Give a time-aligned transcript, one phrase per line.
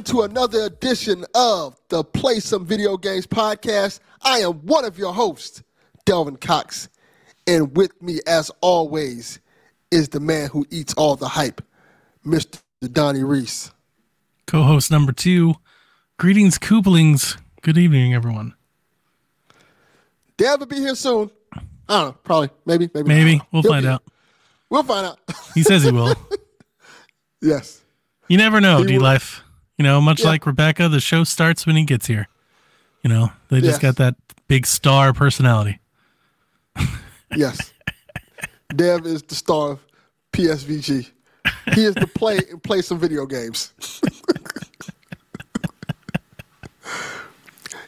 [0.00, 4.00] Welcome to another edition of the Play Some Video Games podcast.
[4.22, 5.62] I am one of your hosts,
[6.06, 6.88] Delvin Cox.
[7.46, 9.40] And with me, as always,
[9.90, 11.60] is the man who eats all the hype,
[12.24, 12.58] Mr.
[12.90, 13.72] Donnie Reese.
[14.46, 15.56] Co host number two.
[16.16, 17.36] Greetings, Kooplings.
[17.60, 18.54] Good evening, everyone.
[20.38, 21.30] Dev will be here soon.
[21.52, 23.06] I don't know, probably, maybe, maybe.
[23.06, 23.36] Maybe.
[23.36, 23.46] not.
[23.52, 24.02] We'll He'll find out.
[24.70, 25.18] We'll find out.
[25.52, 26.14] He says he will.
[27.42, 27.82] yes.
[28.28, 28.98] You never know, D.
[28.98, 29.42] Life.
[29.80, 30.26] You know, much Yeah.
[30.26, 32.28] like Rebecca, the show starts when he gets here.
[33.02, 33.94] You know, they just Yes.
[33.94, 34.14] got that
[34.46, 35.80] big star personality.
[37.34, 37.72] Yes.
[38.76, 39.78] Dev is the star of
[40.34, 41.10] PSVG.
[41.72, 43.72] He is the play and play some video games.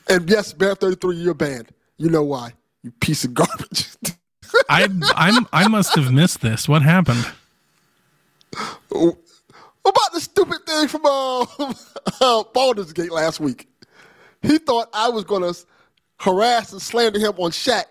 [0.08, 1.68] and yes, Bear 33, you're banned.
[1.98, 2.54] You know why.
[2.82, 3.88] You piece of garbage.
[4.70, 6.66] I I'm I must have missed this.
[6.66, 7.26] What happened?
[9.82, 11.42] What about the stupid thing from uh,
[12.20, 13.68] uh, Baldur's Gate last week?
[14.42, 15.58] He thought I was going to
[16.18, 17.84] harass and slander him on Shaq.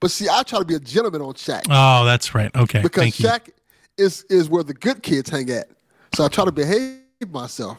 [0.00, 1.66] But see, I try to be a gentleman on Shaq.
[1.70, 2.54] Oh, that's right.
[2.54, 2.82] Okay.
[2.82, 3.52] because Thank you.
[3.96, 5.68] Is is where the good kids hang at.
[6.14, 7.78] So I try to behave myself,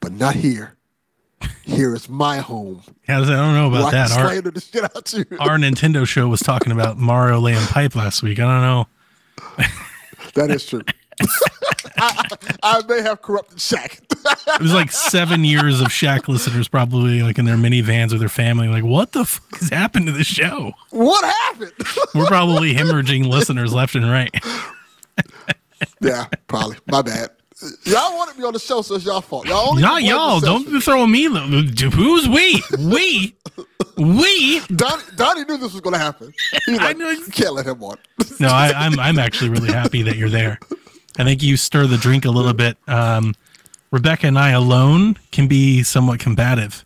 [0.00, 0.76] but not here.
[1.62, 2.82] Here is my home.
[3.08, 4.10] Yeah, I don't know about that.
[4.10, 5.24] Our, the shit out you.
[5.38, 8.40] our Nintendo show was talking about Mario laying pipe last week.
[8.40, 8.88] I don't know.
[10.34, 10.82] that is true.
[11.98, 14.00] I, I may have corrupted Shaq.
[14.54, 18.28] It was like seven years of Shaq listeners probably like in their minivans with their
[18.28, 18.68] family.
[18.68, 20.72] Like, what the fuck has happened to the show?
[20.90, 21.72] what happened?
[22.14, 24.34] We're probably hemorrhaging listeners left and right.
[26.00, 26.76] yeah, probably.
[26.86, 27.30] My bad.
[27.84, 29.46] Y'all wanted me on the show, so it's y'all fault.
[29.46, 30.40] Y'all only Not y'all.
[30.40, 31.24] Don't be throwing me.
[31.24, 32.62] Who's we?
[32.78, 33.34] We?
[33.96, 34.60] We?
[34.66, 36.34] Donnie, Donnie knew this was going to happen.
[36.68, 37.96] Was I like, knew- you can't let him on.
[38.40, 38.98] No, I, I'm.
[39.00, 40.58] I'm actually really happy that you're there.
[41.18, 42.76] I think you stir the drink a little bit.
[42.86, 43.34] Um,
[43.90, 46.84] Rebecca and I alone can be somewhat combative,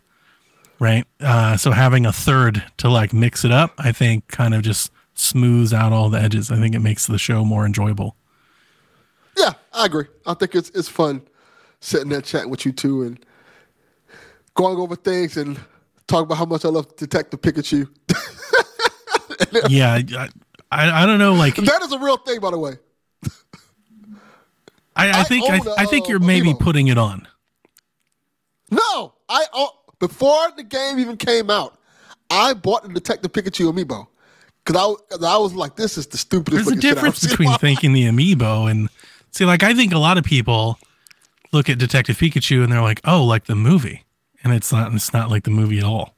[0.79, 1.05] right?
[1.19, 4.91] Uh, so having a third to like mix it up, I think, kind of just
[5.13, 6.51] smooths out all the edges.
[6.51, 8.15] I think it makes the show more enjoyable.
[9.37, 10.05] Yeah, I agree.
[10.25, 11.21] I think it's it's fun
[11.79, 13.19] sitting there chatting with you two and
[14.53, 15.59] going over things and
[16.07, 17.89] talking about how much I love Detective Pikachu.
[19.69, 20.29] Yeah, I,
[20.71, 21.33] I, I don't know.
[21.33, 22.73] Like, that is a real thing, by the way.
[25.09, 26.59] I, I think I, a, I think uh, you're maybe Amiibo.
[26.59, 27.27] putting it on.
[28.69, 29.67] No, I uh,
[29.99, 31.77] before the game even came out,
[32.29, 34.07] I bought the Detective Pikachu amiibo
[34.65, 36.65] because I 'cause I was like, this is the stupidest.
[36.65, 38.89] There's a looking shit I've difference between thinking the amiibo and
[39.31, 40.79] see, like I think a lot of people
[41.51, 44.03] look at Detective Pikachu and they're like, "Oh, like the movie,"
[44.43, 44.93] and it's not.
[44.93, 46.15] It's not like the movie at all.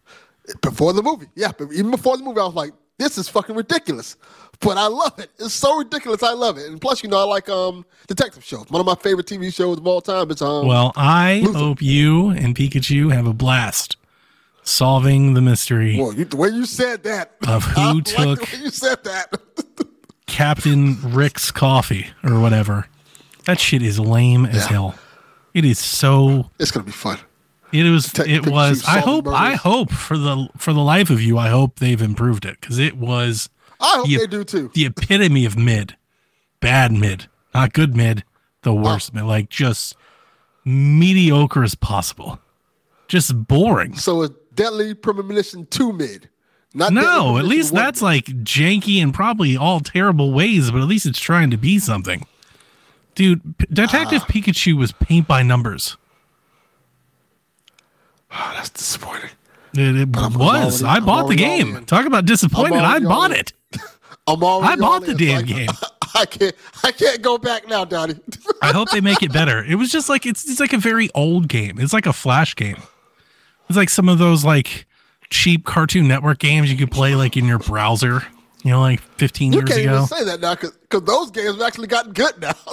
[0.62, 1.28] before the movie.
[1.36, 4.16] Yeah, but even before the movie, I was like, this is fucking ridiculous.
[4.60, 5.30] But I love it.
[5.40, 6.24] It's so ridiculous.
[6.24, 6.68] I love it.
[6.70, 8.66] And plus, you know, I like um detective shows.
[8.70, 10.68] One of my favorite TV shows of all time It's um.
[10.68, 11.58] Well, I Luther.
[11.60, 13.98] hope you and Pikachu have a blast
[14.64, 18.70] solving the mystery Well, you, the way you said that, Of who like took- you
[18.70, 19.34] said that.
[20.28, 22.88] Captain Rick's coffee or whatever.
[23.46, 24.96] That shit is lame as hell.
[25.54, 27.20] It is so it's gonna be fun.
[27.74, 28.14] It was.
[28.20, 28.84] It was.
[28.88, 29.28] I hope.
[29.28, 31.38] I hope for the for the life of you.
[31.38, 33.50] I hope they've improved it because it was
[33.82, 34.72] I hope the, they do too.
[34.74, 35.96] the epitome of mid,
[36.60, 38.24] bad mid, not good mid,
[38.62, 39.96] the worst mid, like just
[40.66, 42.40] mediocre as possible,
[43.08, 43.96] just boring.
[43.96, 46.30] So it's Deadly Premonition two mid.
[46.76, 48.06] Not No, at least that's mid.
[48.06, 52.26] like janky and probably all terrible ways, but at least it's trying to be something.
[53.16, 54.32] Dude, Detective Ah.
[54.32, 55.98] Pikachu was paint by numbers.
[58.34, 59.30] Oh, that's disappointing.
[59.76, 60.84] It, it was.
[60.84, 61.76] already- I bought the game.
[61.78, 61.86] in.
[61.86, 62.80] Talk about disappointed.
[62.80, 63.38] I bought in.
[63.38, 63.54] it.
[64.28, 64.74] I'm already.
[64.74, 65.70] I bought the damn Like, game.
[66.16, 66.56] I can't.
[66.84, 68.20] I can't go back now, Donnie.
[68.62, 69.64] I hope they make it better.
[69.64, 71.80] It was just like it's it's like a very old game.
[71.80, 72.78] It's like a flash game.
[73.68, 74.86] It's like some of those like
[75.32, 78.24] cheap Cartoon Network games you could play like in your browser.
[78.64, 79.80] You know, like 15 You years ago.
[79.80, 82.54] You can't say that now because those games have actually gotten good now.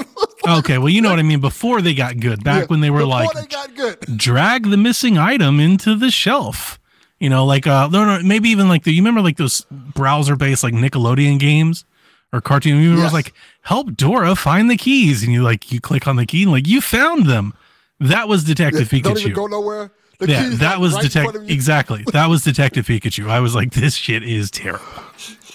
[0.49, 1.41] Okay, well, you know what I mean.
[1.41, 4.01] Before they got good, back Yeah, when they were like they got good.
[4.17, 6.79] drag the missing item into the shelf.
[7.19, 10.37] You know, like uh, no, no, maybe even like the you remember like those browser
[10.37, 11.85] based like Nickelodeon games
[12.33, 12.77] or cartoon.
[12.77, 13.13] You remember was Yes.
[13.13, 16.53] like help Dora find the keys, and you like you click on the key and
[16.53, 17.53] like you found them.
[18.01, 19.03] That was Detective Pikachu.
[19.03, 19.93] Don't even go nowhere.
[20.21, 22.05] The Yeah, that was right in front of detective exactly.
[22.13, 23.29] That was Detective Pikachu.
[23.29, 24.87] I was like, this shit is terrible.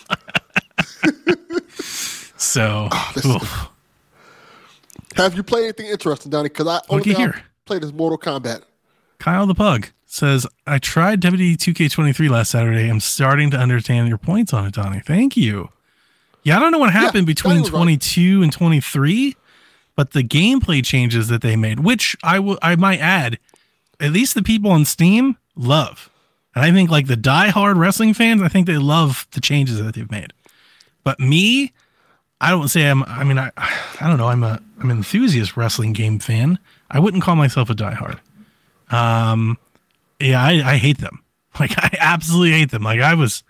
[2.38, 3.70] so, oh, oof.
[5.16, 6.50] Have you played anything interesting, Donnie?
[6.50, 7.44] Because I only Looky thing I here.
[7.66, 8.64] played is Mortal Kombat.
[9.20, 12.90] Kyle the Pug says, I tried WWE 2K23 last Saturday.
[12.90, 15.00] I'm starting to understand your points on it, Donnie.
[15.00, 15.70] Thank you.
[16.44, 17.80] Yeah, I don't know what happened Donnie between was right.
[17.80, 19.36] 22 and 23,
[19.96, 23.40] but the gameplay changes that they made, which I will I might add,
[24.00, 26.10] at least the people on Steam love.
[26.56, 29.94] And I think like the die-hard wrestling fans, I think they love the changes that
[29.94, 30.32] they've made.
[31.04, 31.74] But me,
[32.42, 35.56] I don't say I'm I mean I I don't know, I'm a I'm an enthusiast
[35.56, 36.60] wrestling game fan.
[36.90, 38.20] I wouldn't call myself a diehard.
[38.94, 39.58] Um
[40.20, 41.22] yeah, I, I hate them.
[41.58, 42.84] Like I absolutely hate them.
[42.84, 43.44] Like I was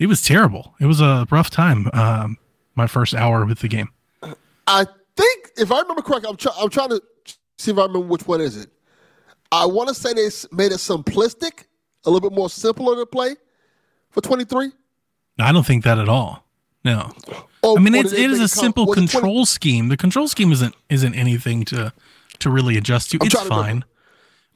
[0.00, 0.74] it was terrible.
[0.80, 1.88] It was a rough time.
[1.92, 2.38] Um
[2.74, 3.90] my first hour with the game.
[4.66, 4.86] I
[5.16, 7.00] think if I remember correctly, I'm, I'm trying to
[7.58, 8.70] see if I remember which one is it.
[9.52, 11.66] I want to say they made it simplistic,
[12.04, 13.36] a little bit more simpler to play
[14.10, 14.70] for 23.
[15.38, 16.44] I don't think that at all.
[16.84, 17.12] No.
[17.62, 19.88] Or, I mean, it's, it is a simple was it 20 control scheme.
[19.88, 21.92] The control scheme isn't isn't anything to
[22.40, 23.18] to really adjust to.
[23.20, 23.84] I'm it's to fine,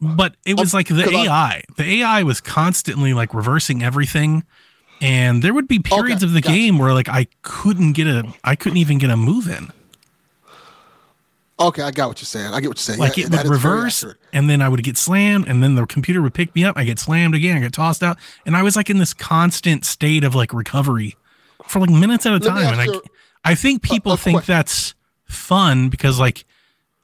[0.00, 1.62] but it was Um, like the 'cause I- AI.
[1.76, 4.42] the AI was constantly like reversing everything,
[5.00, 6.54] and there would be periods Okay, of the gotcha.
[6.56, 9.70] game where like I couldn't get a I couldn't even get a move in.
[11.58, 12.52] Okay, I got what you're saying.
[12.52, 12.98] I get what you're saying.
[12.98, 16.20] Like it that would reverse, and then I would get slammed, and then the computer
[16.20, 16.76] would pick me up.
[16.76, 17.56] I get slammed again.
[17.56, 21.16] I get tossed out, and I was like in this constant state of like recovery
[21.66, 22.78] for like minutes at a Let time.
[22.78, 24.52] And I, I think people think question.
[24.52, 24.94] that's
[25.24, 26.44] fun because like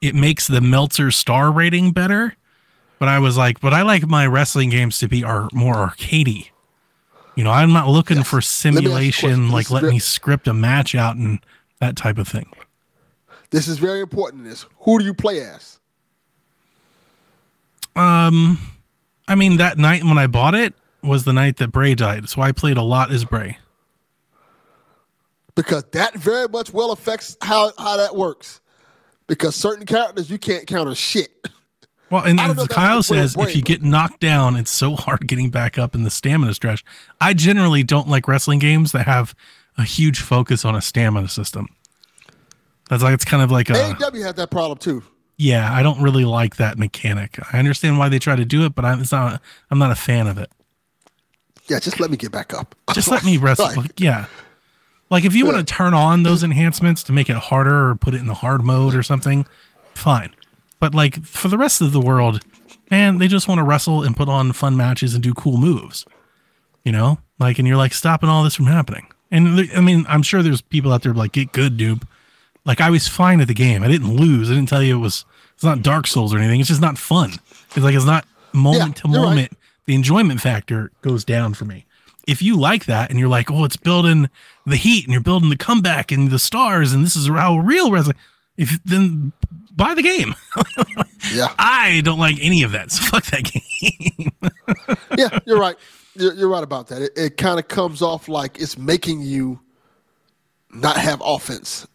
[0.02, 2.36] it makes the Meltzer star rating better.
[2.98, 6.50] But I was like, but I like my wrestling games to be are more arcadey.
[7.36, 8.82] You know, I'm not looking for me ask you a question.
[8.82, 11.40] simulation, This like let me script a match out and
[11.80, 12.46] that type of thing.
[13.52, 14.42] This is very important.
[14.42, 14.66] in This.
[14.80, 15.78] Who do you play as?
[17.94, 18.58] Um,
[19.28, 22.40] I mean, that night when I bought it was the night that Bray died, so
[22.40, 23.58] I played a lot as Bray.
[25.54, 28.62] Because that very much well affects how, how that works.
[29.26, 31.30] Because certain characters you can't counter shit.
[32.10, 34.70] Well, and I as know if that's Kyle says, if you get knocked down, it's
[34.70, 36.84] so hard getting back up in the stamina stretch.
[37.20, 39.34] I generally don't like wrestling games that have
[39.76, 41.68] a huge focus on a stamina system.
[42.92, 45.02] That's like it's kind of like a AEW had that problem too.
[45.38, 45.72] yeah.
[45.72, 47.38] I don't really like that mechanic.
[47.50, 49.40] I understand why they try to do it, but I'm it's not.
[49.70, 50.50] I'm not a fan of it.
[51.68, 52.74] Yeah, just let me get back up.
[52.92, 53.70] Just let me wrestle.
[53.74, 54.26] Like, yeah.
[55.08, 58.12] Like if you want to turn on those enhancements to make it harder or put
[58.12, 59.46] it in the hard mode or something,
[59.94, 60.34] fine.
[60.78, 62.42] But like for the rest of the world,
[62.90, 66.04] man, they just want to wrestle and put on fun matches and do cool moves.
[66.84, 67.20] You know?
[67.38, 69.06] Like and you're like stopping all this from happening.
[69.30, 72.02] And I mean, I'm sure there's people out there like get good, dude.
[72.64, 73.82] Like I was fine at the game.
[73.82, 74.50] I didn't lose.
[74.50, 75.24] I didn't tell you it was
[75.54, 76.60] it's not Dark Souls or anything.
[76.60, 77.32] It's just not fun.
[77.74, 79.28] It's like it's not moment to you're right.
[79.28, 79.58] moment.
[79.86, 81.86] The enjoyment factor goes down for me.
[82.26, 84.30] If you like that and you're like, oh, it's building
[84.64, 87.90] the heat and you're building the comeback and the stars and this is how real
[87.90, 88.16] wrestling,
[88.56, 89.32] if then
[89.74, 90.34] buy the game.
[91.32, 92.90] yeah, I don't like any of that.
[92.92, 94.32] So fuck that game.
[95.18, 95.76] yeah, you're right.
[96.14, 97.02] You're, you're right about that.
[97.02, 99.58] It, it kind of comes off like it's making you
[100.70, 101.86] not have offense,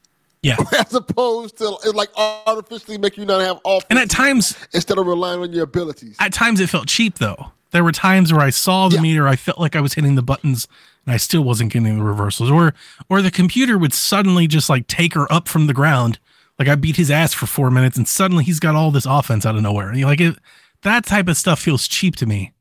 [0.48, 0.56] yeah.
[0.80, 4.98] as opposed to it like artificially make you not have offense And at times instead
[4.98, 6.16] of relying on your abilities.
[6.20, 7.52] at times it felt cheap though.
[7.72, 9.02] There were times where I saw the Yeah.
[9.02, 10.68] meter, I felt like I was hitting the buttons
[11.06, 12.50] and I still wasn't getting the reversals.
[12.50, 12.74] Or
[13.10, 16.20] or the computer would suddenly just like take her up from the ground.
[16.58, 19.46] Like I beat his ass for four minutes and suddenly he's got all this offense
[19.46, 19.90] out of nowhere.
[19.90, 20.38] And you're like it
[20.84, 22.54] that type of stuff feels cheap to me.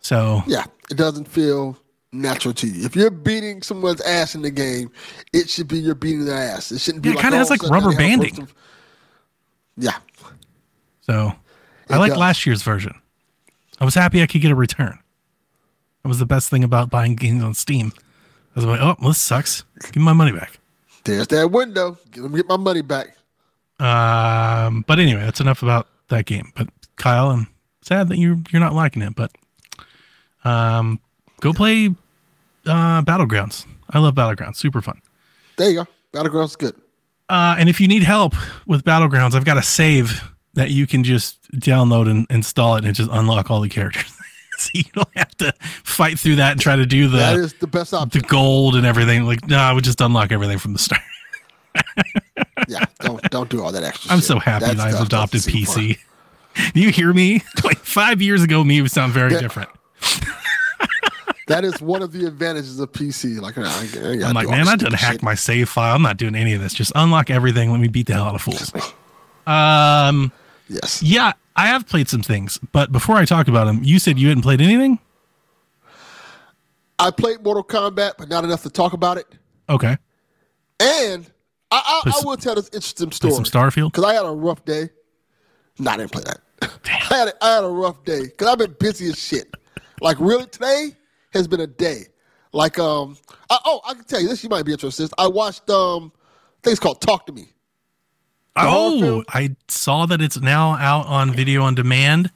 [0.00, 1.76] So Yeah, it doesn't feel
[2.12, 2.84] natural to you.
[2.84, 4.90] If you're beating someone's ass in the game,
[5.32, 6.70] it should be you're beating their ass.
[6.72, 7.10] It shouldn't be.
[7.10, 8.42] Yeah, it like kinda has, of like, rubber they have a burst banding.
[8.42, 8.54] of-
[9.78, 9.98] yeah,
[11.02, 11.32] so
[11.90, 12.94] I like last year's version.
[13.80, 14.98] I was happy I could get a return.
[16.02, 17.92] That was the best thing about buying games on Steam.
[18.54, 19.64] I was like, oh, well, this sucks.
[19.82, 20.58] Give me my money back.
[21.04, 21.98] there's that window.
[22.16, 23.16] Let me get my money back.
[23.78, 26.52] Um, but anyway, that's enough about that game.
[26.56, 27.48] But Kyle, I'm
[27.82, 29.14] sad that you're you're not liking it.
[29.14, 29.30] But
[30.44, 31.00] um,
[31.40, 31.88] go play
[32.66, 33.66] uh, Battlegrounds.
[33.90, 34.56] I love Battlegrounds.
[34.56, 35.00] Super fun.
[35.56, 35.86] There you go.
[36.12, 36.74] Battleground's good.
[37.28, 38.34] Uh, and if you need help
[38.66, 40.22] with Battlegrounds, I've got a save
[40.54, 44.12] that you can just download and install it and just unlock all the characters.
[44.58, 45.52] so you don't have to
[45.84, 48.20] fight through that and try to do that the is the best option.
[48.22, 49.24] the gold and everything.
[49.24, 51.02] Like, no, I would just unlock everything from the start.
[52.68, 54.10] yeah, don't don't do all that extra.
[54.12, 54.26] I'm shit.
[54.26, 55.74] so happy That that I've adopted doesn't seem fun.
[55.84, 56.72] PC.
[56.72, 57.42] Do you hear me?
[57.64, 59.68] Like five years ago, me would sound very different.
[61.46, 63.40] That is one of the advantages of PC.
[63.40, 65.22] Like, I, I I'm like, man, I hacked shit.
[65.22, 65.94] my save file.
[65.94, 66.74] I'm not doing any of this.
[66.74, 67.70] Just unlock everything.
[67.70, 68.72] Let me beat the hell out of fools.
[69.46, 70.32] Um,
[70.68, 71.00] Yes.
[71.00, 74.26] yeah, I have played some things, but before I talk about them, you said you
[74.28, 74.98] hadn't played anything.
[76.98, 79.26] I played Mortal Kombat, but not enough to talk about it.
[79.68, 79.96] Okay,
[80.80, 81.24] And
[81.70, 83.32] I, I, I will tell this interesting story.
[83.34, 83.92] some Starfield.
[83.92, 84.88] because I had a rough day.
[85.78, 86.40] No, I didn't play that.
[87.10, 89.54] I had a, I had a rough day because I've been busy as shit.
[90.00, 90.96] Like really, today
[91.36, 92.06] has been a day.
[92.52, 93.16] Like um,
[93.50, 94.42] I, oh, I can tell you this.
[94.42, 95.10] You might be interested.
[95.18, 96.12] I watched um,
[96.62, 97.52] things called Talk to Me.
[98.56, 99.22] Oh.
[99.28, 102.30] I saw that it's now out on video on demand.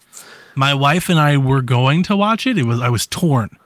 [0.54, 2.58] My wife and I were going to watch it.
[2.58, 3.56] It was I was torn.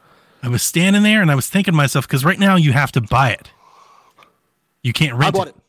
[0.42, 2.92] I was standing there and I was thinking to myself because right now you have
[2.92, 3.50] to buy it.
[4.82, 5.56] You can't I rent bought it.
[5.56, 5.62] it.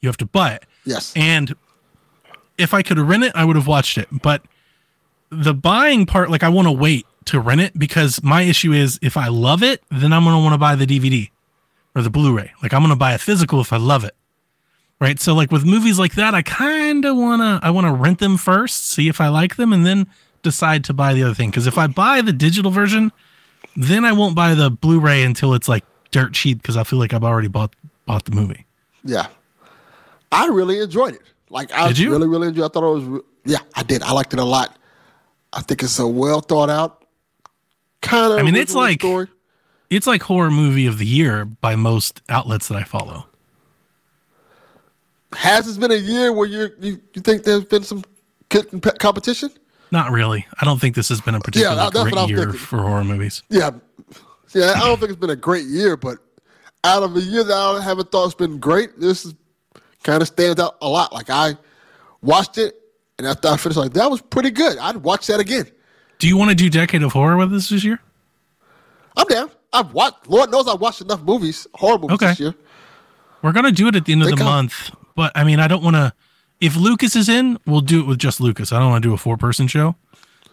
[0.00, 0.64] You have to buy it.
[0.84, 1.12] Yes.
[1.16, 1.54] And
[2.58, 4.08] if I could rent it, I would have watched it.
[4.10, 4.42] But
[5.30, 8.98] the buying part, like I want to wait to rent it because my issue is
[9.02, 11.30] if I love it, then I'm gonna want to buy the DVD
[11.94, 12.52] or the Blu-ray.
[12.62, 14.14] Like I'm gonna buy a physical if I love it.
[14.98, 15.20] Right.
[15.20, 19.08] So like with movies like that, I kinda wanna I wanna rent them first, see
[19.08, 20.06] if I like them, and then
[20.42, 21.50] decide to buy the other thing.
[21.50, 23.12] Because if I buy the digital version,
[23.76, 27.12] then I won't buy the Blu-ray until it's like dirt cheap because I feel like
[27.12, 27.74] I've already bought
[28.06, 28.64] bought the movie.
[29.04, 29.26] Yeah.
[30.32, 31.22] I really enjoyed it.
[31.50, 32.10] Like I Did you?
[32.10, 32.64] really, really enjoyed.
[32.64, 33.22] I thought it was.
[33.44, 34.02] Yeah, I did.
[34.02, 34.76] I liked it a lot.
[35.52, 37.05] I think it's a well thought out
[38.06, 38.38] kind of.
[38.38, 39.28] I mean, it's like- story.
[39.88, 43.26] It's like horror movie of the year by most outlets that I follow.
[45.32, 48.02] Has this been a year where you you, you think there's been some
[48.98, 49.50] competition?
[49.92, 50.46] Not really.
[50.60, 52.58] I don't think this has been a particularly what great year thinking.
[52.58, 53.42] for horror movies.
[53.48, 53.70] Yeah,
[54.54, 54.72] yeah.
[54.76, 56.18] I don't think it's been a great year, but
[56.82, 59.34] out of a year that I haven't thought it's been great, this is
[60.02, 61.12] kind of stands out a lot.
[61.12, 61.56] Like I
[62.22, 62.74] watched it,
[63.18, 64.78] and after I finished, like that was pretty good.
[64.78, 65.66] I'd watch that again.
[66.18, 68.00] Do you want to do Decade of Horror with us this year?
[69.16, 69.50] I'm down.
[69.72, 70.26] I've watched.
[70.28, 72.26] Lord knows I've watched enough movies, horror movies Okay.
[72.28, 72.54] this year.
[73.42, 75.68] We're gonna do it at the end of the come- month, but I mean, I
[75.68, 76.12] don't want to.
[76.60, 78.72] If Lucas is in, we'll do it with just Lucas.
[78.72, 79.94] I don't want to do a four-person show,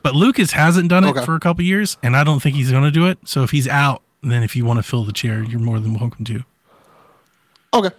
[0.02, 1.24] but Lucas hasn't done it Okay.
[1.26, 3.20] for a couple years, and I don't think he's gonna do it.
[3.26, 5.94] So if he's out, then if you want to fill the chair, you're more than
[5.98, 6.44] welcome to.
[7.74, 7.90] Okay.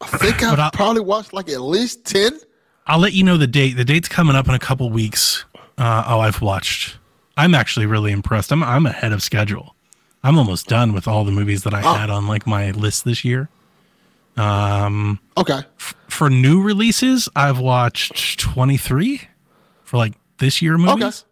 [0.00, 2.38] I think I've probably watched like at least ten.
[2.86, 3.76] I'll let you know the date.
[3.76, 5.44] The date's coming up in a couple weeks.
[5.78, 6.96] Uh, oh, I've watched.
[7.36, 8.52] I'm actually really impressed.
[8.52, 9.74] I'm I'm ahead of schedule.
[10.22, 11.94] I'm almost done with all the movies that I Oh.
[11.94, 13.48] had on like my list this year.
[14.36, 15.60] Um, okay.
[16.08, 19.20] For new releases, I've watched 23
[19.84, 21.24] for like this year movies,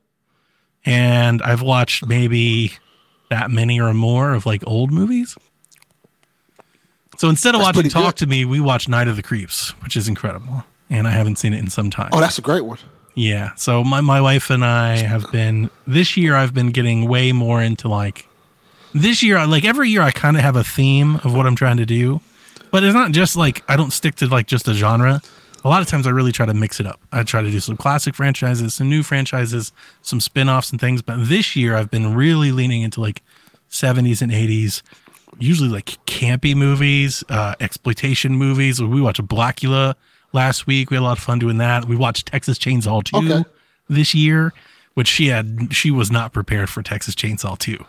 [0.85, 2.73] and I've watched maybe
[3.31, 5.37] that many or more of like old movies.
[7.19, 8.17] So instead of That's watching Talk good.
[8.19, 11.53] to Me, we watched Night of the Creeps, which is incredible, and I haven't seen
[11.55, 12.11] it in some time.
[12.13, 12.79] Oh, that's a great one.
[13.15, 13.55] Yeah.
[13.57, 17.63] So my, my wife and I have been this year I've been getting way more
[17.63, 18.27] into like
[18.95, 21.57] this year I like every year I kind of have a theme of what I'm
[21.57, 22.21] trying to do.
[22.71, 25.21] But it's not just like I don't stick to like just a genre.
[25.65, 27.01] A lot of times I really try to mix it up.
[27.13, 31.29] I try to do some classic franchises, some new franchises, some spin-offs and things, but
[31.29, 33.23] this year I've been really leaning into like
[33.71, 34.83] 70s and 80s,
[35.39, 38.83] usually like campy movies, uh exploitation movies.
[38.83, 39.95] We watched Blacula
[40.33, 40.91] last week.
[40.91, 41.85] We had a lot of fun doing that.
[41.87, 43.45] We watched Texas Chainsaw 2 Okay.
[43.89, 44.53] this year,
[44.95, 47.79] which she had she was not prepared for Texas Chainsaw 2.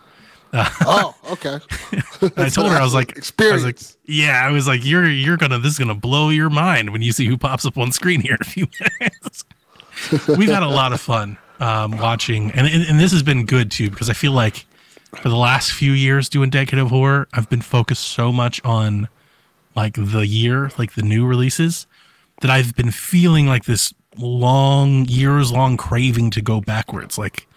[0.86, 1.58] Oh, okay.
[2.36, 3.18] I told her I was like, I
[3.52, 3.96] was like, Experience.
[4.04, 7.10] yeah, I was like, you're you're gonna this is gonna blow your mind when you
[7.10, 8.68] see who pops up on screen here in a few
[9.00, 9.44] minutes.
[10.28, 13.72] We've had a lot of fun um, watching, and, and and this has been good
[13.72, 14.64] too because I feel like
[15.20, 19.08] for the last few years doing Decade of Horror, I've been focused so much on
[19.74, 21.88] like the year, like the new releases,
[22.44, 27.16] that I've been feeling like this long, years long craving to go backwards.
[27.16, 27.48] Like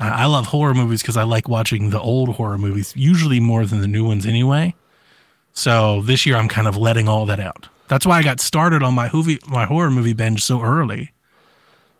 [0.00, 3.82] I love horror movies because I like watching the old horror movies, usually more than
[3.82, 4.74] the new ones anyway.
[5.52, 7.68] So this year I'm kind of letting all that out.
[7.86, 11.12] That's why I got started on my movie, my horror movie binge so early.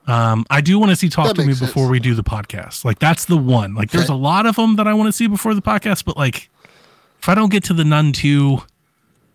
[0.09, 2.25] Um, I do want to see Talk That to Me makes before we do the
[2.25, 2.85] podcast.
[2.85, 3.77] Like that's the one.
[3.77, 6.17] Like there's a lot of them that I want to see before the podcast, but
[6.17, 6.51] like
[7.21, 8.63] if I don't get to the Nun two,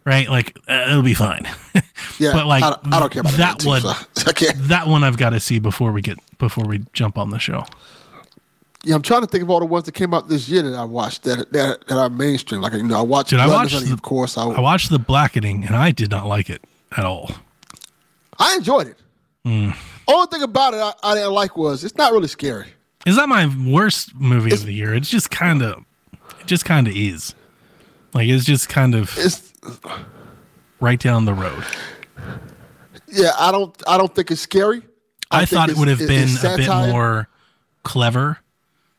[0.06, 0.30] right?
[0.30, 1.48] Like uh, it'll be fine.
[2.20, 3.90] Yeah, but, like, I, don't- I don't care about that one- so
[4.28, 4.56] I can't.
[4.68, 7.64] that one I've got to see before we get before we jump on the show.
[8.84, 10.76] Yeah, I'm trying to think of all the ones that came out this year that
[10.78, 12.62] I watched that that, that are mainstream.
[12.62, 13.30] Like you know, I watched.
[13.32, 14.38] Did I watch Honey, the- of course.
[14.38, 16.64] I, I watched the Blackening and I did not like it
[16.96, 17.32] at all.
[18.40, 18.98] I enjoyed it.
[19.46, 19.72] Hmm.
[20.08, 22.68] Only thing about it I, I didn't like was it's not really scary.
[23.06, 24.94] Is that my worst movie of the year?
[24.94, 25.84] It's just kind of,
[26.40, 27.34] it just kind of is.
[28.14, 29.51] Like it's just kind of It's
[30.80, 31.64] right down the road.
[33.08, 34.82] yeah, I don't I don't think it's scary.
[35.30, 37.30] I, think thought it would have been a bit more
[37.84, 38.40] clever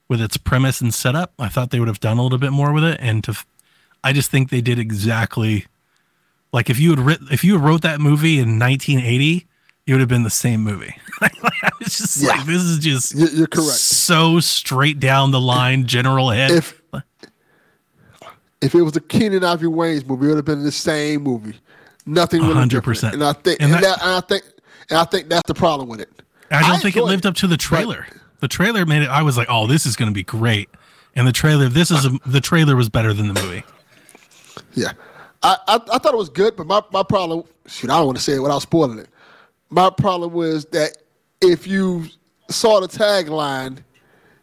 [0.08, 1.32] with its premise and setup.
[1.38, 3.36] I thought they would have done a little bit more with it, and to,
[4.02, 5.66] I just think they did exactly
[6.52, 9.46] like if you had writ, if you wrote that movie in 1980,
[9.86, 10.94] it would have been the same movie.
[11.80, 12.28] it's just Yeah.
[12.30, 13.70] like this is just You- You're correct.
[13.78, 16.50] so straight down the line, general head.
[16.50, 16.80] If
[18.62, 21.54] if it was a Keenen Ivory Wayans movie, it would have been the same movie.
[22.06, 22.68] Nothing really 100%.
[22.70, 23.14] different.
[23.14, 24.44] And I think And and, that- that, and I think
[24.90, 26.08] and I think that's the problem with it.
[26.50, 28.06] I don't think it lived up to the trailer.
[28.40, 29.08] the trailer made it.
[29.08, 30.68] I was like, "Oh, this is going to be great,"
[31.14, 31.68] and the trailer.
[31.68, 33.62] This is a, the trailer was better than the movie.
[34.74, 34.92] Yeah.
[35.42, 38.18] I, I, I thought it was good, but my, my problem, shoot, I don't want
[38.18, 39.08] to say it without spoiling it.
[39.70, 40.98] My problem was that
[41.40, 42.04] if you
[42.48, 43.78] saw the tagline,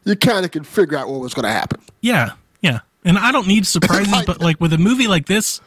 [0.04, 1.80] you kind of can figure out what was going to happen.
[2.02, 2.80] Yeah, yeah.
[3.10, 5.60] And I don't need surprises, Like- but like with a movie like this,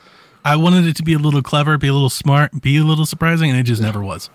[0.45, 3.05] I wanted it to be a little clever, be a little smart, be a little
[3.07, 4.31] surprising, and it just never was.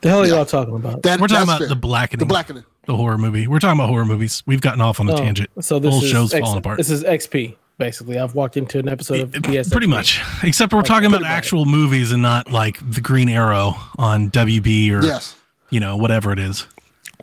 [0.00, 1.02] The hell are y'all talking about?
[1.02, 1.68] That, We're talking about fair.
[1.68, 2.64] the blackening, The blackening.
[2.86, 3.46] the horror movie.
[3.48, 4.42] We're talking about horror movies.
[4.46, 5.48] We've gotten off on the Oh, tangent.
[5.60, 6.76] So the this whole is show's X- falling apart.
[6.78, 8.18] This is XP basically.
[8.18, 9.68] I've walked into an episode of PS.
[9.70, 11.36] Pretty much, except we're talking about pretty much.
[11.38, 15.34] actual movies and not like the Green Arrow on WB or Yes.
[15.70, 16.66] you know whatever it is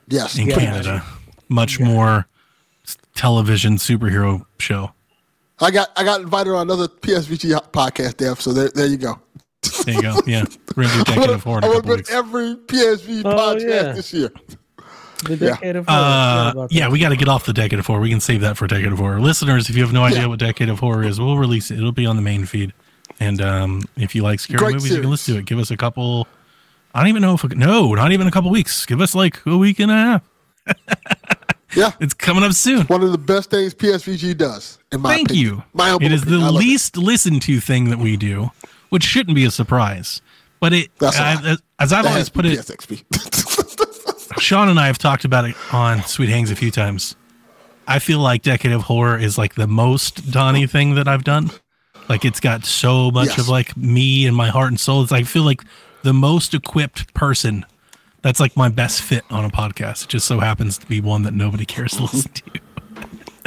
[0.07, 0.38] Yes.
[0.38, 1.03] in pretty Canada.
[1.50, 2.25] Much more s-
[3.15, 4.91] television superhero show.
[5.60, 8.41] I got I got invited on another PSVG podcast, Dev.
[8.41, 9.20] So there, there you go.
[9.86, 10.20] There you go.
[10.25, 10.43] Yeah,
[10.75, 13.91] we're gonna do I'm Decade of Horror I'm a put every PSV Oh, podcast yeah.
[13.93, 14.32] this year.
[15.25, 16.63] The decade of horror.
[16.63, 18.01] Uh, yeah, we got to get off the Decade of Horror.
[18.01, 19.22] We can save that for Decade of Horror.
[19.22, 20.25] Listeners, if you have no idea Yeah.
[20.25, 21.77] what Decade of Horror is, we'll release it.
[21.77, 22.74] It'll be on the main feed.
[23.22, 25.10] And um, if you like scary Great movies, you can series.
[25.12, 25.46] listen to it.
[25.46, 26.27] Give us a couple.
[26.93, 28.86] I don't even know if no, not even a couple weeks.
[28.86, 30.24] Give us like a week and a half.
[31.75, 31.92] Yeah.
[32.00, 32.86] It's coming up soon.
[32.88, 35.46] One of the best things PSVG does, in my Thank opinion.
[35.58, 35.63] you.
[35.74, 36.58] My It is the love it.
[36.58, 38.51] least listened to thing that we do,
[38.89, 40.22] which shouldn't be a surprise.
[40.60, 42.60] But it, I- as- I've That always put it.
[44.39, 47.15] Sean and I have talked about it on Sweet Hangs a few times.
[47.88, 51.51] I feel like Decade of Horror is like the most Donnie thing that I've done.
[52.10, 53.39] Like it's got so much Yes.
[53.39, 55.03] of like me and my heart and soul.
[55.03, 55.62] It's I feel like
[56.03, 57.65] the most equipped person.
[58.24, 60.06] That's like my best fit on a podcast.
[60.06, 62.44] It just so happens to be one that nobody cares to listen to.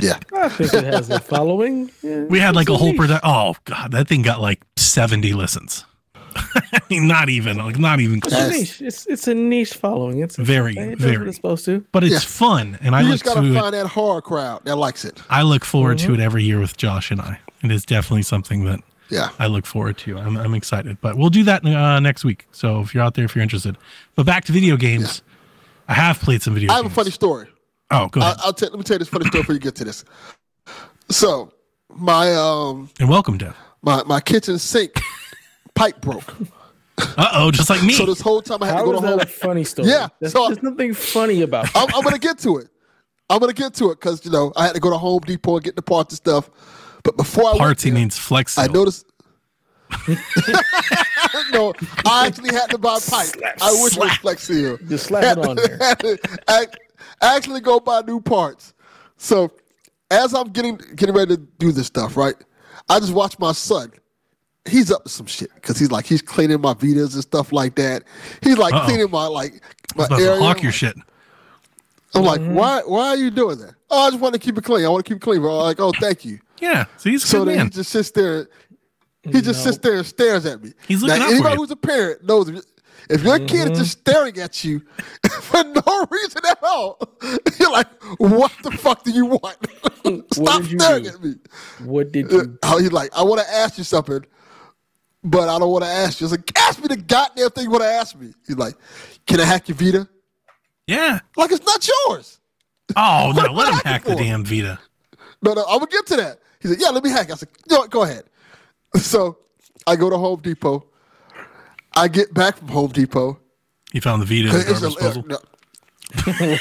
[0.03, 0.19] yeah.
[0.37, 1.91] I think it has a following.
[2.03, 2.99] Yeah, We had like a whole niche.
[2.99, 3.29] production.
[3.29, 5.85] Oh god, that thing got like seventy listens.
[6.37, 8.35] I mean, not even like not even close.
[8.35, 8.83] It's a niche.
[8.83, 10.19] It's it's a niche following.
[10.21, 11.17] It's Very, it very.
[11.19, 11.83] what it's supposed to.
[11.93, 12.19] But it's Yeah.
[12.21, 13.59] fun, and I You look just gotta to it.
[13.59, 15.23] find that horror crowd that likes it.
[15.31, 16.09] I look forward Mm-hmm.
[16.09, 17.39] to it every year with Josh and I.
[17.63, 19.29] It is definitely something that Yeah.
[19.39, 20.11] I look forward to.
[20.11, 20.19] You.
[20.19, 22.47] I'm, I'm excited, but we'll do that uh, next week.
[22.53, 23.77] So if you're out there, if you're interested,
[24.15, 25.23] but back to video games,
[25.89, 26.73] I have played some video.
[26.73, 27.47] I have a funny story.
[27.91, 28.71] Oh, go I, ahead I'll tell.
[28.71, 30.05] Let me tell you this funny story before you get to this.
[31.09, 31.53] So,
[31.95, 33.57] my um and welcome, Dev.
[33.83, 35.01] my my kitchen sink
[35.75, 36.35] pipe broke.
[36.99, 37.93] Uh oh, just like me.
[37.93, 39.21] So this whole time I had to go is to that home.
[39.21, 39.89] a funny story?
[39.91, 41.69] Yeah, There's, so- there's nothing funny about.
[41.77, 42.69] I'm, I'm gonna get to it.
[43.31, 45.57] I'm gonna get to it because you know I had to go to Home Depot
[45.57, 46.51] and get the parts and stuff.
[47.07, 48.59] But before I Parts he went there, means flex.
[48.59, 49.07] I noticed.
[51.53, 51.73] no,
[52.05, 53.29] I actually had to buy pipe.
[53.63, 54.77] I wish it was Flex Seal.
[54.89, 55.79] Just slap it on there.
[55.81, 56.79] Had to act-
[57.23, 58.75] actually go buy new parts.
[59.19, 59.53] So
[60.11, 62.35] as I'm getting getting ready to do this stuff, right?
[62.89, 63.93] I just watch my son.
[64.69, 67.77] He's up to some shit because he's like he's cleaning my Vitas and stuff like
[67.77, 68.03] that.
[68.43, 68.87] He's like Uh-oh.
[68.87, 69.63] cleaning my like
[69.95, 70.35] my about area.
[70.35, 70.97] to hawk your shit.
[72.17, 72.83] I'm like, why?
[72.87, 73.75] Why are you doing that?
[73.91, 74.85] Oh, I just want to keep it clean.
[74.85, 75.41] I want to keep it clean.
[75.41, 75.59] Bro.
[75.59, 76.39] I'm like, oh, thank you.
[76.61, 77.67] Yeah, so he's a So good then man.
[77.67, 78.49] he just sits there.
[79.23, 80.73] He just sits there and stares at me.
[80.89, 81.61] He's looking now, out for anybody you.
[81.61, 82.65] who's a parent knows if,
[83.11, 84.81] if your kid is just staring at you
[85.41, 86.99] for no reason at all,
[87.59, 89.57] you're like, what the fuck do you want?
[90.33, 91.09] Stop did you staring do?
[91.11, 91.35] at me.
[91.85, 92.79] What did Uh, you?
[92.79, 94.25] He's like, I want to ask you something,
[95.25, 96.27] but I don't want to ask you.
[96.27, 98.33] I was like, ask me the goddamn thing you want to ask me.
[98.47, 98.75] He's like,
[99.27, 100.09] can I hack your Vita?
[100.87, 101.21] Yeah.
[101.37, 102.41] Like it's not yours.
[102.95, 104.79] Oh no, let him am I hack the damn Vita.
[105.43, 106.39] No, no, I'm gonna get to that.
[106.61, 107.91] He said, "Yeah, let me hack." I said, "You know what?
[107.91, 108.25] Go ahead."
[109.01, 109.39] So
[109.87, 110.87] I go to Home Depot.
[111.95, 113.39] I get back from Home Depot.
[113.93, 115.25] He found the Vita in the garbage a- disposal.
[115.27, 115.39] no,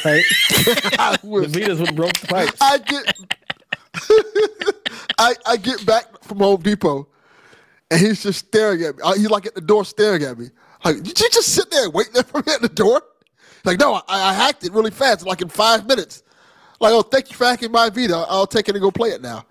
[0.05, 0.23] right?
[0.99, 2.57] I, The Vitas would broke the pipes.
[2.61, 3.17] I get,
[5.17, 7.07] I I get back from Home Depot,
[7.91, 9.03] and he's just staring at me.
[9.15, 10.47] He's like at the door staring at me.
[10.83, 13.01] Like, did you just sit there waiting for me at the door?
[13.65, 16.23] Like, no, I, I hacked it really fast, like in five minutes.
[16.79, 18.25] Like, oh, thank you for hacking my Vita.
[18.29, 19.45] I'll take it and go play it now.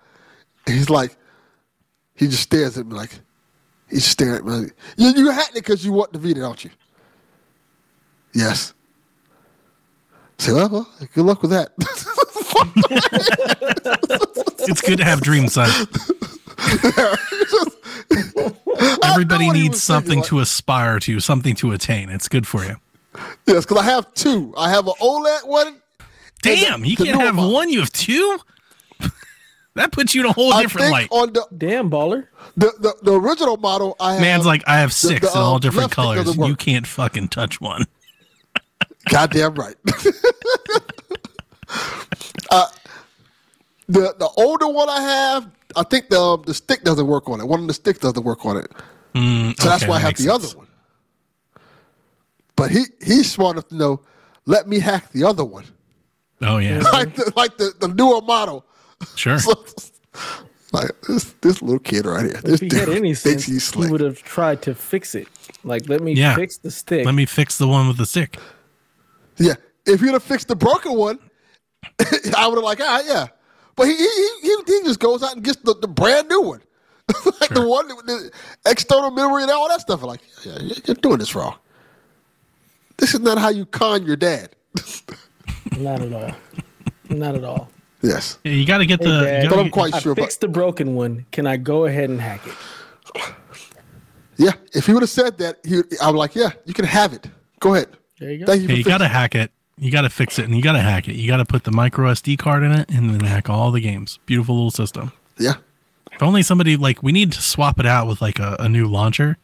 [0.65, 1.15] And he's like,
[2.15, 3.11] he just stares at me like,
[3.89, 4.51] he's staring at me.
[4.51, 6.71] Like, you, you hacked it because you want the Vita, don't you?
[8.33, 8.73] Yes.
[10.37, 11.71] Say, well, well, good luck with that.
[14.67, 15.69] It's good to have dreams, son.
[19.03, 22.09] Everybody needs something thinking, to aspire to, something to attain.
[22.09, 22.77] It's good for you.
[23.47, 24.53] Yes, because I have two.
[24.57, 25.81] I have an OLED one.
[26.41, 27.53] Damn, you can't have model.
[27.53, 27.69] one.
[27.69, 28.37] You have two.
[29.75, 31.07] that puts you in a whole I different light.
[31.11, 32.27] on the, Damn baller.
[32.55, 34.21] the, the, the original model, I have.
[34.21, 36.37] Man's like, I have six the, in all um, different colors.
[36.37, 37.85] You can't fucking touch one.
[39.09, 39.75] Goddamn right.
[42.51, 42.67] uh,
[43.87, 47.39] the the older one I have, I think the um, the stick doesn't work on
[47.39, 47.45] it.
[47.47, 48.71] One of the sticks doesn't work on it,
[49.13, 50.45] Mm, so that's why I have the sense.
[50.45, 50.64] other one.
[52.55, 54.01] But he he's smart enough to know.
[54.45, 55.65] Let me hack the other one,
[56.41, 58.65] Oh yeah, like the, like the, the newer model.
[59.15, 59.39] sure.
[59.47, 59.53] So,
[60.71, 62.41] Like this, this little kid right here.
[62.43, 63.89] This If he had dude any sense, he slick.
[63.91, 65.27] would have tried to fix it.
[65.63, 66.35] Like, let me Yeah.
[66.35, 67.05] fix the stick.
[67.05, 68.37] Let me fix the one with the stick.
[69.37, 71.19] Yeah, if he'd have fixed the broken one,
[72.37, 73.27] I would have like, ah, yeah.
[73.75, 76.61] But he he, he he just goes out and gets the, the brand new one,
[77.41, 78.31] like the one with the
[78.65, 80.01] external memory and all that stuff.
[80.01, 81.55] I'm like, yeah, you're- you're doing this wrong.
[82.97, 84.55] This is not how you con your dad.
[85.77, 86.31] Not at all.
[87.09, 87.69] Not at all.
[88.01, 89.19] yes, Yeah, you got to get Hey, the.
[89.21, 89.43] Dad.
[89.43, 90.15] but gotta I'm quite I sure.
[90.15, 91.25] But fixed the broken one.
[91.31, 92.53] Can I go ahead and hack it?
[94.37, 97.27] yeah, if he would have said that, he, I'm like, yeah, you can have it.
[97.59, 97.87] Go ahead.
[98.19, 98.45] There you go.
[98.45, 98.67] Thank you.
[98.67, 99.51] Yeah, for you got to hack it.
[99.77, 101.15] You got to fix it, and you got to hack it.
[101.15, 103.81] You got to put the micro SD card in it, and then hack all the
[103.81, 104.19] games.
[104.25, 105.11] Beautiful little system.
[105.37, 105.55] Yeah,
[106.13, 108.85] If only somebody like we need to swap it out with like a, a new
[108.87, 109.37] launcher.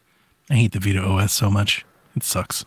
[0.50, 1.84] I hate the Vita OS so much.
[2.16, 2.64] It sucks.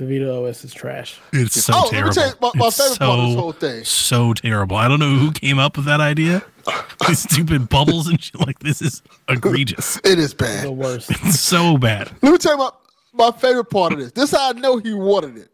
[0.00, 1.20] The Vita OS is trash.
[1.30, 2.14] It's so Oh, let me terrible.
[2.14, 3.84] tell you my- my It's favorite part of this whole thing.
[3.84, 4.76] So terrible.
[4.76, 6.42] I don't know who came up with that idea.
[7.06, 8.40] These stupid bubbles and shit.
[8.40, 9.98] Like this is egregious.
[10.02, 10.64] it is bad.
[10.64, 11.10] The worst.
[11.24, 12.10] It's so bad.
[12.22, 12.70] Let me tell you my,
[13.12, 14.12] my favorite part of this.
[14.12, 15.50] This how I know he wanted it.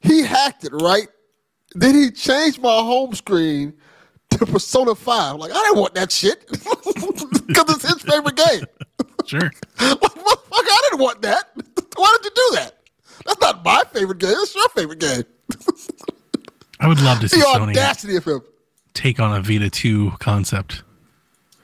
[0.00, 1.08] He hacked it, right?
[1.74, 3.74] Then he changed my home screen
[4.30, 5.36] to Persona 5.
[5.36, 6.48] Like, I didn't want that shit.
[7.46, 8.64] Because it's his favorite game.
[9.26, 9.40] Sure.
[9.80, 11.50] Like, motherfucker, I didn't want that.
[11.94, 12.72] Why did you do that?
[13.26, 14.30] That's not my favorite game.
[14.32, 15.24] That's your favorite game.
[16.80, 18.40] I would love to see The Sony audacity of him.
[18.94, 20.82] take on a Vita 2 concept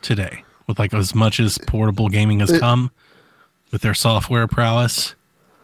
[0.01, 2.91] today with like as much as portable gaming has It- come
[3.71, 5.15] with their software prowess.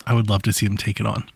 [0.06, 1.28] I would love to see them take it on.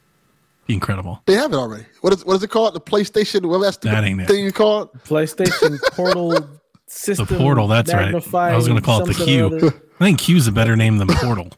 [0.66, 1.22] Be incredible.
[1.27, 1.85] They have it already.
[2.03, 2.75] What is what is it called?
[2.75, 4.29] The PlayStation, Well, that's the That ain't it.
[4.29, 4.90] thing you call it?
[5.05, 6.48] PlayStation Portal
[6.87, 7.27] System.
[7.27, 8.14] The portal, that's right.
[8.35, 9.44] I was going to call it the Q.
[9.44, 9.57] I or Q.
[9.68, 9.83] other.
[10.01, 11.51] I think Q's a better name than Portal.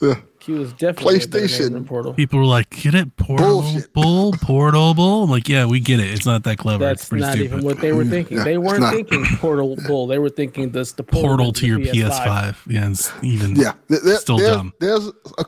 [0.44, 1.72] Q is definitely a PlayStation.
[1.72, 2.12] than Portal.
[2.12, 3.92] People were like, "Get it, portable, Bullshit.
[3.94, 6.10] bull, portable." I'm like, yeah, we get it.
[6.12, 6.84] It's not that clever.
[6.84, 7.52] That's pretty not stupid.
[7.52, 8.36] even what they were mm, thinking.
[8.36, 8.92] Yeah, they weren't not.
[8.92, 10.06] thinking portable.
[10.06, 12.10] They were thinking this the Portal to your PS5.
[12.10, 12.56] PS5.
[12.66, 13.56] Yeah, it's even.
[13.56, 14.72] Yeah, there- there- Still there's, dumb.
[14.80, 15.06] There's
[15.38, 15.44] a,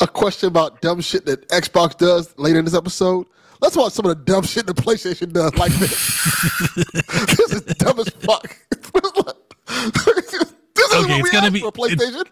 [0.00, 3.26] a question about dumb shit that Xbox does later in this episode.
[3.62, 5.90] Let's watch some of the dumb shit the PlayStation does like this.
[6.74, 8.54] this is dumb as fuck.
[8.70, 10.52] this is
[10.92, 12.24] Okay, what it's we gonna be- for PlayStation.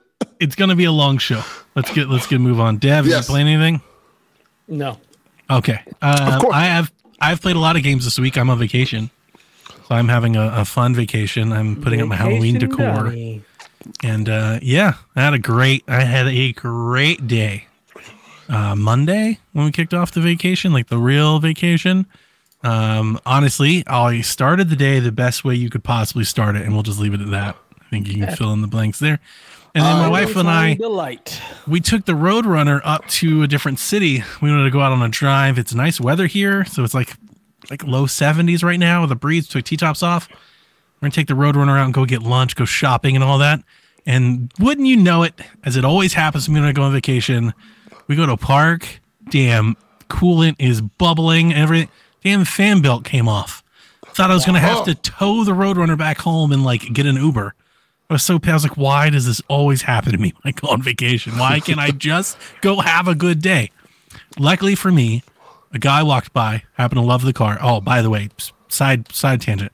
[0.42, 1.42] It's gonna be a long show.
[1.74, 2.78] Let's get let's get move on.
[2.78, 3.28] Dev, Yes.
[3.28, 3.80] you playing anything?
[4.68, 4.98] No.
[5.50, 5.80] Okay.
[6.00, 6.54] Uh, course.
[6.54, 8.36] I have I've played a lot of games this week.
[8.36, 9.10] I'm on vacation,
[9.88, 11.52] so I'm having a, a fun vacation.
[11.52, 13.42] I'm putting up my Halloween decor, Donnie.
[14.02, 17.66] and uh, yeah, I had a great I had a great day.
[18.48, 22.06] Uh, Monday when we kicked off the vacation, like the real vacation.
[22.64, 26.72] Um, honestly, I started the day the best way you could possibly start it, and
[26.74, 27.56] we'll just leave it at that.
[27.80, 29.20] I think you can fill in the blanks there.
[29.74, 31.40] And then um, my wife and I, delight.
[31.66, 34.22] we took the Roadrunner up to a different city.
[34.42, 35.58] We wanted to go out on a drive.
[35.58, 37.16] It's nice weather here, so it's like
[37.70, 39.48] like low 70s right now with a breeze.
[39.48, 40.28] Took T tops off.
[40.30, 43.62] We're gonna take the Roadrunner out and go get lunch, go shopping, and all that.
[44.04, 47.54] And wouldn't you know it, as it always happens when I go on vacation,
[48.08, 49.00] we go to a park.
[49.30, 49.76] Damn,
[50.08, 51.54] coolant is bubbling.
[51.54, 51.88] Every
[52.22, 53.62] damn fan belt came off.
[54.08, 54.84] Thought I was gonna have oh.
[54.84, 57.54] to tow the Roadrunner back home and like get an Uber.
[58.12, 58.50] I was so pissed.
[58.50, 61.38] I was like, why does this always happen to me when I go on vacation?
[61.38, 63.70] Why can't I just go have a good day?
[64.38, 65.22] Luckily for me,
[65.72, 67.58] a guy walked by, happened to love the car.
[67.62, 68.28] Oh, by the way,
[68.68, 69.72] side side tangent.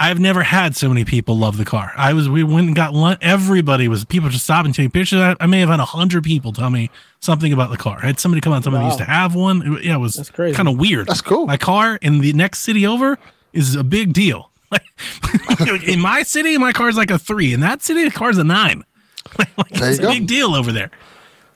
[0.00, 1.92] I've never had so many people love the car.
[1.96, 3.18] I was we went and got lunch.
[3.20, 5.18] Everybody was people just stopping taking pictures.
[5.20, 7.98] I, I may have had a hundred people tell me something about the car.
[8.00, 8.90] I had somebody come out, somebody Wow.
[8.90, 9.74] used to have one.
[9.78, 11.08] It- yeah, it was kind of weird.
[11.08, 11.46] That's cool.
[11.48, 13.18] My car in the next city over
[13.52, 14.52] is a big deal.
[15.86, 17.52] in my city, my car's like a three.
[17.52, 18.84] In that city, the car's a nine.
[19.38, 20.10] like, it's a go.
[20.10, 20.90] big deal over there.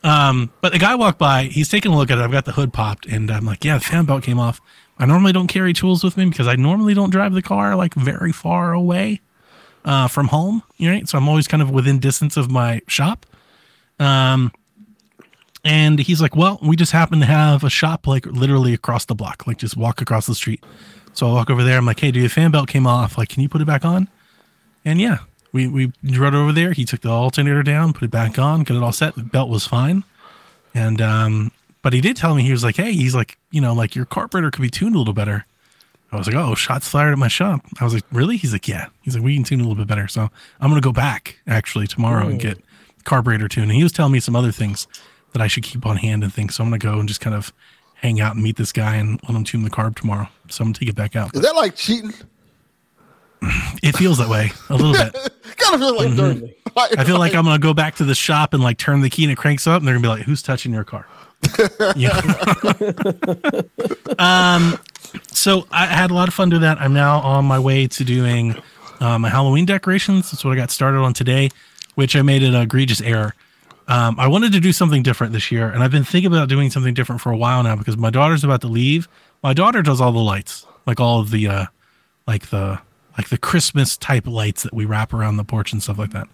[0.04, 1.44] Um, but the guy walked by.
[1.44, 2.22] He's taking a look at it.
[2.22, 4.60] I've got the hood popped, and I'm like, "Yeah, the fan belt came off."
[4.98, 7.94] I normally don't carry tools with me because I normally don't drive the car like
[7.94, 9.20] very far away
[9.84, 10.62] uh, from home.
[10.80, 13.26] Right, so I'm always kind of within distance of my shop.
[13.98, 14.52] Um,
[15.64, 19.14] and he's like, "Well, we just happen to have a shop like literally across the
[19.14, 20.64] block, like just walk across the street."
[21.14, 21.78] So I walk over there.
[21.78, 23.18] I'm like, "Hey, dude, the fan belt came off.
[23.18, 24.08] Like, can you put it back on?"
[24.84, 25.18] And yeah,
[25.52, 26.72] we we rode over there.
[26.72, 29.14] He took the alternator down, put it back on, got it all set.
[29.14, 30.04] The belt was fine.
[30.74, 33.74] And um, but he did tell me he was like, "Hey, he's like, you know,
[33.74, 35.46] like your carburetor could be tuned a little better."
[36.10, 38.68] I was like, "Oh, shots fired at my shop." I was like, "Really?" He's like,
[38.68, 41.38] "Yeah." He's like, "We can tune a little bit better." So I'm gonna go back
[41.46, 42.58] actually tomorrow and get
[43.04, 43.70] carburetor tuned.
[43.70, 44.86] And he was telling me some other things
[45.32, 46.54] that I should keep on hand and things.
[46.54, 47.52] So I'm gonna go and just kind of
[48.02, 50.28] hang out and meet this guy and let him tune the carb tomorrow.
[50.50, 51.34] So I'm gonna take it back out.
[51.34, 52.12] Is that like cheating?
[53.82, 55.12] It feels that way a little bit.
[55.56, 56.56] kind of feels like Certainly.
[56.76, 59.24] I feel like I'm gonna go back to the shop and like turn the key
[59.24, 61.06] and it cranks up, and they're gonna be like, "Who's touching your car?"
[61.96, 62.20] yeah.
[64.18, 64.78] um.
[65.32, 66.80] So I had a lot of fun doing that.
[66.80, 68.56] I'm now on my way to doing
[69.00, 70.30] uh, my Halloween decorations.
[70.30, 71.50] That's what I got started on today,
[71.96, 73.34] which I made an egregious error.
[73.88, 76.70] Um, I wanted to do something different this year, and I've been thinking about doing
[76.70, 79.08] something different for a while now because my daughter's about to leave.
[79.42, 81.66] My daughter does all the lights, like all of the, uh,
[82.26, 82.80] like the,
[83.18, 86.28] like the Christmas type lights that we wrap around the porch and stuff like that.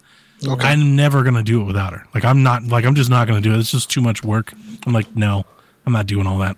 [0.47, 0.67] Okay.
[0.67, 2.05] I'm never gonna do it without her.
[2.13, 3.59] Like I'm not, like I'm just not gonna do it.
[3.59, 4.53] It's just too much work.
[4.85, 5.43] I'm like, no,
[5.85, 6.55] I'm not doing all that.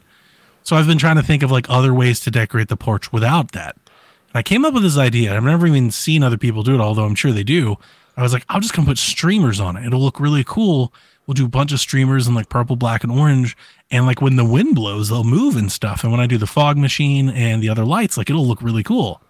[0.64, 3.54] So I've been trying to think of like other ways to decorate the porch without
[3.54, 3.76] that.
[3.76, 5.36] And I came up with this idea.
[5.36, 7.78] I've never even seen other people do it, although I'm sure they do.
[8.18, 9.86] I was like, I'll just come put streamers on it.
[9.86, 10.94] It'll look really cool.
[11.26, 13.56] We'll do a bunch of streamers in like purple, black, and orange.
[13.90, 16.04] And like when the wind blows, they'll move and stuff.
[16.04, 18.84] And when I do the fog machine and the other lights, like it'll look really
[18.84, 19.22] cool.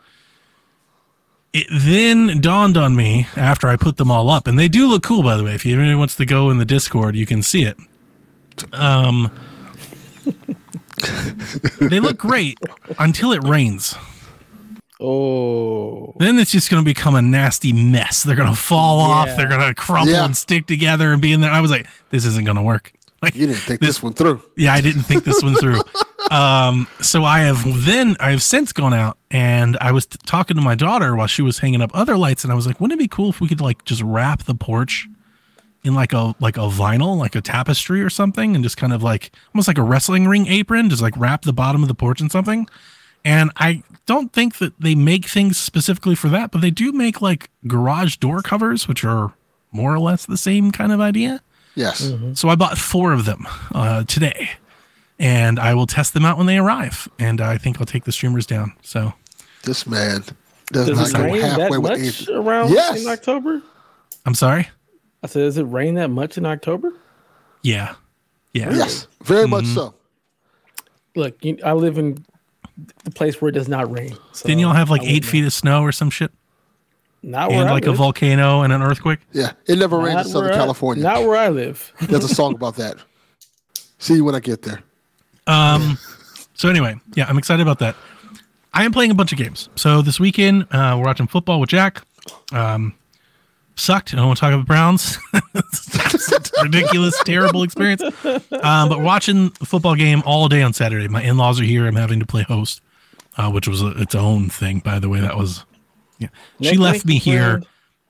[1.53, 5.03] It then dawned on me after I put them all up, and they do look
[5.03, 5.55] cool, by the way.
[5.55, 7.77] If anybody wants to go in the Discord, you can see it.
[8.71, 9.29] Um,
[11.81, 12.57] they look great
[12.99, 13.95] until it rains.
[15.01, 18.23] Oh, Then it's just going to become a nasty mess.
[18.23, 19.27] They're going to fall off.
[19.35, 20.25] They're going to crumble Yeah.
[20.25, 21.51] and stick together and be in there.
[21.51, 22.91] I was like, this isn't going to work.
[23.23, 24.41] Like, You didn't think this one through.
[24.57, 25.81] yeah, I didn't think this one through.
[26.31, 30.55] Um, so I have then I have since gone out and I was t- talking
[30.55, 32.97] to my daughter while she was hanging up other lights, and I was like, wouldn't
[32.97, 35.07] it be cool if we could like just wrap the porch
[35.83, 39.03] in like a like a vinyl, like a tapestry or something, and just kind of
[39.03, 42.21] like almost like a wrestling ring apron, just like wrap the bottom of the porch
[42.21, 42.65] in something.
[43.25, 47.21] And I don't think that they make things specifically for that, but they do make
[47.21, 49.33] like garage door covers, which are
[49.71, 51.41] more or less the same kind of idea.
[51.75, 52.11] Yes.
[52.33, 54.49] So I bought four of them uh, today,
[55.19, 57.07] and I will test them out when they arrive.
[57.19, 58.73] And I think I'll take the streamers down.
[58.81, 59.13] So
[59.63, 60.23] This man
[60.73, 62.35] does, does not it go rain that halfway with much anything.
[62.35, 63.01] around Yes.
[63.03, 63.61] in October?
[64.25, 64.67] I'm sorry.
[65.23, 66.91] I said, does it rain that much in October?
[67.61, 67.93] Yeah,
[68.53, 68.73] yeah.
[68.73, 69.75] Yes, very much Mm-hmm.
[69.75, 69.93] so.
[71.15, 72.25] Look, you, I live in
[73.03, 74.17] the place where it does not rain.
[74.33, 76.31] So Didn't y'all have like I eight wouldn't feet of snow or some shit,
[77.23, 77.29] know.
[77.39, 79.19] Not where and I like a volcano and an earthquake?
[79.31, 81.03] Yeah, it never rains Not in Southern I- California.
[81.03, 81.91] Not where I live.
[82.01, 82.97] There's a song about that.
[83.99, 84.81] See you when I get there.
[85.47, 85.97] Um.
[86.53, 87.95] So anyway, yeah, I'm excited about that.
[88.73, 89.67] I am playing a bunch of games.
[89.75, 92.03] So this weekend, uh, we're watching football with Jack.
[92.53, 92.93] Um,
[93.81, 94.13] sucked.
[94.13, 95.17] I don't want to talk about Browns.
[96.63, 98.01] ridiculous, terrible experience.
[98.23, 101.07] Um, but watching the football game all day on Saturday.
[101.07, 101.87] My in-laws are here.
[101.87, 102.81] I'm having to play host,
[103.37, 105.19] uh, which was a, its own thing, by the way.
[105.19, 105.65] That was.
[106.19, 106.27] Yeah.
[106.61, 107.63] She left me here,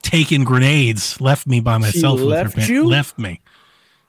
[0.04, 1.20] taking grenades.
[1.22, 2.72] Left me by myself with left her.
[2.72, 2.86] you?
[2.86, 3.40] Left me,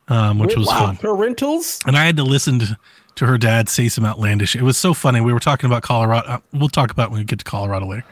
[0.08, 1.86] um, which was wow, fun parentals.
[1.86, 2.76] and I had to listen to,
[3.16, 4.56] to her dad say some outlandish.
[4.56, 5.20] It was so funny.
[5.20, 6.26] We were talking about Colorado.
[6.26, 8.04] Uh, we'll talk about when we get to Colorado later.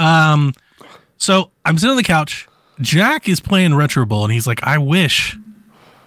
[0.00, 0.54] Um,
[1.18, 2.48] so I'm sitting on the couch.
[2.80, 5.36] Jack is playing Retro Bowl, and he's like, "I wish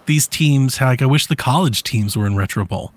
[0.06, 2.92] these teams, like, I wish the college teams were in Retro Bowl."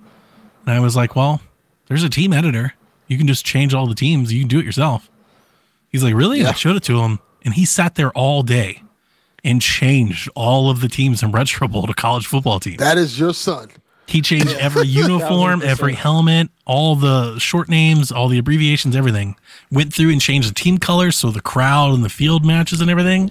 [0.66, 1.42] And I was like, "Well,
[1.88, 2.74] there's a team editor.
[3.08, 4.32] You can just change all the teams.
[4.34, 5.10] You can do it yourself."
[5.90, 8.82] He's like, "Really?" And I showed it to him, and he sat there all day
[9.44, 12.78] and changed all of the teams in Retro Bowl to college football teams.
[12.78, 13.70] That is your son.
[14.08, 19.36] He changed every uniform, every helmet, all the short names, all the abbreviations, everything.
[19.72, 22.90] Went through and changed the team colors so the crowd and the field matches and
[22.90, 23.30] everything.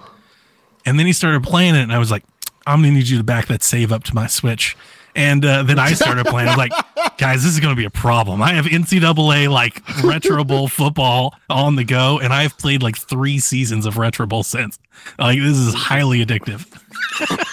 [0.87, 2.25] And then he started playing it, and I was like,
[2.66, 4.77] I'm gonna need you to back that save up to my Switch.
[5.16, 6.49] And uh, then I started playing.
[6.49, 6.73] I was like,
[7.18, 8.42] guys, this is gonna be a problem.
[8.42, 13.38] I have NCAA like Retro Bowl football on the go, and I've played like three
[13.38, 14.79] seasons of Retro Bowl since.
[15.18, 16.66] Like this is highly addictive.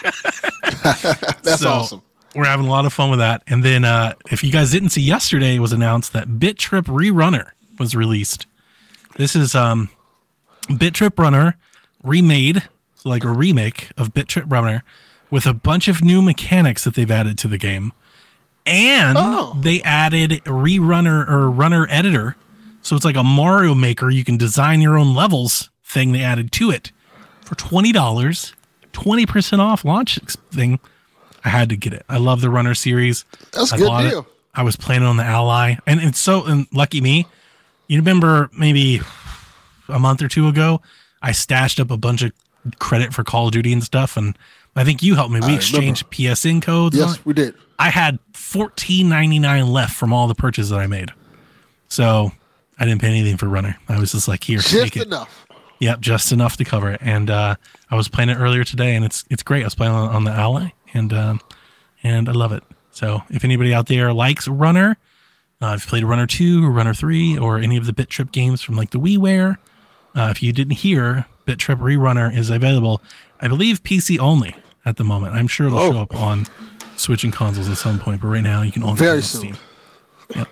[1.44, 2.02] That's So, awesome.
[2.36, 3.44] We're having a lot of fun with that.
[3.48, 6.86] And then, uh, if you guys didn't see yesterday, it was announced that Bit Trip
[6.86, 8.48] Rerunner was released.
[9.18, 9.90] This is um,
[10.78, 11.58] Bit Trip Runner
[12.04, 12.64] remade,
[13.06, 14.84] like a remake of Bit Trip Runner,
[15.30, 17.94] with a bunch of new mechanics that they've added to the game,
[18.66, 19.58] and Oh.
[19.60, 22.36] they added Rerunner or Runner Editor,
[22.82, 24.10] so it's like a Mario Maker.
[24.10, 26.12] You can design your own levels thing.
[26.12, 26.92] They added to it
[27.44, 28.54] for twenty dollars,
[28.94, 30.20] twenty percent off launch
[30.52, 30.80] thing.
[31.44, 32.06] I had to get it.
[32.08, 33.26] I love the Runner series.
[33.52, 34.10] That's a I good bought it.
[34.10, 34.28] deal.
[34.54, 37.26] I was playing it on the Ally, and it's so and lucky me.
[37.88, 39.02] You remember maybe
[39.90, 40.82] a month or two ago,
[41.22, 42.32] I stashed up a bunch of
[42.80, 44.38] credit for Call of Duty and stuff, and
[44.76, 45.40] I think you helped me.
[45.40, 46.98] We I exchanged PSN codes.
[46.98, 47.56] Yes, we did.
[47.80, 51.12] I had fourteen ninety nine left from all the purchases that I made,
[51.88, 52.32] so
[52.80, 53.78] I didn't pay anything for Runner.
[53.90, 55.46] I was just like, here, Just enough.
[55.80, 57.00] Yep, just enough to cover it.
[57.02, 57.56] And uh,
[57.90, 59.64] I was playing it earlier today, and it's it's great.
[59.64, 61.42] I was playing on, on the Ally, and um,
[62.04, 62.64] and I love it.
[62.92, 64.98] So if anybody out there likes Runner,
[65.62, 68.32] uh, if you played Runner Two or Runner Three or any of the Bit Trip
[68.32, 69.58] games from like the WiiWare,
[70.16, 73.02] uh, if you didn't hear, Bit Trip Rerunner is available.
[73.40, 75.36] I believe PC only at the moment.
[75.36, 75.92] I'm sure it'll Oh.
[75.92, 76.46] show up on
[76.96, 79.20] Switch and consoles at some point, but right now you can only Very play it
[79.20, 79.54] on soon.
[79.54, 79.58] Steam.
[80.36, 80.48] Yep.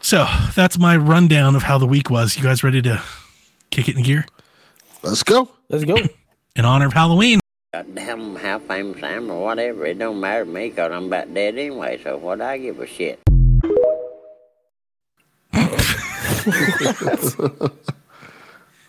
[0.00, 2.36] So that's my rundown of how the week was.
[2.36, 3.02] You guys ready to
[3.70, 4.24] kick it in gear
[5.02, 5.50] Let's go.
[5.68, 5.96] Let's go.
[6.56, 7.40] in honor of Halloween.
[7.72, 11.32] Goddamn how famous I am or whatever, it don't matter to me because I'm about
[11.34, 13.20] dead anyway, so what do I give a shit.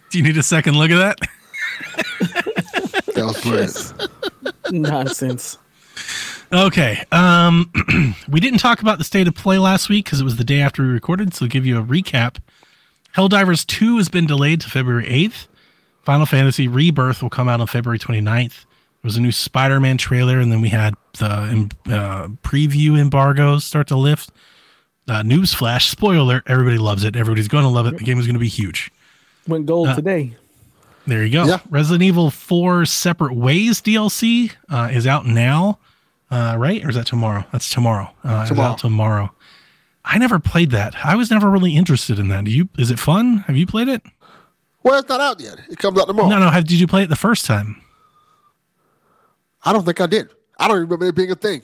[0.10, 1.30] Do you need a second look at that?
[3.15, 3.93] That was brilliant.
[4.72, 5.58] Nonsense.
[6.52, 7.04] Okay.
[7.12, 7.72] Um,
[8.30, 10.62] we didn't talk about the state of play last week because it was the day
[10.62, 11.34] after we recorded.
[11.34, 12.38] So, to give you a recap,
[13.15, 15.48] Helldivers 2 has been delayed to February 8th.
[16.04, 18.65] Final Fantasy Rebirth will come out on February 29th.
[19.02, 23.63] There was a new Spider Man trailer, and then we had the uh, preview embargoes
[23.63, 24.32] start to lift.
[25.08, 27.15] Uh, Newsflash, spoiler everybody loves it.
[27.15, 27.98] Everybody's going to love it.
[27.98, 28.91] The game is going to be huge.
[29.49, 30.35] Went gold today.
[31.07, 31.45] There you go.
[31.45, 31.59] Yeah.
[31.69, 35.79] Resident Evil 4 Separate Ways DLC uh, is out now,
[36.29, 36.83] uh, right?
[36.85, 37.43] Or is that tomorrow?
[37.51, 38.12] That's tomorrow.
[38.23, 38.69] Uh, Tomorrow.
[38.69, 39.31] out tomorrow.
[40.05, 40.93] I never played that.
[41.03, 42.45] I was never really interested in that.
[42.45, 42.69] Do you?
[42.77, 43.39] Is it fun?
[43.47, 44.01] Have you played it?
[44.83, 45.59] Well, it's not out yet.
[45.69, 46.29] It comes out tomorrow.
[46.29, 46.49] No, no.
[46.49, 47.81] Have, did you play it the first time?
[49.63, 50.29] I don't think I did.
[50.57, 51.62] I don't remember it being a thing.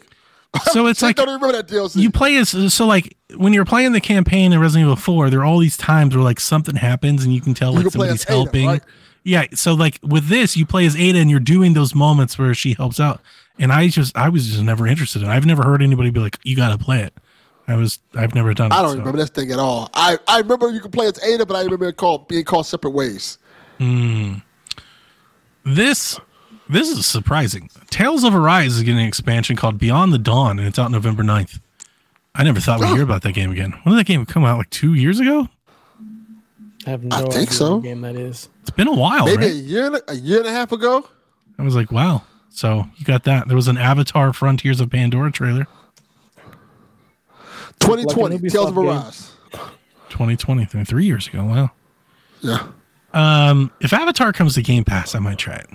[0.71, 1.97] So it's I like don't remember that DLC.
[1.97, 5.39] you play as so like when you're playing the campaign in Resident Evil 4, there
[5.41, 7.91] are all these times where like something happens and you can tell You like can
[7.91, 8.67] somebody's Ada, helping.
[8.67, 8.83] right?
[9.23, 12.53] Yeah, so like with this, you play as Ada and you're doing those moments where
[12.53, 13.21] she helps out.
[13.57, 15.27] And I just I was just never interested in.
[15.29, 15.31] it.
[15.31, 17.13] I've never heard anybody be like, "You got to play it."
[17.67, 18.75] I was I've never done it.
[18.75, 18.97] I don't so.
[18.99, 19.89] remember this thing at all.
[19.93, 22.65] I, I remember you can play as Ada, but I remember it called being called
[22.67, 23.39] separate ways.
[23.79, 24.35] Hmm.
[25.63, 26.19] This
[26.69, 27.69] this is surprising.
[27.89, 31.23] Tales of Arise is getting an expansion called Beyond the Dawn, and it's out November
[31.23, 31.59] 9th.
[32.33, 33.71] I never thought we'd hear about that game again.
[33.83, 34.57] When did that game come out?
[34.57, 35.47] Like two years ago?
[36.85, 37.75] I have no I idea think so.
[37.75, 38.49] what game that is.
[38.61, 41.07] It's been a while, Maybe a year and a, a year and a half ago.
[41.57, 42.23] I was like, wow.
[42.49, 43.47] So you got that.
[43.47, 45.67] There was an Avatar Frontiers of Pandora trailer,
[47.79, 48.85] 2020, Ubisoft Tales of game.
[48.87, 49.31] Arise.
[50.09, 51.43] 2020, th- three years ago.
[51.43, 51.71] Wow.
[52.41, 52.67] Yeah.
[53.13, 55.67] Um, if Avatar comes to Game Pass, I might try it.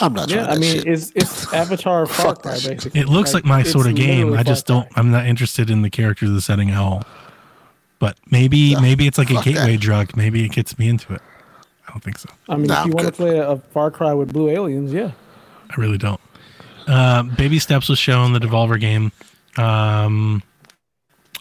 [0.00, 0.86] I'm not trying Yeah, I mean, shit.
[0.86, 3.00] it's it's Avatar Far Fuck Cry that basically.
[3.00, 4.32] It looks like, my sort of game.
[4.34, 4.88] I just don't.
[4.96, 7.02] I'm not interested in the characters of the setting at all.
[7.98, 9.80] But maybe, Yeah, maybe it's like a gateway that.
[9.80, 10.16] drug.
[10.16, 11.20] Maybe it gets me into it.
[11.88, 12.28] I don't think so.
[12.48, 14.48] I mean, Nah, if you I'm want to play a, a Far Cry with blue
[14.50, 15.10] aliens, yeah.
[15.70, 16.20] I really don't.
[16.86, 19.10] Uh, Baby Steps was shown the Devolver game.
[19.56, 20.42] Um,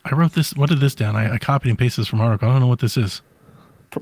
[0.04, 0.56] I wrote this.
[0.56, 1.16] What did this down?
[1.16, 2.50] I, I copied and pasted this from article.
[2.50, 3.22] I don't know what this is.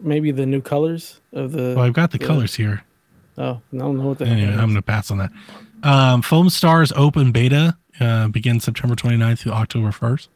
[0.02, 1.74] Maybe the new colors of the.
[1.76, 2.84] Well, I've got the colors here.
[3.38, 4.26] Oh, I don't know what the.
[4.26, 5.32] Anyway, heck I'm going to pass on that.
[5.84, 10.28] Um, Foam Stars open beta uh, begins September 29th through October 1st.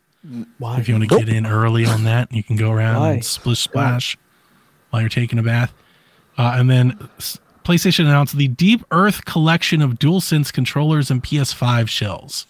[0.57, 0.79] Why?
[0.79, 3.11] If you want to get in early on that, you can go around Why?
[3.13, 4.17] and splish splash
[4.89, 5.73] while you're taking a bath.
[6.37, 7.09] Uh, and then
[7.63, 12.47] PlayStation announced the Deep Earth collection of DualSense controllers and PS5 shells.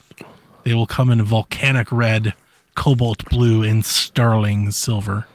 [0.64, 2.34] They will come in volcanic red,
[2.76, 5.28] cobalt blue, and sterling silver.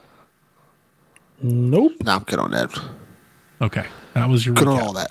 [1.43, 1.93] Nope.
[2.03, 2.77] nah, I'm good on that.
[3.61, 5.11] Okay, that was your Good on all that.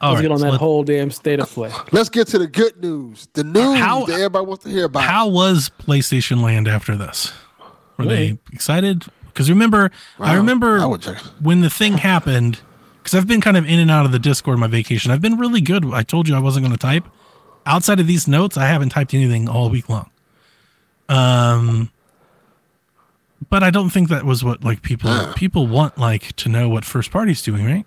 [0.00, 1.70] All Let's right, get on so that let- whole damn state of play.
[1.92, 3.28] Let's get to the good news.
[3.32, 5.04] The news How- that everybody wants to hear about.
[5.04, 7.32] How was PlayStation Land after this?
[7.96, 9.04] Were they excited?
[9.26, 11.04] Because remember, I remember I would
[11.40, 12.60] when the thing happened.
[12.98, 15.10] Because I've been kind of in and out of the Discord my vacation.
[15.12, 15.84] I've been really good.
[15.92, 17.04] I told you I wasn't going to type.
[17.66, 20.08] Outside of these notes, I haven't typed anything all week long.
[21.10, 21.90] Um,
[23.50, 26.84] but I don't think that was what like people people want like to know what
[26.84, 27.86] first party's doing, right?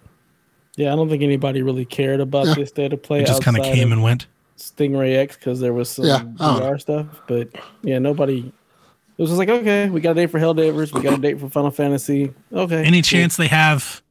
[0.75, 2.53] Yeah, I don't think anybody really cared about Yeah.
[2.55, 3.21] this state of play.
[3.21, 4.27] It just kind of outside came and went.
[4.57, 7.49] Stingray X because there was some Yeah, I don't VR stuff, but
[7.83, 8.39] yeah, nobody.
[9.17, 11.39] It was just like, okay, we got a date for Helldivers, we got a date
[11.39, 12.31] for Final Fantasy.
[12.53, 13.01] Okay, Any cool.
[13.03, 14.01] chance they have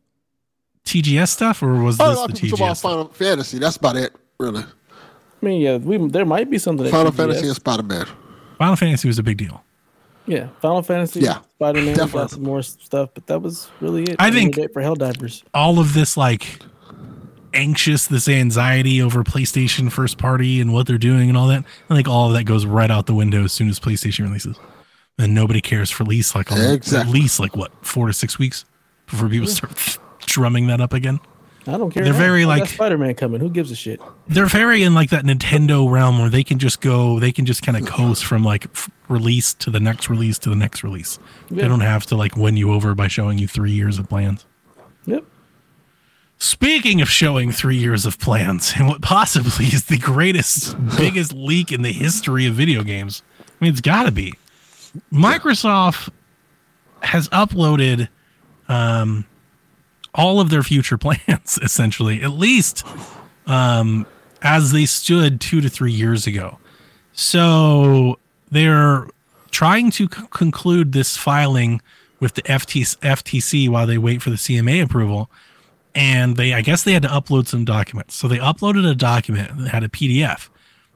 [0.84, 2.76] TGS stuff, or was Oh, this the of people talk about TGS?
[2.78, 2.90] stuff?
[2.90, 3.58] Final Fantasy.
[3.58, 4.62] That's about it, really.
[4.62, 6.86] I mean, yeah, we there might be something.
[6.86, 7.16] at Final TGS.
[7.16, 8.06] Fantasy and Spider Man.
[8.58, 9.62] Final Fantasy was a big deal.
[10.26, 11.20] Yeah, Final Fantasy.
[11.20, 14.16] Yeah, Spider Man got some more stuff, but that was really it.
[14.18, 15.42] I think- date for Helldivers.
[15.54, 16.60] all of this like
[17.54, 21.64] anxious, this anxiety over PlayStation first party and what they're doing and all that.
[21.88, 24.56] I think all of that goes right out the window as soon as PlayStation releases.
[25.18, 26.98] And nobody cares for at least like Exactly.
[26.98, 28.66] at least like what four to six weeks
[29.06, 31.20] before people start drumming that up again.
[31.68, 32.04] I don't care.
[32.04, 32.18] They're now.
[32.18, 33.40] very, I like- Spider-Man coming.
[33.40, 34.00] Who gives a shit?
[34.28, 37.62] They're very in like that Nintendo realm where they can just go, they can just
[37.62, 41.18] kind of coast from like f- release to the next release to the next release.
[41.50, 44.44] They don't have to like win you over by showing you three years of plans.
[45.06, 45.24] Yep.
[46.38, 51.72] Speaking of showing three years of plans and what possibly is the greatest, biggest leak
[51.72, 54.34] in the history of video games, I mean, it's got to be.
[55.12, 56.10] Microsoft
[57.00, 58.08] has uploaded
[58.68, 59.24] um,
[60.16, 62.84] all of their future plans, essentially, at least
[63.46, 64.06] um,
[64.42, 66.58] as they stood two to three years ago.
[67.12, 68.18] So
[68.50, 69.06] they're
[69.50, 71.80] trying to c- conclude this filing
[72.20, 75.30] with the FTC, FTC while they wait for the CMA approval.
[75.94, 78.14] And they, I guess they had to upload some documents.
[78.14, 80.48] So they uploaded a document that had a PDF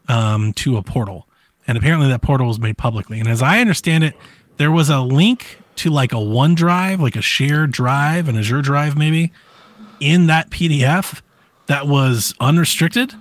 [0.09, 1.27] um, to a portal.
[1.67, 3.19] And apparently that portal was made publicly.
[3.19, 4.15] And as I understand it,
[4.59, 8.97] there was a link to like a OneDrive, like a shared drive, an Azure drive
[8.97, 9.33] maybe,
[10.01, 11.21] in that PDF
[11.67, 13.15] that was unrestricted.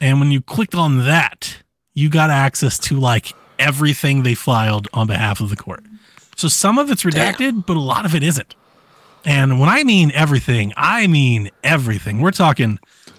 [0.00, 1.56] And when you clicked on that,
[1.94, 5.84] you got access to like everything they filed on behalf of the court.
[6.36, 8.54] So some of it's redacted, but a lot of it isn't.
[9.24, 12.20] And when I mean everything, I mean everything.
[12.20, 12.78] We're talking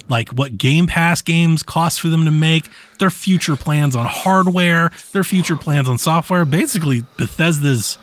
[0.10, 2.68] like what Game Pass games cost for them to make,
[3.00, 6.44] their future plans on hardware, their future plans on software.
[6.44, 7.98] Basically, Bethesda's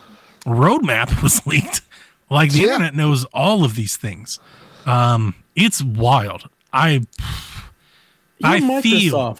[0.51, 1.81] roadmap was leaked.
[2.29, 2.67] Like the Yeah.
[2.75, 4.39] internet knows all of these things.
[4.87, 6.49] Um, it's wild.
[6.73, 7.03] I
[8.39, 9.37] You're I feel-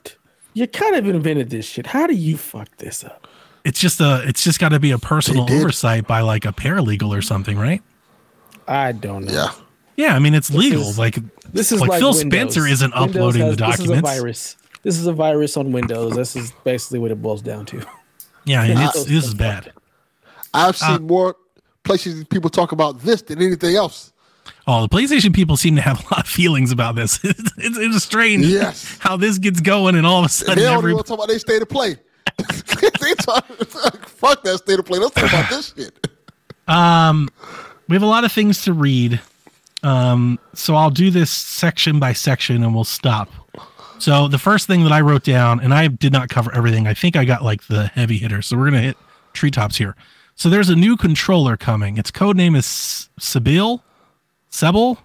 [0.55, 1.87] You kind of invented this shit.
[1.89, 3.27] How do you fuck this up?
[3.63, 7.11] it's just a it's just got to be a personal oversight by like a paralegal
[7.17, 7.83] or something, right?
[8.67, 9.33] I don't know.
[9.33, 9.51] Yeah.
[9.97, 10.81] Yeah, I mean it's legal.
[10.83, 11.19] is- like
[11.53, 12.39] This is Like, like, Phil Windows.
[12.55, 13.87] Spencer isn't Windows uploading has- the documents.
[13.87, 14.57] This is a virus.
[14.83, 16.15] This is a virus on Windows.
[16.17, 17.85] This is basically what it boils down to.
[18.47, 19.73] yeah, I mean, it's this is is bad.
[20.55, 21.37] I've seen more
[21.85, 24.13] places people talk about this than anything else.
[24.67, 27.19] Oh, the PlayStation people seem to have a lot of feelings about this.
[27.25, 28.99] it's, it's, it's strange Yes.
[29.01, 31.19] how this gets going, and all of a sudden, They don't every want to talk
[31.19, 31.97] about their state of play.
[33.01, 33.47] they talk,
[34.07, 34.99] fuck that state of play.
[34.99, 36.07] Let's talk about this shit.
[36.69, 37.29] Um,
[37.89, 39.21] we have a lot of things to read.
[39.83, 43.31] Um, so I'll do this section by section, and we'll stop.
[43.99, 46.87] So the first thing that I wrote down, and I did not cover everything.
[46.87, 48.47] I think I got like the heavy hitters.
[48.47, 48.97] So we're gonna hit
[49.33, 49.97] treetops here.
[50.41, 51.99] So there's a new controller coming.
[51.99, 53.85] Its code name is Sibyl,
[54.51, 54.97] Sebel.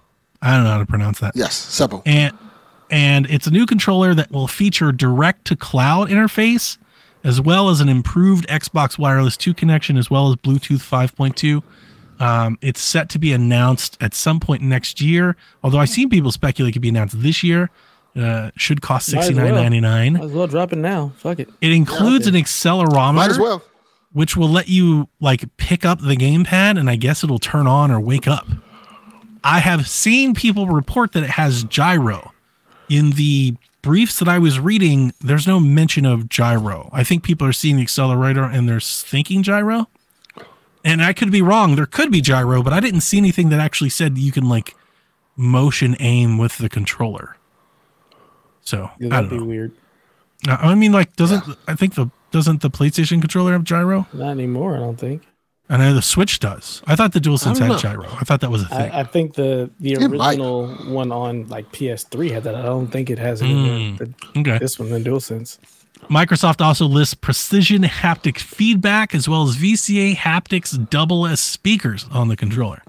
[0.41, 1.35] I don't know how to pronounce that.
[1.35, 2.01] Yes, Sebel.
[2.05, 2.33] and
[2.89, 6.77] and it's a new controller that will feature direct to cloud interface
[7.25, 11.61] as well as an improved Xbox Wireless 2 connection as well as Bluetooth 5.2.
[12.23, 15.35] Um, it's set to be announced at some point next year.
[15.65, 17.69] Although I've seen people speculate it could be announced this year.
[18.15, 19.47] Uh, should cost Might as well.
[19.47, 20.13] nine ninety nine.
[20.13, 21.11] Might as well drop it now.
[21.17, 21.49] Fuck it.
[21.59, 23.61] It includes an accelerometer Might as well.
[24.15, 27.91] Which will let you like pick up the gamepad and I guess it'll turn on
[27.91, 28.47] or wake up.
[29.43, 32.31] I have seen people report that it has gyro.
[32.87, 36.89] In the briefs that I was reading, there's no mention of gyro.
[36.93, 39.89] I think people are seeing the accelerator and they're thinking gyro.
[40.85, 41.75] And I could be wrong.
[41.75, 44.75] There could be gyro, but I didn't see anything that actually said you can like
[45.35, 47.35] motion aim with the controller.
[48.61, 49.49] So Yeah, I that'd don't be know.
[49.49, 49.71] weird.
[50.47, 54.07] I mean, like, doesn't I think the doesn't the PlayStation controller have gyro?
[54.11, 54.75] Not anymore.
[54.75, 55.23] I don't think.
[55.69, 56.81] I know the Switch does.
[56.85, 57.77] I thought the DualSense had know.
[57.77, 58.07] gyro.
[58.11, 58.91] I thought that was a thing.
[58.91, 60.31] I, I think the the It might.
[60.31, 62.55] original one on like PS3 had that.
[62.55, 64.57] I don't think it has it in the, the, okay.
[64.59, 65.59] this one in DualSense.
[66.09, 72.27] Microsoft also lists precision haptic feedback as well as VCA haptics double S speakers on
[72.27, 72.83] the controller.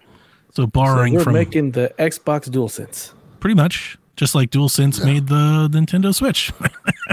[0.55, 3.13] So So borrowing we're from making the Xbox DualSense.
[3.41, 6.53] pretty much just like DualSense made the Nintendo Switch.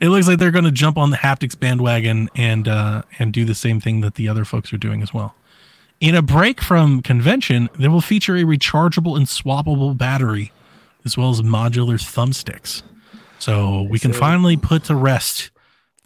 [0.00, 3.44] it looks like they're going to jump on the haptics bandwagon and uh, and do
[3.44, 5.34] the same thing that the other folks are doing as well.
[6.00, 10.50] In a break from convention, they will feature a rechargeable and swappable battery,
[11.04, 12.82] as well as modular thumbsticks.
[13.38, 15.50] So we can finally put to rest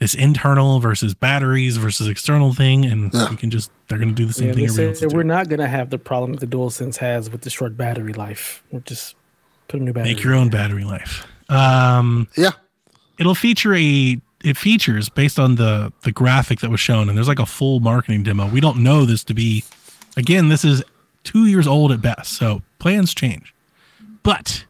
[0.01, 3.31] this internal versus batteries versus external thing, and Yeah.
[3.31, 5.09] we can just they're going to do the same Yeah, thing they everyone else we're
[5.11, 5.27] doing.
[5.29, 8.63] not gonna have the problem that the DualSense has with the short battery life.
[8.73, 9.15] We'll just
[9.69, 10.15] put a new battery.
[10.15, 11.25] Make your own battery life.
[11.49, 12.51] Um, Yeah.
[13.19, 17.29] It'll feature a it features based on the the graphic that was shown and there's
[17.29, 18.47] like a full marketing demo.
[18.49, 19.65] We don't know this to be
[20.17, 20.83] again this is
[21.25, 23.55] two years old at best so plans change.
[24.23, 24.65] But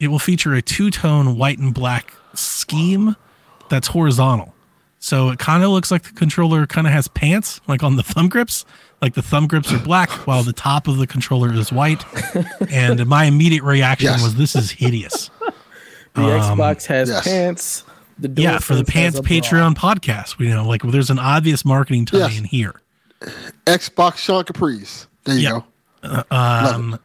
[0.00, 3.16] it will feature a two-tone white and black scheme
[3.68, 4.54] that's horizontal.
[4.98, 8.02] So it kind of looks like the controller kind of has pants like on the
[8.02, 8.64] thumb grips.
[9.02, 12.02] Like the thumb grips are black while the top of the controller is white.
[12.70, 14.22] And my immediate reaction Yes.
[14.22, 15.28] was this is hideous
[16.14, 17.24] The Xbox has yes.
[17.24, 17.84] pants.
[18.18, 19.28] The Um, yeah, for the Pants has a bra.
[19.30, 20.38] Patreon podcast.
[20.38, 22.38] We know, like, there's an obvious marketing tie Yes.
[22.38, 22.80] in here.
[23.66, 25.06] Xbox Sean Caprice.
[25.24, 25.50] There you Yeah.
[25.50, 26.24] go.
[26.30, 26.98] Love Um,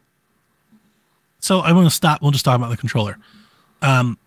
[1.40, 2.22] so I'm going to stop.
[2.22, 3.18] We'll just talk about the controller.
[3.82, 4.18] Um,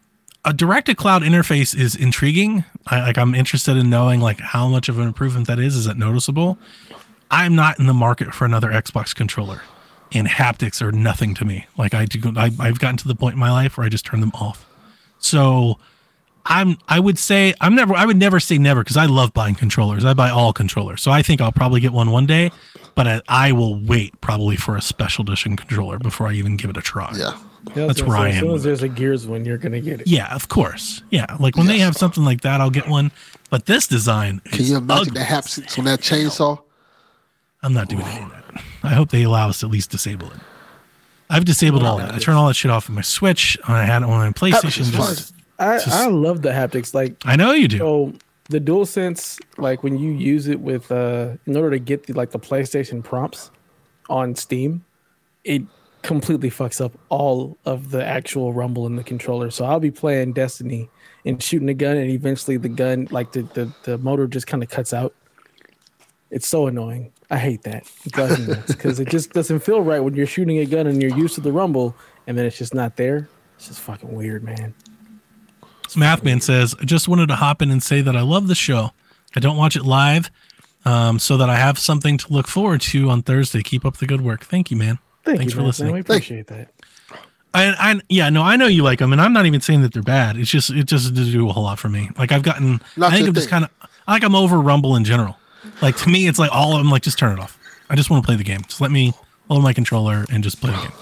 [0.45, 2.65] a direct to cloud interface is intriguing.
[2.89, 5.77] I, like, I'm interested in knowing like how much of an improvement that is.
[5.77, 6.59] Is it noticeable?
[7.31, 9.63] I'm not in the market for another Xbox controller,
[10.11, 11.67] and haptics are nothing to me.
[11.79, 14.05] Like I do, I, I've gotten to the point in my life where I just
[14.05, 14.67] turn them off.
[15.23, 15.79] So
[16.45, 19.55] I'm I would say I'm never I would never say never because I love buying
[19.55, 20.05] controllers.
[20.05, 21.01] I buy all controllers.
[21.01, 22.51] So I think I'll probably get one one day,
[22.95, 26.69] but I, I will wait probably for a special edition controller before I even give
[26.71, 27.13] it a try.
[27.17, 27.39] Yeah.
[27.77, 29.81] Yeah, That's so- where so I As soon as there's a Gears one, you're gonna
[29.81, 30.09] get it.
[30.09, 31.03] Yeah, of course.
[31.11, 33.13] Yeah, like when they have something like that, I'll get one.
[33.51, 35.21] But this design, Can is you imagine ugly.
[35.21, 36.61] the haptics on that chainsaw?
[37.63, 38.63] I'm not doing any of that.
[38.83, 40.39] I hope they allow us to at least disable it.
[41.33, 42.13] I've disabled all that.
[42.15, 43.57] I turn all that shit off on my Switch.
[43.67, 44.81] I had it on my PlayStation.
[44.83, 44.91] is.
[44.91, 46.93] Just, I, Just- I love the haptics.
[46.95, 47.79] Like I know you do.
[47.79, 48.13] so
[48.49, 52.13] the dual sense like when you use it with uh in order to get the
[52.13, 53.51] like the playstation prompts
[54.11, 54.85] on steam
[55.45, 55.63] it
[56.03, 60.33] completely fucks up all of the actual rumble in the controller so i'll be playing
[60.33, 60.91] destiny
[61.25, 64.63] and shooting a gun and eventually the gun like the the, the motor just kind
[64.63, 65.15] of cuts out
[66.33, 69.81] it's so annoying i hate that it drives me nuts because it just doesn't feel
[69.81, 71.95] right when you're shooting a gun and you're used to the rumble
[72.27, 74.75] and then it's just not there it's just fucking weird man
[75.95, 78.91] Mathman says, I just wanted to hop in and say that I love the show.
[79.35, 80.31] I don't watch it live,
[80.85, 83.63] um, so that I have something to look forward to on Thursday.
[83.63, 84.45] Keep up the good work.
[84.45, 84.99] Thank you, man.
[85.25, 85.67] Thank Thanks you, for man.
[85.67, 85.93] listening.
[85.95, 86.69] We appreciate that.
[87.55, 89.93] I, I, yeah, no, I know you like them, and I'm not even saying that
[89.93, 90.39] they're bad.
[90.39, 92.11] It's just, it just doesn't do a whole lot for me.
[92.17, 93.71] Like I've gotten, Not I think I'm just kind of,
[94.07, 95.37] I like I'm over Rumble in general.
[95.81, 96.91] Like to me, it's like all of them.
[96.91, 97.59] Like just turn it off.
[97.91, 98.63] I just want to play the game.
[98.63, 99.13] Just let me
[99.49, 100.93] hold my controller and just play the game.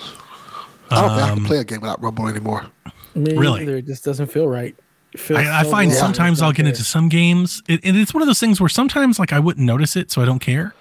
[0.91, 2.67] I don't think I Um, can play a game without Rumble anymore.
[3.15, 3.63] Me Really?
[3.63, 3.77] either.
[3.77, 4.75] It just doesn't feel right.
[5.13, 5.99] It feels I, I so find wrong.
[5.99, 6.71] sometimes It's I'll not get there.
[6.73, 9.65] into some games, it, and it's one of those things where sometimes like I wouldn't
[9.67, 10.75] notice it, so I don't care.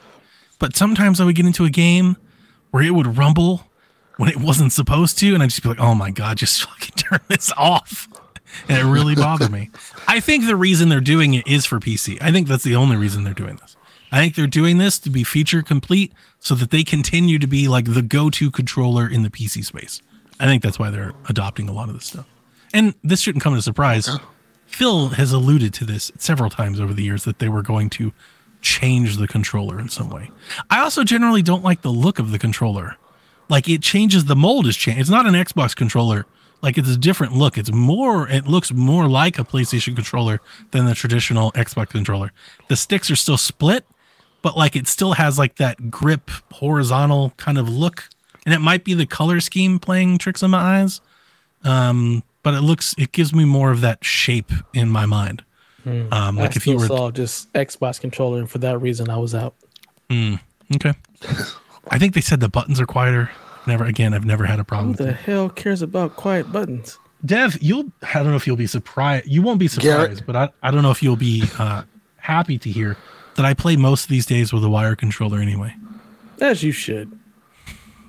[0.60, 2.18] But sometimes I would get into a game
[2.72, 3.66] where it would rumble
[4.18, 6.96] when it wasn't supposed to, and I'd just be like, "Oh my god, just fucking
[6.96, 8.08] turn this off,"
[8.68, 9.70] and it really bothered me.
[10.08, 12.18] I think the reason they're doing it is for PC.
[12.22, 13.76] I think that's the only reason they're doing this.
[14.12, 17.68] I think they're doing this to be feature complete, so that they continue to be
[17.68, 20.02] like the go-to controller in the PC space.
[20.39, 22.26] I think that's why they're adopting a lot of this stuff.
[22.74, 24.10] And this shouldn't come as a surprise.
[24.66, 28.14] Phil has alluded to this several times over the years that they were going to
[28.62, 30.32] change the controller in some way.
[30.70, 32.95] I also generally don't like the look of the controller.
[33.50, 35.02] Like it changes the mold is changed.
[35.02, 36.26] It's not an Xbox controller.
[36.62, 37.57] Like it's a different look.
[37.57, 40.41] It's more it looks more like a PlayStation controller
[40.72, 42.32] than the traditional Xbox controller.
[42.68, 43.86] The sticks are still split,
[44.41, 48.10] but like it still has like that grip horizontal kind of look.
[48.45, 51.01] And it might be the color scheme playing tricks on my eyes.
[51.64, 55.43] Um, but it looks it gives me more of that shape in my mind.
[55.86, 59.18] Um, I like if you were saw just Xbox controller, and for that reason, I
[59.18, 59.55] was out.
[60.10, 60.39] Mm,
[60.76, 60.93] okay.
[61.91, 63.32] I think they said the buttons are quieter.
[63.70, 65.13] Never again, I've never had a problem Who with the them.
[65.15, 66.97] hell cares about quiet buttons?
[67.26, 69.28] Dev, you'll I don't know if you'll be surprised.
[69.28, 70.26] You won't be surprised, Garrett.
[70.26, 71.84] but I, I don't know if you'll be uh,
[72.17, 72.97] happy to hear
[73.36, 75.76] that I play most of these days with a wire controller anyway.
[76.41, 77.11] As you should.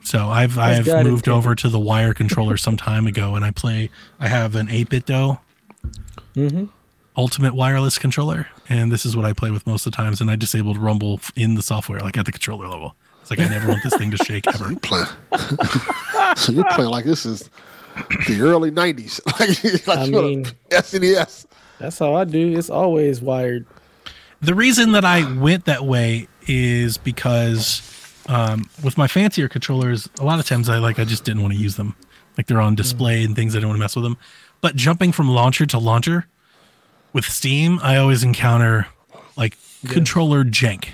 [0.02, 1.30] So I've As I've God moved intended.
[1.38, 3.90] over to the wire controller some time ago, and I play.
[4.18, 5.38] I have an 8BitDo
[6.36, 6.64] Mm-hmm.
[7.16, 10.20] Ultimate wireless controller, and this is what I play with most of the times.
[10.20, 12.94] And I disabled Rumble in the software, like at the controller level.
[13.30, 14.70] It's like I never want this thing to shake ever.
[14.70, 15.06] You playing?
[16.36, 17.48] so you're playing like this is
[18.26, 19.20] the early '90s.
[19.40, 21.46] like, like I mean- a SNES.
[21.78, 22.58] That's how I do.
[22.58, 23.66] It's always wired.
[24.42, 27.82] The reason that I went that way is because
[28.28, 31.54] um, with my fancier controllers, a lot of times I like I just didn't want
[31.54, 31.96] to use them.
[32.36, 34.18] Like they're on display and things I don't want to mess with them.
[34.60, 36.26] But jumping from launcher to launcher
[37.12, 38.86] with Steam, I always encounter
[39.36, 39.56] like
[39.88, 40.90] controller jank,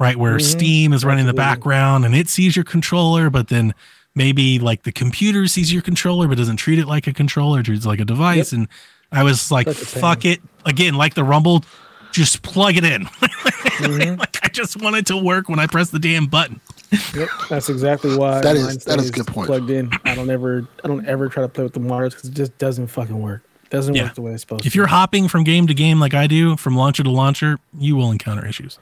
[0.00, 0.16] right?
[0.16, 0.58] Where mm-hmm.
[0.58, 3.74] Steam is running in the background and it sees your controller, but then
[4.16, 7.84] maybe like the computer sees your controller but doesn't treat it like a controller, treats
[7.84, 8.52] it like a device.
[8.52, 8.66] And
[9.12, 10.00] I was like, Such a pain.
[10.00, 10.40] fuck it.
[10.64, 11.62] Again, like the Rumble,
[12.10, 13.06] just plug it in.
[13.80, 14.20] Mm-hmm.
[14.20, 16.60] like I just want it to work when I press the damn button.
[17.16, 18.42] Yep, that's exactly why.
[18.42, 19.46] That is- mine that is a good point.
[19.46, 19.90] Plugged in.
[20.04, 22.58] I don't ever, I don't ever try to play with the wires because it just
[22.58, 23.42] doesn't fucking work.
[23.70, 24.02] Doesn't Yeah.
[24.04, 24.76] work the way it's supposed If to.
[24.76, 28.10] you're hopping from game to game like I do, from launcher to launcher, you will
[28.10, 28.78] encounter issues.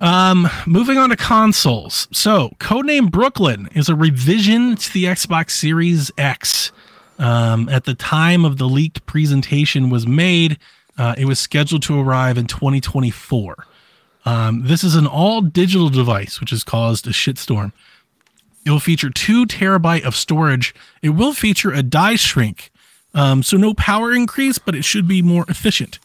[0.00, 2.08] Um, moving on to consoles.
[2.10, 6.72] So, Codename Brooklyn is a revision to the Xbox Series X.
[7.18, 10.58] Um, at the time of the leaked presentation was made,
[10.96, 13.66] uh, it was scheduled to arrive in 2024.
[14.24, 17.72] Um, this is an all digital device, which has caused a shitstorm.
[18.64, 20.74] It will feature two terabyte of storage.
[21.02, 22.70] It will feature a die shrink,
[23.14, 25.98] um, so no power increase, but it should be more efficient.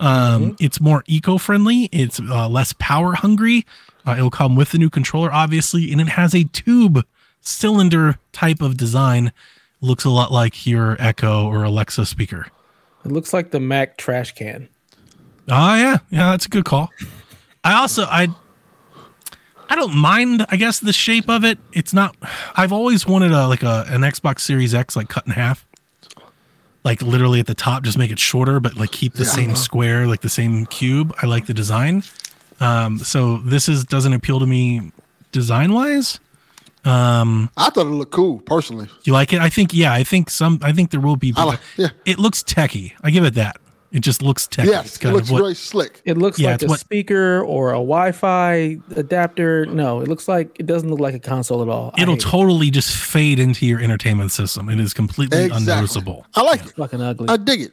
[0.00, 1.88] Um, It's more eco-friendly.
[1.92, 3.66] It's uh, less power hungry.
[4.06, 7.04] Uh, it'll come with the new controller, obviously, and it has a tube
[7.40, 9.32] cylinder type of design.
[9.80, 12.46] Looks a lot like your Echo or Alexa speaker.
[13.04, 14.68] It looks like the Mac trash can.
[15.48, 16.90] Oh yeah, yeah, that's a good call.
[17.64, 18.28] I also I
[19.70, 21.58] I don't mind, I guess, the shape of it.
[21.72, 22.16] It's not.
[22.56, 25.66] I've always wanted a like a an Xbox Series X like cut in half,
[26.84, 29.30] like literally at the top, just make it shorter, but like keep the Yeah.
[29.30, 31.14] same square, like the same cube.
[31.22, 32.02] I like the design.
[32.60, 34.92] Um, so this is doesn't appeal to me
[35.32, 36.18] design wise.
[36.84, 38.88] Um, I thought it looked cool personally.
[39.04, 39.40] You like it?
[39.40, 39.92] I think yeah.
[39.92, 40.58] I think some.
[40.62, 41.32] I think there will be.
[41.32, 41.88] Like- yeah.
[42.06, 42.94] It looks techy.
[43.02, 43.58] I give it that.
[43.90, 44.68] It just looks techy.
[44.68, 46.02] Yes, it's it looks of what really slick.
[46.04, 49.64] It looks Yeah, like a what- speaker or a Wi-Fi adapter.
[49.66, 51.94] No, it looks like it doesn't look like a console at all.
[51.96, 52.28] It'll hate it.
[52.28, 54.68] totally just fade into your entertainment system.
[54.68, 55.72] It is completely Exactly.
[55.72, 56.26] unnoticeable.
[56.34, 56.72] I like it.
[56.76, 57.28] fucking ugly.
[57.30, 57.72] I dig it.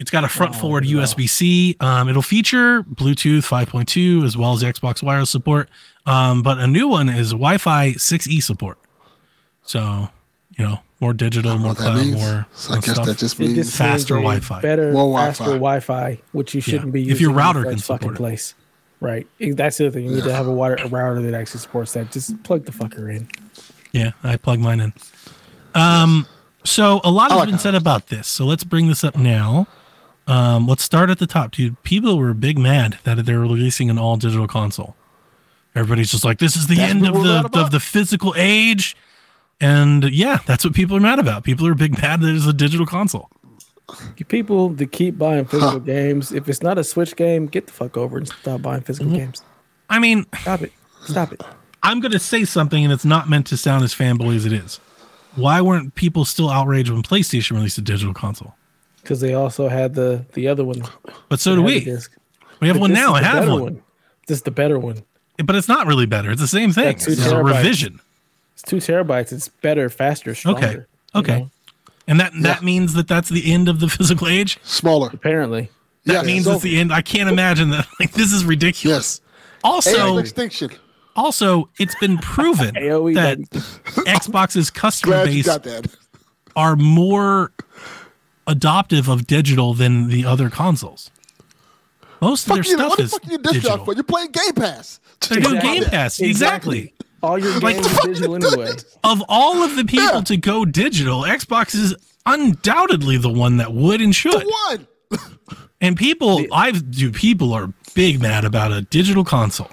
[0.00, 0.90] It's got a front Oh, forward no.
[1.00, 1.76] USB C.
[1.80, 5.70] Um, it'll feature Bluetooth 5.2 as well as Xbox wireless support.
[6.06, 8.78] Um, but a new one is Wi Fi 6E support.
[9.62, 10.08] So,
[10.58, 12.16] you know, more digital, more cloud, means?
[12.16, 13.06] more, So I guess stuff.
[13.06, 14.60] that just means just faster means a Wi-Fi.
[14.62, 15.44] better, More Wi-Fi.
[15.44, 18.10] Wi-Fi, which you shouldn't be Using If using your in the router first can fucking
[18.12, 18.16] it.
[18.16, 18.54] place.
[19.00, 19.26] Right.
[19.38, 20.06] That's the other thing.
[20.06, 22.10] You need to have a, water, a router that actually supports that.
[22.12, 23.28] Just plug the fucker in.
[23.92, 24.92] Yeah, I plug mine in.
[25.74, 26.26] Um,
[26.64, 28.26] so a lot has like been how- said about this.
[28.26, 29.66] So let's bring this up now.
[30.26, 31.80] Um, let's start at the top, dude.
[31.82, 34.96] People were big mad that they're releasing an all digital console.
[35.74, 38.96] Everybody's just like, this is the That's end of the of the physical age.
[39.60, 41.44] And yeah, that's what people are mad about.
[41.44, 43.30] People are big mad that it's a digital console.
[44.16, 47.72] You people that keep buying physical games, if it's not a Switch game, get the
[47.72, 49.16] fuck over and stop buying physical Mm-hmm.
[49.18, 49.42] games.
[49.88, 50.72] I mean, Stop it.
[51.04, 51.40] Stop it.
[51.84, 54.52] I'm going to say something, and it's not meant to sound as fanboy as it
[54.52, 54.80] is.
[55.36, 58.54] Why weren't people still outraged when PlayStation released a digital console?
[59.02, 60.82] Because they also had the the other one.
[61.28, 61.96] But so They do we.
[62.60, 63.14] We have But one now.
[63.14, 63.82] I have better one.
[64.26, 65.04] This is the better one.
[65.44, 66.32] But it's not really better.
[66.32, 66.88] It's the same thing.
[66.88, 67.44] It's a terabytes.
[67.58, 68.00] revision.
[68.56, 69.32] It's two terabytes.
[69.32, 70.58] It's better, faster, stronger.
[70.66, 70.78] Okay.
[71.32, 71.40] Okay.
[71.40, 71.50] know?
[72.08, 72.64] And that that Yeah.
[72.64, 74.58] means that that's the end of the physical age.
[74.62, 75.10] smaller.
[75.12, 75.70] Apparently.
[76.06, 76.26] That Yes.
[76.26, 76.92] means it's the end.
[76.92, 77.86] I can't imagine that.
[78.00, 79.20] Like this is ridiculous.
[79.22, 79.60] Yes.
[79.64, 80.70] Also, Age extinction.
[81.16, 83.38] also, it's been proven AOE, that.
[84.06, 85.86] Xbox's customer Glad base that.
[86.54, 87.50] are more
[88.46, 91.10] adoptive of digital than the other consoles.
[92.22, 92.72] Most of their you.
[92.76, 93.84] stuff What the is fuck you dish digital.
[93.84, 93.94] for?
[93.94, 95.00] You're playing Game Pass.
[95.28, 96.20] They're doing Game Pass.
[96.20, 96.94] Exactly.
[97.22, 98.72] All your Like, games the are digital anyway.
[99.04, 100.20] Of all of the people Yeah.
[100.22, 101.94] to go digital, Xbox is
[102.26, 104.44] undoubtedly the one that would and should.
[104.68, 104.86] One.
[105.80, 109.70] And people, I've do people are big mad about a digital console,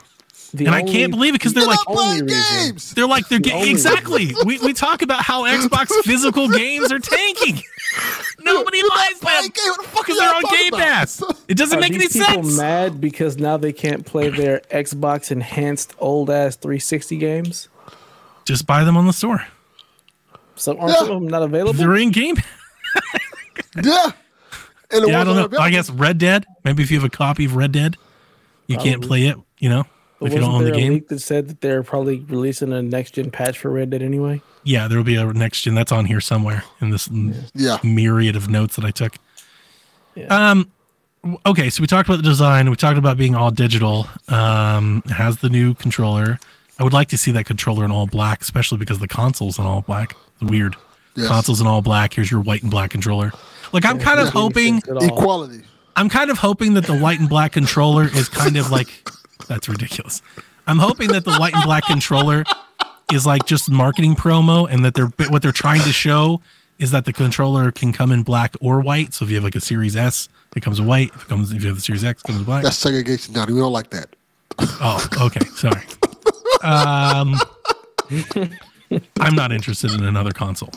[0.53, 2.93] The and I can't believe it because they're like, not only games.
[2.93, 4.35] they're like they're The ga- exactly.
[4.45, 7.61] we we talk about how Xbox physical games are tanking.
[8.39, 10.79] Nobody You're not buys them the fuck because are they're y'all on Game about?
[10.85, 11.23] Pass.
[11.47, 12.57] It doesn't Are make any these people sense.
[12.57, 17.69] mad because now they can't play their Xbox enhanced old ass 360 games?
[18.45, 19.45] Just buy them on the store.
[20.55, 20.99] Some aren't Yeah.
[20.99, 21.73] some of them not available.
[21.73, 22.35] They're in Game.
[23.83, 24.11] Yeah.
[24.91, 25.57] And Yeah, I don't know.
[25.59, 26.45] I guess Red Dead.
[26.63, 27.97] Maybe if you have a copy of Red Dead,
[28.67, 29.37] you can't play it.
[29.57, 29.83] You know,
[30.23, 30.93] But if you don't wasn't own the there a game.
[30.93, 34.41] leak that said that they're probably releasing a next gen patch for Red Dead anyway?
[34.63, 37.09] Yeah, there will be a next gen that's on here somewhere in this
[37.53, 37.77] Yeah.
[37.83, 39.15] myriad of notes that I took.
[40.15, 40.25] Yeah.
[40.27, 40.71] Um,
[41.45, 42.69] okay, so we talked about the design.
[42.69, 44.07] We talked about being all digital.
[44.29, 46.39] Um, it has the new controller.
[46.79, 49.65] I would like to see that controller in all black, especially because the console's in
[49.65, 50.15] all black.
[50.41, 50.75] It's weird.
[51.15, 51.27] Yes.
[51.27, 52.13] Console's in all black.
[52.13, 53.31] Here's your white and black controller.
[53.71, 54.81] Like I'm kind of hoping.
[54.81, 55.17] sense at all.
[55.19, 55.61] Equality.
[55.95, 59.07] I'm kind of hoping that the white and black controller is kind of like
[59.47, 60.21] that's ridiculous.
[60.67, 62.43] I'm hoping that the white and black controller
[63.11, 66.41] is like just marketing promo and that they're what they're trying to show
[66.79, 69.13] is that the controller can come in black or white.
[69.13, 71.11] So if you have like a Series S, it comes white.
[71.13, 72.63] If it comes if you have the Series X, it comes black.
[72.63, 73.53] That's segregation, Donnie.
[73.53, 74.15] We don't like that.
[74.59, 75.45] Oh, okay.
[75.55, 75.81] Sorry.
[76.63, 77.35] Um
[79.19, 80.71] I'm not interested in another console.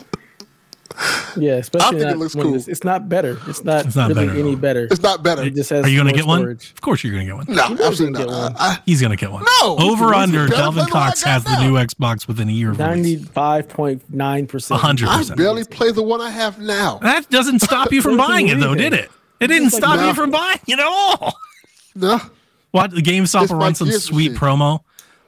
[1.37, 2.55] Yeah, especially think it looks when cool.
[2.55, 3.37] It's, it's not better.
[3.47, 4.85] It's not, It's not really better any better.
[4.89, 5.43] It's not better.
[5.43, 6.41] It just has Are you gonna more get one?
[6.49, 7.45] Of course you're gonna get one.
[7.47, 8.51] no, You guys absolutely can not.
[8.53, 9.45] get I, He's gonna get one.
[9.61, 9.77] No!
[9.77, 12.51] Over What's under Delvin than what I Cox got has the new Xbox within a
[12.51, 12.95] year of release.
[12.95, 14.81] Ninety-five point nine percent.
[14.81, 15.39] hundred percent.
[15.39, 16.97] I barely play the one I have now.
[16.99, 19.11] That doesn't stop you from buying it, though, did it?
[19.39, 21.35] It didn't like stop you from buying it at all.
[21.95, 22.19] No.
[22.71, 24.35] What the GameStop It's will run some sweet machine.
[24.39, 24.81] promo.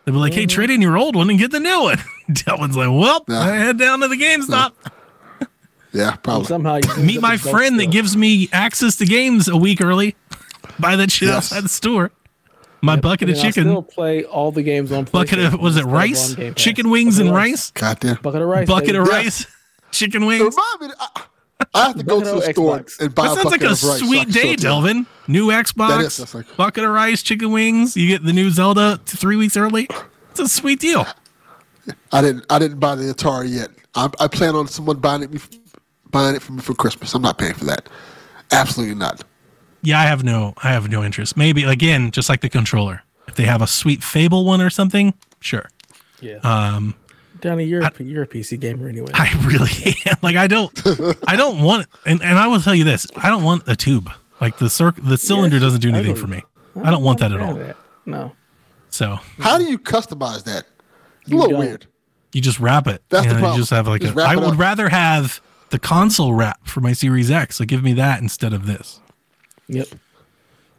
[0.06, 0.50] They'll be like, "Hey, mm-hmm.
[0.50, 1.98] trade in your old one and get the new one."
[2.32, 3.40] Delvin's like, "Well, No.
[3.40, 4.72] I head down to the GameStop,
[5.92, 6.46] Yeah, probably.
[6.46, 9.82] Somehow you meet my with both friend that gives me access to games a week
[9.82, 10.16] early.
[10.80, 11.38] Buy that shit Yes.
[11.52, 12.12] outside the store.
[12.82, 15.04] My bucket And of then I'll chicken, Still play all the games on.
[15.06, 16.64] bucket of was it rice, on Game Pass.
[16.64, 18.18] chicken wings Bucket and of rice, Goddamn.
[18.22, 18.68] Bucket of rice.
[18.68, 18.98] bucket baby.
[19.00, 19.14] of Yeah.
[19.16, 19.46] rice,
[19.92, 20.56] chicken It wings.
[20.56, 21.22] remind me, I,
[21.74, 23.00] I have to go to Bucket the of store Xbox.
[23.02, 24.00] and buy That a sounds bucket like a of rice.
[24.00, 24.60] sweet can day, show it.
[24.62, 25.08] Delvin.
[25.28, 27.98] New Xbox, That is, that's like- bucket of rice, chicken wings.
[27.98, 29.90] You get the new Zelda three weeks early.
[30.32, 31.06] It's a sweet deal.
[32.14, 32.46] I didn't.
[32.50, 33.70] I didn't buy the Atari yet.
[33.96, 35.59] I, I plan on someone buying it, bef-
[36.12, 37.14] buying it for me for Christmas.
[37.14, 37.88] I'm not paying for that.
[38.52, 39.24] Absolutely not.
[39.82, 41.38] Yeah, I have no, I have no interest.
[41.38, 43.04] Maybe again, just like the controller.
[43.28, 45.70] If they have a sweet Fable one or something, sure.
[46.20, 46.38] Yeah.
[46.44, 46.96] Um,
[47.42, 49.12] Donnie, you're a, you're a PC gamer anyway.
[49.14, 50.18] I really am.
[50.22, 50.72] Like I don't,
[51.28, 54.10] I don't want, and, and I will tell you this: I don't want a tube.
[54.42, 56.44] Like the circ, the cylinder doesn't do anything for me.
[56.84, 57.54] I don't want that at all.
[57.56, 57.78] that.
[58.06, 58.34] No.
[58.90, 60.66] So How do you customize that?
[61.22, 61.60] It's a You little don't.
[61.60, 61.86] weird.
[62.34, 63.04] you just wrap it.
[63.10, 63.54] That's the problem.
[63.54, 64.16] You just have like Just a.
[64.16, 65.40] wrap I would rather have
[65.72, 67.58] the console wrap for my Series X.
[67.58, 69.00] So give me that instead of this.
[69.68, 69.88] Yep.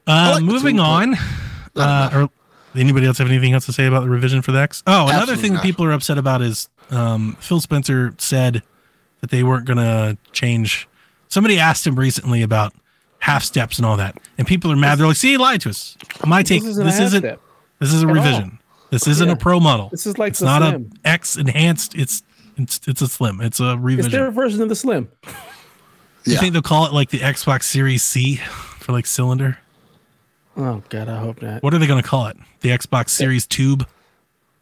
[0.07, 1.15] Uh, like moving on.
[1.77, 2.31] Uh, or
[2.81, 4.83] anybody else have anything else to say about the revision for the X?
[4.87, 8.63] Oh, another Absolutely thing that people are upset about is um, Phil Spencer said
[9.21, 10.89] that they weren't going to change.
[11.29, 12.75] Somebody asked him recently about
[13.21, 14.99] half steps and all that, and people are mad.
[14.99, 17.41] They're like, "See, he lied to us." My take: This this isn't a isn't.
[17.79, 18.15] This, is a all.
[18.15, 18.59] revision.
[18.91, 19.35] This isn't Yeah.
[19.35, 19.89] a pro model.
[19.91, 20.91] This is like it's not Slim.
[21.05, 21.95] a X enhanced.
[21.95, 22.25] It's
[22.63, 23.41] it's it's a slim.
[23.41, 24.07] It's a revision.
[24.07, 24.11] It's revision.
[24.21, 25.09] their version of the Slim.
[26.25, 26.41] You Yeah.
[26.41, 29.59] think they'll call it like the Xbox Series C for like cylinder?
[30.57, 31.63] Oh god, I hope not.
[31.63, 32.37] What are they going to call it?
[32.61, 33.87] The Xbox Series Tube?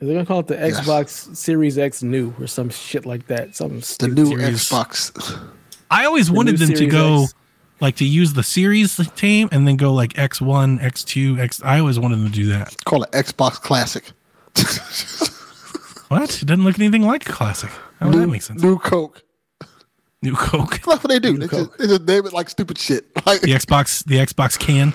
[0.01, 3.57] They're gonna call it the Xbox Series X New or some shit like that.
[3.57, 5.40] Some The new Series- Xbox.
[5.90, 7.34] I always wanted new them to go X.
[7.80, 11.61] like to use the series team and then go like X1, X2, X.
[11.64, 12.76] I always wanted them to do that.
[12.84, 14.05] Call it Xbox Classic.
[16.09, 16.40] What?
[16.42, 17.70] It doesn't look anything like a classic.
[18.01, 18.62] How new, that make sense?
[18.62, 19.22] New Coke.
[20.22, 20.80] New Coke.
[20.86, 21.32] That's what they do.
[21.34, 21.68] New They Coke.
[21.70, 23.07] just, they just name it like stupid shit.
[23.26, 24.94] Like, The Xbox, the Xbox can,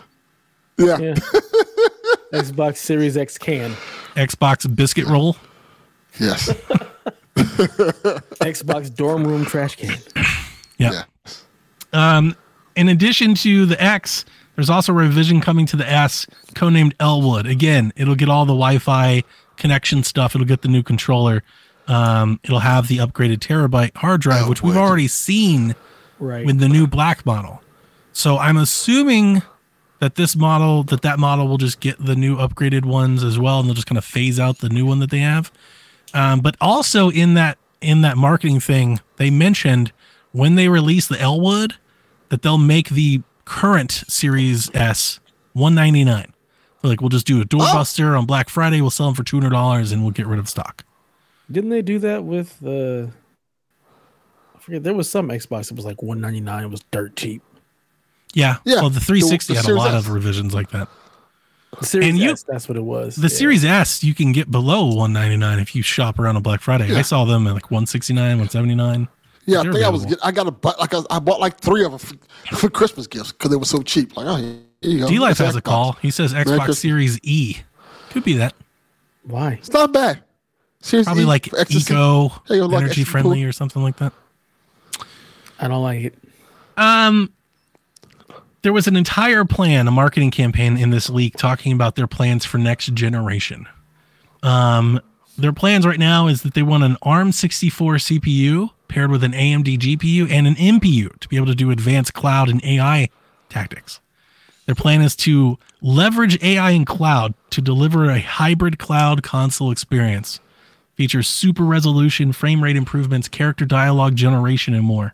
[0.77, 0.97] yeah.
[0.97, 1.13] Yeah.
[2.33, 3.71] Xbox Series X can.
[4.15, 5.35] Xbox biscuit roll.
[6.19, 6.49] Yes.
[7.35, 9.95] Xbox dorm room trash can.
[10.79, 11.03] Yeah.
[11.23, 12.17] Yeah.
[12.17, 12.35] Um,
[12.75, 14.25] in addition to the X,
[14.55, 16.25] there's also a revision coming to the S,
[16.55, 17.45] codenamed Elwood.
[17.45, 19.23] Again, it'll get all the Wi-Fi
[19.55, 20.33] connection stuff.
[20.35, 21.43] It'll get the new controller.
[21.87, 24.87] Um, it'll have the upgraded terabyte hard drive, which we've Elwood.
[24.89, 25.75] already seen
[26.19, 26.45] Right.
[26.45, 27.61] with the new black model.
[28.13, 29.41] So I'm assuming
[29.99, 33.59] that this model, that that model will just get the new upgraded ones as well,
[33.59, 35.51] and they'll just kind of phase out the new one that they have.
[36.13, 39.91] Um, but also in that in that marketing thing, they mentioned
[40.31, 41.73] when they release the Elwood
[42.29, 45.19] that they'll make the current Series S
[45.53, 46.33] 199.
[46.81, 48.79] So like we'll just do a doorbuster on Black Friday.
[48.79, 50.85] We'll sell them for two hundred dollars, and we'll get rid of stock.
[51.51, 53.11] Didn't they do that with the?
[54.55, 54.83] I forget.
[54.83, 56.63] There was some Xbox that was like one ninety nine.
[56.63, 57.41] It was dirt cheap.
[58.35, 60.05] Yeah, Yeah, Well, the 360 had a lot S.
[60.07, 60.87] of revisions like that.
[61.79, 63.15] The Series And you- S, that's what it was.
[63.15, 63.27] The yeah.
[63.27, 66.95] Series S you can get below 199 if you shop around on Black Friday.
[66.95, 69.07] I saw them at like 169, 179.
[69.45, 70.05] Yeah, I They're think I was.
[70.05, 72.69] Get, I got a bu- like I, I bought like three of them for, for
[72.71, 74.17] Christmas gifts because they were so cheap.
[74.17, 75.07] Like, oh, here you go.
[75.09, 75.91] D Life It's has a call.
[76.01, 77.57] He says Xbox Series E.
[78.11, 78.53] Could be that.
[79.25, 79.53] Why?
[79.53, 80.23] It's not bad.
[80.83, 83.47] Seriously, Probably like eco, Hey, yo, like energy extra friendly cool.
[83.47, 84.11] or something like that.
[85.57, 86.15] I don't like it.
[86.75, 87.31] Um,
[88.63, 92.43] there was an entire plan, a marketing campaign in this leak talking about their plans
[92.43, 93.65] for next generation.
[94.43, 94.99] Um,
[95.37, 99.77] their plans right now is that they want an ARM64 CPU paired with an AMD
[99.79, 103.07] GPU and an MPU to be able to do advanced cloud and AI
[103.47, 104.01] tactics.
[104.65, 110.41] Their plan is to leverage AI and cloud to deliver a hybrid cloud console experience.
[111.03, 115.13] Features super resolution, frame rate improvements, character dialogue generation, and more.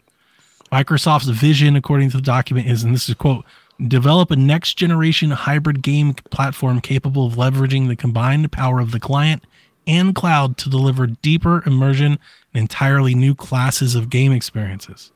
[0.72, 3.44] Microsoft's vision, according to the document, is, and this is quote,
[3.88, 9.00] develop a next generation hybrid game platform capable of leveraging the combined power of the
[9.00, 9.44] client
[9.88, 12.20] and cloud to deliver deeper immersion
[12.54, 15.12] and entirely new classes of game experiences.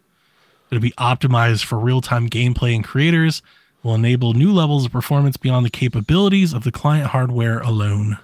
[0.71, 3.43] It'll be optimized for real time gameplay and creators,
[3.83, 8.17] will enable new levels of performance beyond the capabilities of the client hardware alone.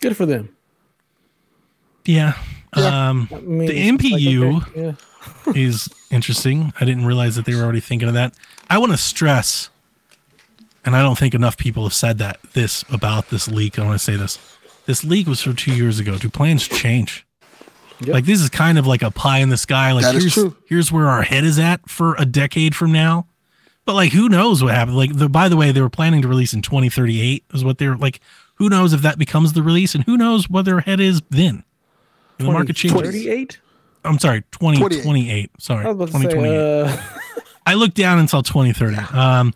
[0.00, 0.54] Good for them.
[2.04, 2.34] Yeah.
[2.76, 3.08] Yeah.
[3.10, 4.80] Um, I mean, The MPU like, okay,
[5.46, 5.52] yeah.
[5.54, 6.72] is interesting.
[6.80, 8.34] I didn't realize that they were already thinking of that.
[8.70, 9.70] I want to stress,
[10.84, 13.78] and I don't think enough people have said that this about this leak.
[13.78, 14.38] I want to say this.
[14.86, 16.16] This leak was from two years ago.
[16.18, 17.26] Do plans change?
[18.00, 18.14] Yep.
[18.14, 19.92] Like this is kind of like a pie in the sky.
[19.92, 20.56] Like That is here's true.
[20.66, 23.26] here's where our head is at for a decade from now.
[23.84, 24.96] But like who knows what happened?
[24.96, 27.96] Like the by the way, they were planning to release in 2038 is what they're
[27.96, 28.20] like.
[28.58, 31.64] Who knows if that becomes the release, and who knows what their head is then?
[32.38, 33.00] And the market changes.
[33.00, 33.58] 38?
[34.04, 35.50] I'm sorry, 2028.
[35.58, 36.50] Sorry, I was about 2028.
[36.50, 38.96] say, uh, I looked down until 2030.
[39.16, 39.54] Um,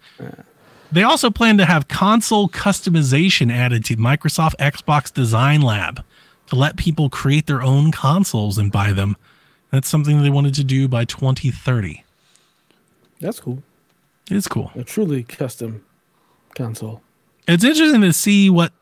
[0.91, 6.05] they also plan to have console customization added to Microsoft Xbox Design Lab
[6.49, 9.17] to let people create their own consoles and buy them.
[9.71, 12.05] That's something they wanted to do by 2030.
[13.21, 13.63] that's cool.
[14.31, 14.71] It's cool.
[14.75, 15.83] A truly custom
[16.55, 17.01] console.
[17.49, 18.73] It's interesting to see what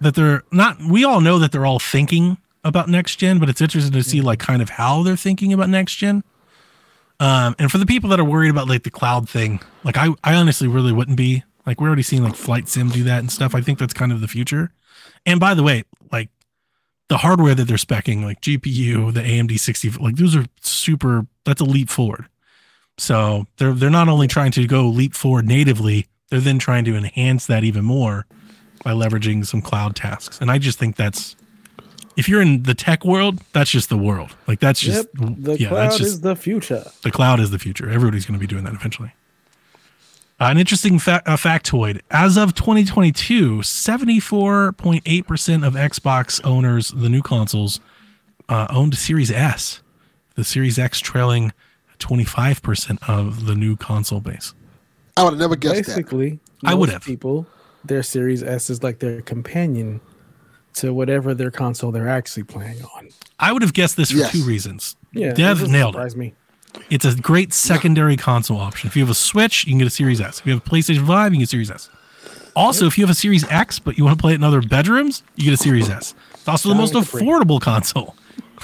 [0.00, 0.78] that they're not.
[0.80, 4.20] We all know that they're all thinking about next gen, but it's interesting to see
[4.20, 6.24] like kind of how they're thinking about next gen.
[7.18, 10.08] Um, and for the people that are worried about like the cloud thing, like I,
[10.22, 11.44] I honestly really wouldn't be.
[11.64, 13.54] Like we're already seeing like Flight Sim do that and stuff.
[13.54, 14.70] I think that's kind of the future.
[15.24, 16.28] And by the way, like
[17.08, 21.26] the hardware that they're specing, like GPU, the AMD 60, like those are super.
[21.44, 22.26] That's a leap forward.
[22.98, 26.94] So they're they're not only trying to go leap forward natively, they're then trying to
[26.96, 28.26] enhance that even more
[28.86, 30.38] by leveraging some cloud tasks.
[30.40, 31.34] And I just think that's
[32.16, 34.36] if you're in the tech world, that's just the world.
[34.46, 36.84] Like that's just Yep, the yeah, cloud that's just is the future.
[37.02, 37.90] the cloud is the future.
[37.90, 39.12] Everybody's going to be doing that eventually.
[40.38, 47.22] Uh, an interesting fa- uh, factoid: as of 2022, 74.8% of Xbox owners, the new
[47.22, 47.80] consoles,
[48.48, 49.82] uh, owned Series S.
[50.36, 51.52] The Series X trailing
[51.98, 54.54] 25% of the new console base.
[55.16, 55.96] I would have never guessed that.
[55.96, 57.02] Basically, I would have.
[57.02, 57.48] people
[57.88, 60.00] their Series S is like their companion
[60.74, 63.08] to whatever their console they're actually playing on.
[63.38, 64.32] I would have guessed this for Yes.
[64.32, 64.96] two reasons.
[65.12, 66.16] Yeah, Dev doesn't nailed it.
[66.16, 66.34] me.
[66.90, 68.88] It's a great secondary console option.
[68.88, 70.40] If you have a Switch, you can get a Series S.
[70.40, 71.88] If you have a PlayStation 5, you can get a Series S.
[72.54, 74.60] Also, if you have a Series X, but you want to play it in other
[74.60, 76.14] bedrooms, you get a Series S.
[76.34, 78.14] It's also the most affordable console.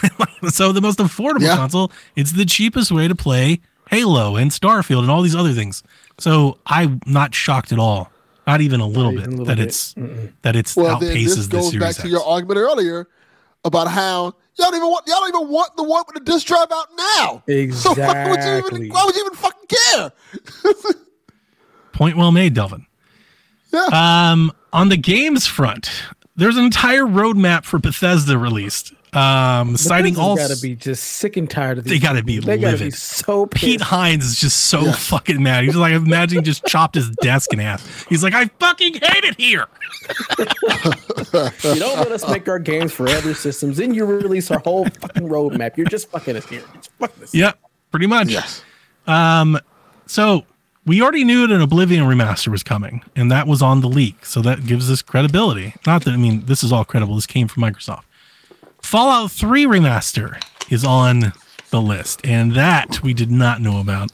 [0.50, 1.56] so the most affordable Yeah.
[1.56, 5.82] console, it's the cheapest way to play Halo and Starfield and all these other things.
[6.18, 8.10] So I'm not shocked at all.
[8.46, 9.66] Not even a little even bit a little that bit.
[9.68, 9.94] it's
[10.42, 12.02] that it's Well, then outpaces this the goes Series back X.
[12.02, 13.08] to your argument earlier
[13.64, 14.34] about how y'all
[14.70, 17.42] don't even want y'all don't even want the one with the disc drive out now.
[17.72, 18.80] So why would you Exactly.
[18.86, 20.12] even why would you even fucking care?
[21.92, 22.86] Point well made, Delvin.
[23.72, 23.86] Yeah.
[24.32, 25.90] Um, on the games front,
[26.36, 30.36] there's an entire roadmap for Bethesda released, um, citing all.
[30.36, 31.92] got to be just sick and tired of these.
[31.92, 32.46] They gotta be people.
[32.46, 32.94] They gotta be livid.
[32.94, 33.90] so Pete pissed.
[33.90, 34.92] Hines is just so Yeah.
[34.92, 35.64] fucking mad.
[35.64, 38.06] He's like, imagine he just chopped his desk in half.
[38.08, 39.66] He's like, I fucking hate it here.
[40.38, 44.84] You don't let us make our games for other systems, then you release our whole
[44.86, 45.76] fucking roadmap.
[45.76, 46.62] You're just fucking us here.
[46.74, 47.34] Just fucking us.
[47.34, 47.58] Yep,
[47.90, 48.28] pretty much.
[48.28, 48.62] yes.
[49.06, 49.58] Um,
[50.06, 50.44] so
[50.86, 54.24] we already knew that an Oblivion remaster was coming, and that was on the leak.
[54.24, 55.74] So that gives us credibility.
[55.86, 57.14] Not that I mean this is all credible.
[57.14, 58.02] This came from Microsoft.
[58.82, 61.32] Fallout 3 remaster is on
[61.70, 64.10] the list, and that we did not know about.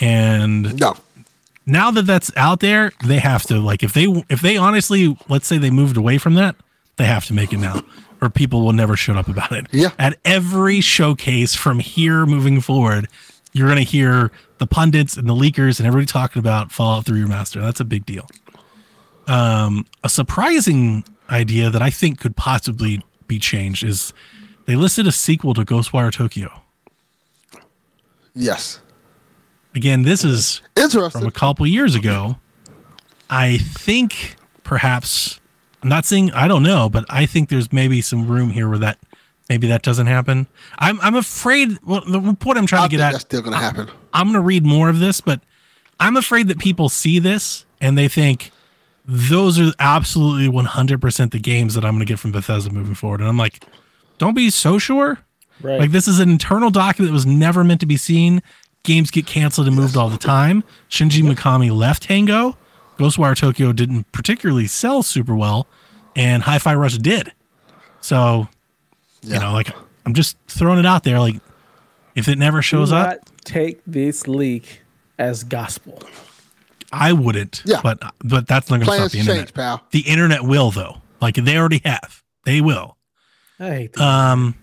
[0.00, 0.96] And No.
[1.66, 5.46] now that that's out there, they have to like if they if they honestly let's
[5.46, 6.54] say they moved away from that,
[6.96, 7.82] they have to make it now,
[8.20, 9.66] or people will never shut up about it.
[9.72, 9.90] Yeah.
[9.98, 13.08] At every showcase from here moving forward,
[13.52, 17.60] you're gonna hear the pundits and the leakers and everybody talking about Fallout 3 remaster.
[17.60, 18.28] That's a big deal.
[19.26, 24.12] Um, a surprising idea that I think could possibly be changed is
[24.66, 26.62] they listed a sequel to Ghostwire Tokyo.
[28.34, 28.80] Yes.
[29.74, 31.20] Again, this is Interesting.
[31.20, 32.36] from a couple years ago.
[33.30, 35.40] I think perhaps
[35.82, 38.78] I'm not saying I don't know, but I think there's maybe some room here where
[38.78, 38.98] that
[39.48, 40.46] maybe that doesn't happen.
[40.78, 41.78] I'm I'm afraid.
[41.84, 43.20] Well, the point I'm trying I to get that's at.
[43.22, 43.88] still gonna happen.
[44.14, 45.40] I'm going to read more of this, but
[46.00, 48.50] I'm afraid that people see this and they think
[49.10, 53.20] those are absolutely 100% the games that I'm going to get from Bethesda moving forward.
[53.20, 53.64] And I'm like,
[54.18, 55.18] don't be so sure.
[55.62, 55.80] Right.
[55.80, 58.42] Like this is an internal document that was never meant to be seen.
[58.82, 60.62] Games get canceled and moved all the time.
[60.90, 62.56] Shinji Mikami left Tango.
[62.98, 65.66] Ghostwire Tokyo didn't particularly sell super well,
[66.16, 67.32] and Hi-Fi Rush did.
[68.00, 68.48] So,
[69.22, 69.34] Yeah.
[69.34, 69.70] you know, like
[70.04, 71.18] I'm just throwing it out there.
[71.18, 71.36] Like,
[72.14, 74.82] if it never shows up, take this leak
[75.18, 76.02] as gospel.
[76.92, 77.62] I wouldn't.
[77.64, 77.80] Yeah.
[77.82, 79.54] But but that's not going to stop Plans the change, internet.
[79.54, 79.82] pal.
[79.90, 81.02] The internet will though.
[81.20, 82.22] Like they already have.
[82.44, 82.96] They will.
[83.60, 84.00] I hate this.
[84.02, 84.54] Um,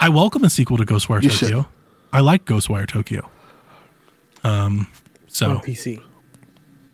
[0.00, 1.68] I welcome a sequel to Ghostwire You Tokyo.
[2.12, 3.28] I like Ghostwire Tokyo.
[4.44, 4.86] Um,
[5.26, 6.00] so on PC.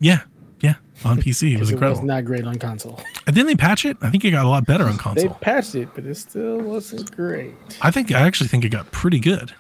[0.01, 0.23] yeah,
[0.61, 2.03] yeah, on PC it was It was incredible.
[2.05, 2.99] not great on console.
[3.27, 3.97] And didn't they patch it?
[4.01, 5.29] I think it got a lot better on console.
[5.29, 7.55] They patched it, but it still wasn't great.
[7.83, 9.53] I think I actually think it got pretty good.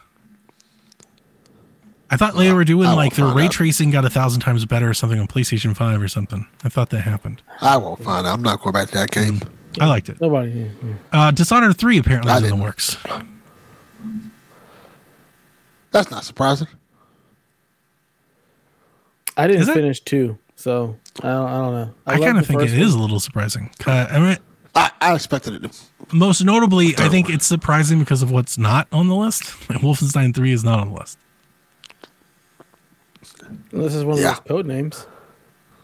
[2.10, 3.52] I thought they were doing like won't their ray out.
[3.52, 6.46] tracing got a thousand times better or something on PlayStation Five or something.
[6.62, 7.42] I thought that happened.
[7.60, 8.34] I won't find out.
[8.34, 9.40] I'm not going back to that game.
[9.80, 10.20] I liked it.
[10.20, 10.50] Nobody.
[10.52, 10.94] yeah, yeah.
[11.12, 12.96] Uh, Dishonored three apparently is in the works.
[15.90, 16.68] That's not surprising.
[19.36, 21.94] I didn't finish two, so I don't, I don't know.
[22.06, 23.70] I, loved kind of think it first is a little surprising.
[23.86, 24.38] Uh, I mean,
[24.74, 26.16] I, I expected it to.
[26.16, 29.68] most notably, I think it's surprising because of what's not on the list.
[29.68, 31.18] Like Wolfenstein 3 is not on the list.
[33.72, 34.30] This is one of Yeah.
[34.30, 35.06] those code names.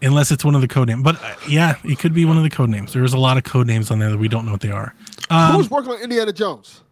[0.03, 1.03] Unless it's one of the code names.
[1.03, 2.93] But uh, yeah, it could be one of the code names.
[2.93, 4.95] There's a lot of code names on there that we don't know what they are.
[5.29, 6.83] Um, Who's working on Indiana Jones?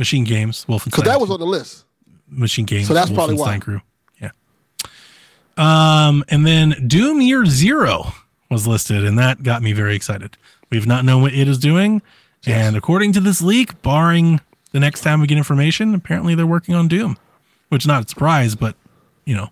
[0.00, 0.84] MachineGames, Wolfenstein.
[0.86, 1.84] Because that was on the list.
[2.32, 2.86] MachineGames.
[2.86, 3.56] So that's probably why.
[3.58, 3.80] Wolfenstein Crew.
[4.20, 4.30] Yeah.
[5.56, 8.12] Um, and then Doom Year Zero
[8.50, 10.36] was listed, and that got me very excited.
[10.70, 12.00] We've not known what it is doing,
[12.46, 14.40] and according to this leak, barring
[14.72, 17.16] the next time we get information, apparently they're working on Doom,
[17.70, 18.76] which is not a surprise, but
[19.24, 19.48] you know,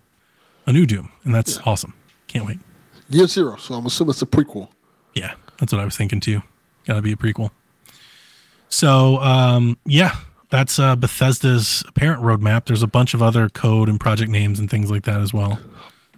[0.66, 1.94] a new Doom, and that's awesome.
[2.26, 2.58] Can't wait.
[3.08, 3.56] Year Zero.
[3.56, 4.68] So I'm assuming it's a prequel.
[5.14, 6.42] Yeah, that's what I was thinking too.
[6.86, 7.50] Got to be a prequel.
[8.68, 10.16] So, um, yeah,
[10.50, 12.66] that's uh, Bethesda's apparent roadmap.
[12.66, 15.58] There's a bunch of other code and project names and things like that as well.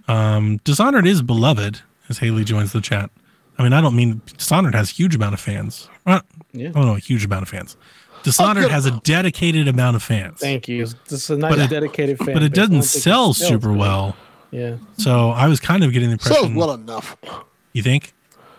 [0.08, 3.10] Um, Dishonored is beloved, as Haley joins the chat.
[3.58, 5.88] I mean, I don't mean Dishonored has a huge amount of fans.
[6.06, 6.22] Well,
[6.52, 6.68] Yeah.
[6.68, 7.76] I don't know, a huge amount of fans.
[8.22, 10.40] Dishonored good has a dedicated amount of fans.
[10.40, 10.86] Thank you.
[11.08, 12.32] This is a nice But it- dedicated fan.
[12.34, 12.58] but it base.
[12.58, 13.78] I don't doesn't sell sells super good.
[13.78, 14.16] well.
[14.50, 16.42] Yeah, So I was kind of getting the impression.
[16.42, 17.16] Sells well enough.
[17.74, 18.14] you think?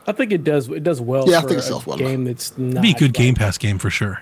[0.05, 0.69] I think it does.
[0.69, 1.27] It does well.
[1.29, 3.35] Yeah, I think it sells well game that's not It'd be a good like- Game
[3.35, 4.21] Pass game for sure.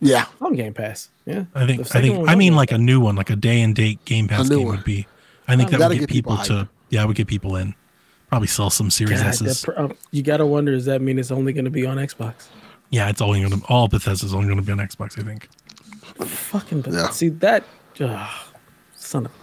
[0.00, 0.26] Yeah.
[0.40, 1.10] on Game Pass.
[1.26, 1.80] Yeah, I think.
[1.94, 2.28] I think.
[2.28, 4.76] I mean, like a new one, like a day and date Game Pass game one.
[4.76, 5.06] would be.
[5.46, 6.68] I think that Gotta would get get people people to.
[6.88, 7.74] Yeah, would get people in.
[8.28, 9.64] Probably sell some Series God, S's.
[9.64, 12.46] pr- um, you gotta wonder: Does that mean it's only going to be on Xbox?
[12.90, 15.18] Yeah, it's only going to all Bethesda's only going to be on Xbox.
[15.18, 15.48] I think.
[16.26, 17.10] Fucking but Yeah.
[17.10, 17.64] see that
[18.00, 18.30] ugh,
[18.96, 19.39] son of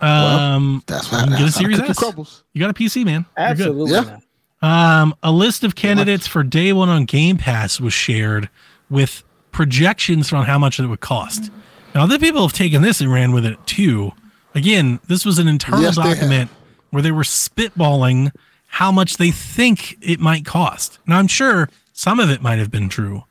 [0.00, 0.38] a bitch.
[0.38, 1.98] Um, That's you can get a That's how the Series cookie S.
[1.98, 2.44] crumbles.
[2.52, 3.26] You got a PC, man.
[3.36, 4.18] Absolutely Yeah.
[4.62, 8.50] Um, a list of candidates for day one on Game Pass was shared
[8.90, 9.22] with
[9.52, 11.50] projections on how much it would cost.
[11.94, 14.12] Now, other people have taken this and ran with it too.
[14.54, 16.50] Again, this was an internal Yes, they document
[16.90, 18.32] where they were spitballing
[18.66, 20.98] how much they think it might cost.
[21.06, 23.24] Now, I'm sure some of it might have been true,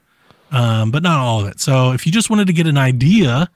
[0.51, 1.59] um, but not all of it.
[1.59, 3.49] So, if you just wanted to get an idea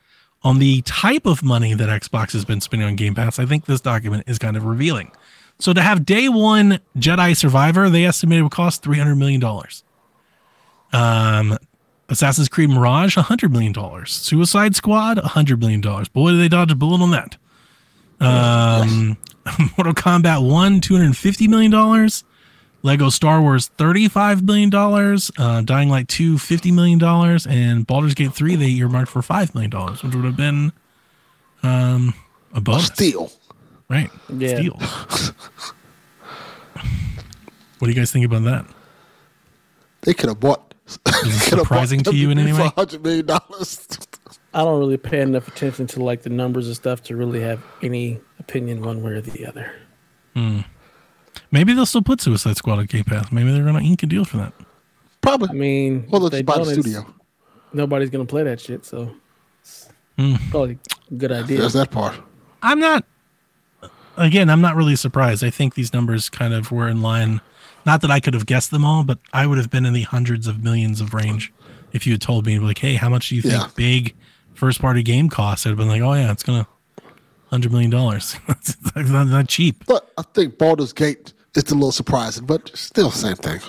[0.44, 3.66] on the type of money that Xbox has been spending on Game Pass, I think
[3.66, 5.12] this document is kind of revealing.
[5.60, 9.40] So to have day one Jedi Survivor, they estimated it would cost three hundred million
[9.40, 9.84] dollars.
[10.92, 11.58] Um,
[12.10, 14.12] Assassin's Creed Mirage, hundred million dollars.
[14.12, 16.10] Suicide Squad, hundred million dollars.
[16.10, 17.38] Boy, did they dodge a bullet on that.
[18.20, 19.18] Um,
[19.78, 22.24] Mortal Kombat One, two hundred fifty million dollars.
[22.84, 25.32] Lego Star Wars, thirty-five million dollars.
[25.38, 29.56] Uh, Dying Light 2, 50 million dollars, and Baldur's Gate three they earmarked for five
[29.56, 30.72] million dollars, which would have been
[31.64, 32.14] um
[32.54, 33.32] a bonus, Still.
[33.90, 34.10] right?
[34.30, 34.58] Yeah.
[34.58, 34.78] Steal.
[37.80, 38.66] what do you guys think about that?
[40.02, 40.74] They could have bought.
[40.86, 41.00] Is
[41.48, 42.70] it surprising to you in any way?
[42.76, 43.88] hundred million dollars.
[44.54, 47.64] I don't really pay enough attention to like the numbers and stuff to really have
[47.82, 49.72] any opinion one way or the other.
[51.52, 53.32] Maybe they'll still put Suicide Squad on Game Pass.
[53.32, 54.54] Maybe they're gonna ink a deal for that.
[55.22, 55.50] Probably.
[55.50, 57.06] I mean, well, let's they buy the studio.
[57.74, 59.12] Nobody's gonna play that shit, so
[59.62, 60.36] it's Hmm.
[60.52, 60.78] probably
[61.12, 61.60] a good idea.
[61.60, 62.16] There's that part.
[62.62, 63.06] I'm not.
[64.16, 65.44] Again, I'm not really surprised.
[65.44, 67.42] I think these numbers kind of were in line.
[67.86, 70.04] Not that I could have guessed them all, but I would have been in the
[70.04, 71.52] hundreds of millions of range
[71.94, 73.68] if you had told me like, "Hey, how much do you think Yeah.
[73.76, 74.14] big
[74.54, 76.68] first party game costs?" I'd have been like, "Oh yeah, it's gonna
[77.54, 78.36] hundred million dollars.
[78.48, 83.12] That's not, not cheap." But I think Baldur's Gate is a little surprising, but still
[83.12, 83.62] same thing.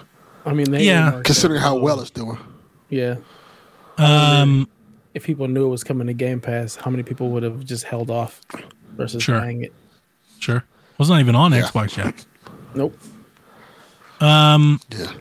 [0.46, 1.20] I mean, they Yeah.
[1.24, 2.38] Considering how well it's doing.
[2.90, 3.16] Yeah.
[3.98, 4.68] Um,
[5.14, 7.84] If people knew it was coming to Game Pass, how many people would have just
[7.84, 8.40] held off
[8.96, 9.38] versus Sure.
[9.38, 9.72] buying it?
[10.40, 10.64] sure.
[10.98, 11.62] Was not even on Yeah.
[11.62, 12.24] Xbox yet.
[12.74, 12.98] Nope.
[14.20, 15.12] Um, Yeah.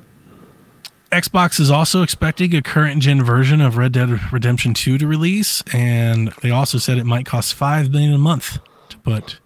[1.13, 5.61] Xbox is also expecting a current gen version of Red Dead Redemption 2 to release,
[5.71, 8.57] and they also said it might cost five million a month
[8.89, 9.39] to put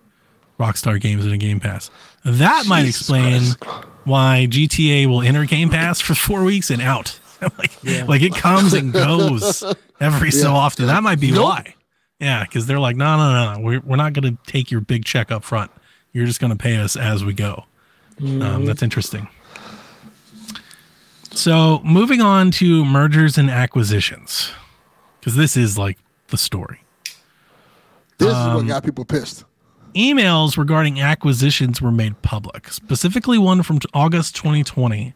[0.58, 1.92] Rockstar games in a Game Pass.
[2.24, 3.86] That might explain Christ.
[4.06, 7.20] why GTA will enter Game Pass for four weeks and out.
[7.42, 9.64] like, like it comes and goes
[10.00, 10.88] every so often.
[10.88, 11.44] That might be Nope.
[11.44, 11.76] why.
[12.20, 15.06] Yeah, because they're like, no, no, no, we're, we're not going to take your big
[15.06, 15.70] check up front.
[16.14, 17.66] You're just going to pay us as we go.
[18.20, 19.28] Um, that's interesting.
[21.38, 24.50] So, moving on to mergers and acquisitions,
[25.20, 26.80] because this is like the story.
[28.18, 29.46] This is Um, what got people pissed.
[29.94, 35.14] Emails regarding acquisitions were made public, specifically one from August 2020.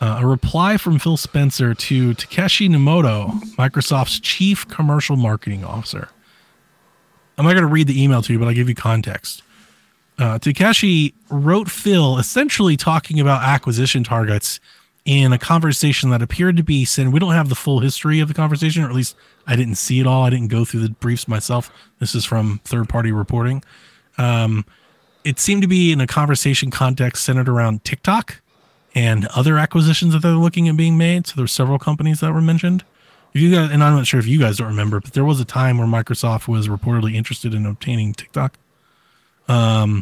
[0.00, 6.08] Uh, a reply from Phil Spencer to Takeshi Numoto, Microsoft's chief commercial marketing officer.
[7.36, 9.42] I'm not going to read the email to you, but I'll give you context.
[10.18, 14.58] Uh, Takeshi wrote Phil essentially talking about acquisition targets
[15.10, 17.10] in a conversation that appeared to be sent.
[17.10, 19.98] We don't have the full history of the conversation, or at least I didn't see
[19.98, 20.22] it all.
[20.22, 21.68] I didn't go through the briefs myself.
[21.98, 23.64] This is from third party reporting.
[24.18, 24.64] Um,
[25.24, 28.40] it seemed to be in a conversation context centered around TikTok
[28.94, 31.26] and other acquisitions that they're looking at being made.
[31.26, 32.84] So there's several companies that were mentioned.
[33.34, 35.40] If you guys, and I'm not sure if you guys don't remember, but there was
[35.40, 38.56] a time where Microsoft was reportedly interested in obtaining TikTok.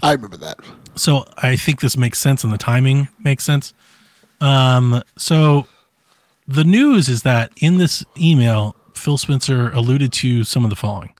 [0.03, 0.59] I remember that.
[0.97, 3.73] So I think this makes sense and the timing makes sense.
[4.41, 5.67] Um, so
[6.47, 11.13] the news is that in this email, Phil Spencer alluded to some of the following.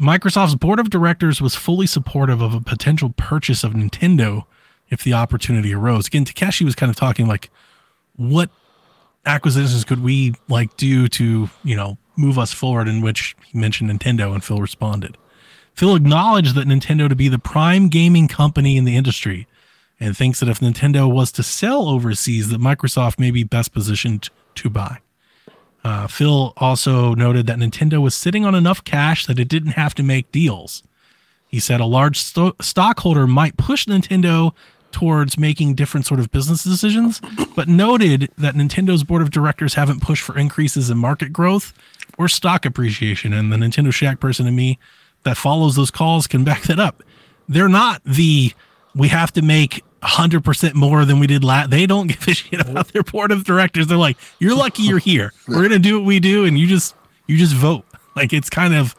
[0.00, 4.44] Microsoft's board of directors was fully supportive of a potential purchase of Nintendo
[4.90, 6.06] if the opportunity arose.
[6.06, 7.50] Again, Takeshi was kind of talking like,
[8.16, 8.50] what
[9.26, 12.88] acquisitions could we like do to, you know, move us forward?
[12.88, 15.16] In which he mentioned Nintendo, and Phil responded.
[15.74, 19.46] Phil acknowledged that Nintendo to be the prime gaming company in the industry
[20.04, 24.28] and thinks that if Nintendo was to sell overseas, that Microsoft may be best positioned
[24.54, 24.98] to buy.
[25.82, 29.94] Uh, Phil also noted that Nintendo was sitting on enough cash that it didn't have
[29.94, 30.82] to make deals.
[31.48, 34.52] He said a large sto- stockholder might push Nintendo
[34.92, 37.22] towards making different sort of business decisions,
[37.56, 41.72] but noted that Nintendo's board of directors haven't pushed for increases in market growth
[42.18, 43.32] or stock appreciation.
[43.32, 44.78] And the Nintendo Shack person in me
[45.22, 47.02] that follows those calls can back that up.
[47.48, 48.52] They're not the
[48.94, 51.70] we have to make 100% more than we did last.
[51.70, 53.86] They don't give a shit about their board of directors.
[53.86, 55.32] They're like, you're lucky you're here.
[55.48, 56.94] We're going to do what we do and you just
[57.26, 57.84] you just vote.
[58.14, 58.94] Like it's kind of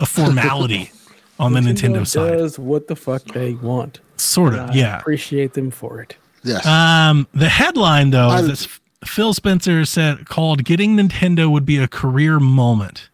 [0.00, 0.90] a formality
[1.38, 2.32] on the Nintendo side.
[2.38, 4.00] does what the fuck they want.
[4.16, 4.98] Sort And of, I yeah.
[4.98, 6.16] Appreciate them for it.
[6.42, 6.66] Yes.
[6.66, 11.78] Um, the headline though I- is this Phil Spencer said called "Getting Nintendo would be
[11.78, 13.08] a career moment,"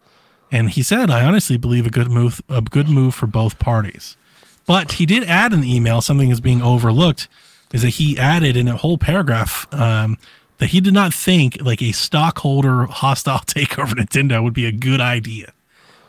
[0.51, 4.17] and he said, "I honestly believe a good move, a good move for both parties."
[4.65, 7.27] But he did add in the email something is being overlooked
[7.73, 10.17] is that he added in a whole paragraph um,
[10.57, 15.01] that he did not think like a stockholder hostile takeover Nintendo would be a good
[15.01, 15.53] idea.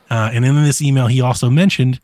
[0.09, 2.01] Uh, and in this email, he also mentioned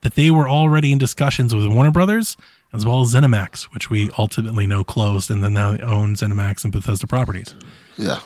[0.00, 2.36] that they were already in discussions with Warner Brothers
[2.74, 6.72] as well as ZeniMax, which we ultimately know closed and then now own ZeniMax and
[6.72, 7.54] Bethesda properties.
[7.96, 8.20] yeah.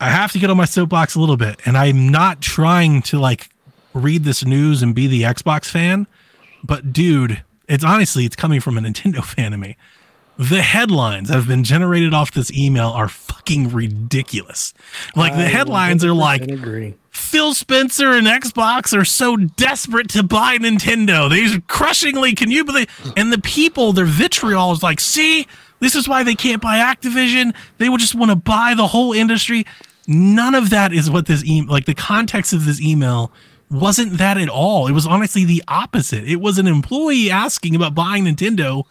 [0.00, 3.18] I have to get on my soapbox a little bit, and I'm not trying to
[3.18, 3.48] like
[3.94, 6.08] read this news and be the Xbox fan,
[6.64, 9.76] but dude, it's honestly it's coming from a Nintendo fan to me.
[10.36, 14.74] The headlines that have been generated off this email are fucking ridiculous.
[15.14, 16.96] Like the I headlines are like agree.
[17.10, 21.30] Phil Spencer and Xbox are so desperate to buy Nintendo.
[21.30, 22.88] They crushingly, can you believe?
[23.16, 25.46] And the people, their vitriol is like, see,
[25.78, 27.54] this is why they can't buy Activision.
[27.78, 29.64] They would just want to buy the whole industry.
[30.08, 33.30] None of that is what this email, like the context of this email
[33.74, 34.86] wasn't that at all.
[34.86, 36.24] It was honestly the opposite.
[36.24, 38.84] It was an employee asking about buying Nintendo,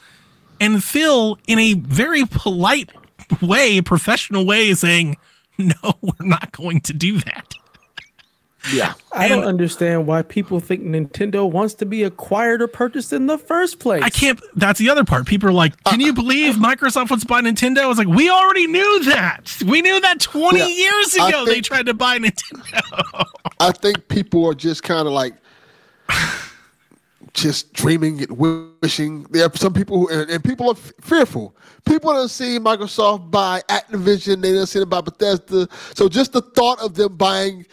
[0.59, 2.91] and Phil, in a very polite
[3.41, 5.17] way, professional way, saying,
[5.57, 7.55] no, we're not going to do that.
[8.71, 8.93] Yeah.
[9.11, 13.37] I don't understand why people think Nintendo wants to be acquired or purchased in the
[13.37, 14.01] first place.
[14.03, 14.39] I can't.
[14.55, 15.25] That's the other part.
[15.27, 18.29] People are like, "Can you believe Microsoft wants to buy Nintendo?" I was like, "We
[18.29, 19.53] already knew that.
[19.65, 21.45] We knew that 20 Yeah, years I ago.
[21.45, 23.25] they tried to buy Nintendo."
[23.59, 25.33] I think people are just kind of like
[27.33, 28.37] just dreaming and
[28.81, 29.23] wishing.
[29.31, 31.55] There are some people who, and, and people are f- fearful.
[31.85, 34.41] People don't see Microsoft buy Activision.
[34.41, 35.67] They don't see them buy Bethesda.
[35.95, 37.65] So just the thought of them buying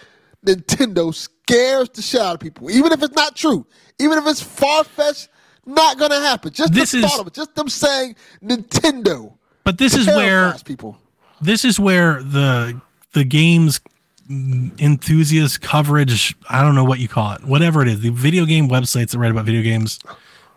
[0.47, 2.71] Nintendo scares the shit out of people.
[2.71, 3.67] Even if it's not true,
[3.99, 5.29] even if it's far fetched,
[5.67, 6.53] not gonna happen.
[6.53, 9.35] Just This the is- thought of it, just them saying Nintendo.
[9.65, 10.99] But this is where people.
[11.41, 12.81] this is where the
[13.13, 13.81] the games
[14.79, 18.69] enthusiast coverage i don't know what you call it whatever it is the video game
[18.69, 19.99] websites that write about video games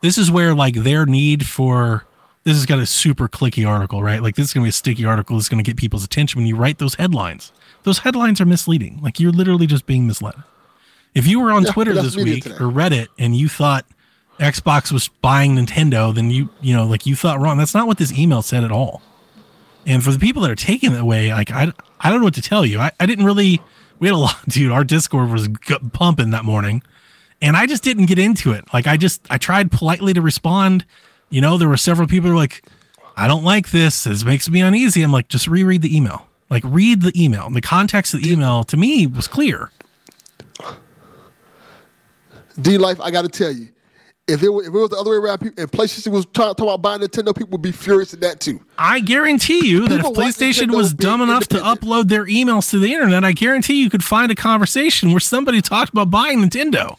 [0.01, 2.05] this is where like their need for
[2.43, 5.05] this has got a super clicky article right like this is to be a sticky
[5.05, 7.51] article that's going to get people's attention when you write those headlines
[7.84, 10.36] those headlines are misleading like you're literally just being misled
[11.15, 12.55] if you were on Yeah, twitter this week today.
[12.55, 13.86] or reddit and you thought
[14.39, 17.97] xbox was buying nintendo then you you know like you thought wrong that's not what
[17.97, 19.01] this email said at all
[19.86, 22.36] and for the people that are taking it away, like I, I don't know what
[22.36, 22.79] to tell you.
[22.79, 23.59] I, I didn't really.
[23.99, 24.71] We had a lot, dude.
[24.71, 25.49] Our Discord was
[25.91, 26.81] pumping that morning,
[27.41, 28.63] and I just didn't get into it.
[28.73, 30.86] Like I just, I tried politely to respond.
[31.29, 32.64] You know, there were several people who were like,
[33.18, 34.05] "I don't like this.
[34.05, 36.30] This makes me uneasy." I'm like, just reread the email.
[36.53, 37.47] Like read the email.
[37.47, 39.71] And The context of the email to me was clear.
[42.61, 43.69] D Life, I got to tell you,
[44.27, 46.63] if it, was, if it was the other way around, people, and PlayStation was talking
[46.63, 48.63] about buying Nintendo, people would be furious at that too.
[48.77, 52.69] I guarantee you that if People want PlayStation was dumb enough to upload their emails
[52.69, 56.39] to the internet, I guarantee you could find a conversation where somebody talked about buying
[56.39, 56.97] Nintendo.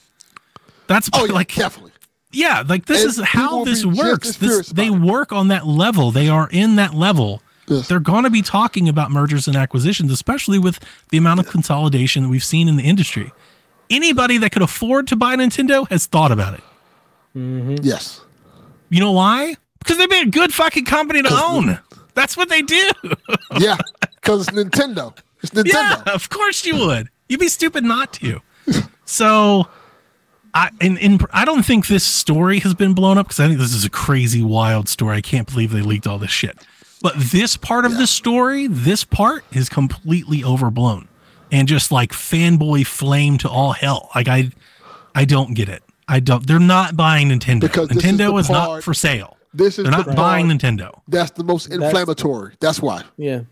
[0.86, 1.92] That's Oh, yeah, like definitely.
[2.32, 4.36] Yeah, like this And is how this works.
[4.36, 6.10] This, they work on that level.
[6.10, 7.42] They are in that level.
[7.66, 7.88] Yes.
[7.88, 10.78] They're going to be talking about mergers and acquisitions, especially with
[11.10, 13.32] the amount of consolidation that we've seen in the industry.
[13.90, 16.60] Anybody that could afford to buy Nintendo has thought about it.
[17.36, 17.76] Mm-hmm.
[17.82, 18.20] Yes.
[18.90, 19.56] You know why?
[19.78, 21.78] Because they'd be a good fucking company to own.
[22.14, 22.90] That's what they do.
[23.58, 23.76] Yeah,
[24.20, 25.16] because it's Nintendo.
[25.42, 26.06] It's Nintendo.
[26.06, 27.08] Yeah, of course you would.
[27.28, 28.40] You'd be stupid not to.
[29.06, 29.68] So,
[30.54, 33.58] I in, in I don't think this story has been blown up because I think
[33.58, 35.18] this is a crazy, wild story.
[35.18, 36.56] I can't believe they leaked all this shit.
[37.04, 41.06] But this part of the story, this part is completely overblown
[41.52, 44.08] and just like fanboy flame to all hell.
[44.14, 44.50] Like I,
[45.14, 45.82] I don't get it.
[46.08, 46.46] I don't.
[46.46, 47.60] They're not buying Nintendo.
[47.60, 49.36] Because this is Nintendo the is not for sale.
[49.52, 50.98] This is They're not the buying part Nintendo.
[51.06, 52.54] That's the most inflammatory.
[52.60, 53.02] That's why.
[53.18, 53.42] Yeah.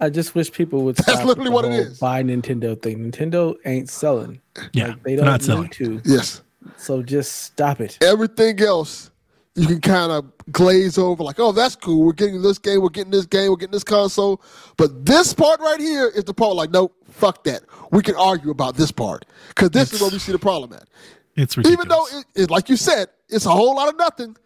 [0.00, 0.96] I just wish people would.
[0.96, 1.98] That's stop with literally the what it whole is.
[1.98, 3.10] Buy Nintendo thing.
[3.12, 4.40] Nintendo ain't selling.
[4.72, 5.64] Yeah, Like, they don't not selling.
[5.64, 6.00] need to.
[6.06, 6.40] Yes.
[6.78, 7.98] So just stop it.
[8.02, 9.10] Everything else,
[9.56, 12.04] you can kind of glaze over, like, oh, that's cool.
[12.04, 12.82] We're getting this game.
[12.82, 13.50] We're getting this game.
[13.50, 14.42] We're getting this console.
[14.76, 17.62] But this part right here is the part like, nope, fuck that.
[17.90, 20.88] We can argue about this part because this is where we see the problem at.
[21.36, 21.84] It's ridiculous.
[21.84, 24.36] Even though, it, it, like you said, it's a whole lot of nothing.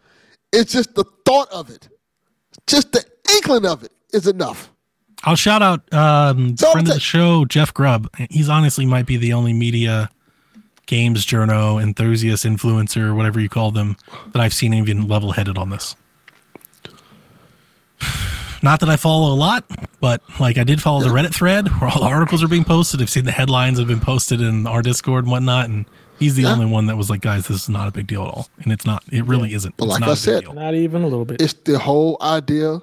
[0.53, 1.89] It's just the thought of it,
[2.67, 3.05] just the
[3.37, 4.71] inkling of it is enough.
[5.23, 8.09] I'll shout out um, friend of the show, Jeff Grubb.
[8.31, 10.09] He's honestly might be the only media
[10.91, 13.97] games journo enthusiast influencer, whatever you call them,
[14.33, 15.95] that I've seen even level headed on this.
[18.63, 19.65] Not that I follow a lot,
[20.01, 23.01] but like I did follow the Reddit thread where all the articles are being posted.
[23.01, 25.87] I've seen the headlines have been posted in our Discord and whatnot, and
[26.19, 26.53] he's the Yeah.
[26.53, 28.71] only one that was like, "Guys, this is not a big deal at all," and
[28.73, 29.03] it's not.
[29.11, 29.77] It really isn't.
[29.79, 30.53] But It's like not I a said, deal.
[30.53, 31.41] Not even a little bit.
[31.41, 32.81] It's the whole idea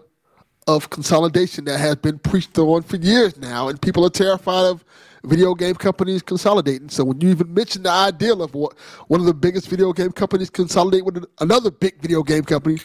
[0.66, 4.84] of consolidation that has been preached on for years now, and people are terrified of
[5.24, 6.90] video game companies consolidating.
[6.90, 8.78] So when you even mention the idea of what
[9.08, 12.80] one of the biggest video game companies consolidate with another big video game company,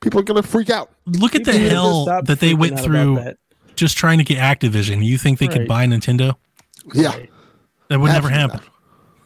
[0.00, 0.90] people are gonna freak out.
[1.06, 3.34] Look at the People need hell that they went through
[3.74, 5.04] just trying to get Activision.
[5.04, 6.34] You think they could buy Nintendo?
[6.94, 7.16] Yeah,
[7.88, 8.60] That would never Absolutely happen.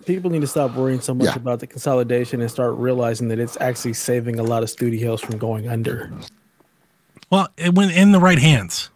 [0.06, 1.36] People need to stop worrying so much Yeah.
[1.36, 5.36] about the consolidation and start realizing that it's actually saving a lot of studios from
[5.38, 6.12] going under.
[7.30, 8.90] Well, it went in the right hands.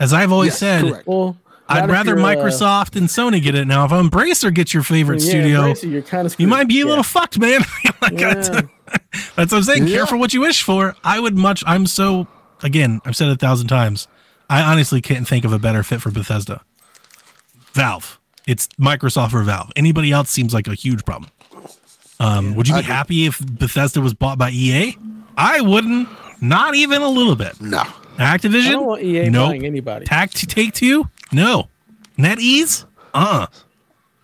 [0.00, 1.06] As I've always Yes, said, correct.
[1.06, 3.84] Well, not I'd rather you're, uh, Microsoft and Sony get it now.
[3.84, 6.86] If Embracer gets your favorite yeah, studio, Embracer, you're kind of you might be a
[6.86, 7.62] little fucked, man.
[8.02, 8.34] Like, Yeah.
[8.34, 9.88] that's, that's what I'm saying.
[9.88, 9.96] Yeah.
[9.96, 10.94] Careful what you wish for.
[11.02, 11.64] I would much.
[11.66, 12.28] I'm so
[12.62, 13.00] again.
[13.04, 14.06] I've said it a thousand times.
[14.48, 16.62] I honestly can't think of a better fit for Bethesda.
[17.72, 18.20] Valve.
[18.46, 19.72] It's Microsoft or Valve.
[19.74, 21.30] Anybody else seems like a huge problem.
[22.20, 22.92] Um, would you be I agree.
[22.94, 24.96] happy if Bethesda was bought by EA?
[25.36, 26.08] I wouldn't.
[26.40, 27.60] Not even a little bit.
[27.60, 27.82] no.
[28.18, 28.68] Activision?
[28.68, 29.50] I don't want EA nope.
[29.50, 30.06] buying anybody.
[30.06, 31.06] Tac- take two?
[31.32, 31.68] No.
[32.18, 32.84] NetEase?
[33.14, 33.46] Uh.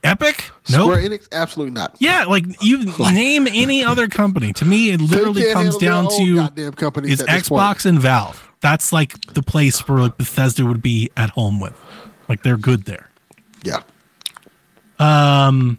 [0.05, 0.51] Epic?
[0.71, 0.85] No.
[0.85, 1.95] Square Enix, absolutely not.
[1.99, 4.53] Yeah, like you name any other company.
[4.55, 7.27] To me, it literally comes down to goddamn companies is.
[7.27, 8.49] Xbox and Valve.
[8.61, 11.75] That's like the place where like Bethesda would be at home with.
[12.29, 13.11] Like they're good there.
[13.63, 13.83] Yeah,
[14.99, 15.79] Um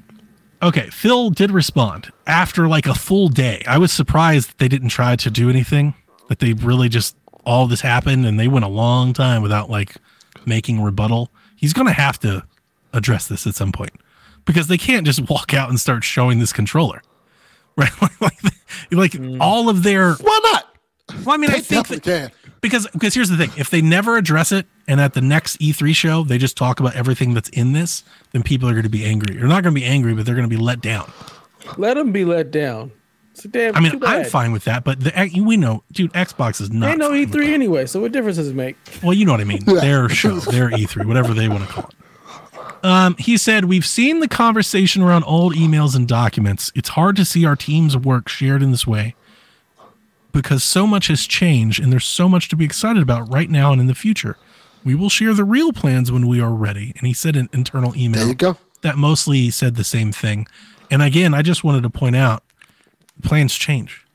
[0.61, 3.61] Okay, Phil did respond after like a full day.
[3.67, 5.93] I was surprised that they didn't try to do anything.
[6.29, 9.97] That they really just all this happened and they went a long time without like
[10.48, 11.32] making rebuttal.
[11.56, 12.45] He's going to have to
[12.94, 13.91] address this at some point
[14.45, 17.02] because they can't just walk out and start showing this controller.
[17.76, 17.90] Right?
[18.02, 18.44] like like,
[18.91, 19.40] like mm.
[19.41, 20.76] all of their why not?
[21.26, 22.52] well, I mean, I think definitely that, can.
[22.61, 25.95] because because here's the thing: if they never address it, and at the next E3
[25.95, 29.03] show they just talk about everything that's in this, then people are going to be
[29.03, 29.36] angry.
[29.36, 31.11] They're not going to be angry, but they're going to be let down.
[31.78, 32.91] Let them be let down.
[33.44, 33.76] It's damn.
[33.76, 36.90] I mean, too I'm fine with that, but the we know, dude, Xbox is not.
[36.90, 38.78] Ain't know E3 anyway, so what difference does it make?
[39.02, 39.64] Well, you know what I mean.
[39.65, 41.95] Their show, their E3, whatever they want to call it.
[42.86, 46.72] Um, he said, We've seen the conversation around old emails and documents.
[46.76, 49.15] It's hard to see our team's work shared in this way
[50.34, 53.72] because so much has changed and there's so much to be excited about right now
[53.72, 54.38] and in the future.
[54.84, 56.94] We will share the real plans when we are ready.
[56.98, 58.57] And he said an internal email There you go.
[58.82, 60.45] that mostly said the same thing.
[60.91, 62.44] And again, I just wanted to point out
[63.23, 64.05] plans change.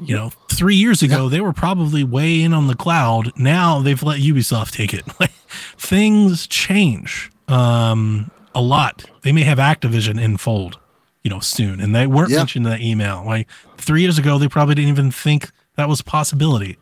[0.00, 3.30] You know, three years ago, they were probably way in on the cloud.
[3.36, 5.04] Now they've let Ubisoft take it.
[5.20, 5.32] Like,
[5.76, 9.04] things change um, a lot.
[9.22, 10.78] They may have Activision in fold,
[11.22, 11.78] you know, soon.
[11.78, 12.38] And they weren't Yeah.
[12.38, 13.22] mentioned in that email.
[13.26, 16.78] Like three years ago, they probably didn't even think that was a possibility.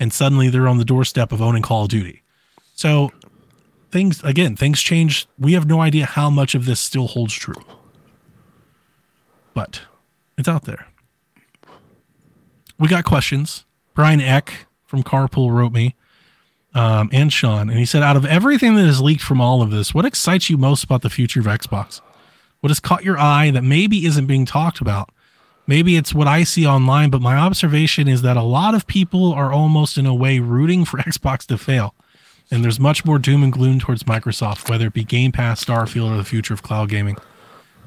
[0.00, 2.22] And suddenly they're on the doorstep of owning Call of Duty.
[2.74, 3.10] So
[3.90, 5.26] things, again, things change.
[5.38, 7.62] We have no idea how much of this still holds true.
[9.52, 9.82] But
[10.38, 10.86] it's out there.
[12.78, 13.64] We got questions.
[13.94, 15.94] Brian Eck from Carpool wrote me,
[16.74, 19.70] um, and Sean, and he said, out of everything that is leaked from all of
[19.70, 22.02] this, what excites you most about the future of Xbox?
[22.60, 25.10] What has caught your eye that maybe isn't being talked about?
[25.66, 29.32] Maybe it's what I see online, but my observation is that a lot of people
[29.32, 31.94] are almost in a way rooting for Xbox to fail.
[32.50, 36.12] And there's much more doom and gloom towards Microsoft, whether it be Game Pass, Starfield,
[36.12, 37.16] or the future of cloud gaming.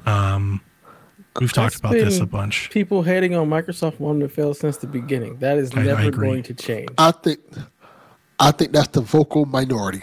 [0.04, 0.60] Um,
[1.40, 2.70] we've talked about this a bunch.
[2.70, 5.38] People hating on Microsoft wanting to fail since the beginning.
[5.38, 6.28] That is I- I never agree.
[6.28, 6.88] going to change.
[6.98, 7.40] I think,
[8.38, 10.02] I think that's the vocal minority,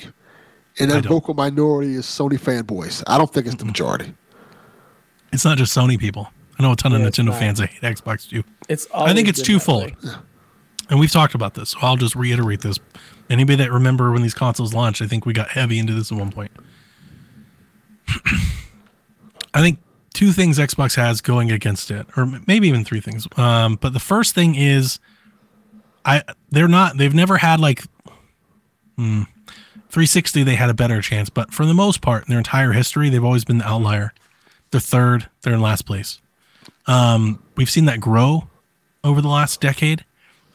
[0.80, 3.04] and that vocal minority is Sony fanboys.
[3.08, 3.70] I don't think it's the mm-hmm.
[3.70, 4.14] majority.
[5.32, 6.30] It's not just Sony people.
[6.60, 7.40] I know a ton Yeah, of Nintendo not.
[7.40, 8.44] fans that hate Xbox too.
[8.68, 9.92] It's I think it's it's twofold.
[10.04, 10.12] way.
[10.90, 12.80] And we've talked about this, so I'll just reiterate this.
[13.30, 16.18] Anybody that remember when these consoles launched, I think we got heavy into this at
[16.18, 16.52] one point.
[19.54, 19.80] I think
[20.18, 23.27] two things Xbox has going against it, or maybe even three things.
[23.38, 24.99] Um, but the first thing is,
[26.03, 27.84] I they're not they've never had like
[28.95, 29.23] hmm,
[29.89, 30.41] 360.
[30.41, 33.23] They had a better chance, but for the most part, in their entire history, they've
[33.23, 34.11] always been the outlier.
[34.72, 35.30] They're third.
[35.44, 36.19] They're in last place.
[36.88, 38.48] Um, we've seen that grow
[39.03, 40.03] over the last decade.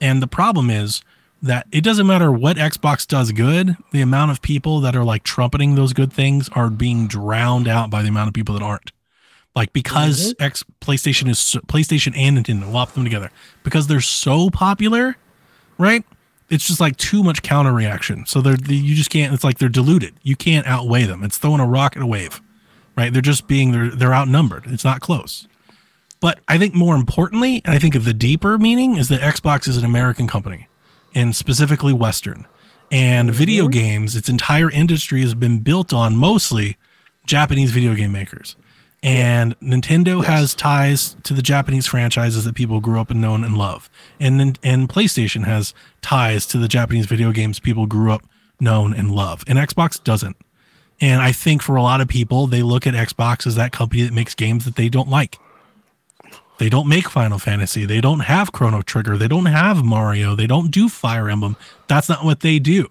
[0.01, 1.03] And the problem is
[1.41, 5.23] that it doesn't matter what Xbox does good, the amount of people that are like
[5.23, 8.91] trumpeting those good things are being drowned out by the amount of people that aren't.
[9.55, 13.31] Like because X PlayStation is so, PlayStation and Nintendo, put them together
[13.65, 15.17] because they're so popular,
[15.77, 16.05] right?
[16.49, 18.25] It's just like too much counter reaction.
[18.27, 19.35] So they're you just can't.
[19.35, 20.15] It's like they're diluted.
[20.23, 21.23] You can't outweigh them.
[21.23, 22.41] It's throwing a rock at a wave,
[22.97, 23.13] right?
[23.13, 24.65] They're just being they're they're outnumbered.
[24.67, 25.47] It's not close.
[26.21, 29.67] But I think more importantly, and I think of the deeper meaning is that Xbox
[29.69, 30.69] is an American company,
[31.15, 32.47] and specifically Western.
[32.91, 33.37] And mm-hmm.
[33.37, 36.79] video games, its entire industry has been built on mostly
[37.27, 38.57] Japanese video game makers.
[39.03, 43.57] And Nintendo has ties to the Japanese franchises that people grew up and known and
[43.57, 43.91] love.
[44.21, 48.25] And and PlayStation has ties to the Japanese video games people grew up,
[48.61, 49.43] known and love.
[49.49, 50.37] And Xbox doesn't.
[51.01, 54.03] And I think for a lot of people, they look at Xbox as that company
[54.03, 55.37] that makes games that they don't like.
[56.59, 57.87] They don't make Final Fantasy.
[57.87, 59.17] They don't have Chrono Trigger.
[59.17, 60.37] They don't have Mario.
[60.37, 61.57] They don't do Fire Emblem.
[61.89, 62.87] That's not what they do.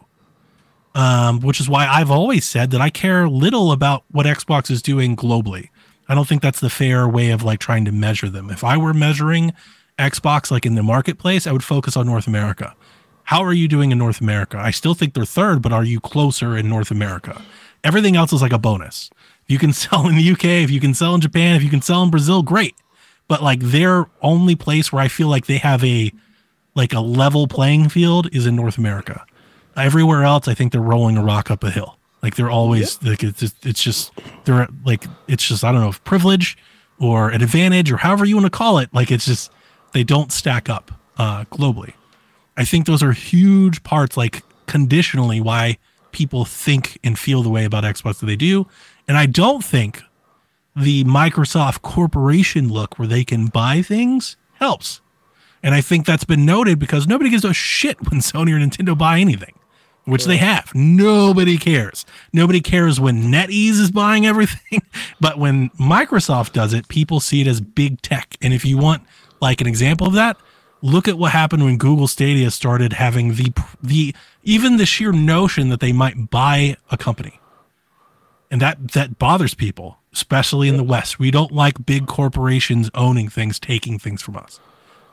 [0.93, 4.81] Um, which is why I've always said that I care little about what Xbox is
[4.81, 5.69] doing globally.
[6.11, 8.49] I don't think that's the fair way of like trying to measure them.
[8.49, 9.53] If I were measuring
[9.97, 12.75] Xbox like in the marketplace, I would focus on North America.
[13.23, 14.57] How are you doing in North America?
[14.57, 17.41] I still think they're third, but are you closer in North America?
[17.85, 19.09] Everything else is like a bonus.
[19.45, 21.69] If you can sell in the UK, if you can sell in Japan, if you
[21.69, 22.75] can sell in Brazil, great.
[23.29, 26.11] But like their only place where I feel like they have a
[26.75, 29.25] like a level playing field is in North America.
[29.77, 31.97] Everywhere else, I think they're rolling a rock up a hill.
[32.21, 34.11] Like they're always like it's just, it's just
[34.45, 36.57] they're like it's just I don't know if privilege
[36.99, 38.93] or an advantage or however you want to call it.
[38.93, 39.51] Like it's just
[39.93, 41.93] they don't stack up uh, globally.
[42.57, 45.77] I think those are huge parts, like conditionally, why
[46.11, 48.67] people think and feel the way about Xbox that they do.
[49.07, 50.01] And I don't think
[50.75, 55.01] the Microsoft corporation look where they can buy things helps.
[55.63, 58.97] And I think that's been noted because nobody gives a shit when Sony or Nintendo
[58.97, 59.53] buy anything,
[60.05, 60.71] which they have.
[60.73, 62.05] Nobody cares.
[62.33, 64.81] Nobody cares when NetEase is buying everything.
[65.19, 68.35] But when Microsoft does it, people see it as big tech.
[68.41, 69.03] And if you want
[69.39, 70.35] like an example of that,
[70.81, 73.53] look at what happened when Google Stadia started having the
[73.83, 77.39] the even the sheer notion that they might buy a company
[78.51, 83.29] and that that bothers people especially in the west we don't like big corporations owning
[83.29, 84.59] things taking things from us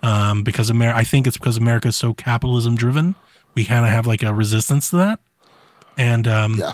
[0.03, 3.15] um, because Amer- i think it's because america is so capitalism driven
[3.59, 5.19] we kind of have like a resistance to that
[5.97, 6.73] and um, Yeah.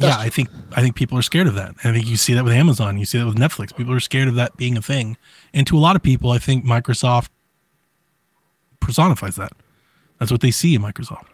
[0.00, 2.42] yeah i think i think people are scared of that i think you see that
[2.42, 5.16] with amazon you see that with netflix people are scared of that being a thing
[5.54, 7.28] and to a lot of people i think microsoft
[8.80, 9.52] personifies that
[10.18, 11.26] that's what they see in microsoft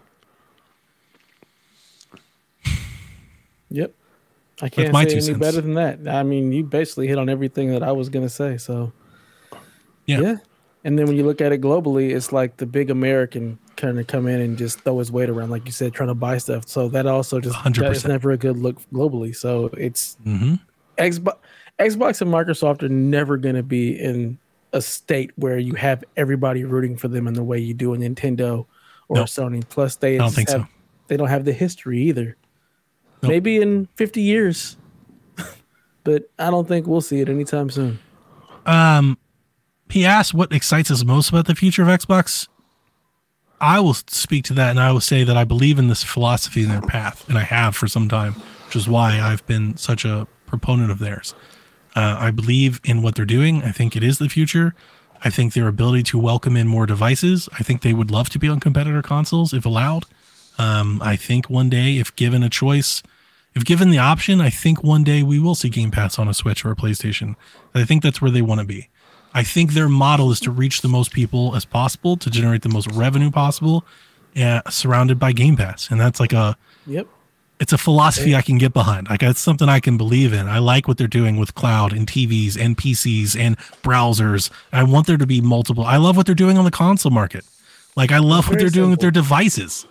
[3.71, 3.95] Yep.
[4.61, 5.39] I can't my say any cents.
[5.39, 6.07] better than that.
[6.07, 8.59] I mean, you basically hit on everything that I was gonna say.
[8.59, 8.93] So
[10.07, 10.37] yeah,
[10.85, 14.07] And then when you look at it globally, it's like the big American kind of
[14.07, 16.69] come in and just throw his weight around, like you said, trying to buy stuff.
[16.69, 18.09] So that also just that is 100%.
[18.09, 19.35] never a good look globally.
[19.35, 20.55] So it's hmm
[20.99, 21.39] Xbox,
[21.79, 24.39] Xbox and Microsoft are never going to be in
[24.75, 28.01] a state where you have everybody rooting for them in the way you do in
[28.03, 28.67] Nintendo
[29.09, 29.27] or Nope.
[29.27, 29.67] Sony.
[29.69, 30.59] Plus, they don't think so.
[30.59, 30.69] have,
[31.09, 32.37] They don't have the history either.
[33.23, 33.31] Nope.
[33.31, 34.77] Maybe in 50 years,
[36.05, 37.99] but I don't think we'll see it anytime soon.
[38.67, 39.19] Um,
[39.89, 42.49] he asked what excites us most about the future of Xbox.
[43.63, 46.65] I will speak to that, and I will say that I believe in this philosophy
[46.65, 48.35] and their path, and I have for some time,
[48.67, 51.33] which is why I've been such a proponent of theirs.
[51.95, 53.63] Uh, I believe in what they're doing.
[53.63, 54.75] I think it is the future.
[55.25, 57.49] I think their ability to welcome in more devices.
[57.57, 60.07] I think they would love to be on competitor consoles if allowed.
[60.59, 63.01] Um, I think one day, if given a choice,
[63.55, 66.35] if given the option, I think one day we will see Game Pass on a
[66.35, 67.37] Switch or a PlayStation.
[67.77, 68.89] I think that's where they want to be.
[69.35, 72.69] I think their model is to reach the most people as possible to generate the
[72.69, 73.85] most revenue possible,
[74.37, 76.57] uh, surrounded by Game Pass, and that's like a
[76.87, 77.07] Yep.
[77.61, 79.09] it's a philosophy I can get behind.
[79.09, 80.49] Like it's something I can believe in.
[80.49, 84.51] I like what they're doing with cloud and TVs and PCs and browsers.
[84.73, 85.85] I want there to be multiple.
[85.85, 87.45] I love what they're doing on the console market.
[87.97, 89.87] Like I love what they're doing with their devices.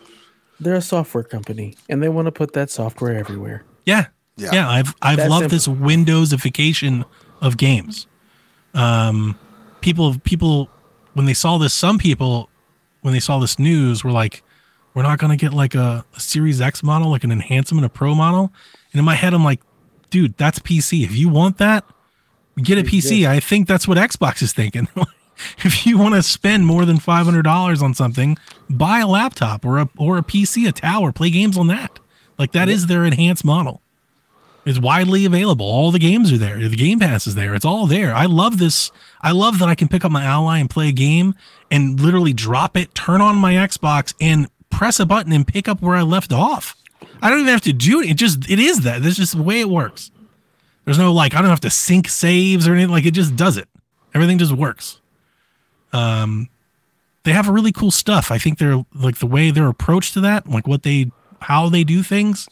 [0.60, 3.64] They're a software company and they want to put that software everywhere.
[3.86, 4.08] Yeah.
[4.38, 4.50] Yeah.
[4.54, 4.70] Yeah.
[4.70, 5.76] I've I've That loved simple.
[5.76, 7.06] this Windowsification
[7.42, 8.06] of games.
[8.74, 9.38] Um
[9.82, 10.70] people people
[11.14, 12.50] when they saw this, some people
[13.02, 14.44] when they saw this news were like,
[14.94, 18.16] We're not gonna get like a, a Series X model, like an enhancement, a pro
[18.16, 18.52] model.
[18.94, 19.62] And in my head, I'm like,
[20.10, 21.04] dude, that's PC.
[21.04, 21.86] If you want that,
[22.58, 23.28] get a PC.
[23.28, 24.88] I think that's what Xbox is thinking.
[25.60, 28.38] if you want to spend more than five hundred dollars on something,
[28.70, 32.00] buy a laptop or a or a PC, a tower, play games on that.
[32.38, 33.82] Like that is their enhanced model.
[34.66, 35.66] It's widely available.
[35.66, 36.58] All the games are there.
[36.58, 37.56] The Game Pass is there.
[37.56, 38.14] It's all there.
[38.14, 38.92] I love this.
[39.22, 41.34] I love that I can pick up my Ally and play a game
[41.72, 45.82] and literally drop it, turn on my Xbox, and press a button and pick up
[45.82, 46.76] where I left off.
[47.22, 48.12] I don't even have to do it.
[48.12, 49.02] It just it is that.
[49.02, 50.12] That's just the way it works.
[50.86, 52.92] There's no like I don't have to sync saves or anything.
[52.92, 53.68] Like it just does it.
[54.14, 55.00] Everything just works.
[55.94, 56.50] Um,
[57.24, 58.32] they have really cool stuff.
[58.32, 61.84] I think they're like the way their approach to that, like what they how they
[61.84, 62.48] do things,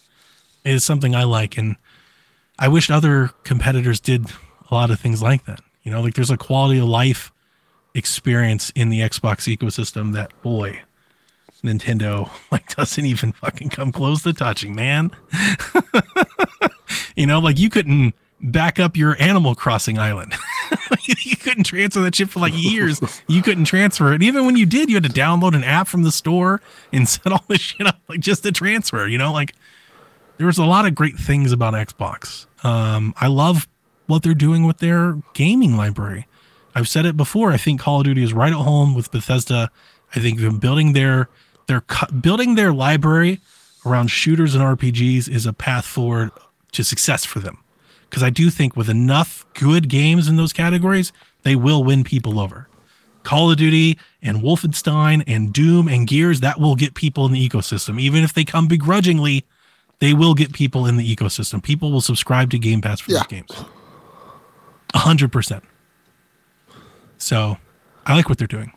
[0.63, 1.75] is something I like, and
[2.59, 4.27] I wish other competitors did
[4.69, 5.61] a lot of things like that.
[5.83, 7.31] You know, like there's a quality of life
[7.95, 10.81] experience in the Xbox ecosystem that boy,
[11.63, 15.11] Nintendo like doesn't even fucking come close to touching, man.
[17.15, 20.33] you know, like you couldn't back up your Animal Crossing island.
[21.03, 23.01] you couldn't transfer that shit for like years.
[23.27, 24.21] You couldn't transfer it.
[24.21, 26.61] Even when you did, you had to download an app from the store
[26.91, 29.55] and set all this shit up like just to transfer, you know, like
[30.37, 32.45] there was a lot of great things about Xbox.
[32.63, 33.67] Um, I love
[34.07, 36.27] what they're doing with their gaming library.
[36.75, 37.51] I've said it before.
[37.51, 39.71] I think Call of Duty is right at home with Bethesda.
[40.15, 41.29] I think building their
[41.67, 41.83] their
[42.19, 43.39] building their library
[43.85, 46.31] around shooters and RPGs is a path forward
[46.71, 47.59] to success for them.
[48.09, 51.11] Because I do think with enough good games in those categories,
[51.43, 52.67] they will win people over.
[53.23, 57.47] Call of Duty and Wolfenstein and Doom and Gears that will get people in the
[57.47, 57.99] ecosystem.
[57.99, 59.45] Even if they come begrudgingly,
[59.99, 61.61] they will get people in the ecosystem.
[61.61, 63.19] People will subscribe to Game Pass for Yeah.
[63.19, 63.51] those games.
[64.93, 65.63] A hundred percent.
[67.17, 67.57] So
[68.05, 68.71] I like what they're doing.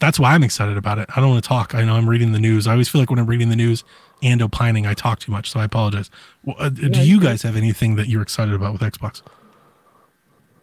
[0.00, 1.08] That's why I'm excited about it.
[1.16, 1.74] I don't want to talk.
[1.74, 2.66] I know I'm reading the news.
[2.66, 3.84] I always feel like when I'm reading the news
[4.22, 5.50] and opining, I talk too much.
[5.50, 6.10] So I apologize.
[6.44, 9.22] Well, uh, do you you guys have anything that you're excited about with Xbox?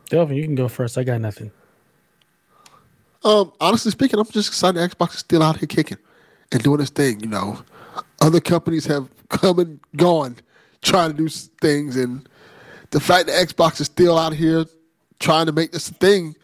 [0.09, 0.97] Delvin, you can go first.
[0.97, 1.51] I got nothing.
[3.23, 5.97] Um, honestly speaking, I'm just excited Xbox is still out here kicking
[6.51, 7.21] and doing its thing.
[7.21, 7.63] You know,
[8.21, 10.37] other companies have come and gone
[10.81, 12.27] trying to do things, and
[12.91, 14.65] the fact that Xbox is still out here
[15.19, 16.35] trying to make this thing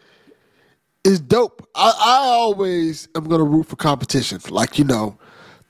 [1.04, 1.68] is dope.
[1.74, 4.40] I, I always am going to root for competition.
[4.50, 5.18] Like you know,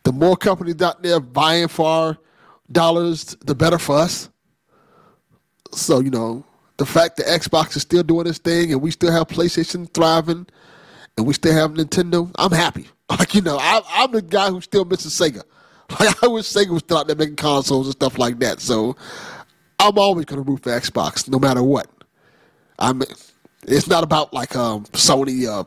[0.04, 2.18] the more companies out there vying for our
[2.72, 4.28] dollars, the better for us.
[5.72, 6.44] So you know,
[6.78, 10.46] the fact that Xbox is still doing this thing, and we still have PlayStation thriving
[11.18, 12.86] and we still have Nintendo, I'm happy.
[13.10, 15.42] Like, you know, I, I'm the guy who still misses Sega.
[16.00, 18.60] Like, I wish Sega was still out there making consoles and stuff like that.
[18.60, 18.94] So
[19.78, 21.88] I'm always going to root for Xbox no matter what.
[22.78, 23.08] I mean,
[23.66, 25.64] it's not about like um, Sony, uh,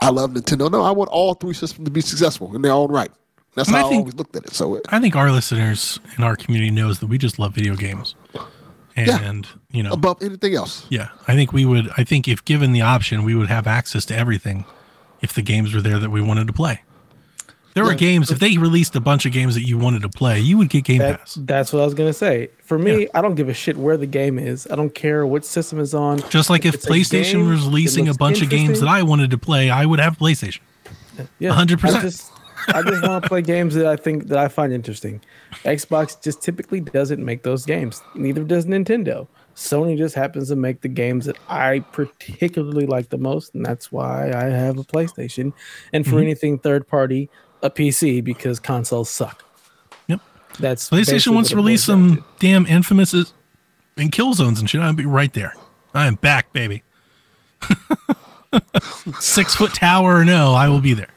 [0.00, 0.70] I love Nintendo.
[0.70, 3.10] No, I want all three systems to be successful in their own right.
[3.54, 4.52] That's And how I I, think- always looked at it.
[4.54, 7.76] So, it, I think our listeners in our community knows that we just love video
[7.76, 8.14] games.
[8.96, 10.86] And, you know, above anything else.
[10.88, 14.04] yeah, I think we would, I think if given the option, we would have access
[14.06, 14.64] to everything
[15.20, 16.82] if the games were there that we wanted to play.
[17.74, 20.38] There were games, if they released a bunch of games that you wanted to play,
[20.40, 21.34] you would get Game That, Pass.
[21.40, 22.50] that's what I was gonna say.
[22.64, 24.66] For me, I don't give a shit where the game is.
[24.70, 26.20] I don't care what system is on.
[26.30, 29.30] Just like if a PlayStation game was releasing a bunch of games that I wanted
[29.32, 30.60] to play, I would have PlayStation.
[31.40, 31.94] yeah, 100%.
[31.96, 32.32] I just,
[32.68, 35.20] I just want to play games that I think that I find interesting.
[35.64, 38.00] Xbox just typically doesn't make those games.
[38.14, 39.26] Neither does Nintendo.
[39.56, 43.92] Sony just happens to make the games that I particularly like the most, and that's
[43.92, 45.52] why I have a PlayStation.
[45.92, 46.22] And for Mhm.
[46.22, 47.30] anything third party,
[47.64, 49.42] a PC because consoles suck.
[50.06, 50.20] Yep.
[50.60, 52.24] That's PlayStation wants to release some to.
[52.38, 54.80] damn Infamous and Killzones and shit.
[54.80, 55.54] I'll be right there.
[55.94, 56.84] I am back, baby.
[59.18, 61.08] Six foot tower or no, I will be there.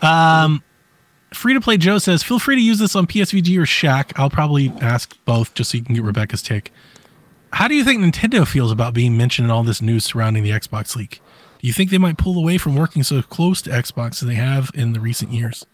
[0.00, 0.64] Um,
[1.32, 4.18] free to play Joe says, feel free to use this on PSVG or Shack.
[4.18, 6.72] I'll probably ask both just so you can get Rebecca's take.
[7.52, 10.50] How do you think Nintendo feels about being mentioned in all this news surrounding the
[10.50, 11.20] Xbox leak?
[11.62, 14.34] Do you think they might pull away from working so close to Xbox as they
[14.34, 15.64] have in the recent years?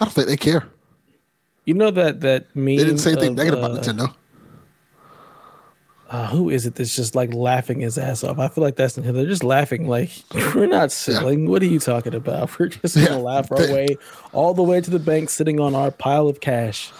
[0.00, 0.68] I don't think they care.
[1.64, 2.76] You know that that meme.
[2.76, 4.14] They didn't say anything of, negative uh, about Nintendo.
[6.10, 8.38] uh, who is it that's just like laughing his ass off?
[8.38, 9.14] I feel like that's Nintendo.
[9.14, 10.10] They're just laughing like
[10.54, 11.48] we're not selling.
[11.50, 12.56] What are you talking about?
[12.58, 13.98] We're just gonna Yeah, laugh our way
[14.32, 16.92] all the way to the bank, sitting on our pile of cash.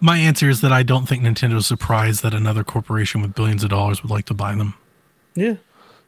[0.00, 3.70] My answer is that I don't think Nintendo's surprised that another corporation with billions of
[3.70, 4.74] dollars would like to buy them.
[5.34, 5.54] Yeah,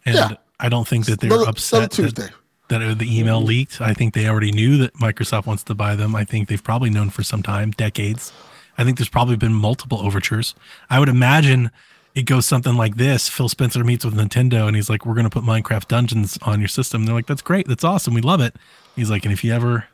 [0.06, 0.30] And Yeah.
[0.60, 2.28] I don't think that they're Another- upset another Tuesday.
[2.68, 3.48] that, that the email mm-hmm.
[3.48, 3.80] leaked.
[3.80, 6.14] I think they already knew that Microsoft wants to buy them.
[6.14, 8.32] I think they've probably known for some time, decades.
[8.78, 10.54] I think there's probably been multiple overtures.
[10.90, 11.70] I would imagine
[12.14, 13.28] it goes something like this.
[13.28, 16.68] Phil Spencer meets with Nintendo and he's like, We're gonna put Minecraft Dungeons on your
[16.68, 17.04] system.
[17.06, 18.54] they're like, That's great, that's awesome, we love it.
[18.96, 19.86] He's like, and if you ever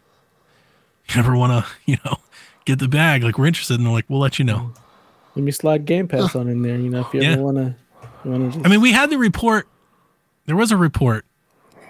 [1.08, 2.16] you ever wanna, you know,
[2.66, 4.72] get the bag, like we're interested, and they're like, We'll let you know.
[5.34, 6.76] let me slide Game Pass on in there.
[6.78, 7.32] You know, if you Yeah.
[7.32, 7.76] ever wanna, you wanna.
[7.76, 7.89] Just,
[8.24, 9.66] I mean, we had the report.
[10.46, 11.24] There was a report,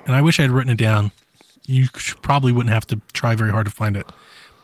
[0.06, 1.12] and I wish I had written it down.
[1.66, 1.86] You
[2.22, 4.06] probably wouldn't have to try very hard to find it.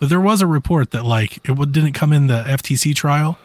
[0.01, 3.39] But there was a report that, like, it didn't come in the FTC trial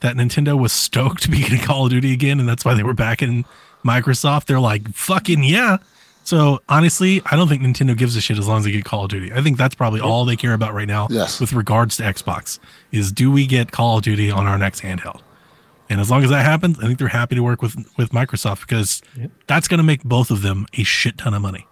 [0.00, 2.82] that Nintendo was stoked to be getting Call of Duty again, and that's why they
[2.82, 3.44] were back in
[3.84, 4.44] Microsoft.
[4.46, 5.78] They're like, fucking yeah.
[6.24, 9.04] So honestly, I don't think Nintendo gives a shit as long as they get Call
[9.04, 9.32] of Duty.
[9.32, 11.40] I think that's probably all they care about right now Yes.
[11.40, 12.58] with regards to Xbox
[12.90, 15.20] is do we get Call of Duty on our next handheld?
[15.88, 18.60] And as long as that happens, I think they're happy to work with with Microsoft
[18.62, 19.02] because
[19.46, 21.66] that's going to make both of them a shit ton of money.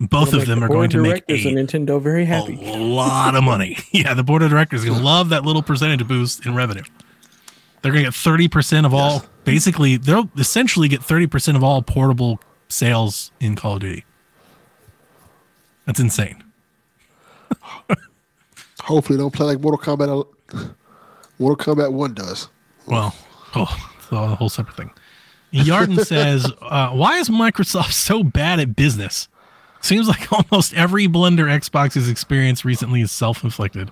[0.00, 2.58] Both It'll of them the are going to make a, Nintendo very happy.
[2.64, 3.76] a lot of money.
[3.92, 6.82] Yeah, the board of directors is going to love that little percentage boost in revenue.
[7.82, 12.40] They're going to get 30% of all, basically, they'll essentially get 30% of all portable
[12.68, 14.04] sales in Call of Duty.
[15.86, 16.42] That's insane.
[18.82, 20.26] Hopefully, they don't play like Mortal Kombat.
[21.38, 22.48] Mortal Kombat One does.
[22.86, 23.14] Well,
[23.54, 24.90] oh, it's a whole separate thing.
[25.52, 29.28] Yarden says, uh, "Why is Microsoft so bad at business?
[29.80, 33.90] Seems like almost every blunder Xbox has experienced recently is self-inflicted.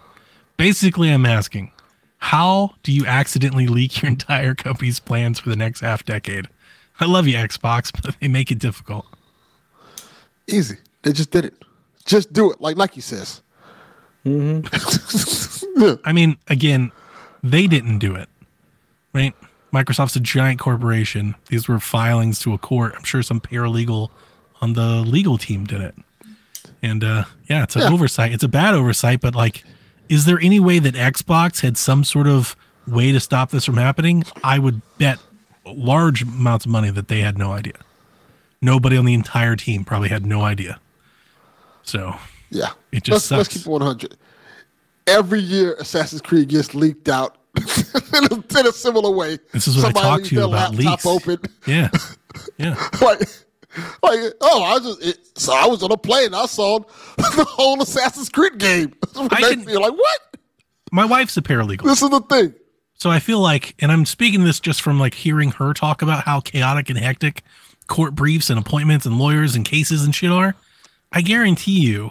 [0.57, 1.73] Basically, I'm asking,
[2.19, 6.49] how do you accidentally leak your entire company's plans for the next half decade?
[7.01, 9.07] I love you, Xbox, but they make it difficult.
[10.47, 10.77] Easy.
[11.03, 11.55] They just did it.
[12.05, 13.43] Just do it, like Nike says.
[14.25, 14.63] yeah.
[16.05, 16.91] I mean, again,
[17.43, 18.29] they didn't do it,
[19.13, 19.35] right?
[19.73, 21.35] Microsoft's a giant corporation.
[21.49, 22.95] These were filings to a court.
[22.97, 24.09] I'm sure some paralegal
[24.61, 25.95] on the legal team did it.
[26.83, 27.91] And uh, yeah, it's an Yeah.
[27.93, 28.33] oversight.
[28.33, 29.65] It's a bad oversight, but like,
[30.09, 33.77] is there any way that Xbox had some sort of way to stop this from
[33.77, 34.25] happening?
[34.43, 35.19] I would bet
[35.67, 37.75] large amounts of money that they had no idea.
[38.63, 40.81] Nobody on the entire team probably had no idea.
[41.83, 42.17] So
[42.51, 42.71] Yeah.
[42.93, 43.63] It just let's, let's sucks.
[43.65, 44.17] keep 100.
[45.07, 49.39] Every year, Assassin's Creed gets leaked out in, a, in a similar way.
[49.53, 51.07] This is what I Somebody talked leaves to you about leaks.
[51.07, 51.39] open.
[51.67, 51.89] yeah,
[52.59, 52.75] yeah.
[53.01, 53.21] like,
[54.03, 56.35] like, oh, I just it, so I was on a plane.
[56.35, 56.79] I saw
[57.17, 58.95] the whole Assassin's Creed game.
[59.17, 60.21] I can- feel like what?
[60.91, 61.83] My wife's a paralegal.
[61.83, 62.55] This is the thing.
[62.95, 66.25] So I feel like, and I'm speaking this just from like hearing her talk about
[66.25, 67.43] how chaotic and hectic
[67.87, 70.55] court briefs and appointments and lawyers and cases and shit are.
[71.13, 72.11] I guarantee you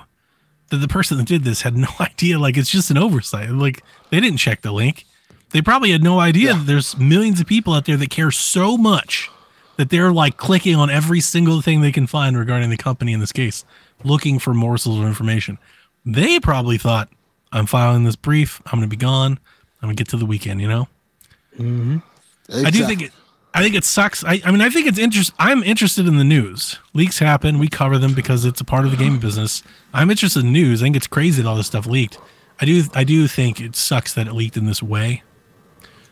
[0.70, 2.40] that the person that did this had no idea.
[2.40, 3.50] Like it's just an oversight.
[3.50, 5.06] Like they didn't check the link.
[5.52, 8.78] They probably had no idea that there's millions of people out there that care so
[8.78, 9.30] much
[9.78, 13.20] that they're like clicking on every single thing they can find regarding the company in
[13.20, 13.64] this case,
[14.04, 15.58] looking for morsels of information.
[16.06, 17.10] They probably thought,
[17.52, 18.62] I'm filing this brief.
[18.66, 19.40] I'm going to be gone.
[19.82, 20.88] I'm going to get to the weekend, you know?
[21.58, 21.98] Mm-hmm.
[22.66, 23.12] I do think it.
[23.54, 24.24] I think it sucks.
[24.24, 25.34] I, I mean, I think it's interest.
[25.40, 26.78] I'm interested in the news.
[26.94, 27.58] Leaks happen.
[27.58, 29.64] We cover them because it's a part of the gaming business.
[29.94, 30.82] I'm interested in news.
[30.82, 32.20] I think it's crazy that all this stuff leaked.
[32.60, 32.84] I do.
[32.94, 35.24] I do think it sucks that it leaked in this way.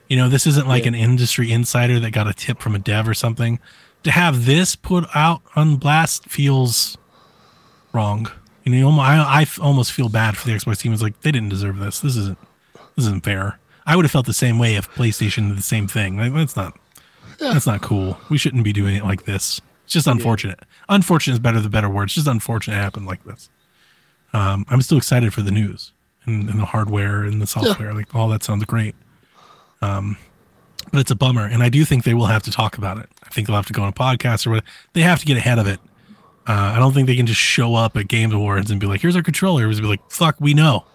[0.07, 3.07] You know, this isn't like an industry insider that got a tip from a dev
[3.07, 3.60] or something.
[4.03, 6.98] To have this put out on blast feels
[7.91, 8.30] wrong.
[8.64, 10.94] You know, you I, I almost feel bad for the Xbox team.
[10.94, 11.99] It's like they didn't deserve this.
[11.99, 12.38] This isn't.
[12.95, 13.60] This isn't fair.
[13.86, 16.18] I would have felt the same way if PlayStation did the same thing.
[16.18, 16.77] Like, that's not.
[17.40, 18.18] That's not cool.
[18.30, 19.60] We shouldn't be doing it like this.
[19.84, 20.60] It's just unfortunate.
[20.88, 22.06] Unfortunate is better the better word.
[22.06, 23.49] It's just unfortunate it happened like this.
[24.34, 25.91] Um, I'm still excited for the news
[26.26, 27.94] and, and the hardware and the software.
[27.94, 28.95] Like all that sounds great.
[29.82, 30.18] Um,
[30.92, 33.10] but it's a bummer, and I do think they will have to talk about it.
[33.24, 34.64] I think they'll have to go on a podcast or what.
[34.94, 35.80] They have to get ahead of it.
[36.48, 39.02] Uh, I don't think they can just show up at Games Awards and be like,
[39.02, 40.86] "Here's our controller." It be like, "Fuck, we know."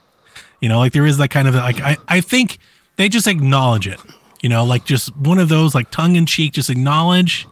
[0.60, 2.58] You know, like there is that kind of like I, I think
[2.96, 3.98] they just acknowledge it.
[4.42, 7.46] You know, like just one of those like tongue in cheek, just acknowledge.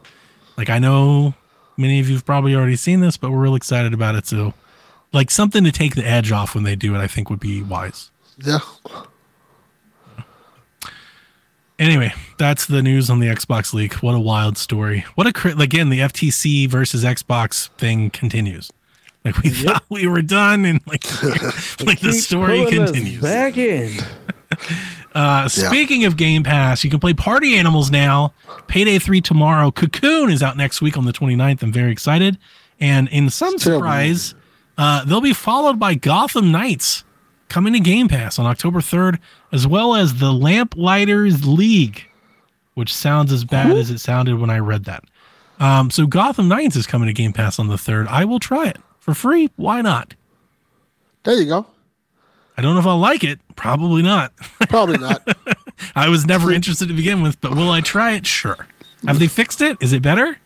[0.57, 1.35] Like I know
[1.77, 4.27] many of you've probably already seen this, but we're real excited about it.
[4.27, 4.55] So,
[5.13, 7.63] like something to take the edge off when they do it, I think would be
[7.63, 8.11] wise.
[8.39, 8.59] Yeah.
[11.79, 13.95] Anyway, that's the news on the Xbox leak.
[13.95, 15.05] What a wild story.
[15.15, 18.71] What a cri- again the FTC versus Xbox thing continues.
[19.25, 21.05] Like we thought we were done, and like
[21.85, 23.21] like the story continues.
[23.23, 23.99] Back in.
[25.15, 28.33] Uh, speaking of Game Pass, you can play Party Animals now.
[28.69, 29.73] Payday 3 tomorrow.
[29.73, 31.63] Cocoon is out next week on the 29th.
[31.63, 32.39] I'm very excited.
[32.79, 34.35] And in some surprise,
[34.77, 37.03] uh, they'll be followed by Gotham Knights
[37.49, 39.19] coming to Game Pass on October 3rd,
[39.53, 42.09] as well as the Lamplighters League,
[42.75, 45.05] which sounds as bad as it sounded when I read that.
[45.59, 48.07] Um, so Gotham Knights is coming to Game Pass on the 3rd.
[48.09, 49.51] I will try it for free.
[49.57, 50.15] Why not?
[51.25, 51.66] There you go.
[52.57, 53.41] I don't know if I'll like it.
[53.57, 54.33] Probably not.
[54.69, 55.27] Probably not.
[55.95, 58.27] I was never interested to begin with, but will I try it?
[58.27, 58.66] Sure.
[59.07, 59.77] Have they fixed it?
[59.81, 60.39] Is it better?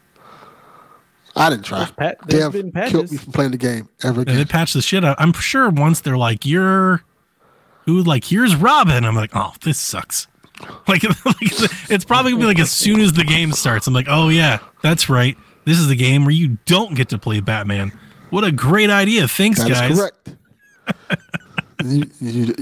[1.35, 1.87] I didn't try.
[1.97, 4.49] pat- there's Dev been killed me from playing the game ever And they again.
[4.49, 5.17] patched the shit out.
[5.19, 7.03] I'm sure once they're like, "You're
[7.87, 9.05] who?" Like, here's Robin.
[9.05, 10.27] I'm like, "Oh, this sucks."
[10.87, 11.37] Like, like
[11.91, 13.87] it's probably gonna be like as soon as the game starts.
[13.87, 15.37] I'm like, "Oh yeah, that's right.
[15.65, 17.91] This is the game where you don't get to play Batman."
[18.31, 19.27] What a great idea!
[19.27, 19.99] Thanks, That is guys.
[19.99, 20.37] correct.
[21.83, 22.55] you, you,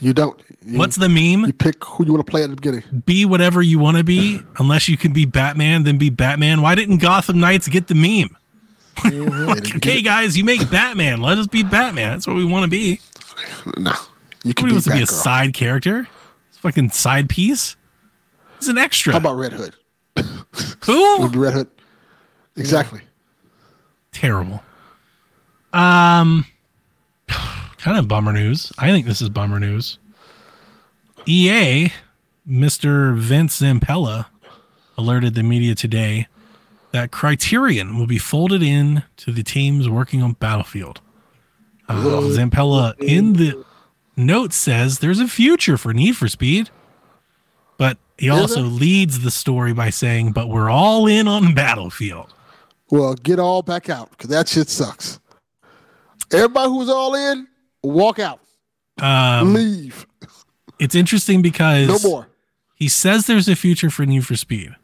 [0.00, 0.40] you, don't.
[0.64, 1.46] You, What's the meme?
[1.46, 2.82] you pick who you want to play at the beginning?
[3.06, 5.84] Be whatever you want to be, unless you can be Batman.
[5.84, 6.62] Then be Batman.
[6.62, 8.36] Why didn't Gotham Knights get the meme?
[9.76, 11.22] Okay, guys, you make Batman.
[11.22, 12.12] Let us be Batman.
[12.12, 13.00] That's what we want to be.
[13.78, 13.92] No,
[14.44, 16.06] you can Nobody be wants to be a side character.
[16.48, 17.74] It's a fucking side piece.
[18.58, 19.12] He's an extra.
[19.12, 19.74] How about Red Hood?
[20.84, 21.26] Who?
[21.28, 21.68] Red Hood.
[22.56, 23.00] Exactly.
[24.12, 24.62] terrible.
[25.72, 26.44] Um,
[27.82, 28.72] kind of bummer news.
[28.78, 29.98] I think this is bummer news.
[31.26, 31.92] EA,
[32.48, 33.16] Mr.
[33.16, 34.26] Vince Zampella,
[34.96, 36.28] alerted the media today
[36.92, 41.00] that Criterion will be folded in to the teams working on Battlefield.
[41.88, 43.64] Uh, Zampella in the
[44.16, 46.70] note says there's a future for Need for Speed,
[47.78, 52.32] but he also leads the story by saying, "But we're all in on Battlefield."
[52.90, 55.18] Well, get all back out because that shit sucks.
[56.30, 57.48] Everybody who's all in,
[57.82, 58.40] walk out,
[59.00, 60.06] Um, leave.
[60.78, 62.28] it's interesting because No more.
[62.74, 64.74] he says there's a future for Need for Speed,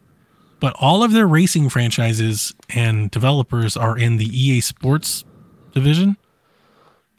[0.61, 5.25] but all of their racing franchises and developers are in the EA Sports
[5.73, 6.17] division.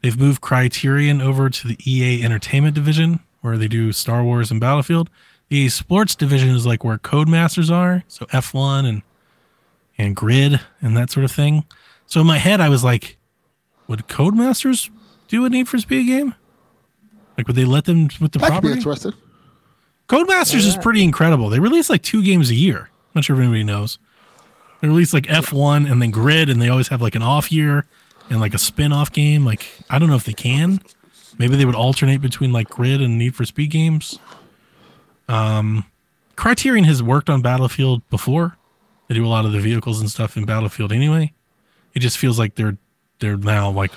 [0.02, 4.60] They've moved Criterion over to the EA Entertainment division where they do Star Wars and
[4.60, 5.08] Battlefield.
[5.48, 9.02] The EA Sports division is like where Codemasters are, so F1 and
[9.98, 11.64] and Grid and that sort of thing.
[12.06, 13.18] So in my head, I was like,
[13.86, 14.88] would Codemasters
[15.30, 16.34] do a Need for Speed game?
[17.38, 18.72] Like, would they let them with the That could be property?
[18.74, 19.12] interesting.
[20.08, 21.48] Codemasters is pretty incredible.
[21.48, 22.78] They release like two games a year.
[22.80, 23.98] I'm Not sure if anybody knows.
[24.80, 27.86] They release like F1 and then Grid, and they always have like an off year
[28.28, 29.44] and like a spin off game.
[29.44, 30.80] Like, I don't know if they can.
[31.38, 34.18] Maybe they would alternate between like Grid and Need for Speed games.
[35.28, 35.84] Um,
[36.36, 38.56] Criterion has worked on Battlefield before.
[39.08, 41.32] They do a lot of the vehicles and stuff in Battlefield anyway.
[41.94, 42.78] It just feels like they're
[43.18, 43.92] they're now like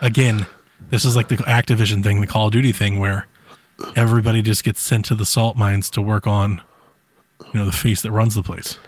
[0.00, 0.46] again,
[0.90, 3.26] this is like the Activision thing, the Call of Duty thing where
[3.96, 6.60] everybody just gets sent to the salt mines to work on
[7.52, 8.78] you know the face that runs the place.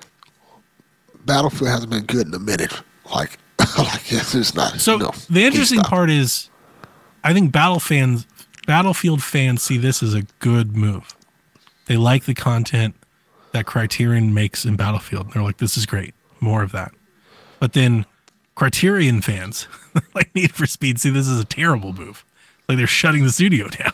[1.24, 2.72] Battlefield hasn't been good in a minute.
[3.12, 3.38] Like,
[3.78, 4.80] like it's just not.
[4.80, 6.50] so no, the interesting part is
[7.24, 8.26] i think battle fans
[8.66, 11.14] battlefield fans see this as a good move.
[11.86, 12.96] They like the content
[13.52, 15.32] that criterion makes in battlefield.
[15.32, 16.14] They're like this is great.
[16.40, 16.92] More of that.
[17.60, 18.04] But then
[18.56, 19.68] criterion fans
[20.14, 20.98] like need for speed.
[20.98, 22.24] See this is a terrible move.
[22.68, 23.92] Like they're shutting the studio down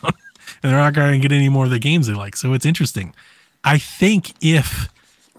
[0.63, 2.37] and they're not going to get any more of the games they like.
[2.37, 3.15] So it's interesting.
[3.65, 4.89] I think if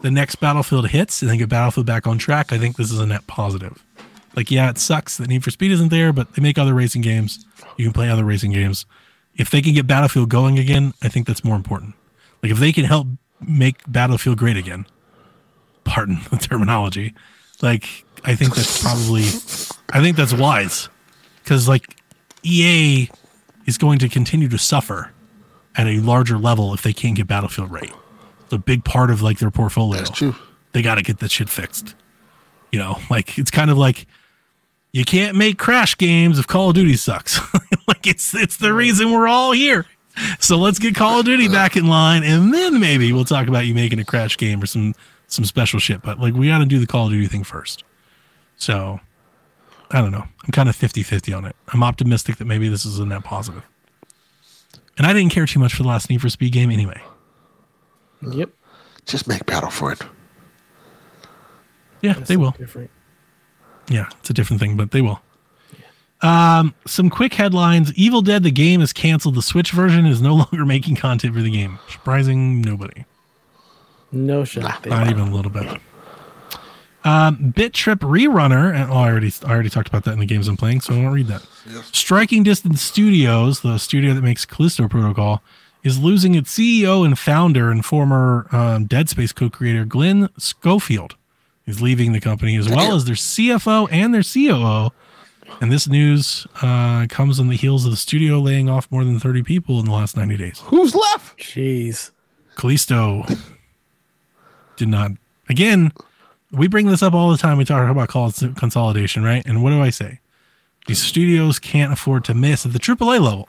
[0.02, 3.00] the next battlefield hits and they get battlefield back on track i think this is
[3.00, 3.84] a net positive.
[4.36, 7.02] Like yeah it sucks that need for speed isn't there but they make other racing
[7.02, 7.44] games.
[7.78, 8.86] You can play other racing games.
[9.36, 11.96] If they can get battlefield going again i think that's more important.
[12.42, 13.08] Like if they can help
[13.42, 14.86] make battlefield great again
[15.86, 17.14] pardon the terminology
[17.64, 19.24] like i think that's probably
[19.92, 20.90] i think that's wise
[21.44, 21.98] because like
[22.44, 23.10] ea
[23.66, 25.12] is going to continue to suffer
[25.76, 27.92] at a larger level if they can't get battlefield right
[28.44, 30.36] it's a big part of like their portfolio That's true.
[30.74, 31.96] they got to get that shit fixed.
[32.72, 34.06] You know, like it's kind of like
[34.92, 37.40] you can't make crash games if Call of Duty sucks.
[37.88, 39.86] like it's it's the reason we're all here.
[40.40, 43.66] So let's get Call of Duty back in line, and then maybe we'll talk about
[43.66, 44.94] you making a crash game or some
[45.34, 46.02] some special shit.
[46.02, 47.84] But like we got to do the Call of Duty thing first.
[48.56, 49.00] So
[49.92, 50.26] I don't know.
[50.44, 51.56] I'm kind of 50-50 on it.
[51.70, 53.64] I'm optimistic that maybe this is a net positive.
[54.98, 57.02] And I didn't care too much for the last Need for Speed game anyway.
[58.22, 58.50] Yep.
[59.06, 60.02] Just make battle for it.
[62.02, 62.52] Yeah, That's they will.
[62.52, 62.92] Different.
[63.90, 65.22] Yeah, it's a different thing, but they will.
[66.22, 69.36] Um, some quick headlines: Evil Dead the game is canceled.
[69.36, 71.80] The Switch version is no longer making content for the game.
[71.90, 73.04] Surprising nobody,
[74.14, 74.86] No shot.
[74.86, 75.82] not even a little bit.
[77.04, 80.26] Um, Bit Trip Rerunner, and oh, I already I already talked about that in the
[80.26, 81.46] games I'm playing, so I won't read that.
[81.92, 85.44] Striking Distance Studios, the studio that makes Callisto Protocol,
[85.84, 91.16] is losing its CEO and founder and former um, Dead Space co-creator Glenn Schofield.
[91.66, 94.92] He's leaving the company as well as their CFO and their COO.
[95.62, 99.20] And this news uh, comes on the heels of the studio laying off more than
[99.20, 100.60] 30 people in the last 90 days.
[100.66, 101.38] Who's left?
[101.38, 102.12] Jeez.
[102.56, 103.26] Callisto
[104.76, 105.12] did not.
[105.50, 105.92] Again,
[106.52, 107.58] we bring this up all the time.
[107.58, 109.44] We talk about cons- consolidation, right?
[109.46, 110.20] And what do I say?
[110.88, 113.48] These studios can't afford to miss at the AAA level.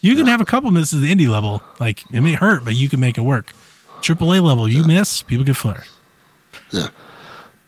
[0.00, 1.62] You can have a couple misses at the indie level.
[1.80, 3.52] Like, it may hurt, but you can make it work.
[4.02, 5.84] AAA level, you miss, people get flared.
[6.70, 6.88] Yeah.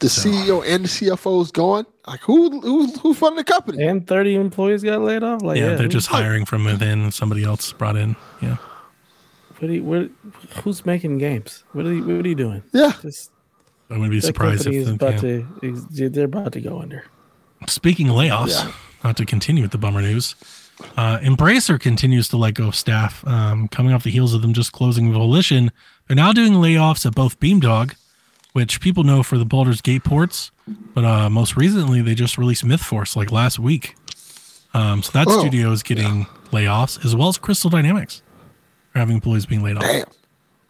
[0.00, 1.84] The CEO uh, and the CFO is gone.
[2.06, 3.84] Like who who who funded the company?
[3.84, 5.42] And 30 employees got laid off.
[5.42, 7.10] Like, yeah, yeah, they're just hiring from within.
[7.10, 8.14] Somebody else brought in.
[8.40, 8.58] Yeah.
[9.58, 10.10] What are you, what,
[10.62, 11.64] who's making games?
[11.72, 12.62] What are you, what are you doing?
[12.72, 12.92] Yeah.
[13.02, 13.30] Just
[13.90, 14.86] I wouldn't be surprised if.
[14.86, 15.42] the- about yeah.
[16.00, 16.08] to.
[16.10, 17.04] They're about to go under.
[17.66, 18.72] Speaking of layoffs, Yeah.
[19.02, 20.36] not to continue with the bummer news,
[20.96, 24.52] uh, Embracer continues to let go of staff, um, coming off the heels of them
[24.52, 25.72] just closing Volition.
[26.06, 27.94] They're now doing layoffs at both Beamdog,
[28.52, 30.52] which people know for the Baldur's Gate ports,
[30.94, 33.96] but uh, most recently they just released Myth Force like last week.
[34.74, 38.27] Um, so that Oh, studio is getting layoffs as well as Crystal Dynamics are
[38.98, 39.82] having employees being laid off.
[39.82, 40.04] Damn.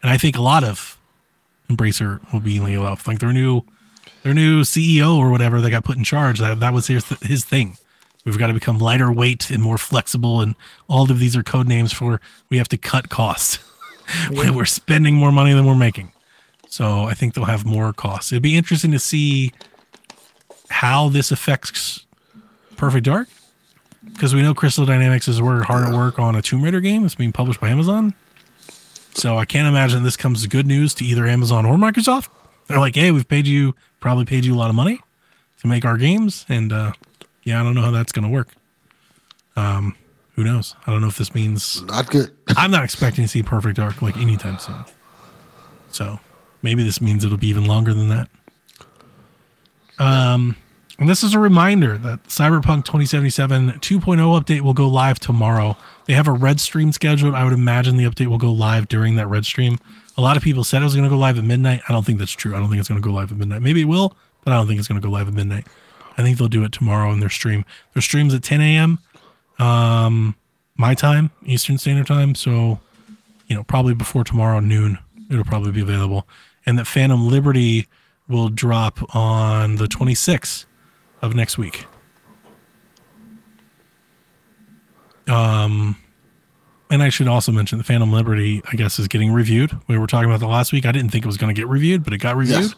[0.02, 0.98] And I think a lot of
[1.68, 3.06] Embracer will be laid off.
[3.06, 3.62] Like their new
[4.22, 7.44] their new CEO or whatever that got put in charge, that, that was his, his
[7.44, 7.76] thing.
[8.24, 10.40] We've got to become lighter weight and more flexible.
[10.40, 10.54] And
[10.88, 13.58] all of these are code names for we have to cut costs.
[14.30, 16.12] we're spending more money than we're making.
[16.68, 18.32] So I think they'll have more costs.
[18.32, 19.52] It'd be interesting to see
[20.68, 22.04] how this affects
[22.76, 23.28] Perfect Dark.
[24.12, 27.02] Because we know Crystal Dynamics is work hard at work on a Tomb Raider game
[27.02, 28.14] that's being published by Amazon.
[29.14, 32.28] So I can't imagine this comes as good news to either Amazon or Microsoft.
[32.66, 35.00] They're like, hey, we've paid you, probably paid you a lot of money
[35.60, 36.46] to make our games.
[36.48, 36.92] And uh,
[37.42, 38.48] yeah, I don't know how that's going to work.
[39.56, 39.96] Um,
[40.34, 40.76] who knows?
[40.86, 42.30] I don't know if this means Not good.
[42.56, 44.84] I'm not expecting to see Perfect Dark like anytime soon.
[45.90, 46.20] So
[46.62, 48.28] maybe this means it'll be even longer than that.
[49.98, 50.56] Um,
[50.98, 54.00] and this is a reminder that Cyberpunk 2077 2.0
[54.40, 55.76] update will go live tomorrow.
[56.06, 57.34] They have a red stream scheduled.
[57.34, 59.78] I would imagine the update will go live during that red stream.
[60.16, 61.82] A lot of people said it was going to go live at midnight.
[61.88, 62.56] I don't think that's true.
[62.56, 63.62] I don't think it's going to go live at midnight.
[63.62, 65.68] Maybe it will, but I don't think it's going to go live at midnight.
[66.16, 67.64] I think they'll do it tomorrow in their stream.
[67.94, 68.98] Their stream's at 10 a.m.
[69.60, 70.34] Um,
[70.76, 72.34] my time, Eastern Standard Time.
[72.34, 72.80] So,
[73.46, 74.98] you know, probably before tomorrow noon,
[75.30, 76.26] it'll probably be available.
[76.66, 77.86] And that Phantom Liberty
[78.26, 80.64] will drop on the 26th
[81.22, 81.86] of next week.
[85.26, 85.96] Um,
[86.90, 89.76] and I should also mention the Phantom Liberty, I guess, is getting reviewed.
[89.88, 90.86] We were talking about the last week.
[90.86, 92.74] I didn't think it was going to get reviewed, but it got reviewed, Yes.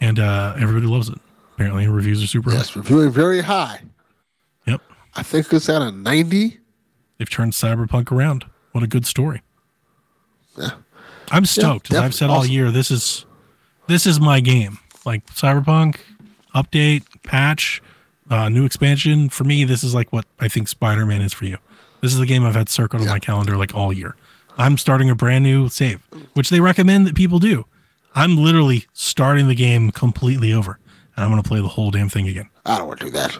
[0.00, 1.18] and uh, everybody loves it.
[1.54, 2.52] Apparently, reviews are super.
[2.52, 3.80] Yes, reviewing very high.
[4.66, 4.80] Yep,
[5.14, 6.58] I think it's at a 90.
[7.18, 8.44] they've turned Cyberpunk around.
[8.72, 9.42] What a good story.
[10.56, 10.70] Yeah.
[11.30, 11.90] I'm stoked.
[11.92, 13.24] As I've said all year, this is
[13.88, 14.78] this is my game.
[15.06, 15.96] Like Cyberpunk
[16.54, 17.82] update, patch,
[18.30, 19.28] uh, new expansion.
[19.28, 21.58] For me, this is like what I think Spider Man is for you.
[22.00, 24.16] This is the game I've had circled on my calendar like all year.
[24.58, 26.00] I'm starting a brand new save,
[26.34, 27.66] which they recommend that people do.
[28.14, 30.78] I'm literally starting the game completely over,
[31.16, 32.48] and I'm going to play the whole damn thing again.
[32.66, 33.38] I don't want to do that.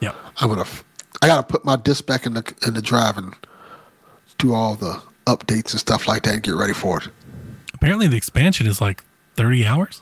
[0.00, 0.64] Yeah, I'm gonna.
[1.22, 3.34] I gotta put my disc back in the in the drive and
[4.38, 7.08] do all the updates and stuff like that and get ready for it.
[7.74, 9.02] apparently the expansion is like
[9.36, 10.00] 30 hours.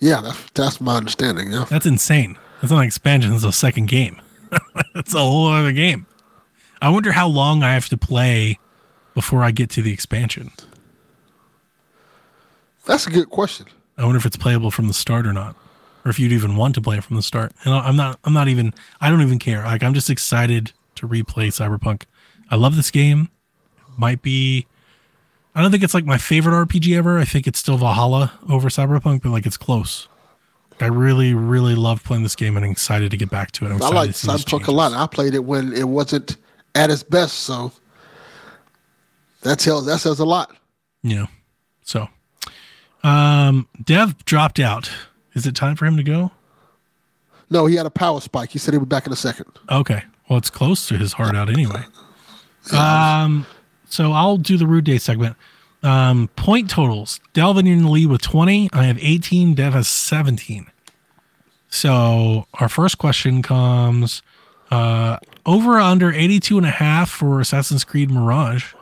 [0.00, 1.52] Yeah, that's that's my understanding.
[1.52, 1.64] Yeah.
[1.68, 2.38] That's insane.
[2.60, 3.32] That's not an expansion.
[3.32, 4.20] It's a second game.
[4.94, 6.06] That's a whole other game.
[6.80, 8.58] I wonder how long I have to play
[9.14, 10.52] before I get to the expansion.
[12.86, 13.66] That's a good question.
[13.98, 15.54] I wonder if it's playable from the start or not,
[16.04, 17.52] or if you'd even want to play it from the start.
[17.64, 18.18] And I'm not.
[18.24, 18.72] I'm not even.
[19.00, 19.62] I don't even care.
[19.64, 22.04] Like I'm just excited to replay Cyberpunk.
[22.50, 23.28] I love this game.
[23.96, 24.66] Might be.
[25.54, 27.18] I don't think it's like my favorite RPG ever.
[27.18, 30.08] I think it's still Valhalla over Cyberpunk, but like it's close.
[30.80, 33.70] I really, really love playing this game and I'm excited to get back to it.
[33.72, 34.92] I'm I like Cyberpunk a lot.
[34.92, 36.36] I played it when it wasn't
[36.74, 37.72] at its best, so
[39.42, 40.56] that tells that says a lot.
[41.02, 41.26] Yeah.
[41.82, 42.08] So,
[43.02, 44.90] um, Dev dropped out.
[45.34, 46.30] Is it time for him to go?
[47.50, 48.50] No, he had a power spike.
[48.50, 49.46] He said he'd be back in a second.
[49.70, 50.02] Okay.
[50.28, 51.84] Well, it's close to his heart out anyway.
[52.70, 53.46] Um,
[53.88, 55.36] so I'll do the rude day segment.
[55.82, 57.20] Um, point totals.
[57.32, 58.70] Delvin in the lead with 20.
[58.72, 59.54] I have 18.
[59.54, 60.66] Dev has 17.
[61.70, 64.22] So our first question comes
[64.70, 68.74] uh, over or under 82 and a half for Assassin's Creed Mirage.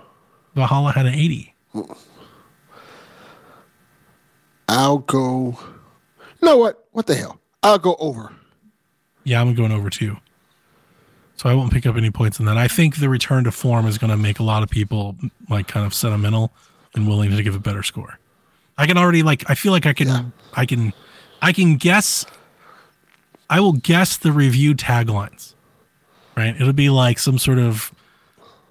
[0.54, 1.54] Valhalla had an 80.
[4.68, 5.58] I'll go.
[6.40, 6.86] You know what?
[6.92, 7.40] What the hell?
[7.62, 8.32] I'll go over.
[9.24, 10.16] Yeah, I'm going over two.
[11.36, 12.56] So I won't pick up any points in that.
[12.56, 15.16] I think the return to form is going to make a lot of people
[15.50, 16.50] like kind of sentimental
[16.94, 18.18] and willing to give a better score.
[18.78, 20.24] I can already like I feel like I can Yeah.
[20.54, 20.92] I can
[21.42, 22.24] I can guess
[23.48, 25.54] I will guess the review taglines.
[26.36, 26.54] Right?
[26.58, 27.92] It'll be like some sort of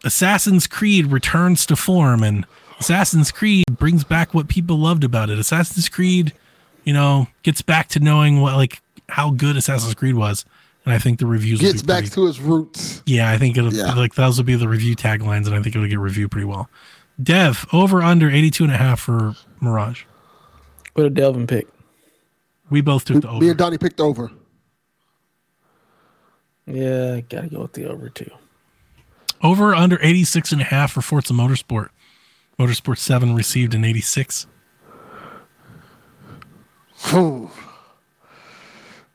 [0.04, 2.46] Assassin's Creed returns to form and
[2.80, 5.40] Assassin's Creed brings back what people loved about it.
[5.40, 6.34] Assassin's Creed,
[6.84, 10.46] you know, gets back to knowing what like how good Assassin's Creed was.
[10.86, 13.02] And I think the reviews will Gets be back pretty- to his roots.
[13.07, 13.94] yeah, I think it'll Yeah.
[13.94, 16.70] like those will be the review taglines, and I think it'll get reviewed pretty well.
[17.22, 20.03] Dev over under 82 and a half for Mirage.
[20.94, 21.68] What did Delvin pick?
[22.70, 23.49] We both took the Me over.
[23.49, 24.32] and Donnie picked over.
[26.68, 28.30] Yeah, gotta go with the over two.
[29.44, 31.90] Over under 86 and a half for Forza Motorsport.
[32.60, 34.48] Motorsport 7 received an 86.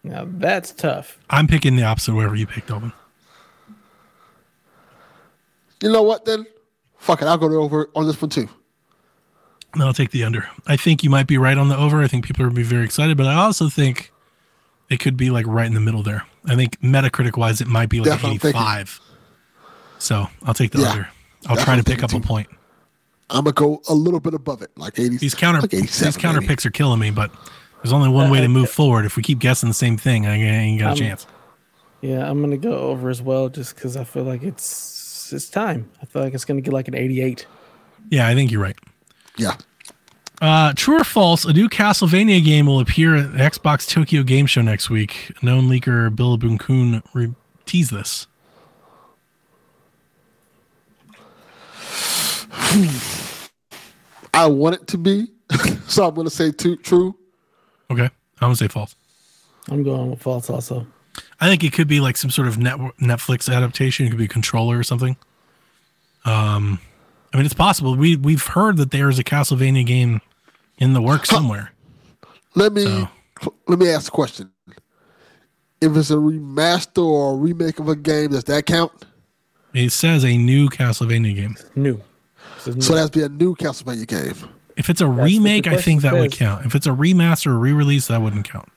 [0.02, 0.10] Phew.
[0.10, 1.18] Now that's tough.
[1.31, 2.93] I'm picking the opposite wherever you picked, Alvin.
[5.82, 6.47] You know what then?
[6.98, 7.27] Fuck it.
[7.27, 8.48] I'll go to over on this one too.
[9.77, 10.48] No, I'll take the under.
[10.66, 12.02] I think you might be right on the over.
[12.02, 14.12] I think people are going to be very excited, but I also think
[14.90, 16.24] it could be like right in the middle there.
[16.47, 19.01] I think Metacritic wise, it might be like That's what I'm 85.
[19.98, 20.90] So I'll take the Yeah.
[20.90, 21.09] under.
[21.47, 22.48] I'll That's try what to I'm pick up a point.
[23.31, 25.18] I'm gonna go a little bit above it, like 80.
[25.18, 26.48] These counter like these counter maybe.
[26.48, 27.31] picks are killing me, but
[27.82, 29.05] there's only one way to move forward.
[29.07, 31.27] If we keep guessing the same thing, I ain't got a Um, chance.
[32.01, 35.89] Yeah, I'm gonna go over as well, just because I feel like it's it's time.
[36.02, 37.47] I feel like it's gonna get like an 88.
[38.11, 38.77] Yeah, I think you're right.
[39.36, 39.57] Yeah.
[40.40, 41.44] Uh, true or false?
[41.44, 45.32] A new Castlevania game will appear at the Xbox Tokyo Game Show next week.
[45.43, 47.35] Known leaker Billbil-kun re-
[47.66, 48.27] teased this.
[54.32, 55.27] I want it to be,
[55.86, 57.16] so I'm gonna say two, true.
[57.90, 58.10] Okay, I'm
[58.40, 58.94] gonna say false.
[59.68, 60.86] I'm going with false also.
[61.40, 64.06] I think it could be like some sort of net- Netflix adaptation.
[64.06, 65.16] It could be a controller or something.
[66.24, 66.78] Um,
[67.32, 67.96] I mean, it's possible.
[67.96, 70.20] We we've heard that there is a Castlevania game
[70.78, 71.72] in the works somewhere.
[72.54, 73.08] Let me So-
[73.68, 74.50] let me ask a question.
[75.80, 78.92] If it's a remaster or a remake of a game, does that count?
[79.72, 81.56] It says a new Castlevania game.
[81.74, 82.00] New.
[82.56, 82.82] This is new.
[82.82, 84.34] So that's be a new Castlevania game.
[84.81, 86.65] If it's a what the remake, I think that would count.
[86.65, 88.69] If it's a remaster or re-release, that wouldn't count.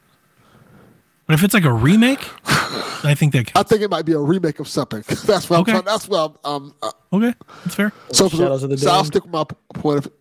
[1.26, 4.20] But if it's like a remake, I think that I think it might be a
[4.20, 5.02] remake of something.
[5.08, 5.72] that's what Okay.
[5.72, 5.86] I'm trying.
[5.86, 6.52] That's what I'm.
[6.52, 7.94] Um, uh, Okay, that's fair.
[8.12, 10.12] so, for Shadows of the so I'll stick with my point of.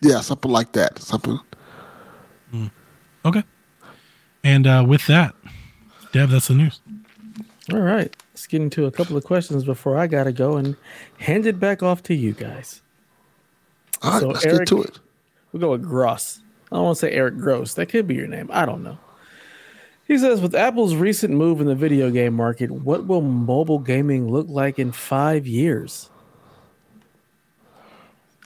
[0.00, 0.98] Yeah, something like that.
[0.98, 1.38] Something.
[3.24, 3.44] Okay.
[4.42, 5.34] And uh, with that,
[6.12, 6.80] Dev, that's the news.
[7.72, 8.14] All right.
[8.32, 10.76] Let's get into a couple of questions before I gotta go and
[11.18, 12.82] hand it back off to you guys.
[14.02, 14.98] All right, So, let's Eric- get to it.
[15.52, 16.40] We'll go with Gross.
[16.70, 17.74] I don't want to say Eric Gross.
[17.74, 18.50] That could be your name.
[18.52, 18.98] I don't know.
[20.06, 24.30] He says, with Apple's recent move in the video game market, what will mobile gaming
[24.30, 26.10] look like in five years?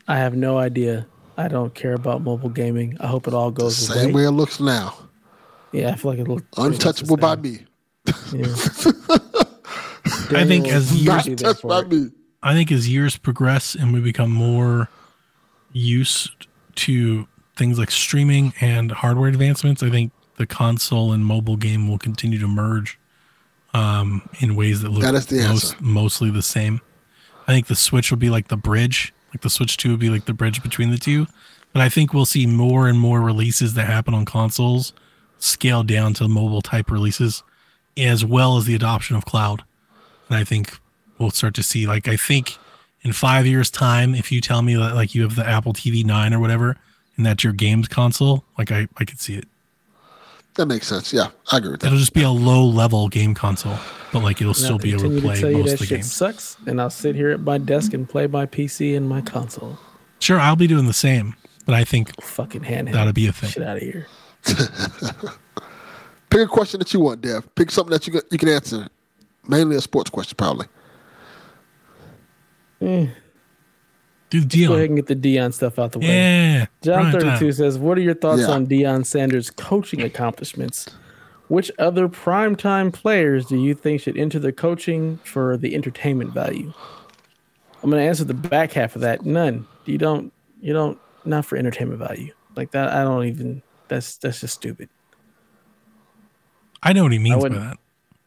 [0.08, 1.06] I have no idea.
[1.36, 2.96] I don't care about mobile gaming.
[3.00, 4.12] I hope it all goes Same away.
[4.12, 4.94] way it looks now.
[5.72, 7.66] Yeah, I feel like it looks pretty much the Untouchable by me.
[8.32, 8.46] Yeah.
[10.38, 12.10] I think as years- be Not there touched for by me.
[12.42, 14.88] I think as years progress and we become more
[15.72, 17.26] used to
[17.56, 22.38] things like streaming and hardware advancements, I think the console and mobile game will continue
[22.38, 22.98] to merge
[23.74, 25.76] um, in ways that look That is the most, answer.
[25.80, 26.80] mostly the same.
[27.46, 30.10] I think the Switch will be like the bridge, like the Switch 2 would be
[30.10, 31.26] like the bridge between the two.
[31.72, 34.92] But I think we'll see more and more releases that happen on consoles
[35.38, 37.42] scale down to mobile type releases,
[37.96, 39.62] as well as the adoption of cloud.
[40.28, 40.78] And I think
[41.18, 42.58] we'll start to see, like, I think
[43.02, 46.04] in five years' time, if you tell me that, like, you have the Apple TV
[46.04, 46.76] 9 or whatever,
[47.16, 49.46] and that's your games console, like, I, I could see it.
[50.54, 51.12] That makes sense.
[51.12, 51.86] Yeah, I agree with that.
[51.86, 53.78] It'll just be a low level game console,
[54.12, 55.86] but like, it'll still be able to continue play tell you most that of the
[55.86, 56.12] shit games.
[56.12, 59.78] sucks, and I'll sit here at my desk and play my PC and my console.
[60.18, 61.36] Sure, I'll be doing the same,
[61.66, 62.92] but I think Fucking handheld.
[62.92, 63.50] That'll be a thing.
[63.50, 64.06] Shit out of here.
[66.30, 67.52] Pick a question that you want, Dev.
[67.54, 68.88] Pick something that you can, you can answer.
[69.48, 70.66] Mainly a sports question, probably.
[72.80, 73.10] Mm.
[74.30, 76.06] do the Go ahead and get the Deion stuff out the way.
[76.06, 76.66] Yeah.
[76.82, 77.38] John prime time.
[77.38, 78.48] 32 says, What are your thoughts Yeah.
[78.50, 80.86] on Deion Sanders' coaching accomplishments?
[81.48, 86.72] Which other primetime players do you think should enter the coaching for the entertainment value?
[87.82, 89.24] I'm going to answer the back half of that.
[89.24, 89.66] None.
[89.84, 92.32] You don't, you don't, not for entertainment value.
[92.54, 94.88] Like that, I don't even, that's, that's just stupid.
[96.82, 97.78] I know what he means by that.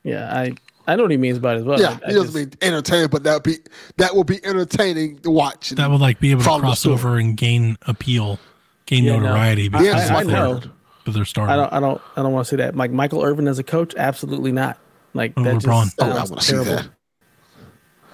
[0.04, 0.54] Yeah, I,
[0.86, 1.80] I know what he means by it as well.
[1.80, 3.58] yeah, I, I he doesn't just- mean entertaining, but that be
[3.98, 5.70] that will be entertaining to watch.
[5.72, 8.40] That would like be able to cross over and gain appeal,
[8.86, 10.62] gain Yeah, notoriety I- because Yeah, of I their, know.
[11.06, 11.48] of their star.
[11.50, 12.76] I don't, I don't, I don't want to say that.
[12.76, 14.78] Like Michael Irvin as a coach, absolutely not.
[15.14, 15.84] Like Oh, that LeBron.
[15.86, 16.76] just Oh, I want to see terrible.
[16.76, 16.90] that.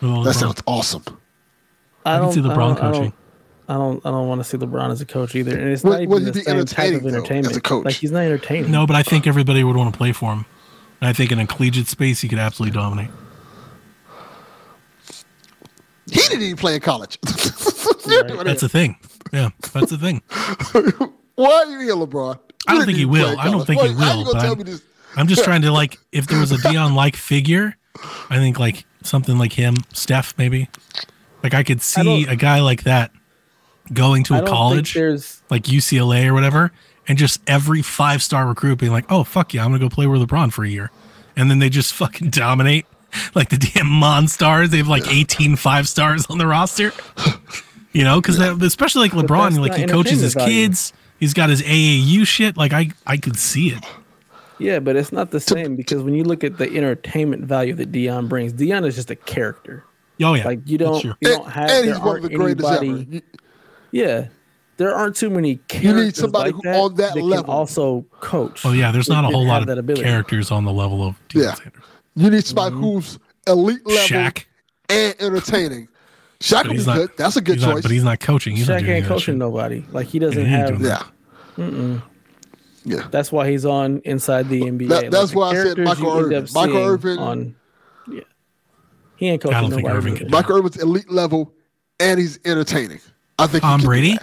[0.02, 1.04] Well, That sounds awesome.
[2.06, 3.02] I, I don't see LeBron I don't, I coaching.
[3.04, 3.14] don't,
[3.68, 4.06] I don't.
[4.06, 5.58] I don't want to see LeBron as a coach either.
[5.58, 7.64] And it's Would- not even would the same type of entertaining, though, as a entertainment.
[7.64, 7.86] coach?
[7.86, 8.72] Like he's not entertaining.
[8.72, 10.46] No, but I think everybody would want to play for him.
[11.02, 13.10] And I think in a collegiate space, he could absolutely dominate.
[16.10, 17.18] He didn't even play in college.
[18.08, 18.44] Right.
[18.44, 18.98] That's the thing.
[19.32, 20.24] Yeah, that's the thing.
[21.36, 22.40] Why are you here, LeBron?
[22.68, 23.38] I don't think he will.
[23.40, 24.82] I don't think he Why- how will, but I'm-
[25.16, 27.76] I'm just trying to like, if there was a Deion like figure,
[28.32, 30.70] I think like something like him, Steph maybe.
[31.44, 33.12] Like I could see don't- a guy like that
[33.94, 34.96] going to a college
[35.52, 36.72] like UCLA or whatever,
[37.10, 40.08] and just every five star recruit being like, "Oh fuck yeah, I'm gonna go play
[40.08, 40.92] with LeBron for a year,"
[41.36, 42.86] and then they just fucking dominate.
[43.36, 46.94] Like the damn Monstars, they have like 18 five stars on the roster.
[47.92, 50.68] You know, because especially like LeBron, like uh, he coaches his entertainment value.
[50.68, 50.94] kids.
[51.20, 52.56] He's got his AAU shit.
[52.56, 53.84] Like I, I could see it.
[54.60, 57.92] Yeah, but it's not the same because when you look at the entertainment value that
[57.92, 59.86] Deion brings, Deion is just a character.
[60.22, 61.70] Oh yeah, Like you don't, you don't have.
[61.72, 63.26] and there he's one of the greatest anybody- ever.
[63.92, 64.28] Yeah,
[64.80, 67.54] there aren't too many characters somebody like who- that on that can level.
[67.54, 68.66] also coach.
[68.66, 70.04] Oh yeah, there's not a whole have lot that of ability.
[70.06, 71.54] characters on the level of Deion Yeah.
[71.56, 71.84] Sanders.
[72.16, 72.84] You need somebody mm-hmm.
[72.84, 74.46] who's elite level Shaq,
[74.90, 75.88] and entertaining.
[76.40, 76.96] Shaq would be not.
[76.96, 77.12] good.
[77.18, 77.68] That's a good choice.
[77.68, 78.56] Not, but he's not coaching.
[78.56, 79.36] He's not Shaq doing ain't coaching shit.
[79.36, 79.84] nobody.
[79.92, 80.80] Like he doesn't he ain't have.
[81.58, 82.00] doing yeah.
[82.86, 83.08] Yeah.
[83.12, 84.88] That's why he's on inside the NBA.
[84.88, 86.44] That- that's the why I said characters Michael you end Irvin.
[86.44, 87.56] up Michael seeing Irvin- On,
[88.10, 88.22] yeah,
[89.18, 89.98] he ain't coaching I don't think nobody.
[89.98, 90.30] Irvin really.
[90.30, 91.54] Michael Irvin's elite level
[92.00, 93.00] and he's entertaining.
[93.38, 94.18] I think he Tom can do Brady.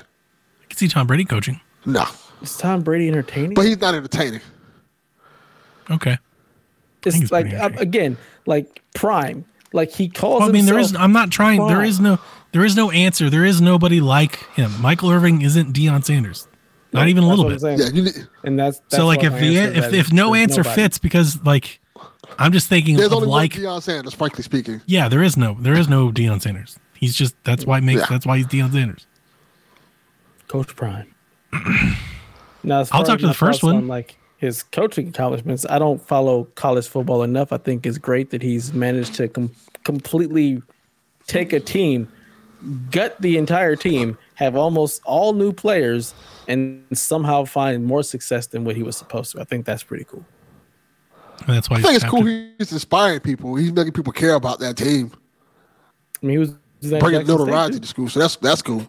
[0.76, 0.80] That.
[0.80, 1.60] Can see Tom Brady coaching.
[1.84, 2.04] No.
[2.42, 3.54] Is Tom Brady entertaining?
[3.54, 4.40] But he's not entertaining.
[5.90, 6.18] Okay.
[7.04, 7.78] it's like pretty entertaining.
[7.80, 8.16] again,
[8.46, 9.44] like prime.
[9.72, 10.40] Like he calls.
[10.40, 10.94] Well, I mean, there is.
[10.94, 11.66] I'm not trying.
[11.66, 11.88] There prime.
[11.88, 12.18] is no.
[12.52, 13.28] There is no answer.
[13.28, 14.70] There is nobody like him.
[14.80, 16.48] Michael Irvin isn't Deion Sanders.
[16.92, 17.60] Not even a little bit.
[17.62, 20.62] Yeah, you need, And that's, that's so like if the answer if if no answer
[20.62, 20.82] nobody.
[20.82, 21.78] fits because like
[22.38, 24.80] I'm just thinking there's of only like Deion Sanders, frankly speaking.
[24.86, 26.78] yeah there is no there is no Deion Sanders.
[26.94, 28.06] He's just that's why it makes Yeah.
[28.08, 29.06] that's why he's Deion Sanders.
[30.48, 31.14] Coach Prime.
[32.62, 33.76] now, I'll talk to the first one.
[33.76, 37.52] on, like his coaching accomplishments, I don't follow college football enough.
[37.52, 39.50] I think it's great that he's managed to com-
[39.84, 40.62] completely
[41.26, 42.08] take a team,
[42.90, 46.14] gut the entire team, have almost all new players,
[46.48, 49.40] and somehow find more success than what he was supposed to.
[49.40, 50.24] I think that's pretty cool.
[51.46, 52.22] And that's why I think it's captain.
[52.22, 53.56] cool he's inspiring people.
[53.56, 55.12] He's making people care about that team.
[56.22, 56.50] I mean, he was
[56.80, 57.80] he was at Bringing Jackson State, notoriety too.
[57.80, 58.08] to school.
[58.08, 58.86] So that's that's cool.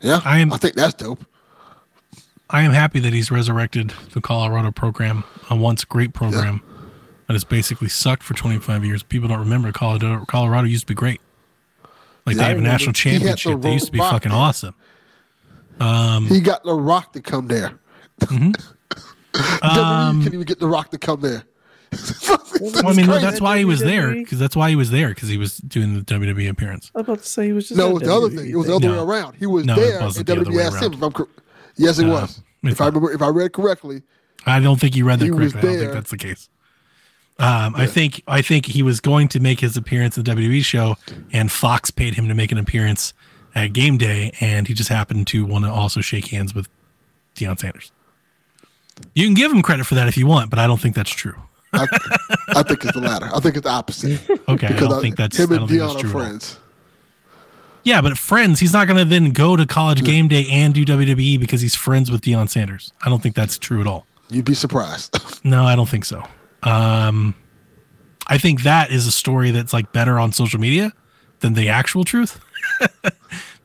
[0.00, 0.20] Yeah.
[0.24, 1.24] I am- I think that's dope.
[2.48, 6.62] I am happy that he's resurrected the Colorado program, a once great program
[7.28, 9.02] that has basically sucked for 25 years.
[9.04, 10.24] People don't remember Colorado.
[10.26, 11.20] Colorado used to be great.
[12.26, 13.60] Like they Yeah, I have a national had the championship.
[13.60, 14.38] They used to be fucking then.
[14.40, 14.74] awesome.
[15.78, 17.78] Um, he got the rock to come there.
[18.20, 18.50] Mm-hmm.
[19.32, 21.44] WWE can even get the rock to come there.
[21.92, 23.20] Well, I mean, crazy.
[23.20, 25.94] that's why he was there because that's why he was there because he was doing
[25.94, 26.90] the WWE appearance.
[26.94, 28.50] I was about to say he was just No, it was the other WWE thing.
[28.50, 29.04] It was the other No.
[29.04, 29.34] way around.
[29.36, 30.92] He was No, it there, wasn't and the other WWE way asked him.
[30.92, 31.28] If I'm cor-
[31.76, 32.42] yes, it No, was.
[32.62, 34.02] it's If I remember, if I read correctly,
[34.46, 35.58] I don't think you read that He correctly.
[35.58, 36.48] I don't think that's the case.
[37.38, 40.62] Um, I think I think he was going to make his appearance in the WWE
[40.62, 40.96] show,
[41.32, 43.14] and Fox paid him to make an appearance
[43.54, 46.68] at Game Day, and he just happened to want to also shake hands with
[47.34, 47.92] Deion Sanders.
[49.14, 51.10] You can give him credit for that if you want, but I don't think that's
[51.10, 51.34] true.
[51.72, 51.86] I,
[52.48, 53.30] I think it's the latter.
[53.32, 54.20] I think it's the opposite.
[54.48, 56.58] Okay, because I don't think that's him and Deion are friends.
[57.84, 60.84] Yeah, but friends, he's not going to then go to College Game Day and do
[60.84, 62.92] WWE because he's friends with Deion Sanders.
[63.04, 64.06] I don't think that's true at all.
[64.28, 65.16] You'd be surprised.
[65.42, 66.22] No, I don't think so.
[66.64, 67.34] Um,
[68.26, 70.92] I think that is a story that's like better on social media
[71.38, 72.38] than the actual truth.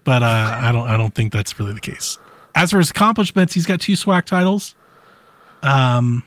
[0.05, 0.87] but uh, I don't.
[0.87, 2.17] I don't think that's really the case.
[2.55, 4.73] As for his accomplishments, he's got two SWAC titles.
[5.63, 6.23] Um,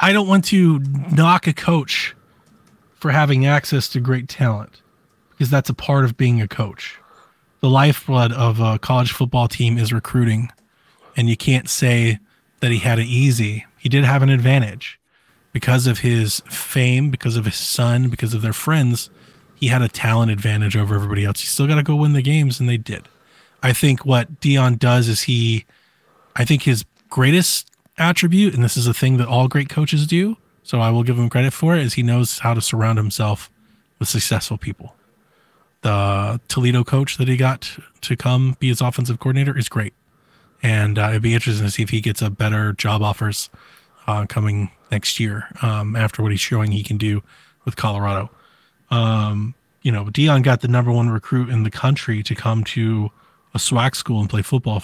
[0.00, 0.78] I don't want to
[1.12, 2.14] knock a coach
[2.94, 4.80] for having access to great talent
[5.30, 6.98] because that's a part of being a coach.
[7.60, 10.50] The lifeblood of a college football team is recruiting,
[11.16, 12.18] and you can't say
[12.60, 13.66] that he had it easy.
[13.76, 15.00] He did have an advantage
[15.52, 19.10] because of his fame, because of his son, because of their friends.
[19.56, 21.40] He had a talent advantage over everybody else.
[21.40, 23.08] He still got to go win the games, and they did.
[23.60, 25.64] I think what Deion does is he,
[26.36, 27.67] I think his greatest
[27.98, 31.18] attribute, and this is a thing that all great coaches do, so I will give
[31.18, 33.50] him credit for it, is he knows how to surround himself
[33.98, 34.94] with successful people.
[35.82, 39.94] The Toledo coach that he got to come be his offensive coordinator is great,
[40.62, 43.50] and uh, it'd be interesting to see if he gets a better job offers
[44.06, 47.22] uh, coming next year um, after what he's showing he can do
[47.64, 48.30] with Colorado.
[48.90, 53.10] Um, you know, Deion got the number one recruit in the country to come to
[53.54, 54.82] a SWAC school and play football.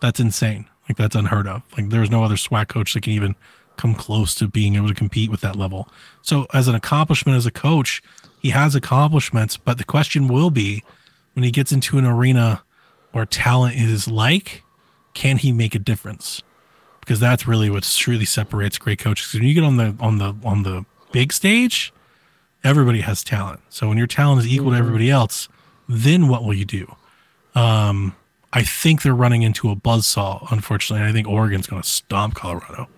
[0.00, 0.66] That's insane.
[0.88, 1.62] Like that's unheard of.
[1.76, 3.34] Like there's no other SWAC coach that can even
[3.76, 5.88] come close to being able to compete with that level.
[6.22, 8.02] So as an accomplishment as a coach,
[8.40, 10.84] he has accomplishments, but the question will be
[11.32, 12.62] when he gets into an arena
[13.12, 14.62] where talent is like,
[15.14, 16.42] can he make a difference?
[17.00, 19.32] Because that's really what truly separates great coaches.
[19.34, 21.92] When you get on the on the on the big stage,
[22.62, 23.60] everybody has talent.
[23.68, 25.48] So when your talent is equal to everybody else,
[25.88, 26.96] then what will you do?
[27.54, 28.16] Um,
[28.54, 31.06] I think they're running into a buzzsaw, unfortunately.
[31.06, 32.88] I think Oregon's going to stomp Colorado.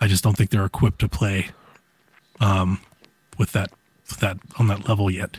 [0.00, 1.48] I just don't think they're equipped to play
[2.40, 2.80] um,
[3.36, 3.70] with that
[4.08, 5.38] with that on that level yet.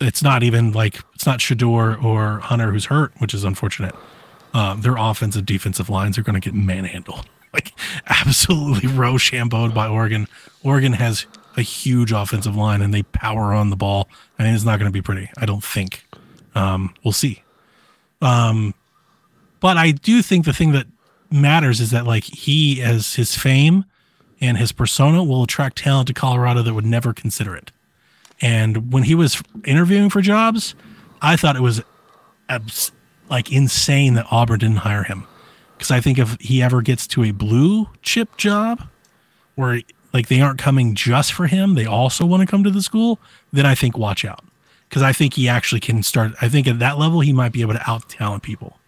[0.00, 3.94] It's not even like it's not Shedeur or Hunter who's hurt, which is unfortunate.
[4.54, 7.72] Um, their offensive defensive lines are going to get manhandled, like
[8.06, 10.28] absolutely rochambeaued by Oregon.
[10.62, 11.26] Oregon has
[11.58, 14.08] a huge offensive line and they power on the ball,
[14.38, 15.28] and it's not going to be pretty.
[15.36, 16.04] I don't think.
[16.54, 17.42] Um, we'll see.
[18.20, 18.74] Um,
[19.60, 20.86] but I do think the thing that
[21.30, 23.84] matters is that like he, as his fame
[24.40, 27.72] and his persona, will attract talent to Colorado that would never consider it.
[28.40, 30.74] And when he was interviewing for jobs,
[31.20, 31.82] I thought it was
[32.48, 32.92] abs-
[33.28, 35.26] like insane that Auburn didn't hire him.
[35.76, 38.82] Because I think if he ever gets to a blue chip job
[39.54, 39.80] where
[40.12, 43.18] like they aren't coming just for him, they also want to come to the school,
[43.52, 44.44] then I think watch out.
[44.88, 46.32] Because I think he actually can start.
[46.40, 48.78] I think at that level, he might be able to out talent people.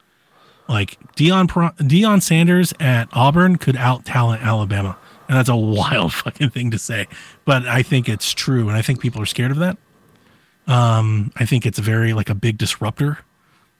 [0.68, 4.96] Like Dion Deion Sanders at Auburn could out talent Alabama,
[5.28, 7.06] and that's a wild fucking thing to say,
[7.44, 9.76] but I think it's true, and I think people are scared of that.
[10.66, 13.18] Um, I think it's very like a big disruptor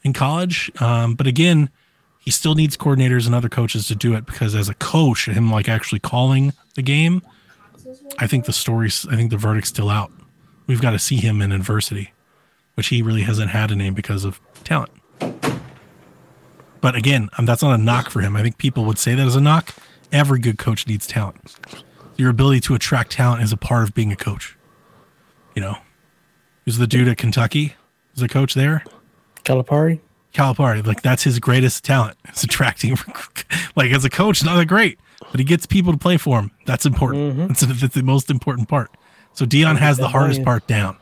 [0.03, 0.71] in college.
[0.81, 1.71] Um, but again,
[2.19, 5.51] he still needs coordinators and other coaches to do it because as a coach, him
[5.51, 7.23] like actually calling the game,
[8.19, 10.11] I think the stories, I think the verdict's still out.
[10.71, 12.13] We've got to see him in adversity,
[12.75, 14.93] which he really hasn't had a name because of talent.
[16.81, 18.37] But again, um, that's not a knock for him.
[18.37, 19.75] I think people would say that as a knock.
[20.13, 21.57] Every good coach needs talent.
[22.17, 24.57] Your ability to attract talent is a part of being a coach.
[25.57, 25.79] You know,
[26.65, 27.75] who's the dude at Kentucky?
[28.15, 28.85] Is the coach there?
[29.43, 29.99] Calipari.
[30.35, 32.17] Calipari, like that's his greatest talent.
[32.29, 32.97] It's attracting,
[33.75, 35.01] like as a coach, not that great,
[35.33, 36.53] but he gets people to play for him.
[36.65, 37.33] That's important.
[37.33, 37.47] Mm-hmm.
[37.49, 38.93] That's, that's, the most important part.
[39.41, 40.99] So Deion has the hardest part down.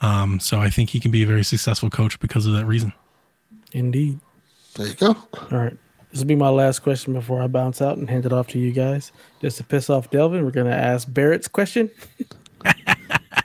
[0.00, 2.92] Um, so I think he can be a very successful coach because of that reason.
[3.70, 4.18] Indeed.
[4.74, 5.16] There you go.
[5.52, 5.76] All right.
[6.10, 8.58] This will be my last question before I bounce out and hand it off to
[8.58, 9.12] you guys.
[9.40, 11.92] Just to piss off Delvin, we're going to ask Barrett's question.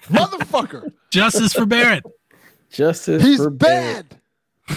[0.09, 0.91] Motherfucker.
[1.11, 2.03] Justice for Barrett.
[2.71, 4.07] Justice He's for bad.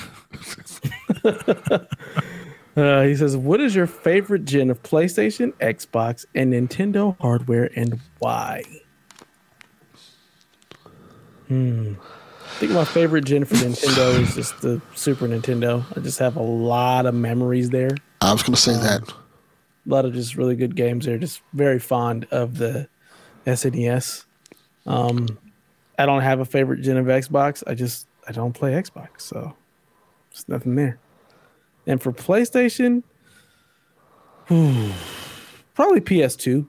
[2.77, 7.99] uh, he says, What is your favorite gen of PlayStation, Xbox, and Nintendo hardware and
[8.19, 8.63] why?
[11.49, 11.95] Hmm.
[12.45, 15.85] I think my favorite gen for Nintendo is just the Super Nintendo.
[15.97, 17.91] I just have a lot of memories there.
[18.21, 19.09] I was going to say um, that.
[19.11, 19.15] A
[19.87, 21.19] lot of just really good games there.
[21.19, 22.89] Just very fond of the
[23.47, 24.25] SNES.
[24.87, 25.39] Um,
[25.99, 27.63] I don't have a favorite gen of Xbox.
[27.67, 29.55] I just I don't play Xbox, so
[30.31, 30.99] there's nothing there.
[31.87, 33.03] And for PlayStation,
[34.47, 36.67] probably PS2.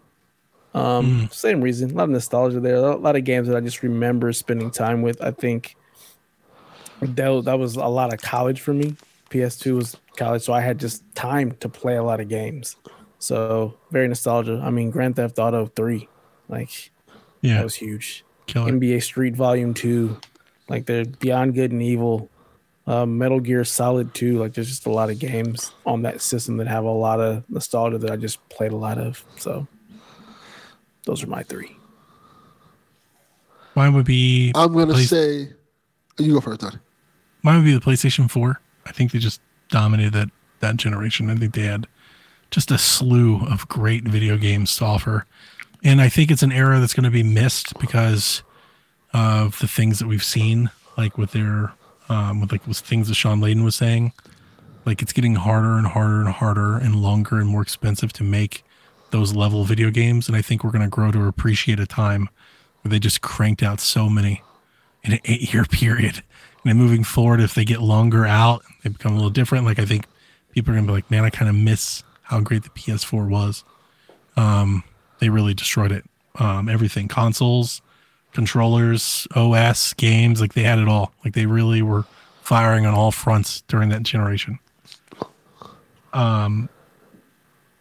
[0.74, 1.34] Um, mm.
[1.34, 1.92] Same reason.
[1.92, 2.76] A lot of nostalgia there.
[2.76, 5.22] A lot of games that I just remember spending time with.
[5.22, 5.76] I think
[7.02, 8.96] that, that was a lot of college for me.
[9.30, 12.76] PS2 was college, so I had just time to play a lot of games.
[13.20, 14.62] So very nostalgia.
[14.64, 16.08] I mean, Grand Theft Auto 3,
[16.50, 16.92] like,
[17.42, 18.24] yeah, that was huge.
[18.48, 18.72] Killer.
[18.72, 20.20] NBA Street Volume 2,
[20.70, 22.30] like the Beyond Good and Evil,
[22.86, 24.38] uh, Metal Gear Solid 2.
[24.40, 27.44] Like, there's just a lot of games on that system that have a lot of
[27.50, 29.24] nostalgia that I just played a lot of.
[29.38, 29.68] So
[31.06, 31.76] those are my three.
[33.76, 34.52] Mine would be.
[34.56, 35.50] I'm going to play- say.
[36.18, 36.78] You go first, Donnie.
[37.42, 38.62] Mine would be the PlayStation 4.
[38.86, 41.30] I think they just dominated that, that generation.
[41.30, 41.88] I think they had
[42.52, 45.26] just a slew of great video games to offer.
[45.84, 48.44] And I think it's an era that's going to be missed because
[49.12, 51.74] of the things that we've seen, like with their,
[52.10, 54.14] um, with like with things that Shawn Layden was saying.
[54.86, 58.64] Like it's getting harder and harder and harder and longer and more expensive to make
[59.14, 60.28] those level video games.
[60.28, 62.28] And I think we're going to grow to appreciate a time
[62.82, 64.42] where they just cranked out so many
[65.04, 66.16] in an eight year period.
[66.16, 69.66] And then moving forward, if they get longer out, they become a little different.
[69.66, 70.06] Like I think
[70.52, 73.30] people are going to be like, man, I kind of miss how great the PS4
[73.30, 73.64] was.
[74.36, 74.84] Um,
[75.20, 76.04] they really destroyed it.
[76.40, 77.82] Um, everything, consoles,
[78.34, 81.14] controllers, OS, games, like they had it all.
[81.24, 82.06] Like they really were
[82.42, 84.58] firing on all fronts during that generation.
[86.14, 86.70] Um,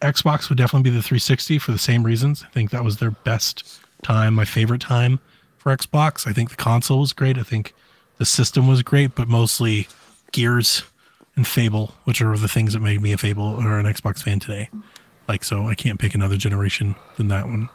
[0.03, 2.43] Xbox would definitely be the 360 for the same reasons.
[2.43, 5.19] I think that was their best time, my favorite time
[5.57, 6.27] for Xbox.
[6.27, 7.37] I think the console was great.
[7.37, 7.73] I think
[8.17, 9.87] the system was great, but mostly
[10.31, 10.83] Gears
[11.35, 14.39] and Fable, which are the things that made me a Fable or an Xbox fan
[14.39, 14.69] today.
[15.27, 17.69] Like, so I can't pick another generation than that one.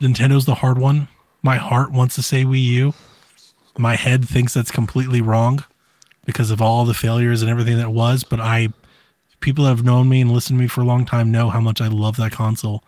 [0.00, 1.08] Nintendo's the hard one.
[1.42, 2.94] My heart wants to say Wii U.
[3.78, 5.64] My head thinks that's completely wrong
[6.24, 8.24] because of all the failures and everything that was.
[8.24, 8.68] But I,
[9.44, 11.60] people that have known me and listened to me for a long time know how
[11.60, 12.82] much I love that console.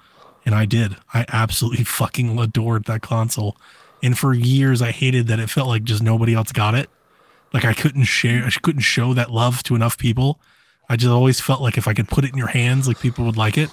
[0.46, 0.96] And I did.
[1.12, 3.58] I absolutely fucking adored that console.
[4.02, 6.88] And for years, I hated that it felt like just nobody else got it.
[7.52, 10.40] Like I couldn't share, I couldn't show that love to enough people.
[10.88, 13.26] I just always felt like if I could put it in your hands, like people
[13.26, 13.70] would like it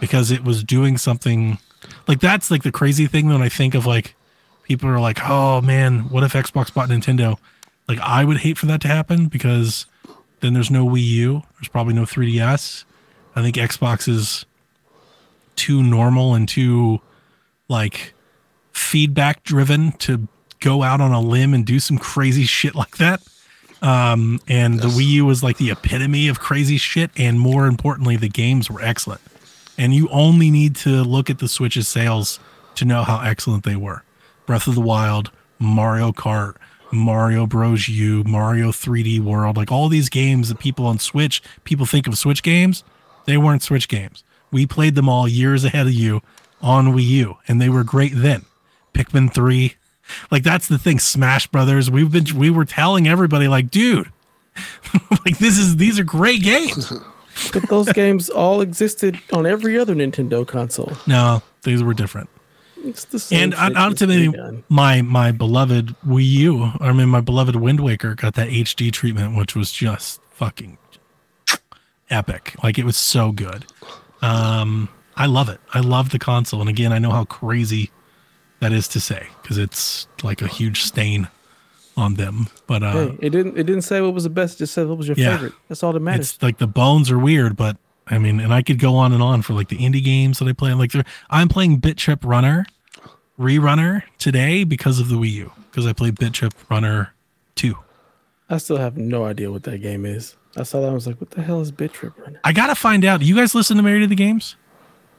[0.00, 1.58] because it was doing something.
[2.08, 4.14] Like that's like the crazy thing when I think of like
[4.62, 7.38] people are like, oh man, what if Xbox bought Nintendo?
[7.86, 9.86] Like I would hate for that to happen because
[10.44, 11.42] then there's no Wii U.
[11.54, 12.84] There's probably no 3DS.
[13.34, 14.44] I think Xbox is
[15.56, 17.00] too normal and too
[17.68, 18.12] like
[18.72, 20.28] feedback driven to
[20.60, 23.22] go out on a limb and do some crazy shit like that.
[23.80, 24.82] Um, and yes.
[24.82, 27.10] the Wii U was like the epitome of crazy shit.
[27.16, 29.22] And more importantly, the games were excellent.
[29.78, 32.38] And you only need to look at the Switch's sales
[32.74, 34.02] to know how excellent they were.
[34.44, 36.56] Breath of the Wild, Mario Kart,
[36.94, 37.88] Mario Bros.
[37.88, 42.16] U, Mario 3D World, like all these games that people on Switch, people think of
[42.16, 42.84] Switch games,
[43.26, 44.24] they weren't Switch games.
[44.50, 46.22] We played them all years ahead of you
[46.62, 48.44] on Wii U, and they were great then.
[48.94, 49.74] Pikmin 3,
[50.30, 50.98] like that's the thing.
[50.98, 54.10] Smash Brothers, we've been we were telling everybody like, dude,
[55.24, 56.92] like this is these are great games.
[57.52, 60.92] But those games all existed on every other Nintendo console.
[61.04, 62.30] No, these were different.
[62.84, 63.42] It's the same.
[63.44, 67.80] And shit, on, just ultimately, my my beloved Wii U, I mean my beloved Wind
[67.80, 70.78] Waker, got that HD treatment, which was just fucking
[72.10, 72.54] epic.
[72.62, 73.66] Like it was so good.
[74.22, 75.60] Um, I love it.
[75.72, 77.90] I love the console, and again, I know how crazy
[78.60, 81.28] that is to say because it's like a huge stain
[81.96, 82.48] on them.
[82.66, 83.56] But uh, Hey, it didn't.
[83.58, 84.56] It didn't say what was the best.
[84.56, 85.36] It just said what was your Yeah.
[85.36, 85.52] favorite.
[85.68, 86.34] That's all that matters.
[86.34, 89.22] it's like the bones are weird, but I mean, and I could go on and
[89.22, 90.74] on for like the indie games that I play.
[90.74, 92.66] Like there, I'm playing Bit Trip Runner,
[93.38, 97.14] Rerunner today because of the Wii U because I played Bit Trip Runner
[97.54, 97.76] two.
[98.50, 100.36] I still have no idea what that game is.
[100.56, 100.90] I saw that.
[100.90, 103.22] I was like, "What the hell is Bit Trip Runner?" I gotta find out.
[103.22, 104.56] You guys listen to Married to the Games?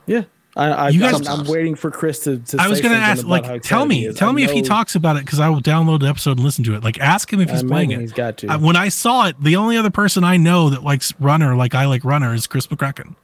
[0.05, 0.25] Yeah,
[0.55, 0.67] I.
[0.71, 2.37] I You guys- I'm, I'm waiting for Chris to.
[2.37, 5.25] to I was gonna ask, like, tell me, tell me if he talks about it
[5.25, 6.83] because I will download the episode and listen to it.
[6.83, 7.99] Like, ask him if he's playing it.
[7.99, 8.47] he's got to.
[8.47, 11.75] I- when I saw it, the only other person I know that likes Runner, like
[11.75, 13.15] I like Runner, is Chris McCracken.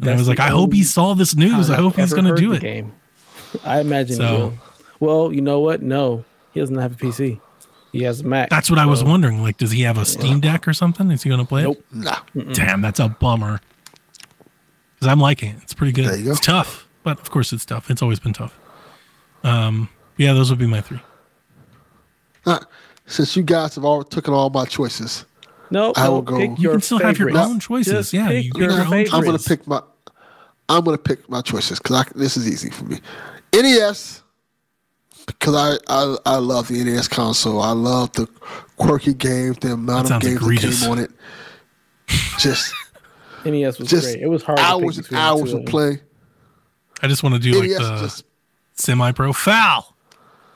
[0.00, 1.70] And I was like, I hope he saw this news.
[1.70, 2.60] I hope he's gonna do it.
[2.60, 2.92] Game.
[3.64, 4.54] I imagine So-
[5.00, 5.82] Well, you know what?
[5.82, 7.40] No, he doesn't have a PC.
[7.92, 8.50] He has a Mac.
[8.50, 9.40] That's what I was wondering.
[9.40, 11.12] Like, does he have a Steam Deck or something?
[11.12, 11.78] Is he gonna play Nope.
[11.78, 11.96] it?
[11.96, 12.18] Nah.
[12.54, 13.60] Damn, that's a bummer.
[15.04, 15.56] Because I'm liking it.
[15.62, 16.06] It's pretty good.
[16.06, 16.30] There you go.
[16.30, 17.90] It's tough, but of course it's tough.
[17.90, 18.58] It's always been tough.
[19.42, 21.00] Um, yeah, those would be my three.
[22.46, 22.60] Nah.
[23.04, 25.26] Since you guys have all taken all my choices,
[25.70, 27.92] No, I will go- Pick You can still have your own choices.
[27.92, 29.12] Just Yeah, pick you your your own favorites.
[29.12, 29.82] I'm gonna pick my.
[30.70, 32.98] I'm gonna pick my choices because this is easy for me.
[33.52, 34.22] NES
[35.26, 37.60] because I, I I love the NES console.
[37.60, 38.26] I love the
[38.78, 41.10] quirky games, the amount That of sounds games that came on it.
[42.38, 42.72] Just
[43.44, 44.22] NES was just great.
[44.22, 44.58] It was hard.
[44.58, 45.64] to hours pick and between the hours of.
[45.66, 46.00] Play.
[47.02, 48.24] I just want to do like the just
[48.74, 49.94] semi pro foul.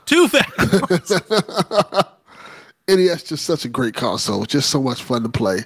[0.07, 2.03] Two foul.
[2.89, 4.45] NES just such a great console.
[4.45, 5.59] Just so much fun to play.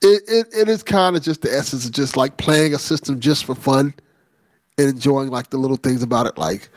[0.00, 3.20] It it, it is kind of just the essence of just like playing a system
[3.20, 3.94] just for fun
[4.78, 6.68] and enjoying like the little things about it, like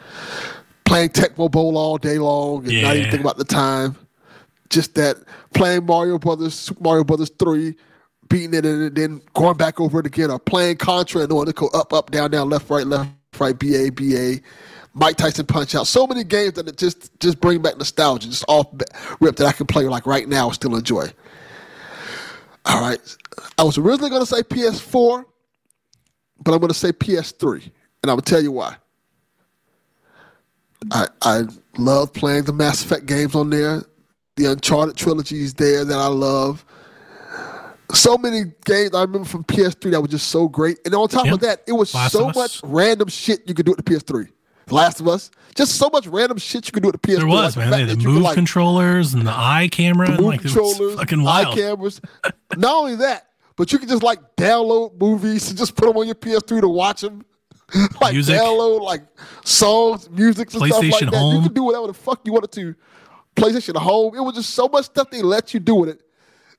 [0.85, 3.95] playing Tecmo Bowl all day long and not even think about the time.
[4.69, 5.17] Just that
[5.53, 7.75] playing Mario Brothers, Super Mario Brothers three,
[8.29, 11.53] beating it and then going back over it again, or playing Contra and knowing to
[11.53, 14.41] go up, up, down, down, left, right, left, right, BA, BA,
[14.93, 15.87] Mike Tyson Punch Out.
[15.87, 18.67] So many games that just just bring back nostalgia, just off
[19.19, 21.11] rip that I can play like right now and still enjoy.
[22.65, 22.99] All right,
[23.59, 25.25] I was originally going to say PS4,
[26.43, 27.69] but I'm going to say PS3,
[28.01, 28.77] and I'm to tell you why.
[30.91, 31.43] I I
[31.77, 33.83] love playing the Mass Effect games on there.
[34.37, 36.65] The Uncharted trilogy is there that I love.
[37.93, 40.79] So many games I remember from PS3 that were just so great.
[40.85, 41.33] And on top Yep.
[41.35, 44.27] of that, it was Last so much random shit you could do with the PS3.
[44.71, 47.17] Last of Us, just so much random shit you could do with the PS3.
[47.17, 47.69] There was like man.
[47.71, 50.07] the They fact had that the could, move like, controllers and the eye camera.
[50.09, 52.01] and move like, controllers, fucking eye cameras.
[52.57, 56.07] Not only that, but you could just like download movies and just put them on
[56.07, 57.23] your PS3 to watch them.
[58.01, 58.35] like Music.
[58.39, 59.03] download like
[59.43, 61.35] songs, music, and stuff like PlayStation Home.
[61.35, 62.75] You could do whatever the fuck you wanted to.
[63.35, 64.15] PlayStation Home.
[64.15, 66.01] It was just so much stuff they let you do with it,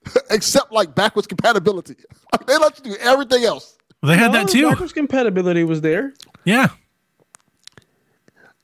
[0.30, 1.96] except like backwards compatibility.
[2.32, 3.76] Like, they let you do everything else.
[4.02, 4.68] Well, they had No, that too.
[4.68, 6.12] Backwards compatibility was there.
[6.44, 6.68] Yeah.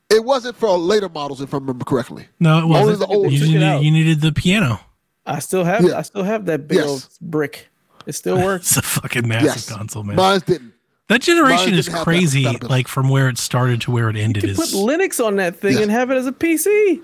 [0.09, 2.27] It wasn't for later models, if I remember correctly.
[2.39, 2.99] No, it wasn't.
[2.99, 4.79] the old- You, Took needed, you needed the piano.
[5.25, 5.83] I still have.
[5.83, 5.97] Yeah.
[5.97, 6.87] I still have that big Yes.
[6.87, 7.69] old brick.
[8.05, 8.77] It still works.
[8.77, 10.17] It's a fucking massive Yes, console, man.
[10.17, 10.73] mine didn't.
[11.07, 12.45] that generation is didn't have crazy.
[12.61, 15.55] Like from where it started to where it ended You is put Linux on that
[15.55, 15.83] thing Yeah.
[15.83, 17.01] and have it as a PC.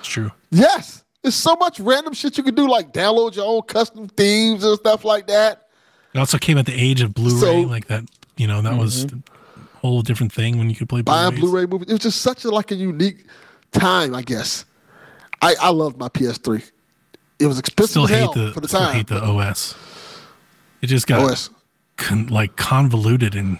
[0.00, 0.32] it's true.
[0.50, 4.64] Yes, there's so much random shit you can do, like download your own custom themes
[4.64, 5.68] and stuff like that.
[6.14, 8.04] It also came at the age of Blu-ray, So- like that.
[8.36, 9.18] You know, that was mm-hmm.
[9.76, 11.40] a whole different thing when you could play buying Blu-rays.
[11.50, 11.88] Blu-ray movies.
[11.88, 13.26] It was just such a like a unique
[13.72, 14.64] time, I guess.
[15.42, 16.62] I I loved my PS3.
[17.38, 18.94] It was expensive Still hate the for the still time.
[18.94, 19.74] hate the OS.
[20.80, 21.50] It just got OS.
[21.96, 23.58] con- like convoluted and you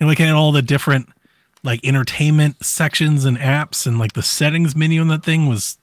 [0.00, 1.08] know, like had all the different
[1.62, 5.78] like entertainment sections and apps and like the settings menu on that thing was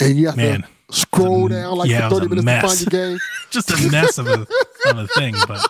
[0.00, 2.62] And you have Man, to scroll a- down like yeah, for 30 minutes mess.
[2.62, 3.18] to find your game.
[3.50, 4.46] just a mess of a
[4.88, 5.34] of a thing.
[5.46, 5.64] But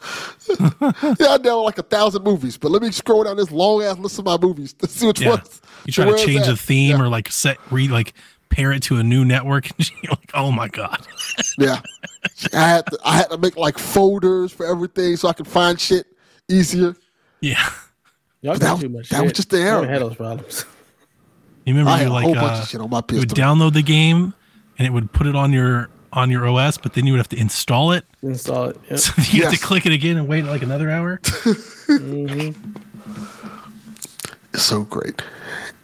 [0.48, 3.98] yeah, I download like a thousand movies, but let me scroll down this long ass
[3.98, 5.60] list of my movies to see which yeah, ones.
[5.84, 7.02] you try to where change the theme Yeah.
[7.04, 8.14] or like set re like
[8.48, 11.06] pair it to a new network and you're like, oh my god.
[11.58, 11.80] Yeah,
[12.52, 15.78] I had to, I had to make like folders for everything so I could find
[15.78, 16.06] shit
[16.48, 16.96] easier.
[17.40, 17.62] Yeah.
[18.42, 19.08] Y'all got that was- too much.
[19.10, 19.72] that was just the I era.
[19.74, 20.64] haven't had those problems.
[21.64, 24.34] You remember I you like uh, shit on my you would download the game
[24.78, 27.28] and it would put it on your on your OS, but then you would have
[27.28, 28.04] to install it.
[28.22, 28.76] Install it.
[28.90, 28.98] Yep.
[28.98, 31.20] So you have to click it again and wait like another hour.
[34.52, 35.22] It's so great.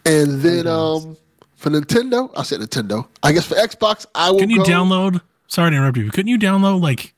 [0.04, 1.16] And then um
[1.56, 3.06] for Nintendo, I said Nintendo.
[3.22, 5.20] I guess for Xbox, I will Couldn't you go- download?
[5.48, 6.04] Sorry to interrupt you.
[6.06, 7.14] but Couldn't you download like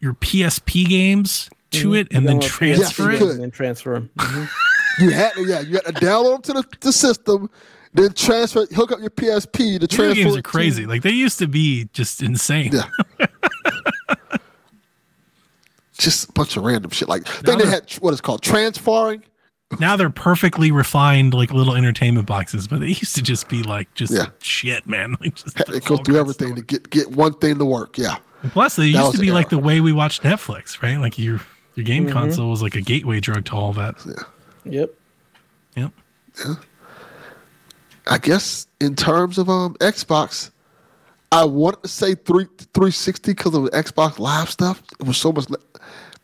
[0.00, 3.30] your PSP games to it and then transfer Yes, it?
[3.30, 4.10] and then transfer them.
[4.18, 4.48] Mhm.
[5.00, 7.50] You had to, yeah, you had to download them to the, the system,
[7.94, 10.14] then transfer, hook up your PSP to Video transfer.
[10.14, 10.86] games are to- crazy.
[10.86, 12.72] Like they used to be just insane.
[12.72, 13.26] Yeah.
[15.98, 17.08] Just a bunch of random shit.
[17.08, 19.22] Like then they had what is called transferring.
[19.78, 23.92] Now they're perfectly refined, like little entertainment boxes, but they used to just be like
[23.94, 24.26] just Yeah.
[24.40, 25.16] shit, man.
[25.20, 27.98] Like just It goes through everything to get get one thing to work.
[27.98, 28.16] Yeah.
[28.42, 30.98] And Plus, they used to the be like the way we watched Netflix, right?
[30.98, 31.40] Like your
[31.76, 32.12] your game mm-hmm.
[32.12, 33.94] console was like a gateway drug to all that.
[34.64, 34.94] Yep.
[35.76, 35.92] Yep.
[38.06, 40.50] I guess in terms of um Xbox,
[41.30, 44.82] I wanted to say three 360 because of the Xbox Live stuff.
[45.00, 45.56] It was so much li-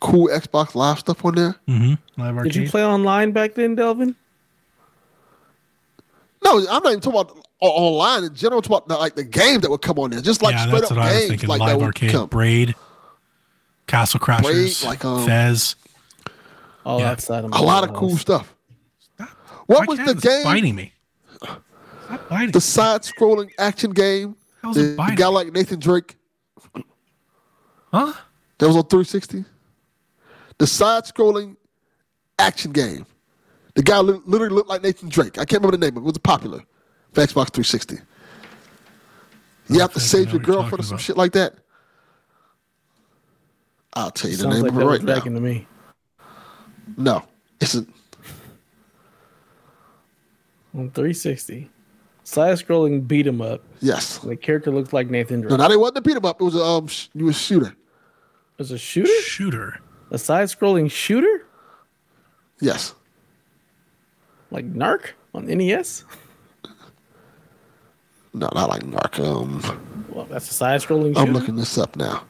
[0.01, 1.55] cool Xbox Live stuff on there.
[1.69, 2.21] Mm-hmm.
[2.23, 2.43] Live.
[2.45, 4.15] Did you play online back then, Delvin?
[6.45, 8.59] No, I'm not even talking about online in general.
[8.59, 10.67] I'm talking about the, like the games that would come on there, just like yeah,
[10.67, 11.49] straight that's up what I was games thinking.
[11.49, 12.29] like that would arcade, come.
[12.29, 12.75] Braid,
[13.87, 15.75] Castle Crashers, like, um, Fez.
[16.85, 17.11] All Yeah.
[17.11, 18.21] outside of A lot of cool house.
[18.21, 18.55] stuff.
[19.67, 20.45] What My was the game?
[20.45, 20.93] biting me?
[21.43, 22.53] Stop biting.
[22.53, 24.37] The side-scrolling action game.
[24.63, 26.17] How's it The, the guy like Nathan Drake.
[27.93, 28.13] huh?
[28.59, 29.45] That was on 360.
[30.59, 31.57] The side-scrolling
[32.39, 33.05] action game.
[33.75, 35.37] The guy li- literally looked like Nathan Drake.
[35.39, 36.07] I can't remember the name of it.
[36.07, 36.61] It was popular
[37.13, 37.97] for Xbox 360.
[39.69, 41.01] You oh, have to save your girlfriend or some about.
[41.03, 41.55] shit like that.
[43.95, 45.15] I'll tell you the Sounds name like of it that was right now.
[45.15, 45.67] back into me.
[46.97, 47.25] No,
[47.61, 47.85] it's a
[50.75, 51.71] On 360.
[52.25, 53.63] Side scrolling beat 'em up.
[53.81, 54.19] yes.
[54.19, 55.51] The character looked like Nathan Drake.
[55.51, 56.41] No, now they wasn't a beat 'em up.
[56.41, 57.67] It was a um, sh- you was a shooter.
[57.69, 59.11] It was a shooter?
[59.23, 59.81] Shooter.
[60.11, 61.47] A side scrolling shooter?
[62.61, 62.95] Yes.
[64.51, 66.05] Like Narc on NES?
[68.35, 69.19] No, not like Narc.
[69.25, 71.17] Um, Well, that's a side scrolling.
[71.17, 72.25] I'm looking this up now.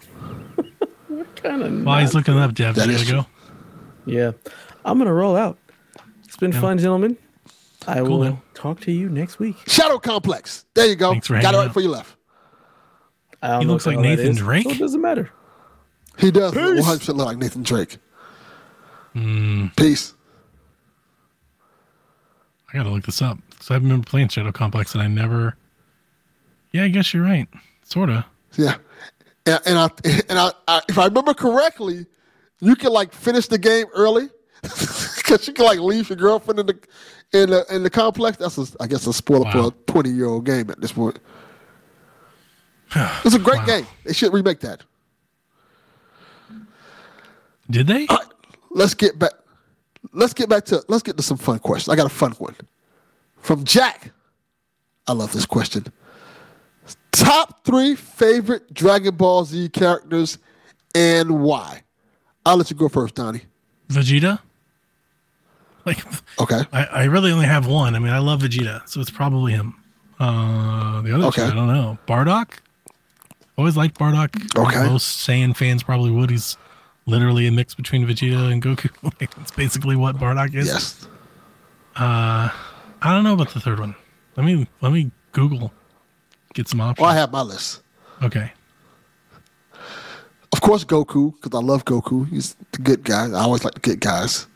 [1.09, 3.26] What kind of While he's looking it up, Dev, That you go.
[4.09, 4.32] Yeah.
[4.85, 5.59] I'm gonna roll out.
[6.24, 6.60] It's been Yeah.
[6.60, 7.16] fun, gentlemen.
[7.86, 8.43] I Cool, will man.
[8.55, 9.56] talk to you next week.
[9.66, 10.64] Shadow Complex.
[10.74, 11.10] There you go.
[11.12, 11.68] Thanks for Got it right out.
[11.68, 12.16] before you left.
[13.43, 14.64] I don't He looks like the hell that Nathan Drake?
[14.64, 15.30] So it doesn't matter.
[16.18, 16.60] He does Peace.
[16.80, 17.98] 100 percent look like Nathan Drake.
[19.14, 19.66] Hmm.
[19.76, 20.14] Peace.
[22.72, 23.39] I gotta look this up.
[23.60, 25.56] So I remember playing Shadow Complex, and I never.
[26.72, 27.48] Yeah, I guess you're right.
[27.85, 28.26] Sorta.
[28.56, 28.76] Yeah,
[29.47, 29.90] and, and I
[30.28, 32.06] and I, I, if I remember correctly,
[32.60, 34.28] you can like finish the game early
[34.62, 36.78] because you can like leave your girlfriend in the
[37.32, 38.36] in the in the complex.
[38.36, 39.52] That's a, I guess a spoiler Wow.
[39.52, 41.18] for a twenty year old game at this point.
[43.24, 43.66] It's a great Wow.
[43.66, 43.86] game.
[44.05, 44.82] They should remake that.
[47.70, 48.06] Did they?
[48.09, 48.26] Right,
[48.70, 49.32] let's get back.
[50.12, 51.93] Let's get back to let's get to some fun questions.
[51.93, 52.56] I got a fun one
[53.36, 54.12] from Jack.
[55.06, 55.85] I love this question.
[57.12, 60.39] Top three favorite Dragon Ball Z characters
[60.94, 61.82] and why?
[62.49, 63.43] I'll let you go first, Donnie.
[63.89, 64.41] Vegeta.
[65.85, 66.05] Like,
[66.41, 66.61] Okay.
[66.73, 67.95] I, I really only have one.
[67.95, 69.75] I mean, I love Vegeta, so it's probably him.
[70.20, 71.45] Uh, the other two, Okay.
[71.45, 71.99] I don't know.
[72.07, 72.59] Bardock.
[73.57, 74.57] Always liked Bardock.
[74.59, 74.87] Okay.
[74.87, 76.31] Most Saiyan fans probably would.
[76.31, 76.57] He's
[77.07, 78.91] literally a mix between Vegeta and Goku.
[79.20, 80.66] like, that's basically what Bardock is.
[80.69, 81.09] Yes.
[81.97, 82.51] Uh,
[83.03, 83.95] I don't know about the third one.
[84.37, 85.73] Let me let me Google.
[86.55, 87.03] Get some options.
[87.03, 87.83] Well, I have my list.
[88.23, 88.53] okay.
[90.53, 92.29] Of course, Goku, because I love Goku.
[92.29, 93.27] He's the good guy.
[93.31, 94.47] I always like the good guys.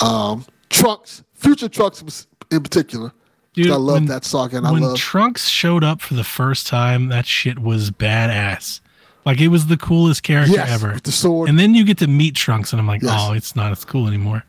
[0.00, 3.12] Um, Trunks, future Trunks in particular.
[3.52, 4.96] Dude, I love when- that saga, and I when love.
[4.96, 8.80] Trunks showed up for the first time, that shit was badass.
[9.24, 10.98] Like it was the coolest character yes, ever.
[11.02, 11.48] the sword.
[11.48, 13.12] And then you get to meet Trunks, and I'm like, Yes.
[13.16, 14.44] oh, it's not as cool anymore.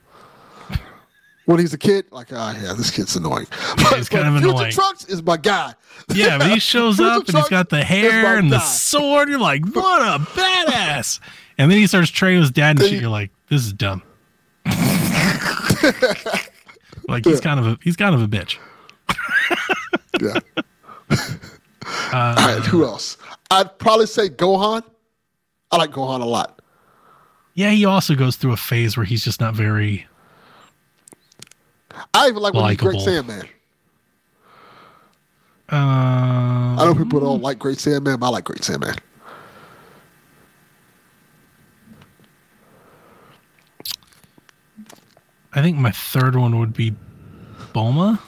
[1.45, 3.47] When he's a kid, like, ah, yeah, this kid's annoying.
[3.95, 4.72] he's kind of Future annoying.
[4.72, 5.73] Trunks is my guy.
[6.13, 8.63] Yeah, but he shows up and he's got the hair and the guy.
[8.63, 9.30] sword.
[9.30, 11.19] You're like, what a badass!
[11.57, 13.01] And then he starts training with his dad and Then shit.
[13.01, 14.03] You're like, this is dumb.
[17.07, 18.57] like he's kind of a he's kind of a bitch.
[20.19, 20.39] Yeah.
[21.11, 21.17] Uh,
[22.13, 23.17] All right, who else?
[23.51, 24.84] I'd probably say Gohan.
[25.72, 26.61] I like Gohan a lot.
[27.53, 30.07] Yeah, he also goes through a phase where he's just not very.
[32.13, 33.05] I even like when he's Great Likeable.
[33.27, 33.49] Sandman.
[35.72, 38.97] Uh, I know people don't like Great Saiyaman, but I like Great Saiyaman.
[45.53, 46.93] I think my third one would be
[47.73, 48.19] Bulma.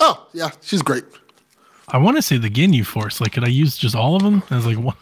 [0.00, 1.04] Oh yeah, she's great.
[1.88, 3.20] I want to say the Ginyu Force.
[3.20, 4.42] Like, could I use just all of them?
[4.50, 4.96] I was like, what?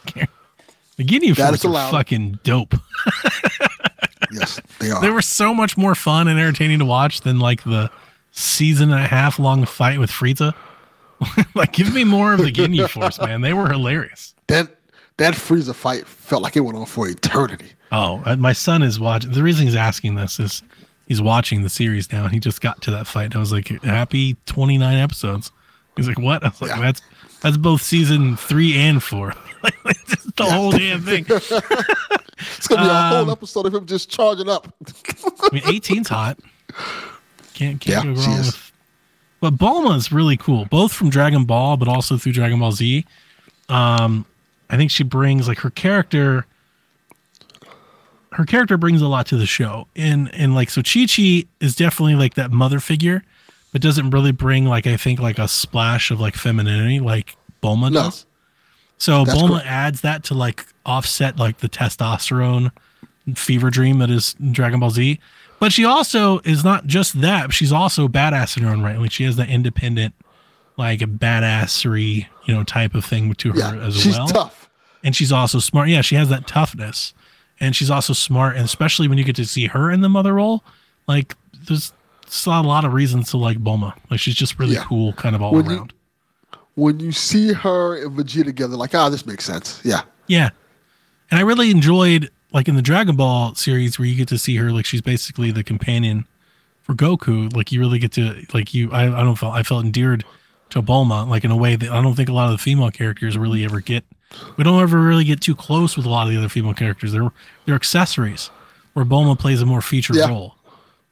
[0.96, 1.90] The Ginyu That Force is allowed.
[1.90, 2.74] fucking dope.
[4.32, 5.00] Yes, they are.
[5.00, 7.90] They were so much more fun and entertaining to watch than like the
[8.32, 10.54] season and a half long fight with Frieza.
[11.54, 13.40] like, give me more of the Ginyu Force, man.
[13.40, 14.34] They were hilarious.
[14.46, 14.68] that
[15.16, 17.72] that Frieza fight felt like it went on for eternity.
[17.90, 19.32] Oh, uh, my son is watching.
[19.32, 20.62] The reason he's asking this is
[21.08, 22.24] he's watching the series now.
[22.24, 23.24] And he just got to that fight.
[23.26, 25.50] And I was like, happy 29 episodes.
[25.96, 26.44] He's like, what?
[26.44, 26.80] I was like, Yeah.
[26.82, 27.02] that's
[27.40, 29.32] that's both season three and four.
[29.62, 29.74] Like,
[30.06, 31.26] just the whole damn thing.
[32.56, 34.72] It's gonna be a Um, whole episode of him just charging up.
[34.86, 36.38] I mean, 18's hot.
[37.54, 38.72] Can't can't Yeah, go wrong with.
[39.40, 43.04] But Bulma is really cool, both from Dragon Ball, but also through Dragon Ball Z.
[43.68, 44.24] Um,
[44.70, 46.46] I think she brings like her character.
[48.32, 51.74] Her character brings a lot to the show, and and like so, Chi Chi is
[51.74, 53.24] definitely like that mother figure,
[53.72, 57.90] but doesn't really bring like I think like a splash of like femininity like Bulma
[57.90, 58.04] No.
[58.04, 58.26] does.
[58.98, 59.66] So That's Bulma correct.
[59.66, 62.72] adds that to like offset like the testosterone
[63.34, 65.18] fever dream that is Dragon Ball Z.
[65.60, 67.52] But she also is not just that.
[67.52, 68.98] She's also badass in her own right.
[68.98, 70.14] Like she has that independent,
[70.76, 74.28] like a badassery, you know, type of thing to her Yeah, as she's well.
[74.28, 74.68] tough.
[75.04, 75.88] And she's also smart.
[75.88, 77.14] Yeah, she has that toughness,
[77.60, 78.56] and she's also smart.
[78.56, 80.64] And especially when you get to see her in the mother role,
[81.06, 81.34] like
[81.66, 81.92] there's
[82.26, 83.94] still a lot of reasons to like Bulma.
[84.10, 84.84] Like she's just really Yeah.
[84.84, 85.92] cool, kind of all When you- around.
[86.78, 89.80] When you see her and Vegeta together, like, ah, this makes sense.
[89.84, 90.02] Yeah.
[90.28, 90.50] Yeah.
[91.30, 94.54] And I really enjoyed like in the Dragon Ball series where you get to see
[94.56, 96.24] her like she's basically the companion
[96.82, 97.54] for Goku.
[97.54, 100.24] Like you really get to like you I, I don't feel I felt endeared
[100.70, 102.90] to Bulma like in a way that I don't think a lot of the female
[102.90, 104.04] characters really ever get.
[104.56, 107.10] We don't ever really get too close with a lot of the other female characters.
[107.12, 107.32] They're
[107.66, 108.50] they're accessories
[108.92, 110.28] where Bulma plays a more featured Yeah.
[110.28, 110.54] role.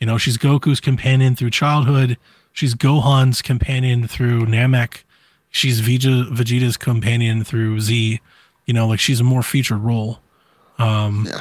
[0.01, 2.19] You know, she's Goku's companion through childhood.
[2.53, 5.03] She's Gohan's companion through Namek.
[5.51, 8.21] She's Vegeta, Vegeta's companion through Z.
[8.67, 10.19] You know, like she's a more featured role.
[10.79, 11.41] Um, yeah.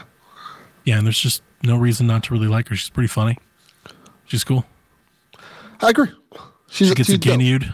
[0.85, 2.75] Yeah, and there's just no reason not to really like her.
[2.75, 3.37] She's pretty funny.
[4.25, 4.65] She's cool.
[5.81, 6.09] I agree.
[6.69, 7.39] She's, She gets a dope.
[7.39, 7.73] Ginyu'd.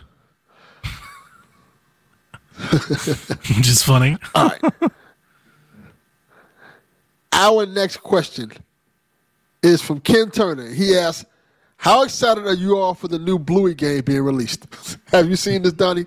[3.58, 4.18] Which is funny.
[4.36, 4.92] All right.
[7.34, 8.52] Our next question
[9.64, 10.70] is from Ken Turner.
[10.70, 11.26] He asks,
[11.78, 14.68] "How excited are you all for the new Bluey game being released?
[15.12, 16.06] Have you seen this, Donnie?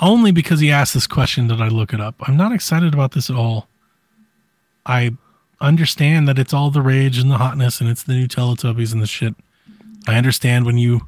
[0.00, 2.14] Only because he asked this question did I look it up.
[2.22, 3.68] I'm not excited about this at all.
[4.86, 5.16] I
[5.60, 9.02] understand that it's all the rage and the hotness and it's the new Teletubbies and
[9.02, 9.34] the shit.
[10.08, 11.02] I understand when you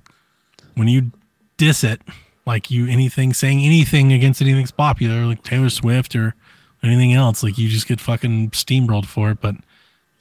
[0.75, 1.11] when you
[1.57, 2.03] diss it,
[2.47, 6.35] like you anything saying anything against anything's popular, like Taylor Swift or
[6.83, 9.41] anything else, like you just get fucking steamrolled for it.
[9.41, 9.57] But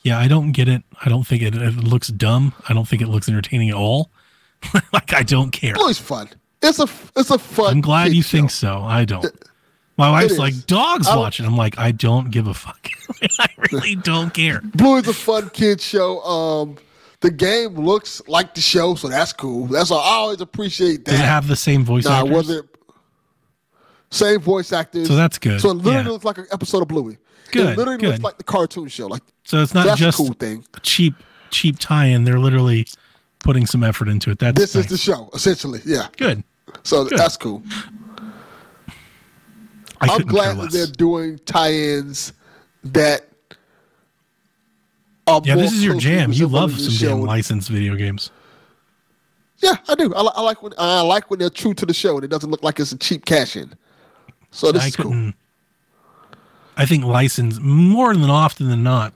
[0.04, 0.84] yeah, I don't get it.
[1.04, 2.54] I don't think it, it looks dumb.
[2.70, 4.10] I don't think it looks entertaining at all.
[4.94, 5.74] like I don't care.
[5.74, 6.30] Bluey's fun.
[6.62, 7.72] It's a it's a fun.
[7.74, 8.38] I'm glad you show.
[8.38, 8.82] think so.
[8.82, 9.26] I don't.
[9.98, 11.46] My wife's like, dogs I watching.
[11.46, 12.88] I'm like, I don't give a fuck.
[13.40, 14.62] I really don't care.
[14.62, 16.22] Bluey's a fun kid show.
[16.24, 16.78] Um,
[17.20, 19.68] the game looks like the show, so that's cool.
[19.68, 20.00] That's all.
[20.00, 21.12] I always appreciate that.
[21.12, 22.34] Does it have the same voice Nah, actors?
[22.34, 22.66] was it
[24.10, 25.08] same voice actors?
[25.08, 25.62] So that's good.
[25.62, 26.12] So it literally Yeah.
[26.12, 27.18] looks like an episode of Bluey.
[27.52, 28.24] Good, It literally looks good.
[28.24, 29.08] like the cartoon show.
[29.08, 30.66] Like so it's not that's just a cool thing.
[30.74, 31.16] a cheap,
[31.50, 32.24] cheap tie-in.
[32.24, 32.88] They're literally
[33.40, 34.40] putting some effort into it.
[34.40, 35.82] That's This is the show, essentially.
[35.86, 36.08] Yeah.
[36.18, 36.44] good.
[36.84, 37.18] So Good.
[37.18, 37.62] that's cool.
[40.02, 42.34] I I'm glad that they're doing tie-ins
[42.84, 43.28] that
[45.28, 46.32] are Yeah, this is your jam.
[46.34, 47.10] You love some show.
[47.10, 48.32] damn licensed video games.
[49.60, 50.12] Yeah, I do.
[50.16, 52.50] I, I like when I like when they're true to the show and it doesn't
[52.50, 53.72] look like it's a cheap cash in.
[54.50, 55.34] So this I is cool.
[56.78, 59.14] I think license more than often than not.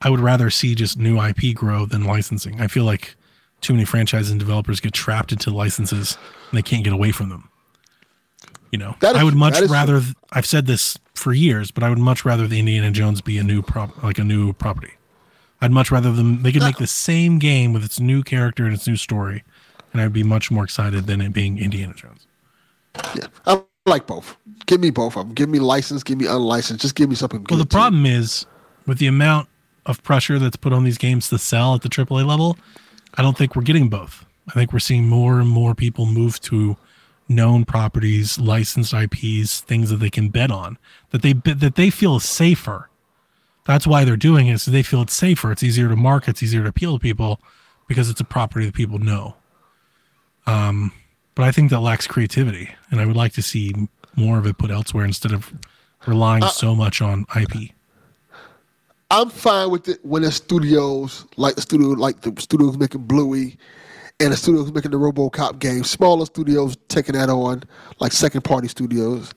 [0.00, 2.60] I would rather see just new IP grow than licensing.
[2.60, 3.16] I feel like
[3.60, 6.16] too many franchises and developers get trapped into licenses
[6.50, 7.48] and they can't get away from them.
[8.72, 10.02] You know, is I would much That is rather.
[10.32, 13.42] I've said this for years, but I would much rather the Indiana Jones be a
[13.42, 14.92] new prop, like a new property.
[15.60, 16.42] I'd much rather them.
[16.42, 19.44] They could make the same game with its new character and its new story,
[19.92, 22.26] and I'd be much more excited than it being Indiana Jones.
[23.14, 24.36] Yeah, I like both.
[24.66, 25.34] Give me both of them.
[25.34, 26.02] Give me license.
[26.02, 26.82] Give me unlicensed.
[26.82, 27.46] Just give me something.
[27.48, 28.46] Well, the problem is
[28.86, 29.48] with the amount
[29.86, 32.58] of pressure that's put on these games to sell at the AAA level,
[33.16, 34.24] I don't think we're getting both.
[34.48, 36.76] I think we're seeing more and more people move to
[37.28, 40.78] known properties, licensed IPs, things that they can bet on
[41.10, 42.88] that they that they feel is safer.
[43.64, 44.60] That's why they're doing it.
[44.60, 45.50] So they feel it's safer.
[45.50, 46.30] It's easier to market.
[46.30, 47.40] It's easier to appeal to people
[47.88, 49.34] because it's a property that people know.
[50.46, 50.92] Um,
[51.34, 53.74] but I think that lacks creativity, and I would like to see
[54.14, 55.52] more of it put elsewhere instead of
[56.06, 57.72] relying so much on IP.
[59.10, 63.56] I'm fine with it when the studios like the studio like the studios making Bluey,
[64.20, 67.62] and the studios making the RoboCop game, smaller studios taking that on,
[68.00, 69.32] like second party studios.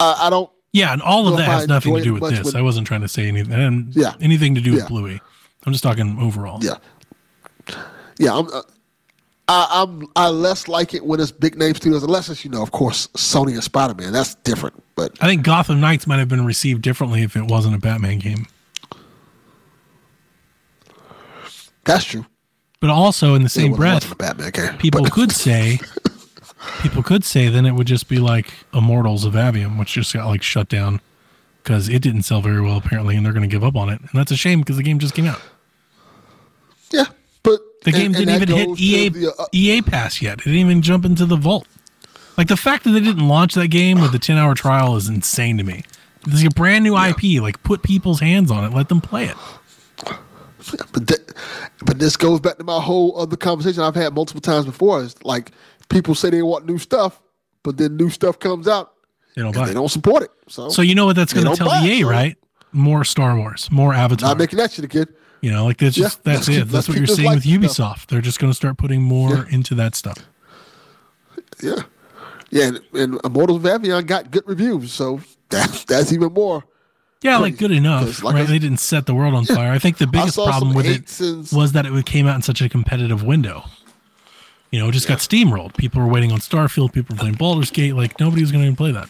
[0.00, 0.50] I, I don't.
[0.72, 2.44] Yeah, and all of that has nothing to do with this.
[2.44, 4.14] with- I wasn't trying to say anything, and Yeah.
[4.20, 4.76] anything to do Yeah.
[4.76, 5.20] with Bluey.
[5.64, 6.62] I'm just talking overall.
[6.62, 6.76] Yeah,
[8.18, 8.36] yeah.
[8.36, 8.46] I'm.
[8.48, 8.62] Uh,
[9.50, 10.06] I, I'm.
[10.14, 13.06] I less like it when it's big name studios, unless it's you know, of course,
[13.16, 14.12] Sony and Spider Man.
[14.12, 14.82] That's different.
[14.94, 18.18] But I think Gotham Knights might have been received differently if it wasn't a Batman
[18.18, 18.46] game.
[21.84, 22.26] that's true.
[22.80, 24.76] But also in the same breath, Batman game.
[24.76, 25.80] people But- could say
[26.82, 30.26] people could say then it would just be like Immortals of Aveum, which just got
[30.26, 31.00] like shut down
[31.62, 34.00] because it didn't sell very well apparently, and they're going to give up on it,
[34.00, 35.40] and that's a shame because the game just came out.
[36.90, 37.06] Yeah,
[37.84, 40.40] The game and didn't that even hit EA the, uh, EA Pass yet.
[40.40, 41.66] It didn't even jump into the vault.
[42.36, 45.08] Like the fact that they didn't launch that game with a ten hour trial is
[45.08, 45.84] insane to me.
[46.24, 47.40] This is a brand new IP.
[47.40, 49.36] Like put people's hands on it, let them play it.
[50.92, 51.18] But
[51.84, 55.00] but this goes back to my whole other conversation I've had multiple times before.
[55.02, 55.52] Is like
[55.88, 57.20] people say they want new stuff,
[57.62, 58.92] but then new stuff comes out
[59.34, 60.30] They don't and buy they don't support it.
[60.48, 62.36] So, So you know what that's going to tell it, EA, so- right?
[62.72, 64.28] More Star Wars, more Avatar.
[64.28, 65.06] not making that shit again.
[65.40, 66.52] You know, like that's Yeah, just that's it.
[66.60, 68.06] keep- that's what you're seeing with Ubisoft.
[68.06, 69.44] They're just going to start putting more Yeah.
[69.50, 70.18] into that stuff.
[71.62, 71.82] Yeah,
[72.50, 72.64] yeah.
[72.68, 75.20] And, and Immortals of Aveum got good reviews, so
[75.50, 76.64] that that's even more.
[77.22, 78.42] Yeah, like good enough, like right?
[78.44, 79.72] I- they didn't set the world on fire.
[79.72, 82.62] I think the biggest problem with it and- was that it came out in such
[82.62, 83.64] a competitive window.
[84.70, 85.76] You know, it just got steamrolled.
[85.76, 86.92] People were waiting on Starfield.
[86.92, 87.94] People were playing Baldur's Gate.
[87.94, 89.08] Like nobody was going to even play that.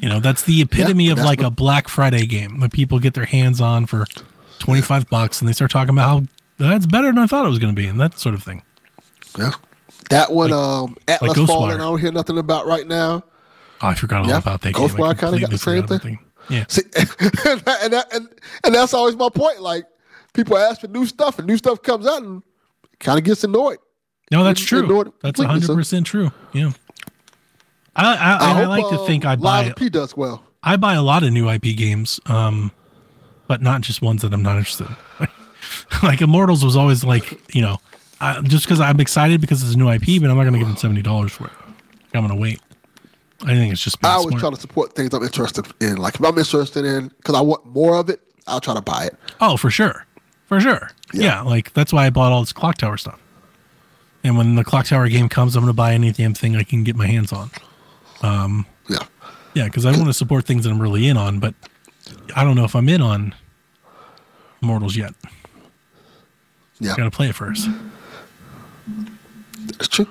[0.00, 2.72] You know, that's the epitome Yeah, of that's like what- a Black Friday game that
[2.72, 4.06] people get their hands on for
[4.66, 6.22] twenty five bucks, and they start talking about how
[6.58, 8.62] that's better than I thought it was going to be, and that sort of thing.
[9.38, 9.52] Yeah,
[10.10, 11.46] that one, um, Atlas Ghostwire.
[11.46, 11.74] Fallen.
[11.80, 13.22] I don't hear nothing about right now.
[13.82, 15.10] Oh, I forgot all Yeah, about that Ghostwire.
[15.10, 16.18] I kinda got the same thing.
[16.48, 16.64] that Yeah.
[16.68, 16.82] See,
[17.48, 17.60] and,
[17.92, 18.28] that, and
[18.64, 19.60] and that's always my point.
[19.60, 19.84] Like
[20.32, 22.42] people ask for new stuff, and new stuff comes out, and
[23.00, 23.78] kind of gets annoyed.
[24.30, 25.14] No, that's You- you know true.
[25.22, 26.32] That's hundred percent true.
[26.52, 26.72] Yeah.
[27.94, 30.42] I I, I, I hope, like to um, think I buy of P does well.
[30.62, 32.72] I buy a lot of new IP games, um,
[33.46, 34.88] but not just ones that I'm not interested
[35.20, 35.28] in.
[36.02, 37.78] like Immortals was always like you know,
[38.20, 40.58] I, just because I'm excited because it's a new IP, but I'm not going to
[40.58, 41.52] give them seventy dollars for it.
[42.14, 42.60] I'm going to wait.
[43.42, 44.40] I think it's just I always smart.
[44.40, 45.96] try to support things I'm interested in.
[45.98, 49.04] Like if I'm interested in, because I want more of it, I'll try to buy
[49.04, 49.16] it.
[49.40, 50.06] Oh, for sure.
[50.46, 50.90] For sure.
[51.12, 51.22] Yeah.
[51.22, 51.40] Yeah.
[51.42, 53.20] like that's why I bought all this Clock Tower stuff.
[54.24, 56.62] And when the Clock Tower game comes, I'm going to buy any damn thing I
[56.64, 57.50] can get my hands on.
[58.22, 58.98] Um, yeah,
[59.54, 61.54] Yeah, because I want to support things that I'm really in on, but
[62.34, 63.34] I don't know if I'm in on
[64.62, 65.12] Immortals yet.
[66.80, 67.68] yeah, Got to play it first.
[69.66, 70.08] that's true.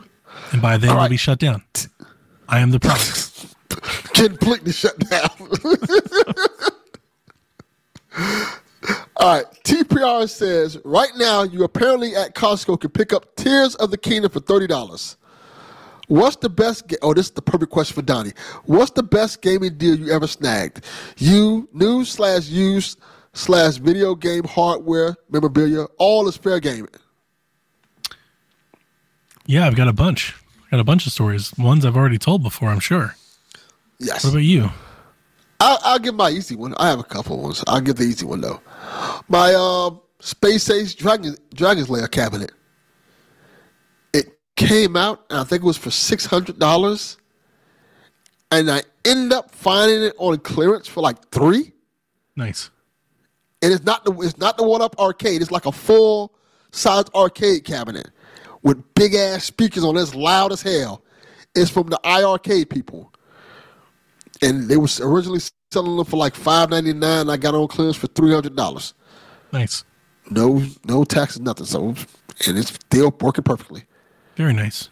[0.51, 1.09] And by then, All right.
[1.09, 1.63] be shut down.
[2.47, 3.55] I am the product.
[4.13, 5.29] Completely shut down.
[9.17, 13.89] All right, TPR says right now you apparently at Costco can pick up Tears of
[13.91, 15.17] the Kingdom for thirty dollars.
[16.07, 16.87] What's the best?
[16.87, 18.33] Ga- oh, this is the perfect question for Donnie.
[18.65, 20.85] What's the best gaming deal you ever snagged?
[21.17, 22.99] You new slash used
[23.33, 25.85] slash video game hardware memorabilia.
[25.97, 26.87] All is fair gaming.
[29.45, 30.35] yeah, I've got a bunch.
[30.67, 31.53] I got a bunch of stories.
[31.57, 33.15] Ones I've already told before, I'm sure.
[33.99, 34.23] Yes.
[34.23, 34.69] What about you?
[35.59, 36.73] I'll, I'll give my easy one.
[36.77, 37.63] I have a couple ones.
[37.67, 38.59] I'll give the easy one though.
[39.29, 42.51] My um, Space Ace Dragon Dragon's Lair cabinet.
[44.55, 47.17] Came out, and I think it was for six hundred dollars,
[48.51, 51.73] and I end up finding it on clearance for like three.
[52.35, 52.69] Nice.
[53.61, 55.41] And it's not the it's not the one up arcade.
[55.41, 56.33] It's like a full
[56.71, 58.09] size arcade cabinet
[58.63, 60.01] with big ass speakers on it.
[60.01, 61.03] It's loud as hell.
[61.53, 63.13] It's from the IRK people.
[64.41, 65.39] And they was originally
[65.71, 67.29] selling them for like five ninety nine.
[67.29, 68.93] I got on clearance for three hundred dollars.
[69.51, 69.83] Nice.
[70.29, 71.65] No no taxes, nothing.
[71.65, 71.95] So
[72.47, 73.83] and it's still working perfectly.
[74.35, 74.89] Very nice.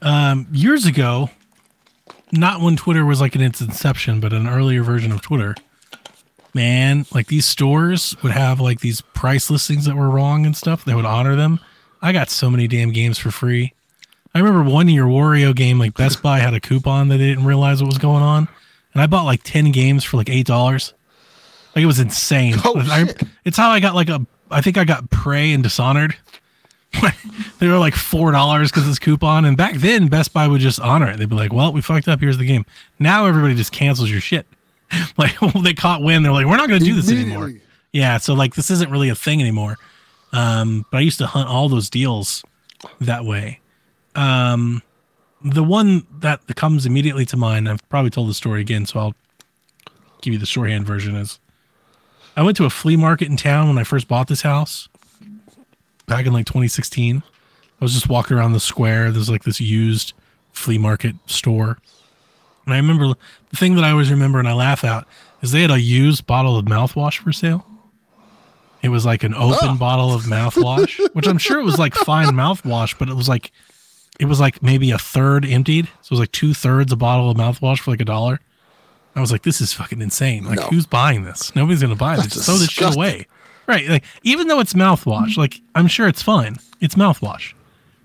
[0.00, 1.30] Um, years ago,
[2.32, 5.54] not when Twitter was like in its inception, but an earlier version of Twitter,
[6.54, 10.84] man, like these stores would have like these price listings that were wrong and stuff.
[10.84, 11.58] They would honor them.
[12.00, 13.74] I got so many damn games for free.
[14.34, 17.44] I remember one year Wario game, like Best Buy had a coupon that they didn't
[17.46, 18.46] realize what was going on.
[18.92, 20.92] And I bought like 10 games for like $8.
[21.74, 22.54] Like it was insane.
[22.64, 26.14] Oh, I- it's how I got like a, I think I got Prey and Dishonored.
[27.58, 29.44] they were like four dollars because it's coupon.
[29.44, 31.18] And back then, Best Buy would just honor it.
[31.18, 32.20] They'd be like, "Well, we fucked up.
[32.20, 32.64] Here's the game."
[32.98, 34.46] Now everybody just cancels your shit.
[35.18, 36.24] like they caught wind.
[36.24, 37.52] They're like, "We're not going to do this anymore."
[37.92, 38.18] Yeah.
[38.18, 39.76] So like this isn't really a thing anymore.
[40.32, 42.44] Um, but I used to hunt all those deals
[43.00, 43.60] that way.
[44.14, 44.82] Um,
[45.42, 49.14] the one that comes immediately to mind, I've probably told the story again, so I'll
[50.20, 51.14] give you the shorthand version.
[51.16, 51.38] Is
[52.36, 54.88] I went to a flea market in town when I first bought this house
[56.08, 57.22] back in like 2016.
[57.80, 59.12] I was just walking around the square.
[59.12, 60.12] There's like this used
[60.52, 61.78] flea market store.
[62.64, 63.14] And I remember
[63.50, 65.06] the thing that I always remember and I laugh at
[65.42, 67.64] is they had a used bottle of mouthwash for sale.
[68.82, 69.74] It was like an open Oh.
[69.76, 73.52] bottle of mouthwash, which I'm sure it was like fine mouthwash, but it was like
[74.20, 75.86] it was like maybe a third emptied.
[76.02, 78.40] So it was like two thirds a bottle of mouthwash for like a dollar.
[79.14, 80.44] I was like, this is fucking insane.
[80.44, 80.66] Like, No.
[80.66, 81.54] who's buying this?
[81.56, 82.44] Nobody's gonna buy this.
[82.46, 83.26] Throw this shit away.
[83.68, 83.86] Right.
[83.88, 86.56] Like, even though it's mouthwash, like I'm sure it's fine.
[86.80, 87.52] It's mouthwash.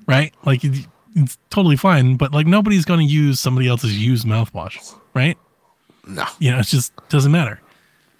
[0.07, 0.33] Right?
[0.45, 4.93] Like it- it's totally fine, but like nobody's gonna use somebody else's used mouthwash.
[5.13, 5.37] Right?
[6.05, 6.25] No.
[6.39, 7.61] you know, it just doesn't matter.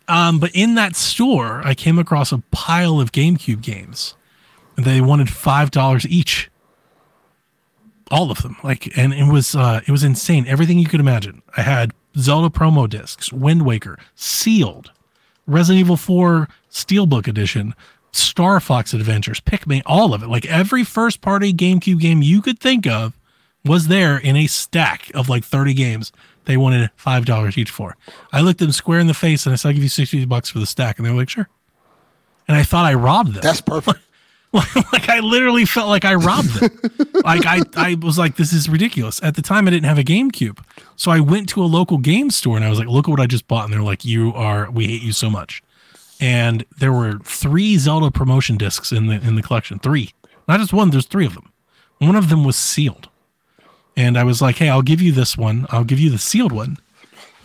[0.07, 4.15] Um, but in that store, I came across a pile of GameCube games.
[4.78, 6.49] And they wanted five dollars each,
[8.11, 8.57] all of them.
[8.64, 10.45] Like, and it was uh, it was insane.
[10.48, 11.41] Everything you could imagine.
[11.56, 14.91] I had Zelda promo discs, Wind Waker, sealed,
[15.48, 17.73] Resident Evil Four Steelbook Edition,
[18.11, 20.27] Star Fox Adventures, Pikmin, all of it.
[20.27, 23.17] Like every first party GameCube game you could think of
[23.63, 26.11] was there in a stack of like 30 games
[26.45, 27.95] they wanted five dollars each for.
[28.33, 30.49] I looked them square in the face and I said, I'll give you 60 bucks
[30.49, 30.97] for the stack.
[30.99, 31.47] And they were like, sure.
[32.47, 33.41] And I thought I robbed them.
[33.41, 33.99] That's perfect.
[34.53, 36.79] like I literally felt like I robbed them.
[37.23, 39.23] like I, I was like, this is ridiculous.
[39.23, 40.59] At the time I didn't have a GameCube.
[40.95, 43.19] So I went to a local game store and I was like, look at what
[43.21, 43.65] I just bought.
[43.65, 45.63] And they're like, you are, we hate you so much.
[46.23, 49.77] And there were three Zelda promotion discs in the in the collection.
[49.77, 50.13] Three.
[50.47, 51.51] Not just one, there's three of them.
[51.97, 53.09] One of them was sealed.
[53.97, 55.67] And I was like, hey, I'll give you this one.
[55.69, 56.77] I'll give you the sealed one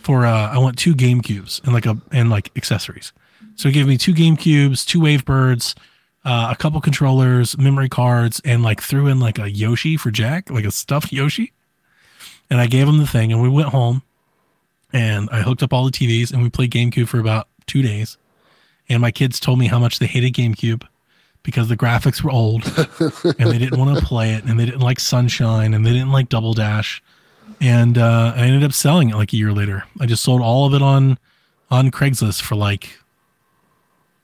[0.01, 3.11] for uh I want two Game Cubes and like a and like accessories.
[3.55, 5.75] So he gave me two Game Cubes, two Wavebirds,
[6.23, 10.49] uh, a couple controllers, memory cards, and like threw in like a Yoshi for Jack,
[10.49, 11.51] like a stuffed Yoshi.
[12.49, 14.03] And I gave him the thing, and we went home,
[14.93, 18.17] and I hooked up all the TVs, and we played GameCube for about two days.
[18.89, 20.83] And my kids told me how much they hated GameCube
[21.43, 22.65] because the graphics were old,
[23.39, 26.11] and they didn't want to play it, and they didn't like Sunshine, and they didn't
[26.11, 27.01] like Double Dash.
[27.61, 29.83] And uh, I ended up selling it like a year later.
[29.99, 31.17] I just sold all of it on
[31.71, 32.97] on Craigslist for like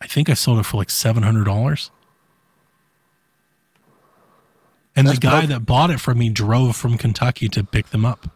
[0.01, 1.91] I think I sold it for like seven hundred dollars.
[4.95, 5.49] And That's the guy perfect.
[5.49, 8.29] that bought it from me drove from Kentucky to pick them up.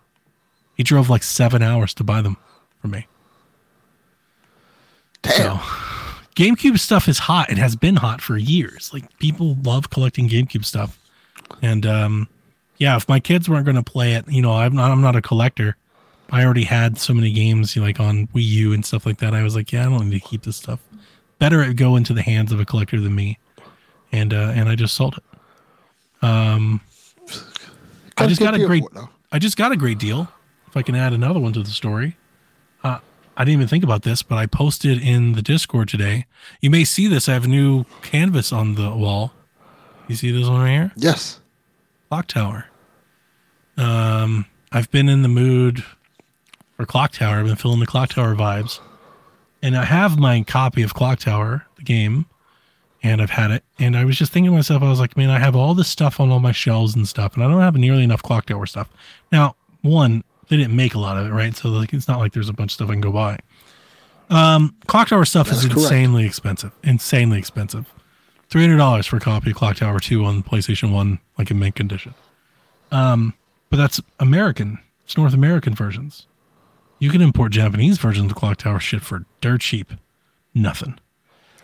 [0.75, 2.37] He drove like seven hours to buy them
[2.81, 3.07] for me.
[5.21, 5.35] Damn.
[5.35, 5.61] So
[6.39, 7.49] GameCube stuff is hot.
[7.49, 8.91] It has been hot for years.
[8.93, 10.97] Like people love collecting GameCube stuff.
[11.61, 12.29] And um
[12.77, 15.17] yeah, if my kids weren't going to play it, you know, I'm not I'm not
[15.17, 15.75] a collector.
[16.29, 19.33] I already had so many games like on Wii U and stuff like that.
[19.33, 20.79] I was like, yeah, I don't need to keep this stuff.
[21.39, 23.37] Better it go into the hands of a collector than me.
[24.13, 26.25] And uh and I just sold it.
[26.25, 26.79] Um
[28.17, 29.09] I just got a great for it, though.
[29.33, 30.31] I just got a great deal.
[30.67, 32.15] If I can add another one to the story.
[32.81, 32.99] Uh,
[33.39, 36.25] I didn't even think about this, but I posted in the Discord today.
[36.59, 37.29] You may see this.
[37.29, 39.31] I have a new canvas on the wall.
[40.09, 40.91] You see this one right here?
[40.97, 41.39] Yes.
[42.09, 42.65] Clock Tower.
[43.77, 45.85] Um, I've been in the mood
[46.75, 47.37] for Clock Tower.
[47.37, 48.81] I've been feeling the Clock Tower vibes.
[49.63, 52.25] And I have my copy of Clock Tower, the game,
[53.01, 53.63] and I've had it.
[53.77, 55.87] And I was just thinking to myself, I was like, man, I have all this
[55.87, 58.65] stuff on all my shelves and stuff, and I don't have nearly enough Clock Tower
[58.65, 58.89] stuff.
[59.31, 61.55] Now, one, they didn't make a lot of it, right?
[61.55, 63.39] So like it's not like there's a bunch of stuff I can go buy.
[64.29, 65.77] Um, Clock Tower stuff is correct.
[65.77, 66.71] insanely expensive.
[66.83, 67.91] Insanely expensive.
[68.49, 71.59] Three hundred dollars for a copy of Clock Tower Two on PlayStation One, like in
[71.59, 72.13] mint condition.
[72.91, 73.33] Um,
[73.69, 74.79] but that's American.
[75.05, 76.25] It's North American versions.
[76.99, 79.93] You can import Japanese versions of Clock Tower shit for dirt cheap,
[80.53, 80.99] nothing.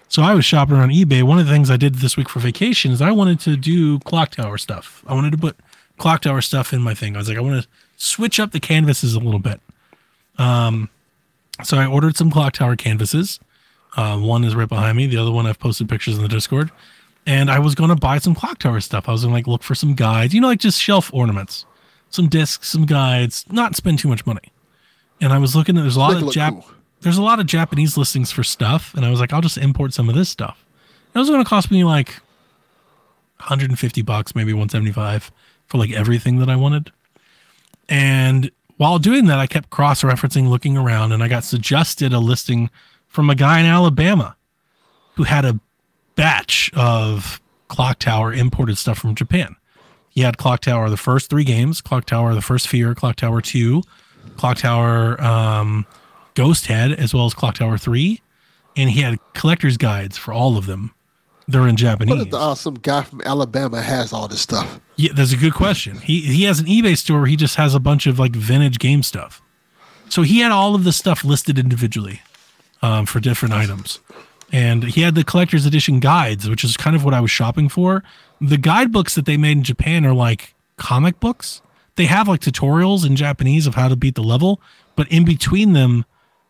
[0.08, 1.24] So I was shopping on eBay.
[1.24, 4.00] One of the things I did this week for vacation is I wanted to do
[4.00, 5.04] Clock Tower stuff.
[5.08, 5.58] I wanted to put
[5.98, 7.16] Clock Tower stuff in my thing.
[7.16, 9.60] I was like, I want to switch up the canvases a little bit.
[10.38, 10.90] Um,
[11.64, 13.40] so I ordered some Clock Tower canvases.
[13.96, 15.08] Uh, one is right behind me.
[15.08, 16.72] The other one I've posted pictures in the Discord.
[17.26, 19.08] And I was going to buy some Clock Tower stuff.
[19.08, 21.66] I was going to like look for some guides, you know, like just shelf ornaments,
[22.10, 24.52] some discs, some guides, not spend too much money.
[25.22, 26.66] And I was looking at there's a lot of look Jap- cool.
[27.02, 29.94] there's a lot of Japanese listings for stuff, and I was like, I'll just import
[29.94, 30.64] some of this stuff.
[31.14, 32.10] It was going to cost me like
[33.38, 35.32] 150 bucks, maybe 175
[35.68, 36.92] for like everything that I wanted.
[37.90, 42.20] And while doing that, I kept cross referencing, looking around, and I got suggested a
[42.20, 42.70] listing
[43.08, 44.36] from a guy in Alabama
[45.16, 45.60] who had a
[46.16, 49.56] batch of Clock Tower imported stuff from Japan.
[50.10, 53.42] He had Clock Tower the first three games, Clock Tower the first Fear, Clock Tower
[53.42, 53.82] 2,
[54.38, 55.86] Clock Tower um,
[56.36, 58.22] Ghost Head, as well as Clock Tower 3.
[58.78, 60.95] And he had collector's guides for all of them.
[61.48, 62.16] They're in Japanese.
[62.16, 64.80] What if the, uh, some guy from Alabama has all this stuff?
[64.96, 66.00] Yeah, that's a good question.
[66.00, 67.20] He he has an eBay store.
[67.20, 69.42] Where he just has a bunch of like vintage game stuff.
[70.10, 72.22] So he had all of the stuff listed individually
[72.82, 74.00] um, for different items,
[74.52, 77.70] and he had the collector's edition guides, which is kind of what I was shopping
[77.70, 78.04] for.
[78.42, 81.62] The guidebooks that they made in Japan are like comic books.
[81.96, 84.60] They have like tutorials in Japanese of how to beat the level,
[84.96, 86.06] but in between them,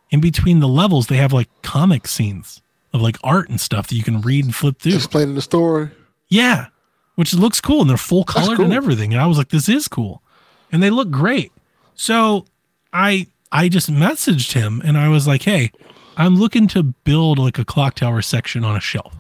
[0.10, 2.62] in between the levels, they have like comic scenes
[2.96, 4.96] of like art and stuff that you can read and flip through.
[4.96, 5.90] Explaining the story.
[6.30, 6.68] Yeah,
[7.16, 9.14] which looks cool and they're full colored and everything.
[9.14, 10.24] And I was like, this is cool,
[10.72, 11.52] and they look great.
[11.94, 12.46] So
[12.92, 15.72] I I just messaged him and I was like, hey,
[16.18, 19.14] I'm looking to build like a clock tower section on a shelf,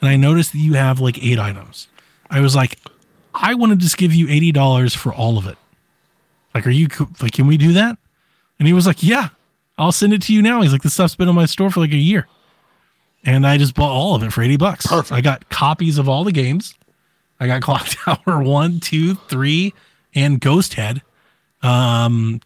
[0.00, 1.86] and I noticed that you have like eight items.
[2.30, 2.78] I was like,
[3.34, 5.58] I want to just give you eighty dollars for all of it.
[6.54, 6.88] Like, are you
[7.20, 7.96] like, can we do that?
[8.58, 9.28] And he was like, yeah,
[9.78, 10.62] I'll send it to you now.
[10.62, 12.26] He's like, this stuff's been on my store for like a year.
[13.24, 14.86] And I just bought all of it for 80 bucks.
[14.86, 15.12] Perfect.
[15.12, 16.74] I got copies of all the games.
[17.38, 19.74] I got Clock Tower one, two, three,
[20.14, 21.02] and Ghost Head.
[21.62, 22.40] Um,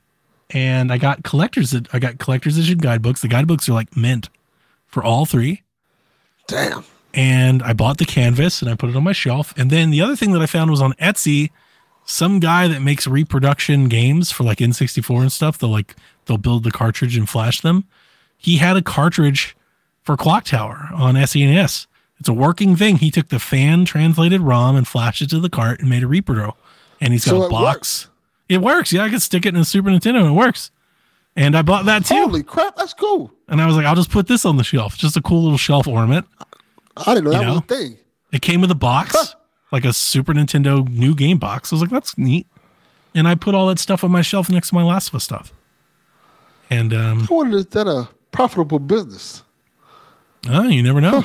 [0.50, 1.70] and I got collectors.
[1.72, 3.20] that I got collector's edition guidebooks.
[3.22, 4.28] The guidebooks are like mint
[4.86, 5.62] for all three.
[6.46, 6.84] Damn.
[7.12, 9.54] And I bought the canvas and I put it on my shelf.
[9.56, 11.50] And then the other thing that I found was on Etsy,
[12.04, 15.58] some guy that makes reproduction games for like N64 and stuff.
[15.58, 15.94] They'll like
[16.26, 17.84] they'll build the cartridge and flash them.
[18.36, 19.56] He had a cartridge
[20.04, 21.86] for Clock Tower on SNES.
[22.20, 22.96] It's a working thing.
[22.98, 26.06] He took the fan translated ROM and flashed it to the cart and made a
[26.06, 26.52] repro.
[27.00, 28.08] And he's got So a box.
[28.48, 28.92] It works.
[28.92, 30.70] Yeah, I can stick it in a Super Nintendo and it works.
[31.36, 32.14] And I bought that too.
[32.14, 33.32] Holy crap, that's cool.
[33.48, 34.96] And I was like, I'll just put this on the shelf.
[34.96, 36.26] Just a cool little shelf ornament.
[36.96, 37.98] I didn't know that You was a thing.
[38.32, 39.34] It came with a box, Huh.
[39.72, 41.72] like a Super Nintendo new game box.
[41.72, 42.46] I was like, that's neat.
[43.14, 45.24] And I put all that stuff on my shelf next to my Last of Us
[45.24, 45.52] stuff.
[46.70, 49.42] And um, I wonder is that a profitable business?
[50.48, 51.24] Oh, you never know.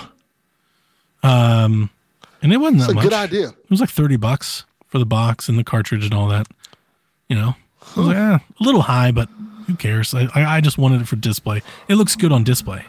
[1.24, 1.90] Um,
[2.42, 3.04] and it wasn't It's that a much.
[3.04, 3.50] good idea.
[3.50, 6.48] It was like thirty bucks for the box and the cartridge and all that.
[7.28, 7.56] You know,
[7.96, 9.30] was like, eh, a little high, but
[9.68, 10.14] who cares?
[10.14, 11.62] I, I I just wanted it for display.
[11.88, 12.86] It looks good on display.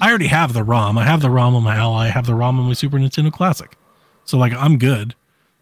[0.00, 0.98] I already have the ROM.
[0.98, 2.06] I have the ROM on my Ally.
[2.06, 3.76] I have the ROM on my Super Nintendo Classic.
[4.24, 5.14] So like I'm good,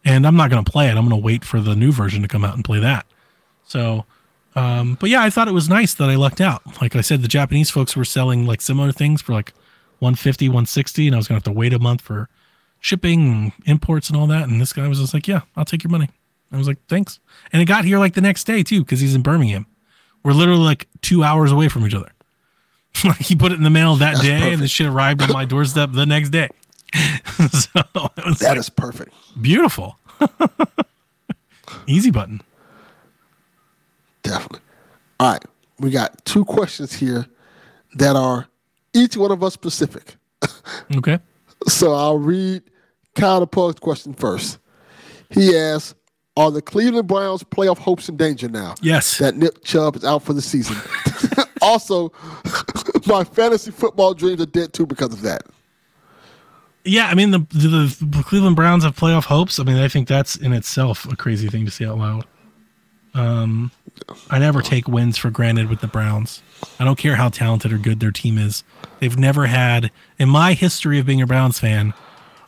[0.05, 0.97] and I'm not gonna play it.
[0.97, 3.07] I'm gonna wait for the new version to come out and play that.
[3.65, 4.05] So,
[4.57, 6.81] um, but yeah, I thought it was nice that I lucked out.
[6.81, 9.53] Like I said, the Japanese folks were selling like similar things for like
[10.03, 12.29] 150, 160, and I was gonna have to wait a month for
[12.81, 14.49] shipping and imports and all that.
[14.49, 16.11] And this guy was just like, "Yeah, I'll take your money."
[16.51, 17.21] I was like, "Thanks."
[17.53, 19.67] And it got here like the next day too, because he's in Birmingham.
[20.25, 22.11] We're literally like two hours away from each other.
[23.05, 25.45] like he put it in the mail that day, and the shit arrived on my
[25.45, 26.49] doorstep the next day.
[27.51, 29.15] so That like, is perfect.
[29.41, 29.99] beautiful.
[31.87, 32.43] Easy button.
[34.23, 34.61] Definitely.
[35.21, 35.45] All right.
[35.79, 37.27] We got two questions here
[37.95, 38.49] that are
[38.95, 40.17] each one of us specific.
[40.97, 41.19] Okay.
[41.69, 42.63] So I'll read
[43.15, 44.59] Kyle Pug's question first.
[45.31, 45.95] He asks,
[46.37, 48.75] Are the Cleveland Browns playoff hopes in danger now?
[48.83, 49.19] Yes.
[49.19, 50.77] That Nick Chubb is out for the season.
[51.63, 52.13] also,
[53.07, 55.43] my fantasy football dreams are dead too because of that.
[56.85, 59.61] Yeah, I mean the, the the Cleveland Browns have playoff hopes.
[59.61, 62.25] I mean, I think that's in itself a crazy thing to say out loud.
[63.15, 63.71] Um,
[64.31, 66.43] I never take wins for granted with the Browns.
[66.81, 68.65] I don't care how talented or good their team is.
[69.03, 71.93] They've never had in my history of being a Browns fan,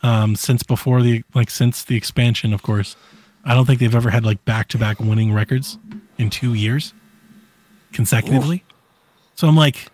[0.03, 2.95] um, since before the like since the expansion, of course.
[3.43, 5.77] I don't think they've ever had like back to back winning records
[6.17, 6.93] in two years
[7.91, 8.63] consecutively.
[9.35, 9.87] So I'm like,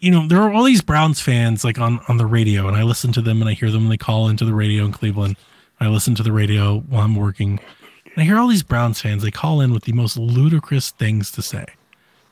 [0.00, 2.82] you know, there are all these Browns fans like on on the radio, and I
[2.82, 5.36] listen to them and I hear them when they call into the radio in Cleveland.
[5.78, 7.60] I listen to the radio while I'm working.
[8.06, 11.30] And I hear all these Browns fans, they call in with the most ludicrous things
[11.30, 11.66] to say.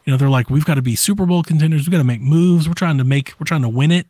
[0.09, 2.23] You know, they're like, we've got to be Super Bowl contenders, we've got to make
[2.23, 4.07] moves, we're trying to make we're trying to win it.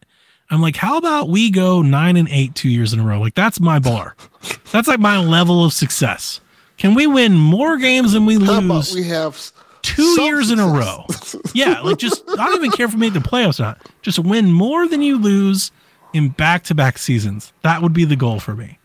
[0.48, 3.18] I'm like, how about we go nine and eight two years in a row?
[3.20, 4.14] Like that's my bar.
[4.70, 6.40] That's like my level of success.
[6.76, 8.94] Can we win more games than we lose?
[8.94, 9.50] we have
[9.82, 11.04] two years in a row.
[11.52, 13.90] Yeah, like just I don't even care if we make the playoffs or not.
[14.02, 15.72] Just win more than you lose
[16.12, 17.52] in back to back seasons.
[17.62, 18.78] That would be the goal for me.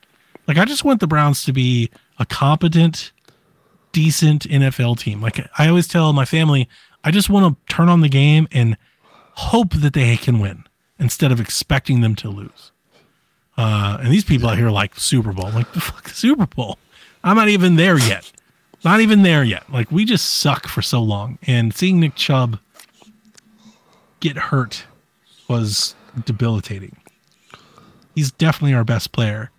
[0.48, 3.12] Like I just want the Browns to be a competent,
[3.92, 5.22] decent NFL team.
[5.22, 6.68] Like I always tell my family,
[7.04, 8.78] I just want to turn on the game and
[9.34, 10.66] hope that they can win
[11.00, 12.72] instead of expecting them to lose.
[13.58, 16.78] Uh, and these people out here like Super Bowl, I'm like the fuck Super Bowl.
[17.24, 18.32] I'm not even there yet.
[18.84, 19.70] Not even there yet.
[19.72, 22.60] Like we just suck for so long, and seeing Nick Chubb
[24.20, 24.86] get hurt
[25.48, 26.98] was debilitating.
[28.16, 29.52] He's definitely our best player,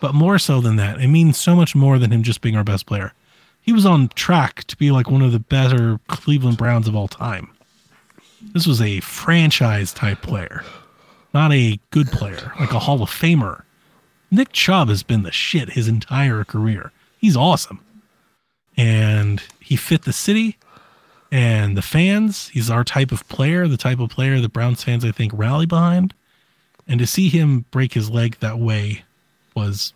[0.00, 2.64] but more so than that, it means so much more than him just being our
[2.64, 3.12] best player.
[3.68, 7.06] He was on track to be like one of the better Cleveland Browns of all
[7.06, 7.50] time.
[8.54, 10.64] This was a franchise type player,
[11.34, 13.64] not a good player, like a Hall of Famer.
[14.30, 16.92] Nick Chubb has been the shit his entire career.
[17.18, 17.84] He's awesome.
[18.78, 20.56] And he fit the city
[21.30, 22.48] and the fans.
[22.48, 25.66] He's our type of player, the type of player the Browns fans, I think, rally
[25.66, 26.14] behind.
[26.86, 29.04] And to see him break his leg that way
[29.54, 29.92] was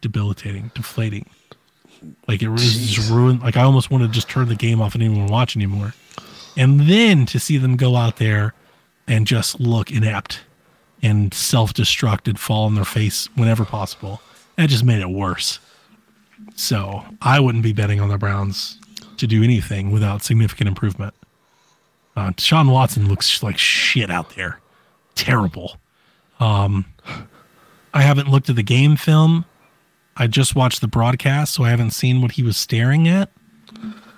[0.00, 1.28] debilitating, deflating.
[2.26, 3.42] Like it was just ruined.
[3.42, 5.94] Like I almost wanted to just turn the game off and didn't even watch anymore.
[6.56, 8.54] And then to see them go out there
[9.06, 10.40] and just look inept
[11.02, 14.20] and self-destruct and fall on their face whenever possible,
[14.56, 15.60] that just made it worse.
[16.56, 18.78] So I wouldn't be betting on the Browns
[19.18, 21.14] to do anything without significant improvement.
[22.16, 24.58] Uh, Sean Watson looks like shit out there.
[25.14, 25.76] Terrible.
[26.40, 26.84] Um,
[27.94, 29.44] I haven't looked at the game film.
[30.18, 33.30] I just watched the broadcast, so I haven't seen what he was staring at.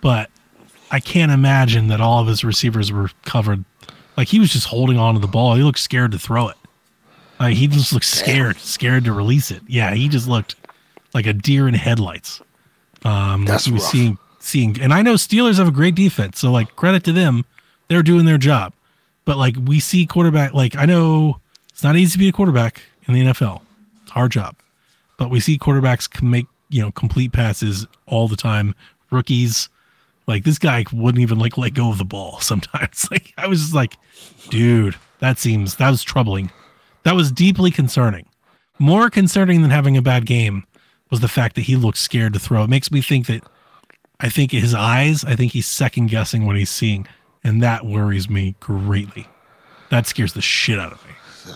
[0.00, 0.30] But
[0.90, 3.64] I can't imagine that all of his receivers were covered.
[4.16, 5.54] Like he was just holding on to the ball.
[5.54, 6.56] He looked scared to throw it.
[7.38, 9.62] Like he just looked scared, scared to release it.
[9.66, 10.56] Yeah, he just looked
[11.14, 12.42] like a deer in headlights.
[13.04, 13.92] Um, That's he was rough.
[13.92, 17.44] seeing seeing, and I know Steelers have a great defense, so like credit to them,
[17.88, 18.72] they're doing their job.
[19.24, 22.82] But like we see quarterback, like I know it's not easy to be a quarterback
[23.06, 23.62] in the NFL.
[24.02, 24.56] It's hard job,
[25.20, 28.74] but we see quarterbacks make you know complete passes all the time.
[29.10, 29.68] Rookies,
[30.26, 33.06] like this guy wouldn't even like let go of the ball sometimes.
[33.10, 33.98] Like I was just like,
[34.48, 36.50] dude, that seems that was troubling.
[37.02, 38.26] That was deeply concerning.
[38.78, 40.64] More concerning than having a bad game
[41.10, 42.64] was the fact that he looked scared to throw.
[42.64, 43.42] It makes me think that
[44.20, 47.06] I think his eyes, I think he's second guessing what he's seeing,
[47.44, 49.28] and that worries me greatly.
[49.90, 51.12] That scares the shit out of me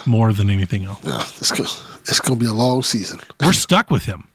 [0.07, 1.01] more than anything else.
[1.03, 1.69] Yeah, it's gonna,
[2.03, 3.21] it's gonna be a long season.
[3.41, 4.29] We're stuck with him.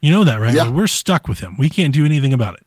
[0.00, 0.54] You know that, right?
[0.54, 0.70] Yeah.
[0.70, 1.56] We're stuck with him.
[1.58, 2.66] We can't do anything about it.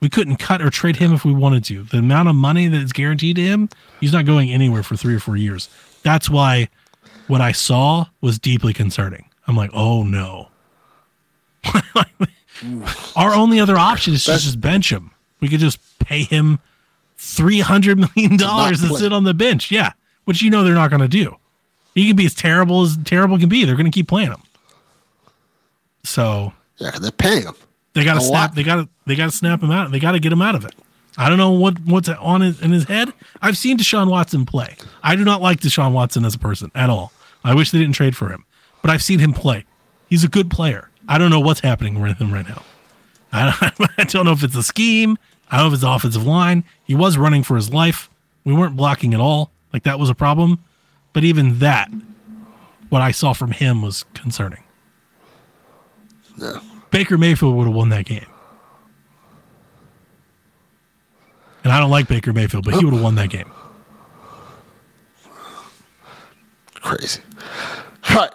[0.00, 1.84] We couldn't cut or trade him if we wanted to.
[1.84, 3.68] The amount of money that's guaranteed to him,
[4.00, 5.68] he's not going anywhere for three or four years.
[6.02, 6.68] That's why
[7.28, 9.30] what I saw was deeply concerning.
[9.46, 10.48] I'm like, oh no.
[13.16, 15.10] Our only other option is to just bench him.
[15.40, 16.58] We could just pay him
[17.16, 19.70] three hundred million dollars to sit on the bench.
[19.70, 19.92] Yeah,
[20.24, 21.36] which you know they're not going to do.
[21.94, 23.64] He can be as terrible as terrible can be.
[23.64, 24.42] They're going to keep playing him.
[26.02, 27.54] So Yeah, they're paying him.
[27.94, 28.32] they got to snap.
[28.50, 28.54] lot.
[28.54, 28.88] They got to.
[29.06, 29.90] They got to snap him out.
[29.90, 30.74] They got to get him out of it.
[31.16, 33.12] I don't know what what's on his, in his head.
[33.40, 34.76] I've seen Deshaun Watson play.
[35.02, 37.12] I do not like Deshaun Watson as a person at all.
[37.44, 38.44] I wish they didn't trade for him,
[38.82, 39.64] but I've seen him play.
[40.08, 40.90] He's a good player.
[41.08, 42.62] I don't know what's happening with him right now.
[43.32, 45.16] I, I don't know if it's a scheme.
[45.50, 46.64] I don't know if it's the offensive line.
[46.84, 48.10] He was running for his life.
[48.44, 49.50] We weren't blocking at all.
[49.74, 50.64] Like that was a problem.
[51.12, 51.90] But even that,
[52.90, 54.62] what I saw from him was concerning.
[56.38, 56.60] Yeah.
[56.92, 58.26] Baker Mayfield would have won that game.
[61.64, 63.50] And I don't like Baker Mayfield, but he would have won that game.
[66.74, 67.20] Crazy.
[68.10, 68.30] All right.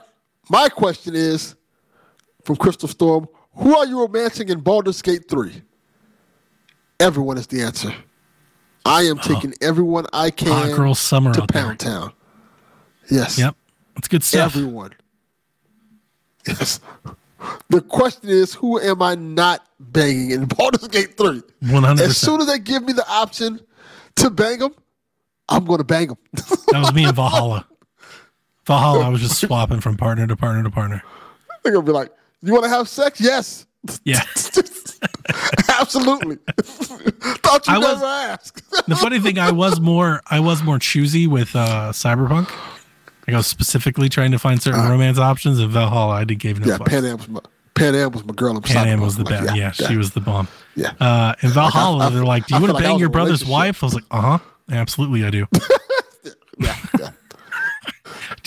[0.49, 1.55] My question is
[2.43, 5.61] from Crystal Storm Who are you romancing in Baldur's Gate 3?
[6.99, 7.93] Everyone is the answer.
[8.89, 9.21] I am oh.
[9.21, 11.63] taking everyone I ah, can Hot girl summer to out there.
[11.63, 12.13] Pound Town.
[13.09, 13.37] Yes.
[13.37, 13.55] Yep.
[13.95, 14.55] That's good stuff.
[14.55, 14.93] Everyone.
[16.47, 16.79] Yes.
[17.69, 21.41] The question is, who am I not banging in Baldur's Gate 3?
[21.63, 22.01] 100%.
[22.01, 23.61] As soon as they give me the option
[24.17, 24.75] to bang them,
[25.47, 26.17] I'm going to bang them.
[26.33, 27.65] That was me in Valhalla.
[28.65, 31.01] Valhalla, I was just swapping from partner to partner to partner.
[31.63, 32.11] They're going to be like,
[32.41, 33.21] you want to have sex?
[33.21, 33.65] Yes.
[34.03, 34.21] Yeah.
[35.79, 36.35] Absolutely.
[36.61, 38.63] Thought you I was- never asked.
[38.87, 42.49] The funny thing, I was more, I was more choosy with uh, Cyberpunk.
[43.27, 45.59] Like I was specifically trying to find certain romance options.
[45.59, 46.69] In Valhalla, I did gave no Uh.
[46.69, 46.87] yeah, fucks.
[46.87, 47.39] Panam was my
[47.75, 48.55] Panam was my girl.
[48.57, 49.55] in Panam was the Like, best.
[49.55, 50.47] Yeah, yeah, she was the bomb.
[50.75, 50.93] Yeah.
[50.99, 53.83] Uh, in Valhalla, I- they're like, "Do you want to bang was your brother's wife?"
[53.83, 54.39] I was like, "Uh huh,
[54.71, 55.59] absolutely, I do." do
[56.59, 57.09] yeah, yeah.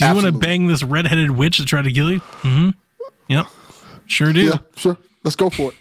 [0.09, 2.21] you want to bang this redheaded witch to try to kill you?
[2.43, 2.71] Mm-hmm.
[3.29, 3.47] Yep,
[4.07, 4.41] sure do.
[4.47, 4.99] Yeah, sure.
[5.25, 5.77] Let's go for it.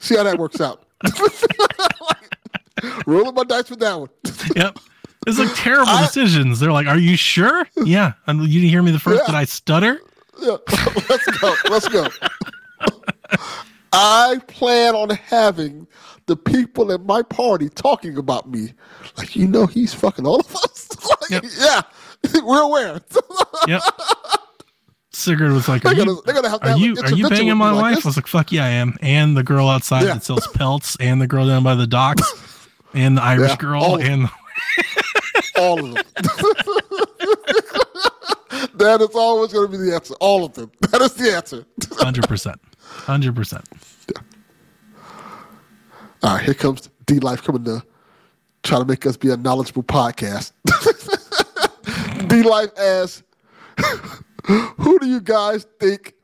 [0.00, 0.82] See how that works out.
[3.06, 4.08] Rolling my dice with that one.
[4.56, 4.78] Yep.
[5.26, 6.60] It's like terrible I- decisions.
[6.60, 8.12] They're like, "Are you sure?" Yeah.
[8.26, 9.22] And you didn't hear me the first.
[9.22, 9.26] Yeah.
[9.26, 10.00] Did I stutter?
[10.40, 10.56] Yeah.
[11.08, 11.54] Let's go.
[11.68, 12.06] Let's go.
[13.92, 15.86] I plan on having
[16.26, 18.74] the people at my party talking about me.
[19.16, 20.88] Like, you know, he's fucking all of us.
[21.30, 21.44] Like, Yep.
[21.58, 21.82] Yeah,
[22.44, 23.00] we're aware.
[23.66, 23.82] Yep.
[25.16, 27.10] Sigurd was like, "Are They're you, gonna- they're gonna have to are have you, are
[27.12, 28.04] you banging my like wife?" this.
[28.06, 30.14] I was like, "Fuck yeah, I am." And the girl outside Yeah.
[30.14, 32.22] that sells pelts, and the girl down by the docks,
[32.94, 34.28] and the Irish Yeah, girl, all of and
[35.58, 36.04] all of them.
[38.74, 40.14] that is always going to be the answer.
[40.20, 40.70] All of them.
[40.90, 41.64] That is the answer.
[41.92, 43.64] hundred percent, hundred percent.
[46.22, 47.82] All right, here comes D Life coming to
[48.62, 50.52] try to make us be a knowledgeable podcast.
[52.28, 53.22] D Life asks,
[54.78, 56.14] "Who do you guys think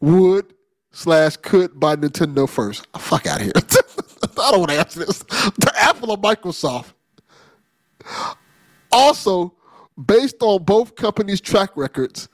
[0.00, 0.54] would
[0.90, 2.86] slash could buy Nintendo first?
[2.98, 3.52] Fuck out of here!
[4.38, 5.18] I don't want to answer this.
[5.18, 6.92] The Apple or Microsoft.
[8.90, 9.54] Also,
[10.06, 12.28] based on both companies' track records,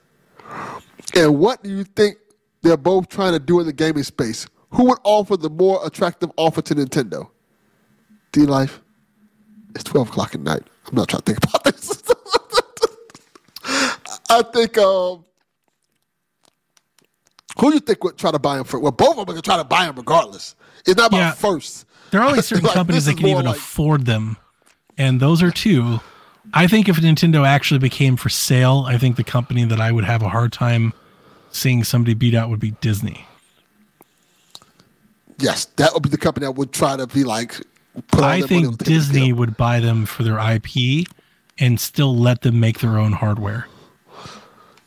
[1.15, 2.17] and what do you think
[2.61, 4.47] they're both trying to do in the gaming space?
[4.71, 7.29] Who would offer the more attractive offer to Nintendo?
[8.31, 8.81] D Life?
[9.75, 10.63] It's 12 o'clock at night.
[10.87, 12.03] I'm not trying to think about this.
[14.29, 15.25] I think, um,
[17.59, 18.79] who do you think would try to buy him for?
[18.79, 20.55] Well, both of them are going to try to buy him regardless.
[20.85, 21.31] It's not about Yeah.
[21.31, 21.85] first.
[22.11, 24.37] There are only certain Like, companies that can even like- afford them,
[24.97, 25.99] and those are two.
[26.53, 30.05] I think if Nintendo actually became for sale, I think the company that I would
[30.05, 30.93] have a hard time
[31.51, 33.25] seeing somebody beat out would be Disney.
[35.37, 37.55] Yes, that would be the company that would try to be like.
[38.11, 38.83] Put I their money on think.
[38.85, 41.05] Disney would buy them for their IP
[41.57, 43.67] and still let them make their own hardware.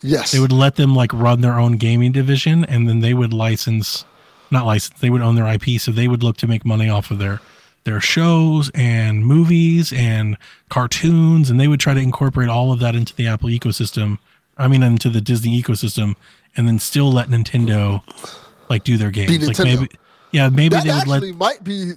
[0.02, 3.32] Yes, They would let them like run their own gaming division and then they would
[3.32, 4.04] license
[4.50, 7.10] not license, they would own their IP, so they would look to make money off
[7.10, 7.40] of their
[7.84, 10.36] their shows and movies and
[10.68, 14.18] cartoons and they would try to incorporate all of that into the Apple ecosystem.
[14.58, 16.14] I mean into the Disney ecosystem
[16.56, 18.02] and then still let Nintendo
[18.68, 19.46] like do their games.
[19.46, 19.88] Like maybe
[20.30, 21.92] yeah, maybe that they would let actually might be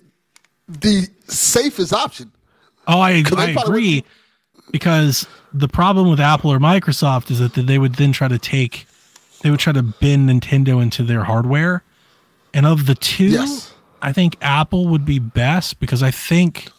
[0.67, 2.31] the safest option.
[2.87, 4.03] Oh, I, I agree.
[4.71, 8.87] Because the problem with Apple or Microsoft is that they would then try to take,
[9.41, 11.83] they would try to bend Nintendo into their hardware.
[12.53, 13.73] And of the two, Yes.
[14.01, 16.69] I think Apple would be best because I think,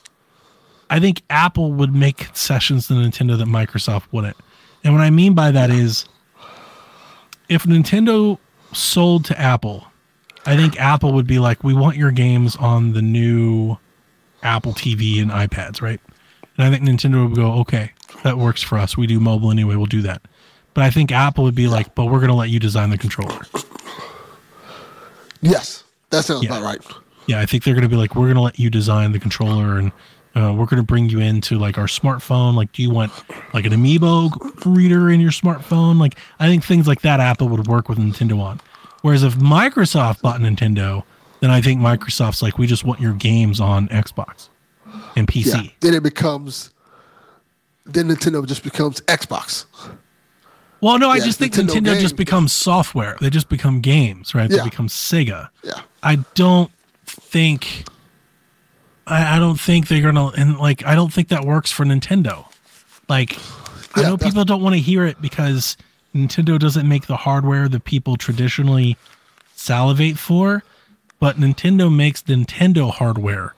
[0.91, 4.37] I think Apple would make concessions to Nintendo that Microsoft wouldn't.
[4.85, 6.07] And what I mean by that is,
[7.49, 8.39] if Nintendo
[8.73, 9.87] sold to Apple,
[10.45, 13.77] I think Apple would be like, we want your games on the new
[14.43, 16.01] Apple TV and iPads, right?
[16.59, 18.97] And I think Nintendo would go, okay, that works for us.
[18.97, 19.77] We do mobile anyway.
[19.77, 20.23] We'll do that.
[20.75, 22.99] But I think Apple would be like, but we're going to let you design the
[22.99, 23.47] controller.
[25.43, 26.51] Yes, that sounds Yeah.
[26.59, 26.81] about right.
[27.27, 29.19] Yeah, I think they're going to be like, we're going to let you design the
[29.19, 29.91] controller and
[30.35, 32.55] uh, we're going to bring you into like our smartphone.
[32.55, 33.13] Like, do you want
[33.55, 35.99] like an Amiibo reader in your smartphone?
[35.99, 38.61] Like, I think things like that Apple would work with Nintendo on.
[39.03, 41.05] Whereas if Microsoft bought Nintendo,
[41.41, 44.49] then I think Microsoft's like, we just want your games on Xbox
[45.17, 45.65] and PC.
[45.65, 46.71] Yeah, then it becomes.
[47.85, 49.67] Then Nintendo just becomes Xbox.
[50.81, 53.17] Well, no, I just think Nintendo Nintendo, just becomes software.
[53.21, 54.51] They just become games, right?
[54.51, 55.49] They become Sega.
[55.63, 56.71] Yeah, I don't
[57.05, 57.85] think.
[59.07, 62.45] I, I don't think they're gonna, and like, I don't think that works for Nintendo.
[63.09, 63.39] Like,
[63.95, 65.77] I know people don't want to hear it because
[66.15, 68.97] Nintendo doesn't make the hardware that people traditionally
[69.55, 70.65] salivate for,
[71.19, 73.55] but Nintendo makes Nintendo hardware,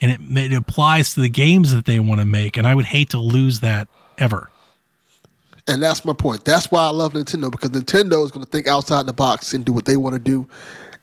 [0.00, 2.56] and it, it applies to the games that they want to make.
[2.56, 4.50] And I would hate to lose that ever.
[5.66, 6.44] and that's my point.
[6.44, 9.64] That's why I love Nintendo because Nintendo is going to think outside the box and
[9.64, 10.48] do what they want to do,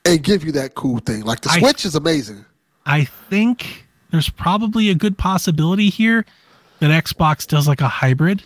[0.06, 1.22] and give you that cool thing.
[1.24, 2.46] Like the I- Switch is amazing.
[2.86, 6.26] I think there's probably a good possibility here
[6.80, 8.44] that Xbox does like a hybrid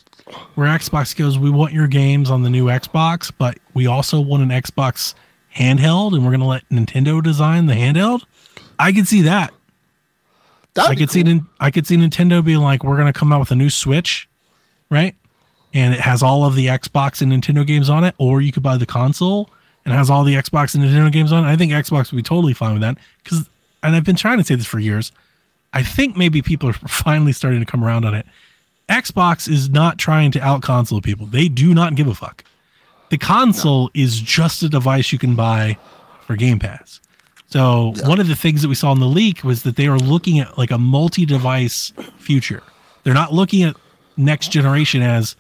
[0.55, 4.43] where Xbox goes, We want your games on the new Xbox, but we also want
[4.43, 5.15] an Xbox
[5.55, 8.23] handheld and we're going to let Nintendo design the handheld.
[8.77, 9.51] I could see that.
[10.79, 11.33] That'd I could see cool.
[11.33, 13.69] Nin- I could see Nintendo being like, We're going to come out with a new
[13.69, 14.27] Switch,
[14.89, 15.15] right?
[15.73, 18.63] And it has all of the Xbox and Nintendo games on it, or you could
[18.63, 19.49] buy the console
[19.85, 21.47] and it has all the Xbox and Nintendo games on it.
[21.47, 23.49] I think Xbox would be totally fine with that because,
[23.83, 25.11] and I've been trying to say this for years.
[25.73, 28.25] I think maybe people are finally starting to come around on it.
[28.87, 31.27] Xbox is not trying to out console people.
[31.27, 32.43] They do not give a fuck.
[33.09, 35.77] The console is just a device you can buy
[36.25, 36.99] for Game Pass.
[37.49, 39.97] So one of the things that we saw in the leak was that they are
[39.97, 42.61] looking at like a multi-device future.
[43.03, 43.75] They're not looking at
[44.17, 45.35] next generation as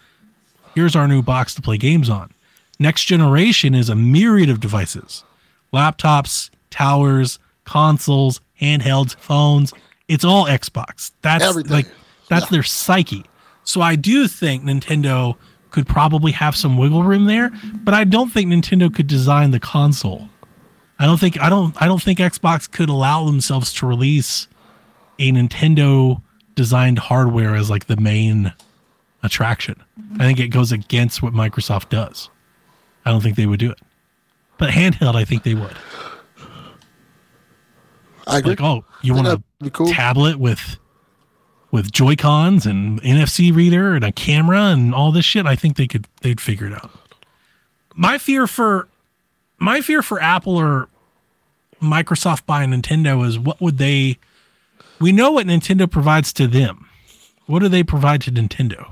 [0.73, 2.31] here's our new box to play games on.
[2.79, 5.23] Next generation is a myriad of devices.
[5.71, 9.71] Laptops, towers, consoles, handhelds, phones.
[10.07, 11.11] It's all Xbox.
[11.21, 11.71] That's Everything.
[11.71, 11.87] like
[12.27, 13.25] that's their psyche.
[13.63, 15.35] So I do think Nintendo
[15.69, 17.51] could probably have some wiggle room there,
[17.83, 20.27] but I don't think Nintendo could design the console.
[20.99, 24.47] I don't think I don't I don't think Xbox could allow themselves to release
[25.17, 26.21] a Nintendo
[26.55, 28.53] designed hardware as like the main
[29.23, 29.81] attraction.
[30.15, 32.29] I think it goes against what Microsoft does.
[33.05, 33.79] I don't think they would do it.
[34.57, 35.75] But handheld, I think they would.
[38.27, 38.51] I agree.
[38.51, 39.87] Like, oh, you want a cool.
[39.87, 40.77] tablet with
[41.71, 45.45] with Joy Cons and NFC reader and a camera and all this shit?
[45.45, 46.91] I think they could they'd figure it out.
[47.95, 48.87] My fear for
[49.59, 50.87] my fear for Apple or
[51.81, 54.17] Microsoft buying Nintendo is what would they
[54.99, 56.87] we know what Nintendo provides to them.
[57.45, 58.91] What do they provide to Nintendo?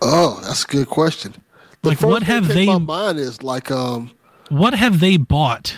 [0.00, 1.34] Oh, that's a good question.
[1.82, 4.10] The Like, what have they- my mind is like um
[4.48, 5.76] What have they bought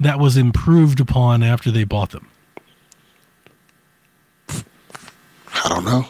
[0.00, 2.26] that was improved upon after they bought them?
[4.48, 6.06] I don't know.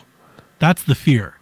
[0.58, 1.37] That's the fear.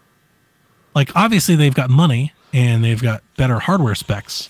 [0.96, 4.48] Like obviously they've got money and they've got better hardware specs,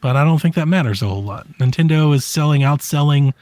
[0.00, 1.46] but I don't think that matters a whole lot.
[1.58, 3.32] Nintendo is selling, outselling.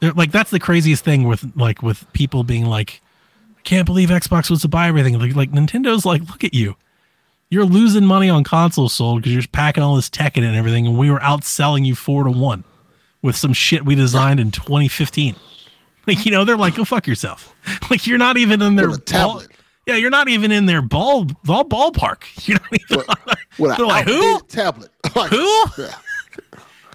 [0.00, 3.00] They're, like that's the craziest thing with like with people being like,
[3.56, 5.16] I can't believe Xbox was to buy everything.
[5.16, 6.74] Like, like Nintendo's like, look at you.
[7.50, 10.56] You're losing money on consoles sold because you're just packing all this tech in and
[10.56, 12.64] everything, and we were outselling you four to one
[13.22, 15.36] with some shit we designed in 2015.
[16.06, 17.54] Like you know, they're like, go fuck yourself.
[17.90, 19.49] Like you're not even in their tablet.
[19.90, 22.22] Yeah, you're not even in their ball ball ballpark.
[22.48, 23.04] You know what even.
[23.58, 24.40] With they're an like who?
[24.42, 24.90] tablet.
[25.16, 25.64] Like, Who?
[25.78, 25.94] Yeah.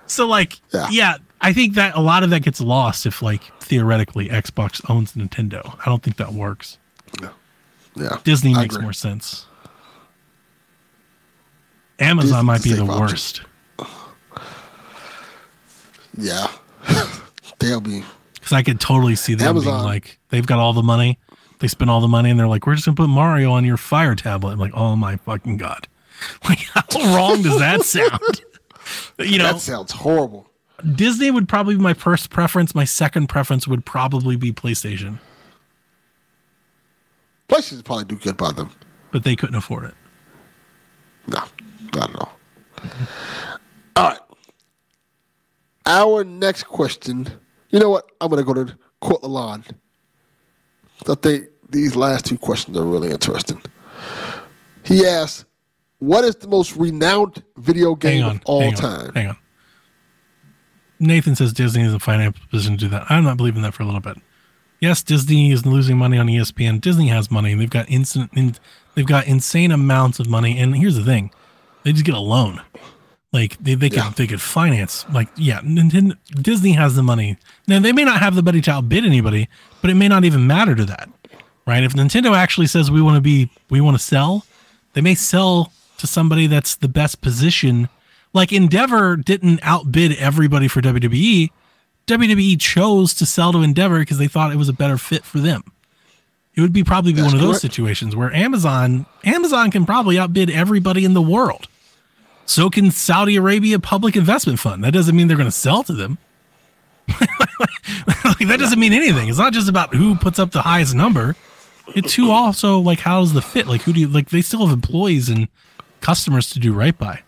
[0.07, 0.87] So like, Yeah.
[0.89, 1.17] yeah.
[1.41, 5.77] I think that a lot of that gets lost if like theoretically Xbox owns Nintendo.
[5.81, 6.77] I don't think that works.
[7.95, 8.17] Yeah.
[8.23, 8.83] Disney I makes agree.
[8.85, 9.45] more sense.
[11.99, 12.99] Amazon might be the option.
[12.99, 13.41] worst
[16.17, 16.47] Yeah.
[17.59, 18.03] They'll be.
[18.33, 21.19] because I could totally see them being like, they've got all the money,
[21.59, 23.77] they spend all the money, and they're like, we're just gonna put Mario on your
[23.77, 24.53] Fire tablet.
[24.53, 25.87] I'm like, oh my fucking god,
[26.49, 28.41] like how wrong does that sound?
[29.17, 30.47] You know, That sounds horrible.
[30.93, 32.75] Disney would probably be my first preference.
[32.75, 35.17] My second preference would probably be PlayStation,
[37.49, 38.69] PlayStation probably do good by them.
[39.11, 39.93] but they couldn't afford it.
[41.27, 41.39] No,
[41.95, 42.37] not at all.
[43.95, 44.19] All right.
[45.87, 47.27] Our next question.
[47.69, 48.11] You know what?
[48.21, 49.71] I'm going to go to Court Lalonde.
[51.07, 53.61] I think these last two questions are really interesting.
[54.83, 55.45] He asks,
[55.99, 59.37] "What is the most renowned video game on, of all hang on, time?" Hang on.
[60.99, 63.05] Nathan says Disney is in a financial position to do that.
[63.09, 64.17] I'm not believing that for a little bit.
[64.79, 66.79] Yes, Disney is losing money on ESPN.
[66.79, 67.53] Disney has money.
[67.53, 68.31] They've got instant.
[68.35, 68.55] In,
[68.93, 70.57] they've got insane amounts of money.
[70.57, 71.31] And here's the thing:
[71.83, 72.61] they just get a loan.
[73.35, 74.13] Like they, they could Yeah.
[74.15, 75.05] they could finance.
[75.11, 77.35] Like yeah, Nintendo, Disney has the money.
[77.67, 79.49] Now they may not have the money to outbid anybody,
[79.81, 81.09] but it may not even matter to that,
[81.67, 81.83] right?
[81.83, 84.45] If Nintendo actually says we want to be we want to sell,
[84.93, 87.89] they may sell to somebody that's the best position.
[88.33, 91.49] Like Endeavor didn't outbid everybody for WWE.
[92.07, 95.39] WWE chose to sell to Endeavor because they thought it was a better fit for
[95.39, 95.61] them.
[96.55, 100.17] It would be probably be That's one of those situations where Amazon Amazon can probably
[100.17, 101.67] outbid everybody in the world.
[102.45, 104.83] So can Saudi Arabia Public Investment Fund.
[104.83, 106.17] That doesn't mean they're going to sell to them.
[107.09, 109.29] like, that doesn't mean anything.
[109.29, 111.35] It's not just about who puts up the highest number.
[111.89, 113.67] It's who also like how's the fit.
[113.67, 114.29] Like who do you like?
[114.29, 115.47] They still have employees and
[116.01, 117.21] customers to do right by.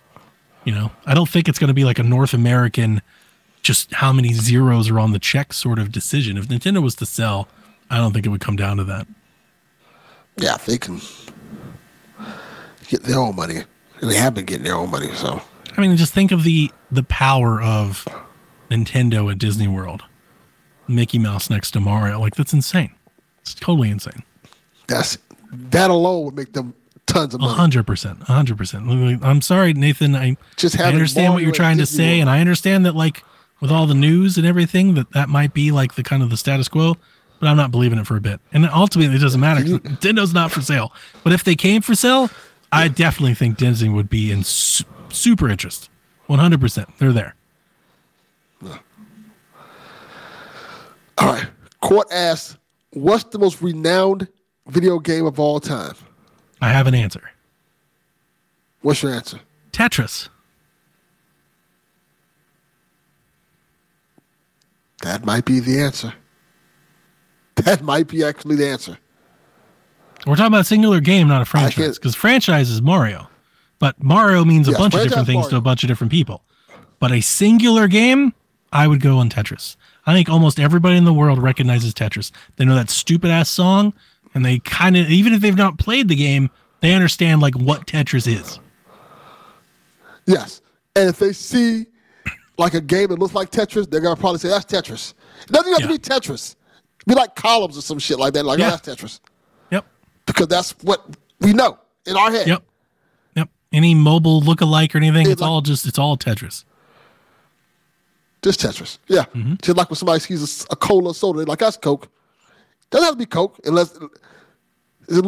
[0.63, 3.01] You know, I don't think it's going to be like a North American,
[3.61, 6.37] just how many zeros are on the check sort of decision.
[6.37, 7.47] If Nintendo was to sell,
[7.89, 9.07] I don't think it would come down to that.
[10.37, 11.01] Yeah, they can
[12.87, 13.63] get their own money,
[14.01, 15.09] and they have been getting their own money.
[15.13, 15.41] So
[15.75, 18.07] I mean, just think of the the power of
[18.69, 20.03] Nintendo at Disney World.
[20.87, 22.91] Mickey Mouse next to Mario, like that's insane.
[23.41, 24.23] It's totally insane.
[24.87, 25.17] that's
[25.51, 26.73] that alone would make them
[27.07, 27.53] tons of money.
[27.53, 28.89] hundred percent, hundred percent.
[29.23, 30.15] I'm sorry, Nathan.
[30.15, 32.21] I Just I understand what you're trying to Disney say, World.
[32.21, 33.23] and I understand that like
[33.59, 36.37] with all the news and everything that that might be like the kind of the
[36.37, 36.95] status quo.
[37.39, 39.63] But I'm not believing it for a bit, and ultimately it doesn't matter.
[39.63, 40.91] Nintendo's not for sale.
[41.23, 42.29] But if they came for sale,
[42.71, 45.89] I definitely think Disney would be in su- super interest.
[46.27, 46.59] 100.
[46.59, 47.35] percent They're there.
[51.17, 51.47] All right.
[51.81, 52.57] Court asks,
[52.91, 54.27] "What's the most renowned
[54.67, 55.95] video game of all time?"
[56.61, 57.31] I have an answer.
[58.81, 59.39] What's your answer?
[59.71, 60.29] Tetris.
[65.03, 66.13] That might be the answer.
[67.55, 68.97] That might be actually the answer.
[70.27, 71.97] We're talking about a singular game, not a franchise.
[71.97, 73.29] Because franchise is Mario,
[73.79, 76.43] but Mario means a Yes, bunch of different things to a bunch of different people.
[76.99, 78.33] But a singular game,
[78.73, 79.75] I would go on Tetris.
[80.05, 82.31] I think almost everybody in the world recognizes Tetris.
[82.57, 83.93] They know that stupid ass song,
[84.33, 86.49] and they kind of, even if they've not played the game,
[86.81, 88.59] they understand like what Tetris is.
[90.25, 90.61] Yes.
[90.95, 91.85] And if they see
[92.57, 95.13] like a game that looks like Tetris, they're gonna probably say that's Tetris.
[95.43, 95.87] It doesn't have Yeah.
[95.87, 96.55] to be Tetris.
[97.05, 98.45] Be like columns or some shit like that.
[98.45, 98.67] Like, oh, Yeah.
[98.73, 99.19] oh, that's Tetris.
[100.27, 101.03] Because that's what
[101.41, 102.47] we know in our head.
[102.47, 102.63] Yep.
[103.35, 103.49] Yep.
[103.73, 106.63] Any mobile look-alike or anything, Yeah, it's like- all just, it's all Tetris.
[108.43, 108.99] Just Tetris.
[109.07, 109.23] Yeah.
[109.33, 109.55] Mm-hmm.
[109.61, 112.07] Just like when somebody sees a, a cola soda, they're like, that's Coke.
[112.91, 113.91] Doesn't have to be Coke unless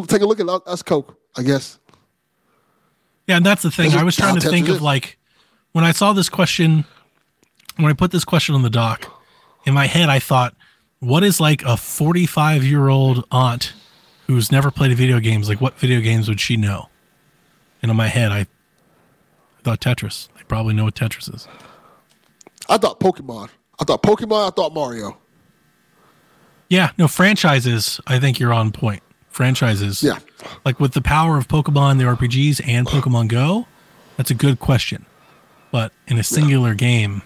[0.08, 1.80] take a look at us Coke, I guess.
[3.28, 3.86] Yeah, and that's the thing.
[3.88, 5.18] This is I was trying to how think Tetris of like
[5.72, 6.86] when I saw this question,
[7.78, 9.12] when I put this question on the doc,
[9.66, 10.56] in my head I thought,
[11.00, 13.74] what is like a 45 year old aunt
[14.30, 15.50] who's never played video games?
[15.50, 16.88] Like, what video games would she know?
[17.82, 18.48] And in my head, I, I
[19.64, 20.28] thought Tetris.
[20.38, 21.48] They probably know what Tetris is.
[22.70, 23.50] I thought Pokemon.
[23.80, 24.48] I thought Pokemon.
[24.48, 25.18] I thought Mario.
[26.70, 28.00] Yeah, no franchises.
[28.06, 29.02] I think you're on point.
[29.30, 30.04] franchises.
[30.04, 30.20] Yeah.
[30.64, 33.66] Like with the power of Pokemon, the RPGs, and Pokemon Go,
[34.18, 35.08] that's a good question.
[35.72, 37.24] But in a singular game,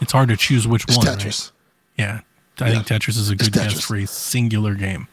[0.00, 1.06] it's hard to choose which It's one.
[1.06, 1.52] Tetris.
[1.52, 2.04] Right?
[2.04, 2.20] Yeah.
[2.60, 5.06] I think Tetris is a good guess for a singular game.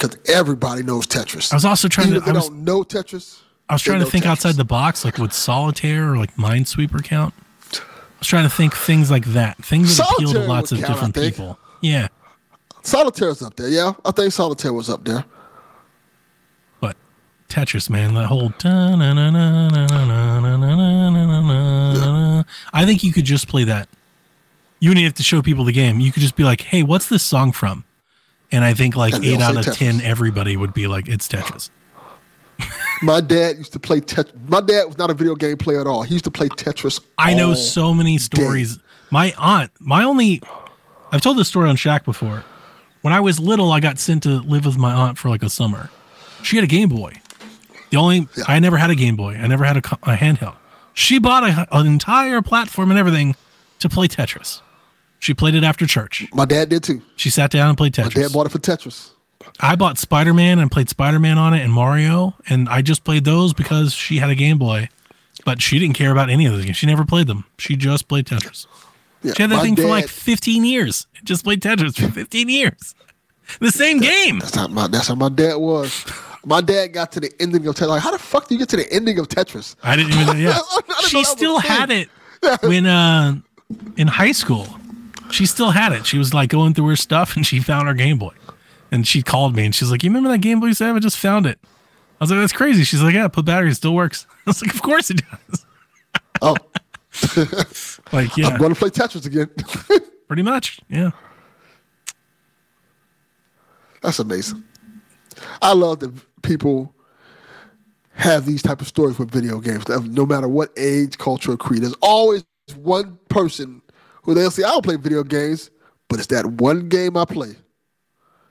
[0.00, 1.52] Because everybody knows Tetris.
[1.52, 3.40] I was also trying Even to I was, don't know Tetris.
[3.68, 4.28] I was trying to think Tetris.
[4.28, 7.34] outside the box, like would solitaire or like Minesweeper count?
[7.74, 7.78] I
[8.18, 11.14] was trying to think things like that, things that appeal to lots of count, different
[11.14, 11.58] people.
[11.82, 12.08] Yeah,
[12.82, 13.92] Solitaire's up there, yeah.
[14.04, 15.24] I think Solitaire was up there.
[16.80, 16.96] but
[17.48, 18.52] Tetris, man, that whole.
[22.72, 23.88] I think you could just play that.
[24.78, 26.00] You wouldn't have to show people the game.
[26.00, 27.84] You could just be like, "Hey, what's this song from?"
[28.52, 29.76] And I think like And eight out of Tetris.
[29.76, 31.70] ten, everybody would be like, "It's Tetris."
[33.02, 34.32] My dad used to play Tetris.
[34.48, 36.02] My dad was not a video game player at all.
[36.02, 37.00] He used to play Tetris.
[37.16, 38.78] I know so many stories.
[39.10, 40.42] My aunt, my only,
[41.10, 42.44] I've told this story on Shack before.
[43.02, 45.48] When I was little, I got sent to live with my aunt for like a
[45.48, 45.90] summer.
[46.42, 47.14] She had a Game Boy.
[47.90, 49.34] The only, I never had a Game Boy.
[49.34, 50.56] I never had a, a handheld.
[50.92, 53.34] She bought a, an entire platform and everything
[53.80, 54.60] to play Tetris.
[55.20, 56.26] She played it after church.
[56.32, 57.02] My dad did too.
[57.16, 58.16] She sat down and played Tetris.
[58.16, 59.10] My dad bought it for Tetris.
[59.60, 63.04] I bought Spider Man and played Spider Man on it and Mario, and I just
[63.04, 64.88] played those because she had a Game Boy.
[65.44, 66.76] But she didn't care about any of those games.
[66.76, 67.44] She never played them.
[67.58, 68.66] She just played Tetris.
[69.22, 71.06] Yeah, She had that thing for like 15 years.
[71.24, 72.94] Just played Tetris for 15 years.
[73.58, 74.38] The same game.
[74.38, 74.86] That's not my.
[74.86, 76.04] That's how my dad was.
[76.44, 77.88] My dad got to the ending of Tetris.
[77.88, 79.76] Like, how the fuck do you get to the ending of Tetris?
[79.82, 80.32] I didn't even know.
[80.34, 80.58] Yeah.
[81.08, 82.08] She still had it
[82.62, 83.36] when, uh,
[83.96, 84.66] in high school.
[85.30, 86.06] She still had it.
[86.06, 88.34] She was like going through her stuff and she found her Game Boy.
[88.92, 90.94] And she called me and she's like, You remember that Game Boy you said?
[90.94, 91.58] I just found it.
[91.64, 92.84] I was like, That's crazy.
[92.84, 94.26] She's like, Yeah, put battery, it still works.
[94.46, 95.66] I was like, Of course it does.
[96.42, 96.56] Oh,
[98.12, 99.50] Like, yeah, I'm going to play Tetris again.
[100.28, 100.80] pretty much.
[100.88, 101.10] Yeah.
[104.02, 104.64] That's amazing.
[105.62, 106.94] I love that people
[108.14, 109.88] have these type of stories with video games.
[109.88, 112.44] No matter what age, culture, or creed, there's always
[112.76, 113.79] one person
[114.22, 115.70] who they'll say, "I don't play video games,"
[116.08, 117.56] but it's that one game I play.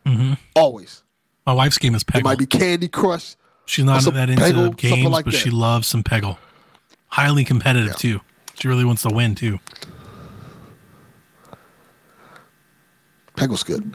[0.05, 0.33] Mm-hmm.
[0.55, 1.03] Always.
[1.45, 2.19] My wife's game is Peggle.
[2.19, 3.35] It might be Candy Crush.
[3.65, 5.39] She's not uh, some that into Peggle, games, like but that.
[5.39, 6.37] she loves some Peggle.
[7.07, 8.19] Highly competitive, too.
[8.55, 9.59] She really wants to win, too.
[13.35, 13.93] Peggle's good.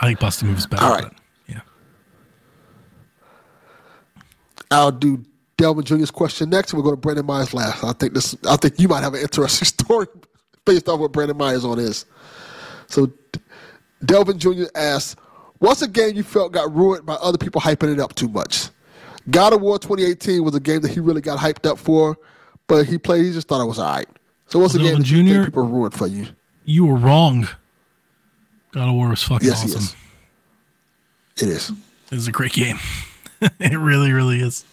[0.00, 0.84] I think Bust-a-Move's better.
[0.84, 1.04] All right.
[1.04, 1.14] but,
[1.48, 1.60] yeah.
[4.70, 5.24] I'll do
[5.56, 7.84] Delvin Jr.'s question next, and we'll go to Brandon Myers last.
[7.84, 8.36] I think this.
[8.48, 10.06] I think you might have an interesting story
[10.64, 12.04] based off what Brandon Myers on is.
[12.86, 13.10] So,
[14.04, 14.64] Delvin Jr.
[14.74, 15.16] asks,
[15.58, 18.68] "What's a game you felt got ruined by other people hyping it up too much?"
[19.30, 22.16] God of War 2018 was a game that he really got hyped up for,
[22.66, 23.24] but he played.
[23.24, 24.08] He just thought it was alright.
[24.48, 25.44] So, what's a game Jr.?
[25.44, 26.26] people ruined for you?
[26.64, 27.48] You were wrong.
[28.72, 29.78] God of War was fucking Yes, awesome.
[29.80, 29.96] is.
[31.42, 31.72] It is.
[32.10, 32.78] It a great game.
[33.40, 34.64] it really, really is.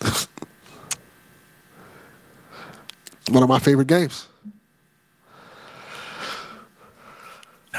[3.29, 4.27] One of my favorite games.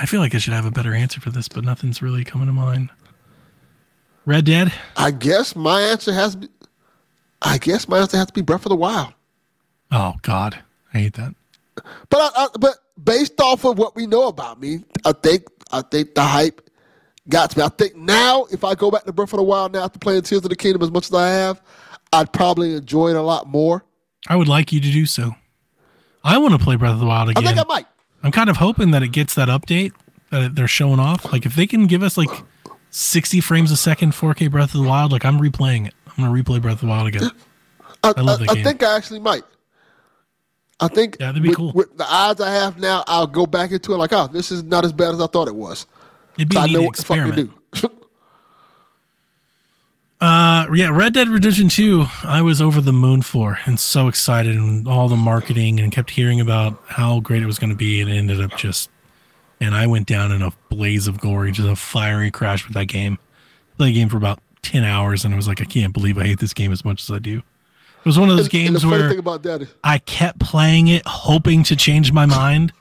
[0.00, 2.46] I feel like I should have a better answer for this, but nothing's really coming
[2.46, 2.88] to mind.
[4.24, 4.72] Red Dead?
[4.96, 6.36] I guess my answer has.
[6.36, 6.48] Be,
[7.42, 9.12] I guess my answer has to be Breath of the Wild.
[9.92, 10.58] Oh God,
[10.94, 11.34] I hate that.
[12.08, 15.82] But I, I, but based off of what we know about me, I think I
[15.82, 16.66] think the hype
[17.28, 17.64] got to me.
[17.64, 20.22] I think now if I go back to Breath of the Wild now after playing
[20.22, 21.60] Tears of the Kingdom as much as I have,
[22.10, 23.84] I'd probably enjoy it a lot more.
[24.28, 25.34] I would like you to do so.
[26.24, 27.44] I want to play Breath of the Wild again.
[27.44, 27.86] I think I might.
[28.23, 29.92] I'm kind of hoping that it gets that update
[30.31, 31.32] that they're showing off.
[31.32, 32.31] Like if they can give us like
[32.90, 35.94] 60 frames a second 4K Breath of the Wild, like I'm replaying it.
[36.07, 37.31] I'm gonna replay Breath of the Wild again.
[38.02, 38.65] I, I love I, that I game.
[38.65, 39.42] think I actually might.
[40.81, 41.73] I think Yeah, that'd be with, cool.
[41.73, 44.62] with the odds I have now, I'll go back into it like, oh, this is
[44.65, 45.86] not as bad as I thought it was.
[46.36, 47.52] It'd be So a I neat know what the fuck to experiment.
[50.20, 54.55] Uh, yeah, Red Dead Redemption 2, I was over the moon for and so excited
[54.55, 58.02] and all the marketing and kept hearing about how great it was going to be.
[58.02, 58.90] And it ended up just,
[59.62, 62.86] and I went down in a blaze of glory, just a fiery crash with that
[62.86, 63.18] game.
[63.78, 66.24] Played the game for about 10 hours and I was like, I can't believe I
[66.24, 67.39] hate this game as much as I do.
[67.39, 69.99] It was one of those And- and games funny where thing about that is, I
[69.99, 72.74] kept playing it, hoping to change my mind.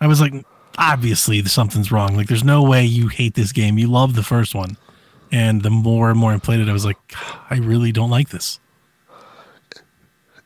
[0.00, 0.32] I was like,
[0.78, 2.16] obviously something's wrong.
[2.16, 3.76] Like, there's no way you hate this game.
[3.76, 4.76] You love the first one.
[5.32, 6.98] And the more and more I played it, I was like,
[7.50, 8.60] I really don't like this.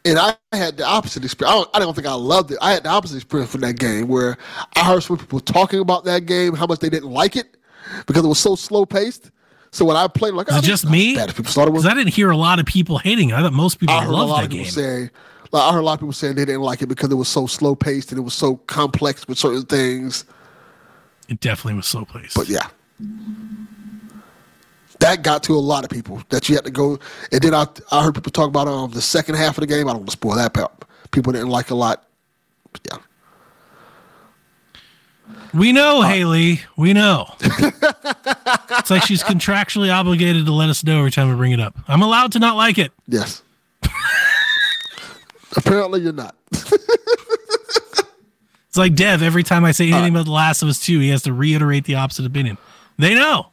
[0.05, 1.53] and I had the opposite experience.
[1.55, 2.59] I don't, I don't think I loved it.
[2.63, 4.39] I had the opposite experience from that game where
[4.77, 7.57] I heard some people talking about that game, how much they didn't like it
[8.07, 9.31] because it was so slow paced.
[9.73, 11.15] So when I played, like, oh, just me?
[11.15, 11.85] Bad people thought it was.
[11.85, 13.35] Because I didn't hear a lot of people hating it.
[13.35, 14.73] I thought most people I heard a loved lot that of people game.
[14.73, 15.11] saying,
[15.53, 17.29] like, I heard a lot of people saying they didn't like it because it was
[17.29, 20.25] so slow paced and it was so complex with certain things.
[21.29, 22.35] It definitely was slow paced.
[22.35, 22.67] But yeah,
[25.01, 26.99] that got to a lot of people that you had to go.
[27.33, 29.89] And then I, I heard people talk about um the second half of the game.
[29.89, 30.73] I don't want to spoil that part.
[31.11, 32.05] People didn't like a lot.
[32.85, 32.99] Yeah.
[35.53, 36.61] We know, Haley.
[36.77, 37.35] We know.
[37.41, 41.77] it's like she's contractually obligated to let us know every time we bring it up.
[41.89, 42.93] I'm allowed to not like it.
[43.09, 43.43] Yes.
[45.57, 46.37] Apparently, you're not.
[48.71, 49.21] It's like Dev.
[49.21, 51.87] Every time I say anything about The Last of Us 2, he has to reiterate
[51.87, 52.57] the opposite opinion.
[52.99, 53.51] They know.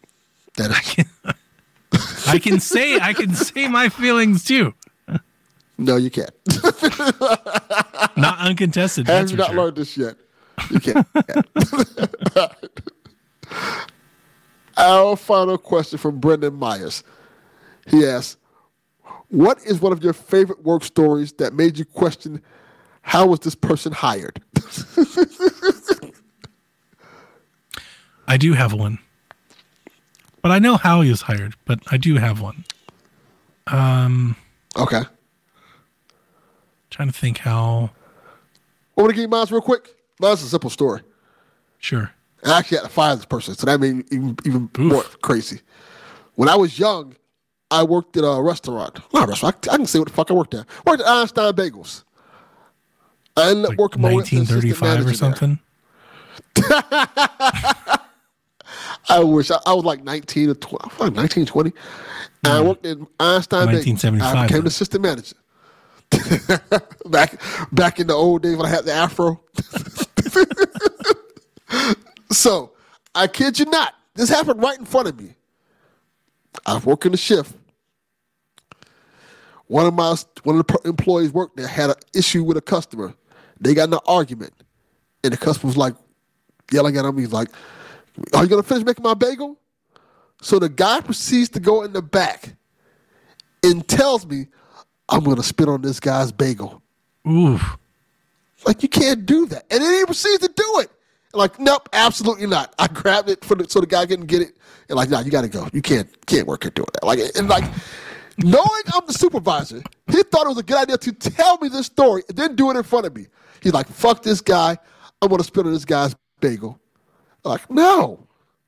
[0.58, 1.06] That I can
[2.28, 4.74] I can say I can say my feelings too.
[5.78, 6.32] no, you can't.
[8.18, 9.08] Not uncontested.
[9.08, 9.56] Have That's you not sure.
[9.58, 10.16] learned this yet?
[10.72, 11.08] You can't.
[14.78, 17.04] Our final question from Brendan Myers.
[17.88, 18.38] He asks,
[19.30, 22.42] "What is one of your favorite work stories that made you question
[23.04, 24.42] how was this person hired?"
[28.28, 29.00] I do have one.
[30.48, 32.64] But I know how he was hired, but I do have one.
[33.70, 34.38] Um.
[34.78, 35.02] okay.
[36.90, 37.90] trying to think how
[38.98, 39.94] I Want to give you mine real quick?
[40.22, 41.02] Mine's a simple story.
[41.80, 42.14] sure.
[42.46, 45.60] I actually had to fire this person, so that made me even, even more crazy.
[46.36, 47.18] When I was young,
[47.70, 49.02] I worked at a restaurant.
[49.14, 49.68] Not a restaurant.
[49.68, 50.66] I, I can say what the fuck I worked at.
[50.86, 52.06] Worked at Einstein Bagels.
[53.36, 55.60] I ended up Like working my up to assistant 1935 or something.
[59.10, 61.74] I wish I, I was like 19 or 20, I was like 19, 20.
[62.44, 63.88] And I worked at Einstein Bagels.
[63.88, 65.36] 1975 I became the assistant manager.
[67.10, 69.42] back back in the old days when I had the afro.
[72.32, 72.72] so
[73.14, 75.36] I kid you not, this happened right in front of me.
[76.66, 77.54] I was working the shift.
[79.68, 83.14] One of my one of the employees worked there had an issue with a customer.
[83.60, 84.54] They got in an argument,
[85.24, 85.96] and the customer was like
[86.72, 87.18] yelling at him.
[87.18, 87.50] He's like,
[88.34, 89.58] "Are you gonna finish making my bagel?"
[90.42, 92.56] So the guy proceeds to go in the back
[93.64, 94.48] and tells me,
[95.10, 96.82] "I'm gonna spit on this guy's bagel."
[97.28, 97.60] Ooh.
[98.66, 100.92] Like you can't do that, and then he proceeds to do it.
[101.34, 102.74] Like, nope, absolutely not.
[102.80, 104.58] I grabbed it for the, so the guy couldn't get it,
[104.90, 105.68] and like, no, you got to go.
[105.74, 107.04] You can't can't work here doing that.
[107.04, 107.66] Like, and like,
[108.38, 111.86] knowing I'm the supervisor, he thought it was a good idea to tell me this
[111.86, 113.28] story and then do it in front of me.
[113.62, 114.78] He's like, fuck this guy.
[115.22, 116.80] I'm gonna spit on this guy's bagel.
[117.48, 118.20] Like, no,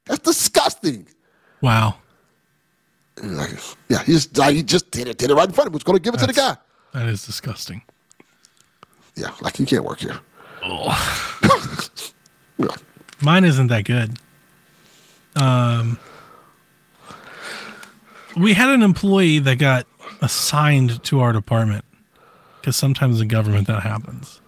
[0.05, 1.07] that's disgusting.
[1.61, 1.95] Wow.
[3.21, 3.51] Like,
[3.89, 5.75] yeah, he just like, he just did it, did it right in front of me.
[5.75, 6.55] Was gonna give it to the guy.
[6.93, 7.81] That is disgusting.
[9.15, 10.19] Yeah, like you can't work here.
[10.63, 10.97] Yeah.
[13.21, 14.17] Mine isn't that good.
[15.35, 15.99] Um,
[18.37, 19.85] we had an employee that got
[20.21, 21.83] assigned to our department
[22.59, 24.39] because sometimes in government that happens.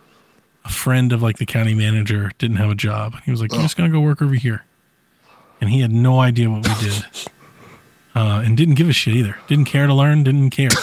[0.64, 3.16] A friend of like the county manager didn't have a job.
[3.26, 4.64] He was like, "You're just gonna go work over here,"
[5.60, 7.06] and he had no idea what we did,
[8.16, 9.38] uh, and didn't give a shit either.
[9.48, 10.24] Didn't care to learn.
[10.24, 10.70] Didn't care.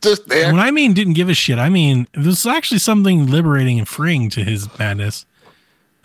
[0.00, 0.52] Just there.
[0.52, 3.88] When I mean didn't give a shit, I mean this is actually something liberating and
[3.88, 5.26] freeing to his madness.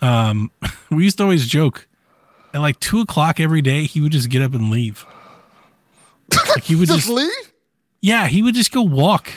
[0.00, 0.50] Um,
[0.90, 1.86] we used to always joke
[2.52, 5.06] at like two o'clock every day, he would just get up and leave.
[6.48, 7.52] Like he would just just, leave.
[8.00, 9.30] yeah, he would just go walk.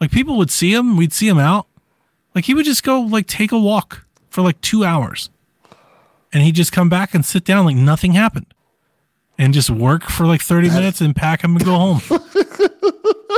[0.00, 1.66] Like people would see him, we'd see him out.
[2.34, 5.30] Like he would just go like take a walk for like two hours,
[6.32, 8.52] and he'd just come back and sit down like nothing happened,
[9.38, 12.00] and just work for like thirty minutes and pack him and go home.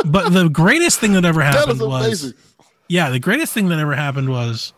[0.04, 2.34] but the greatest thing that ever happened is was
[2.88, 4.72] yeah, the greatest thing that ever happened was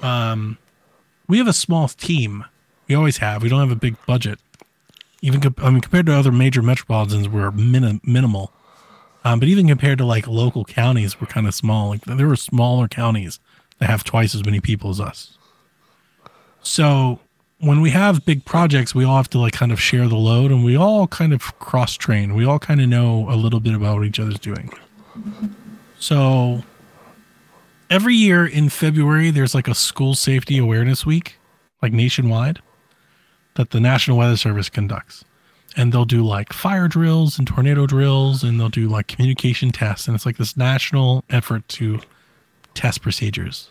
[0.00, 0.58] um
[1.28, 2.44] we have a small team.
[2.88, 3.42] We always have.
[3.42, 4.40] We don't have a big budget.
[5.22, 8.52] Even I mean compared to other major metropolitans we're minim- minimal.
[9.24, 11.90] Um, but even compared to like local counties, we're kind of small.
[11.90, 13.38] Like there were smaller counties
[13.78, 15.36] that have twice as many people as us.
[16.62, 17.20] So
[17.58, 20.50] when we have big projects, we all have to like kind of share the load
[20.50, 22.34] and we all kind of cross train.
[22.34, 24.72] We all kind of know a little bit about what each other's doing.
[25.98, 26.64] So
[27.90, 31.36] every year in February, there's like a school safety awareness week,
[31.82, 32.60] like nationwide,
[33.56, 35.24] that the National Weather Service conducts.
[35.76, 40.08] And they'll do like fire drills and tornado drills, and they'll do like communication tests.
[40.08, 42.00] And it's like this national effort to
[42.74, 43.70] test procedures.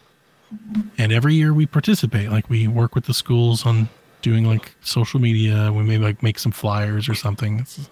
[0.98, 2.30] And every year we participate.
[2.30, 3.90] Like we work with the schools on
[4.22, 5.72] doing like social media.
[5.72, 7.60] We maybe like make some flyers or something.
[7.60, 7.90] It's,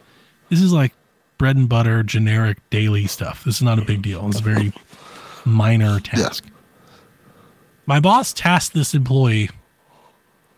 [0.49, 0.93] this is like
[1.37, 3.43] bread and butter, generic daily stuff.
[3.43, 4.27] This is not a big deal.
[4.27, 4.73] It's a very
[5.45, 6.45] minor task.
[7.85, 9.49] My boss tasked this employee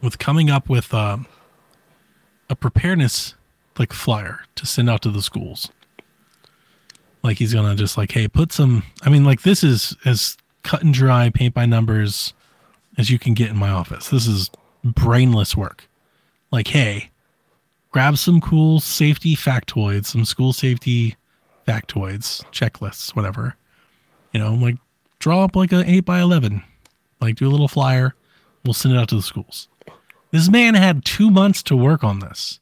[0.02, 1.28] with coming up with um,
[2.50, 3.36] a preparedness
[3.80, 5.72] like flyer to send out to the schools.
[7.24, 8.84] Like he's gonna just like, hey, put some.
[9.02, 12.34] I mean, like this is as cut and dry, paint by numbers
[12.98, 14.10] as you can get in my office.
[14.10, 14.52] This is
[14.84, 15.90] brainless work.
[16.52, 17.10] Like, hey,
[17.92, 21.16] grab some cool safety factoids, some school safety
[21.68, 23.56] factoids, checklists, whatever.
[24.34, 24.76] You know, like
[25.20, 26.64] draw up like an eight by eleven,
[27.20, 28.16] like do a little flyer.
[28.64, 29.68] We'll send it out to the schools.
[30.32, 32.60] This man had two months to work on this.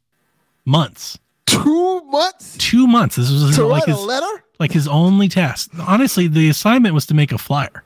[0.67, 1.17] Months.
[1.45, 3.15] Two months Two months.
[3.15, 4.43] This was to like his letter.
[4.59, 5.71] like his only task.
[5.79, 7.85] Honestly, the assignment was to make a flyer.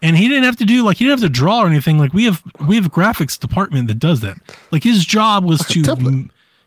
[0.00, 1.98] And he didn't have to do like he didn't have to draw or anything.
[1.98, 4.36] Like we have we have a graphics department that does that.
[4.70, 5.82] Like his job was to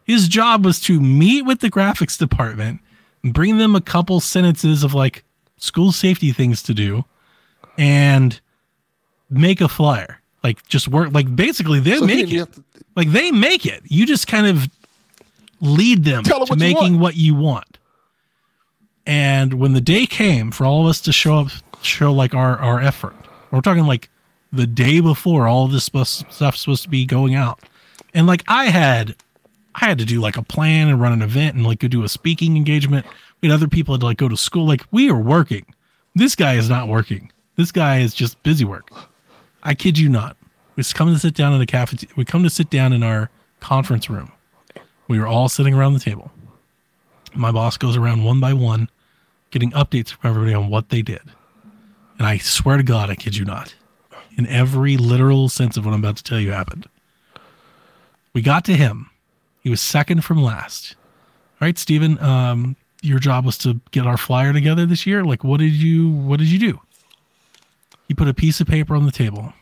[0.03, 2.81] his job was to meet with the graphics department,
[3.23, 5.23] and bring them a couple sentences of like
[5.55, 7.05] school safety things to do,
[7.77, 8.41] and
[9.29, 10.21] make a flyer.
[10.47, 12.53] Like just work like basically they So make it.
[12.53, 12.63] to-
[12.95, 13.81] Like they make it.
[13.85, 14.67] You just kind of
[15.59, 16.99] lead them to what making want.
[17.01, 17.77] what you want.
[19.05, 21.47] And when the day came for all of us to show up,
[21.81, 23.15] show like our our effort,
[23.51, 24.09] we're talking like
[24.51, 26.23] the day before all of this stuff's
[26.61, 27.59] supposed to be going out,
[28.13, 29.15] and like I had,
[29.75, 32.03] I had to do like a plan and run an event and like go do
[32.03, 33.05] a speaking engagement.
[33.41, 34.65] We had other people had to like go to school.
[34.65, 35.65] Like we are working.
[36.15, 37.31] This guy is not working.
[37.57, 38.89] This guy is just busy work.
[39.63, 40.36] I kid you not.
[40.77, 42.13] We come to sit down in the cafeteria.
[42.15, 44.31] We come to sit down in our conference room.
[45.07, 46.31] We were all sitting around the table.
[47.33, 48.89] My boss goes around one by one,
[49.49, 51.21] getting updates from everybody on what they did.
[52.19, 53.75] And I swear to God, I kid you not,
[54.37, 56.87] in every literal sense of what I'm about to tell you happened.
[58.33, 59.09] We got to him.
[59.61, 60.95] He was second from last.
[61.59, 65.23] All right, Stephen, um, your job was to get our flyer together this year.
[65.23, 66.79] Like, what did you what did you do?
[68.07, 69.53] He put a piece of paper on the table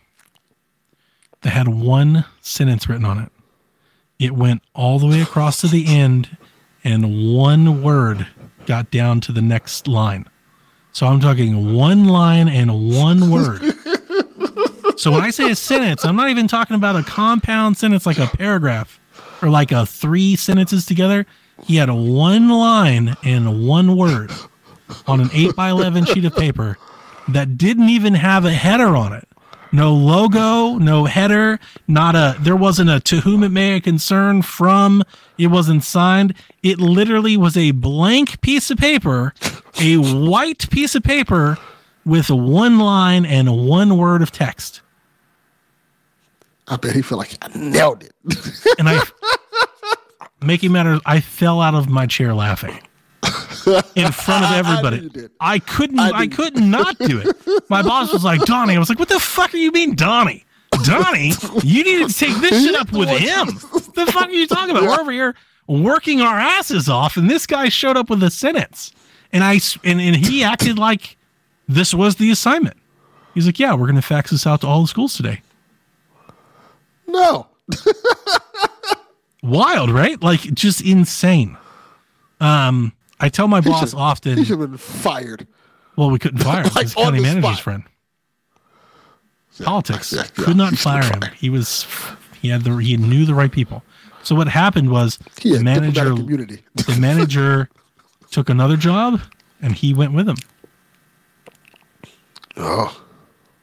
[1.46, 3.32] that had one sentence written on it.
[4.18, 6.36] It went all the way across to the end,
[6.84, 8.26] and one word
[8.66, 10.26] got down to the next line.
[10.92, 13.62] So I'm talking one line and one word.
[14.98, 18.18] so when I say a sentence, I'm not even talking about a compound sentence like
[18.18, 19.00] a paragraph
[19.44, 21.28] or like a three sentences together.
[21.64, 24.32] He had a one line and one word
[25.06, 26.80] on an 8 by 11 sheet of paper
[27.28, 29.28] that didn't even have a header on it.
[29.76, 35.04] No logo, no header, not a there wasn't a to whom it may concern from,
[35.38, 36.34] it wasn't signed.
[36.64, 39.34] It literally was a blank piece of paper,
[39.78, 41.58] a white piece of paper
[42.06, 44.80] with one line and one word of text.
[46.70, 48.14] I bet he felt like I nailed it.
[48.80, 49.04] And I
[50.42, 52.80] making matters, I fell out of my chair laughing.
[53.96, 55.10] In front of everybody.
[55.10, 55.32] did.
[55.40, 56.00] I couldn't.
[56.00, 57.70] I I, could not do it.
[57.70, 58.76] My boss was like, Donnie.
[58.76, 60.46] I was like, what the fuck are you mean, Donnie?
[60.84, 61.32] Donnie,
[61.64, 63.48] you need to take this shit up with him.
[63.96, 64.84] The fuck are you talking about?
[64.84, 65.36] We're over here
[65.68, 68.92] working our asses off, and this guy showed up with a sentence,
[69.32, 71.16] and I and, and he acted like
[71.68, 72.76] this was the assignment.
[73.34, 75.42] He's like, yeah, we're gonna fax this out to all the schools today.
[77.08, 77.48] no.
[79.44, 80.22] Wild, right?
[80.22, 81.56] Like just insane.
[82.42, 84.38] Um, I tell my boss should- often.
[84.38, 85.48] He should have been fired.
[85.96, 86.72] Well, we couldn't fire him.
[86.76, 87.60] Like, He's county manager's spot.
[87.64, 87.84] friend.
[89.64, 91.22] Politics yeah, yeah, could not he fire him.
[91.38, 91.86] He was
[92.42, 93.84] he had the he knew the right people.
[94.24, 97.70] So what happened was He the manager the manager
[98.32, 99.22] took another job
[99.62, 100.36] and he went with him.
[102.58, 103.02] Oh,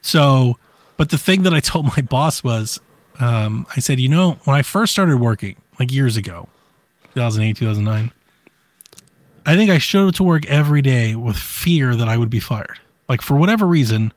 [0.03, 0.59] So,
[0.97, 2.81] but the thing that I told my boss was,
[3.21, 6.49] um, I said, you know, when I first started working, like years ago,
[7.15, 8.13] 2008, 2009,
[9.45, 12.41] I think I showed up to work every day with fear that I would be
[12.41, 12.79] fired.
[13.09, 14.13] Like, for whatever reason,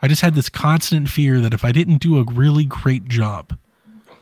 [0.00, 3.58] I just had this constant fear that if I didn't do a really great job,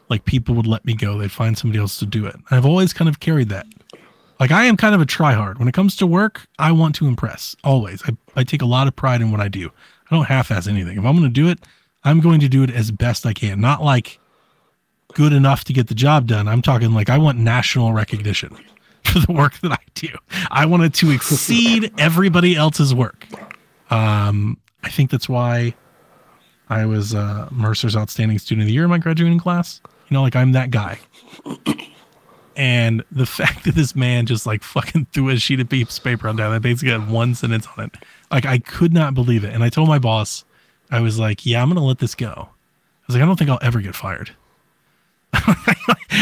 [0.08, 1.18] like people would let me go.
[1.18, 2.36] They'd find somebody else to do it.
[2.50, 3.66] I've always kind of carried that.
[4.40, 5.58] Like I am kind of a tryhard.
[5.58, 7.56] When it comes to work, I want to impress.
[7.64, 8.02] Always.
[8.06, 9.70] I, I take a lot of pride in what I do.
[10.10, 10.98] I don't half ass anything.
[10.98, 11.58] If I'm going to do it,
[12.04, 13.60] I'm going to do it as best I can.
[13.60, 14.18] Not like
[15.14, 16.48] good enough to get the job done.
[16.48, 18.56] I'm talking like I want national recognition
[19.06, 20.08] for the work that I do.
[20.50, 23.26] I wanted to exceed everybody else's work.
[23.90, 25.74] Um, I think that's why
[26.68, 29.80] I was uh, Mercer's Outstanding Student of the Year in my graduating class.
[30.08, 30.98] You know, like I'm that guy.
[32.56, 36.36] And the fact that this man just like fucking threw a sheet of paper on
[36.36, 37.94] down that basically had one sentence on it,
[38.30, 39.54] like I could not believe it.
[39.54, 40.44] And I told my boss,
[40.90, 43.50] I was like, "Yeah, I'm gonna let this go." I was like, "I don't think
[43.50, 44.30] I'll ever get fired."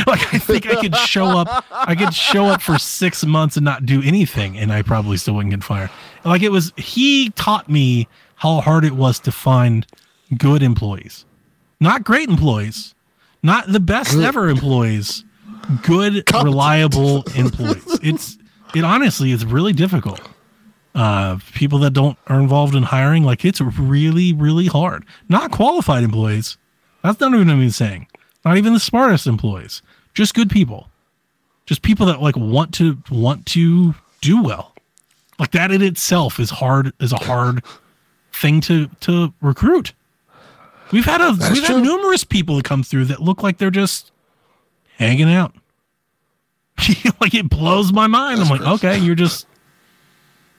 [0.07, 3.65] like I think I could show up, I could show up for six months and
[3.65, 5.91] not do anything, and I probably still wouldn't get fired.
[6.25, 9.87] Like it was, he taught me how hard it was to find
[10.37, 11.25] good employees,
[11.81, 12.95] not great employees,
[13.43, 15.25] not the best ever employees,
[15.83, 17.99] good, reliable employees.
[18.03, 18.39] It's
[18.75, 20.21] it honestly is really difficult.
[20.95, 25.05] Uh, people that don't are involved in hiring, like it's really, really hard.
[25.29, 26.57] Not qualified employees.
[27.03, 28.07] That's not even what I'm saying.
[28.45, 29.83] Not even the smartest employees.
[30.15, 30.89] just good people,
[31.67, 34.73] just people that like want to want to do well.
[35.39, 37.65] Like that in itself is hard is a hard
[38.33, 39.93] thing to to recruit.
[40.93, 41.77] We've had a That's we've true.
[41.77, 44.13] had numerous people that come through that look like they're just
[44.99, 45.55] hanging out.
[47.21, 48.39] like it blows my mind.
[48.41, 48.87] That's I'm like, crazy.
[48.97, 49.47] okay, you're just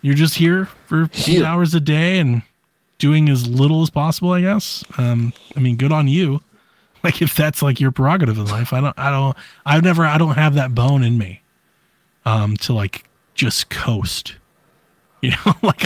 [0.02, 2.42] you're just here for eight hours a day and
[2.98, 4.84] doing as little as possible, I guess.
[4.98, 6.42] Um, I mean, good on you.
[7.06, 10.18] Like if that's like your prerogative in life, I don't, I don't, I've never, I
[10.18, 11.42] don't have that bone in me,
[12.26, 14.36] um, to like just coast,
[15.22, 15.86] you know, like,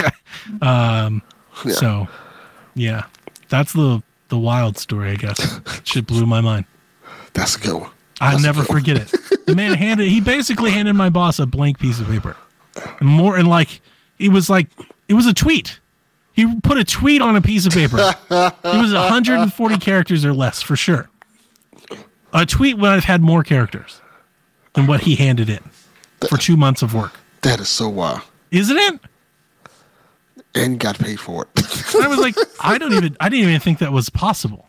[0.62, 1.22] I, um,
[1.64, 1.72] Yeah.
[1.72, 2.08] so
[2.74, 3.04] yeah,
[3.50, 5.60] that's the, the wild story, I guess.
[5.84, 6.64] Shit blew my mind.
[7.34, 7.90] That's a good one.
[8.20, 9.46] I That's a never forget it.
[9.46, 12.36] The man handed he basically handed my boss a blank piece of paper.
[13.00, 13.80] And more and like
[14.18, 14.68] it was like
[15.08, 15.80] it was a tweet.
[16.32, 17.98] He put a tweet on a piece of paper.
[17.98, 21.09] It was 140 characters or less for sure.
[22.32, 24.00] A tweet would have had more characters
[24.74, 25.62] than what he handed in
[26.28, 27.18] for two months of work.
[27.42, 28.22] That is so wild.
[28.50, 29.00] Isn't it?
[30.54, 31.48] And got paid for it.
[32.00, 34.66] I was like, I don't even I didn't even think that was possible.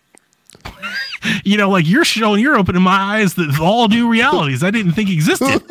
[1.43, 4.93] you know, like you're showing you're opening my eyes that all new realities I didn't
[4.93, 5.63] think existed.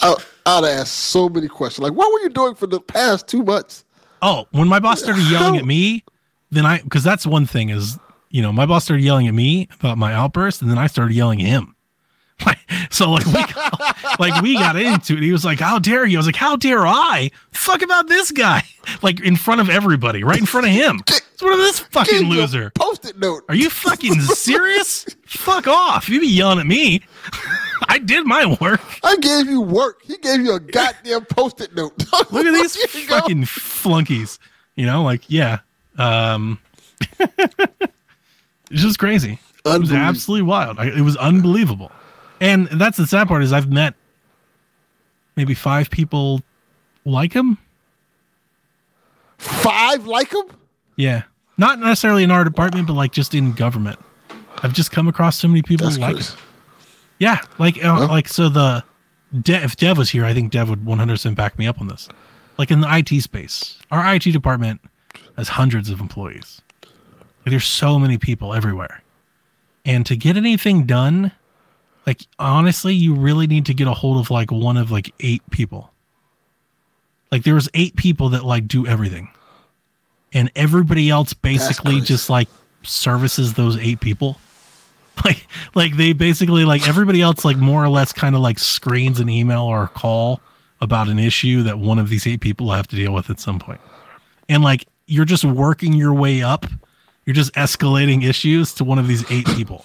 [0.00, 0.14] I,
[0.46, 1.82] I'd ask so many questions.
[1.82, 3.84] Like, what were you doing for the past two months?
[4.22, 6.04] Oh, when my boss started yelling at me,
[6.50, 7.98] then I because that's one thing is
[8.30, 11.14] you know my boss started yelling at me about my outburst, and then I started
[11.14, 11.74] yelling at him.
[12.46, 12.58] Like
[12.90, 15.24] so, like we got, like we got into it.
[15.24, 18.30] He was like, "How dare you?" I was like, "How dare I?" Fuck about this
[18.30, 18.62] guy,
[19.02, 21.00] like in front of everybody, right in front of him.
[21.08, 22.70] It's one of this fucking loser.
[22.76, 23.42] Post-it note.
[23.48, 25.04] Are you fucking serious?
[25.26, 26.08] Fuck off!
[26.08, 27.02] You be yelling at me.
[27.88, 28.82] I did my work.
[29.02, 30.02] I gave you work.
[30.04, 31.98] He gave you a goddamn post-it note.
[32.30, 33.18] Look at these you go.
[33.18, 34.38] fucking flunkies.
[34.76, 35.58] You know, like yeah.
[35.96, 36.60] Um
[38.70, 39.38] It's just crazy.
[39.64, 40.78] It was absolutely wild.
[40.78, 41.90] I, it was unbelievable.
[42.40, 43.94] And that's the sad part is I've met
[45.36, 46.42] maybe five people
[47.04, 47.58] like him.
[49.38, 50.44] Five like him?
[50.96, 51.22] Yeah.
[51.56, 53.98] Not necessarily in our department, but like just in government.
[54.62, 56.32] I've just come across so many people That's like crazy.
[56.32, 56.38] him.
[57.20, 58.84] Yeah, like uh, like so the
[59.42, 62.08] De- if Dev was here, I think Dev would 100% back me up on this.
[62.58, 64.80] Like in the IT space, our IT department
[65.36, 66.60] has hundreds of employees.
[67.48, 69.02] Like there's so many people everywhere.
[69.86, 71.32] And to get anything done,
[72.06, 75.40] like honestly, you really need to get a hold of like one of like eight
[75.48, 75.90] people.
[77.32, 79.30] Like there was eight people that like do everything.
[80.34, 82.48] And everybody else basically just like
[82.82, 84.38] services those eight people
[85.24, 89.20] like like they basically like everybody else like more or less kind of like screens
[89.20, 90.42] an email or a call
[90.82, 93.58] about an issue that one of these eight people have to deal with at some
[93.58, 93.80] point
[94.50, 96.66] and like you're just working your way up
[97.28, 99.84] you're just escalating issues to one of these eight people.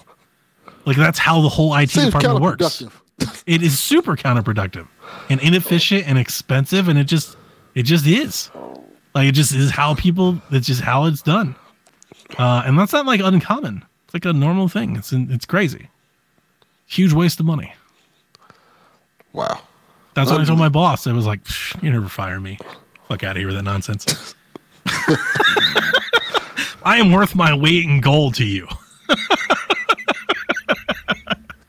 [0.86, 2.82] Like that's how the whole it Seems department works.
[3.46, 4.88] it is super counterproductive
[5.28, 7.36] and inefficient and expensive and it just
[7.74, 8.50] it just is.
[9.14, 11.54] Like it just is how people it's just how it's done.
[12.38, 13.84] Uh and that's not like uncommon.
[14.06, 14.96] It's like a normal thing.
[14.96, 15.90] It's it's crazy.
[16.86, 17.74] Huge waste of money.
[19.34, 19.60] Wow.
[20.14, 21.06] that's what i told my boss.
[21.06, 21.40] I was like
[21.82, 22.56] you never fire me.
[23.08, 24.34] Fuck out of here with that nonsense
[26.84, 28.66] i am worth my weight in gold to you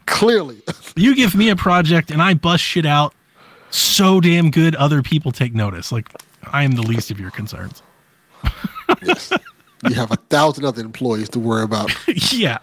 [0.05, 0.61] Clearly.
[0.95, 3.13] you give me a project and I bust shit out
[3.69, 5.91] so damn good other people take notice.
[5.91, 6.09] Like
[6.43, 7.81] I am the least of your concerns.
[9.03, 9.33] yes.
[9.87, 11.91] You have a thousand other employees to worry about.
[12.33, 12.59] yeah.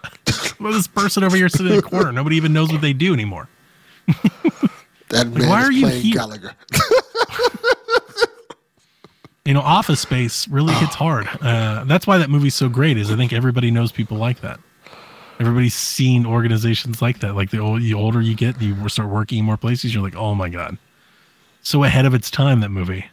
[0.59, 3.13] Well, this person over here sitting in the corner, nobody even knows what they do
[3.13, 3.47] anymore.
[5.09, 6.13] That man why is are you playing here?
[6.15, 6.53] Gallagher.
[9.45, 11.27] You know, Office Space really hits hard.
[11.41, 12.97] Uh, that's why that movie's so great.
[12.97, 14.57] Is I think everybody knows people like that.
[15.39, 17.35] Everybody's seen organizations like that.
[17.35, 19.93] Like the, ol- the older you get, you start working in more places.
[19.93, 20.77] You're like, oh my god,
[21.61, 22.61] so ahead of its time.
[22.61, 23.05] That movie.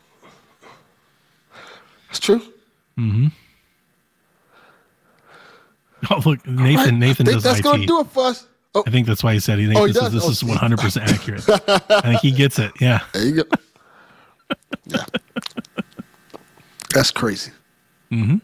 [2.09, 2.42] That's true.
[2.97, 3.28] Hmm.
[6.10, 6.84] Oh look, Nathan.
[6.84, 6.94] Right.
[6.94, 7.62] Nathan I think does that's IT.
[7.62, 8.47] gonna do it for us.
[8.75, 10.52] Oh, I think that's why he said he Oh, thinks he this, is, this Oh,
[10.52, 11.44] is 100% accurate.
[11.91, 12.70] I think he gets it.
[12.81, 13.00] Yeah.
[13.12, 13.42] there you go.
[14.86, 15.05] Yeah.
[16.94, 17.52] That's crazy.
[18.10, 18.36] Mm-hmm.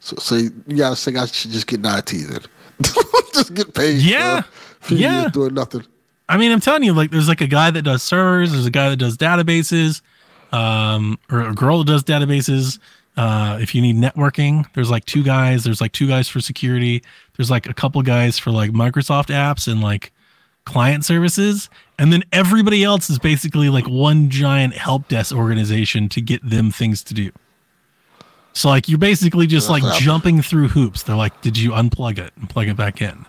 [0.00, 2.40] So, so you gotta think I should just get an IT then.
[3.32, 4.00] just get paid.
[4.02, 4.42] Yeah.
[4.80, 5.28] For Yeah.
[5.28, 5.84] doing nothing.
[6.28, 8.70] I mean, I'm telling you, like, there's like a guy that does servers, there's a
[8.70, 10.02] guy that does databases,
[10.52, 12.78] um, or a girl that does databases.
[13.16, 15.64] Uh, if you need networking, there's like two guys.
[15.64, 17.02] There's like two guys for security.
[17.36, 20.12] There's like a couple guys for like Microsoft apps and like
[20.66, 21.70] client services.
[21.98, 26.70] And then everybody else is basically like one giant help desk organization to get them
[26.70, 27.30] things to do.
[28.56, 31.02] So like you're basically just like jumping through hoops.
[31.02, 33.26] They're like, did you unplug it and plug it back in?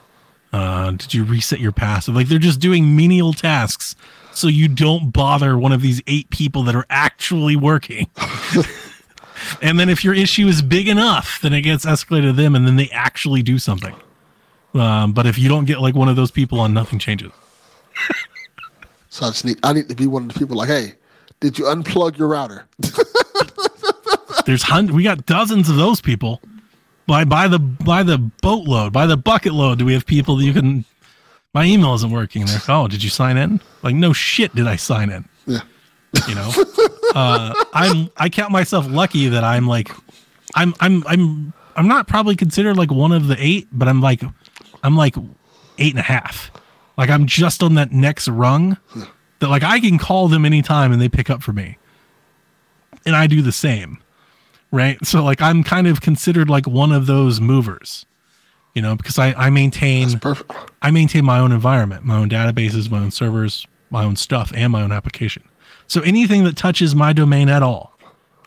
[0.53, 2.15] Uh, did you reset your password?
[2.15, 3.97] Like they're just doing menial tasks
[4.31, 8.07] so you don't bother one of these eight people that are actually working.
[9.61, 12.65] and then if your issue is big enough, then it gets escalated to them and
[12.65, 13.95] then they actually do something.
[14.75, 17.33] Um, but if you don't get like one of those people on, nothing changes.
[19.09, 20.93] So I just need I need to be one of the people like, hey,
[21.41, 22.65] did you unplug your router?
[24.47, 24.95] There's hundred.
[24.95, 26.41] We got dozens of those people.
[27.05, 30.45] By by the by the boatload, by the bucket load, do we have people that
[30.45, 30.85] you can?
[31.53, 32.45] My email isn't working.
[32.45, 33.59] They're like, oh, did you sign in?
[33.83, 35.27] Like, no shit, did I sign in?
[35.47, 35.59] yeah.
[36.29, 36.51] You know,
[37.13, 39.91] uh, I'm I count myself lucky that I'm like,
[40.55, 44.21] I'm I'm I'm I'm not probably considered like one of the eight, but I'm like,
[44.81, 45.17] I'm like
[45.77, 46.51] eight and a half.
[46.97, 48.77] Like I'm just on that next rung
[49.39, 51.77] that like I can call them anytime and they pick up for me,
[53.05, 53.99] and I do the same
[54.71, 55.03] right?
[55.05, 58.05] So like I'm kind of considered like one of those movers,
[58.73, 60.09] you know, because I I maintain.
[60.81, 64.71] I maintain my own environment, my own databases, my own servers, my own stuff, and
[64.71, 65.43] my own application.
[65.87, 67.97] So anything that touches my domain at all,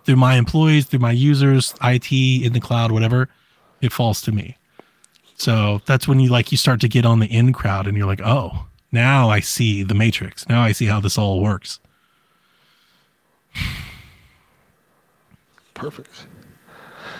[0.04, 3.28] through my employees, through my users, IT in the cloud, whatever,
[3.80, 4.56] it falls to me.
[5.36, 8.06] So that's when you like you start to get on the in crowd and you're
[8.06, 10.48] like, oh, now I see the matrix.
[10.48, 11.80] Now I see how this all works.
[15.80, 16.26] Perfect.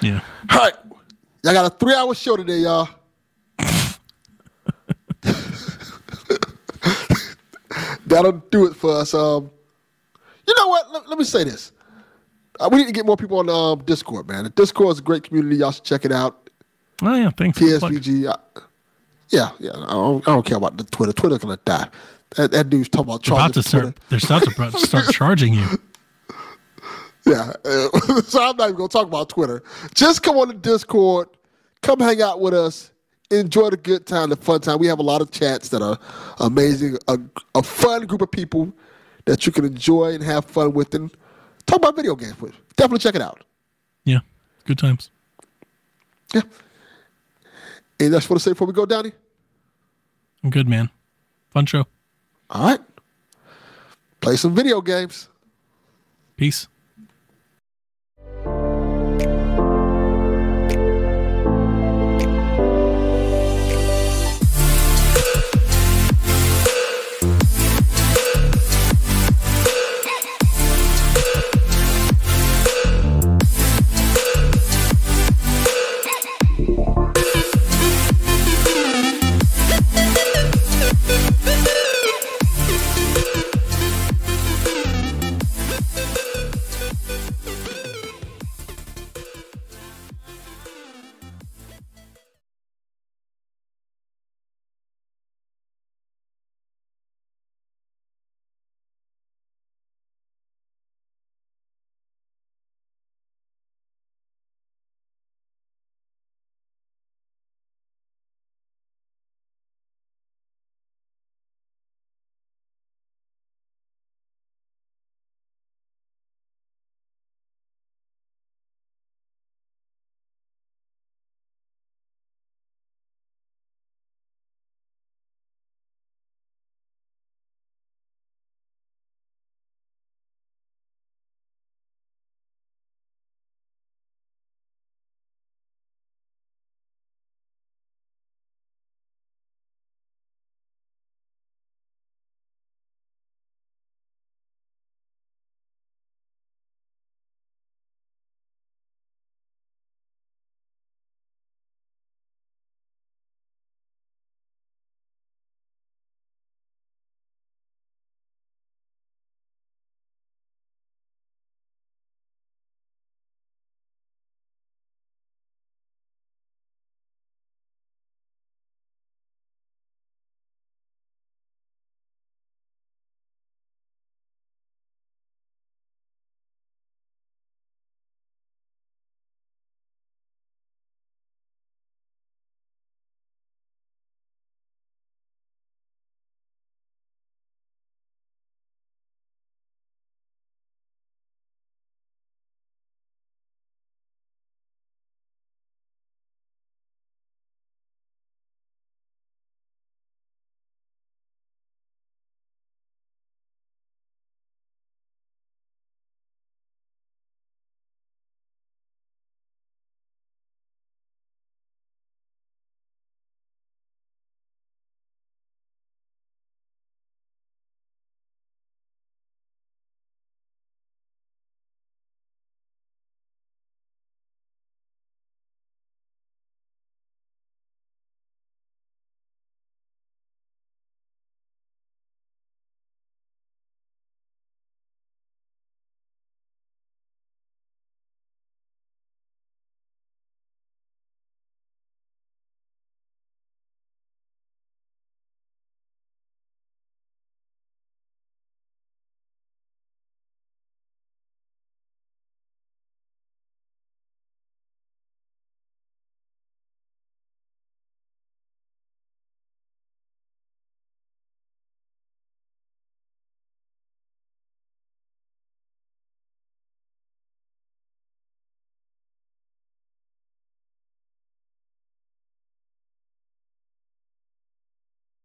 [0.02, 0.20] Yeah.
[0.50, 0.74] All right.
[1.42, 2.88] Y'all got a three hour show today, y'all.
[8.06, 9.14] That'll do it for us.
[9.14, 9.50] Um,
[10.46, 10.92] you know what?
[10.92, 11.72] Let, let me say this.
[12.58, 14.44] Uh, we need to get more people on um, Discord, man.
[14.44, 15.56] The Discord is a great community.
[15.56, 16.50] Y'all should check it out.
[17.02, 17.58] Oh yeah, thanks.
[17.58, 18.26] PSVG.
[18.28, 18.36] uh,
[19.30, 19.70] yeah, yeah.
[19.72, 21.12] I don't, I don't care about the Twitter.
[21.12, 21.88] Twitter's gonna die.
[22.36, 24.18] That, that dude's talking about About to start, they're
[24.54, 25.66] about to start charging you.
[27.26, 27.52] Yeah.
[27.64, 27.88] uh,
[28.22, 29.62] so I'm not even gonna talk about Twitter.
[29.94, 31.28] Just come on the Discord,
[31.82, 32.90] come hang out with us,
[33.30, 34.78] enjoy the good time, the fun time.
[34.78, 35.98] We have a lot of chats that are
[36.40, 37.18] amazing, a,
[37.54, 38.72] a fun group of people
[39.26, 41.10] that you can enjoy and have fun with, and
[41.66, 42.54] talk about video games with.
[42.76, 43.44] Definitely check it out.
[44.04, 44.20] Yeah,
[44.64, 45.10] good times.
[46.34, 46.42] Yeah.
[47.98, 49.12] Anything else you want to say before we go, Donnie?
[50.42, 50.88] I'm good, man.
[51.50, 51.86] Fun show.
[52.48, 52.80] All right.
[54.20, 55.28] Play some video games.
[56.36, 56.66] Peace.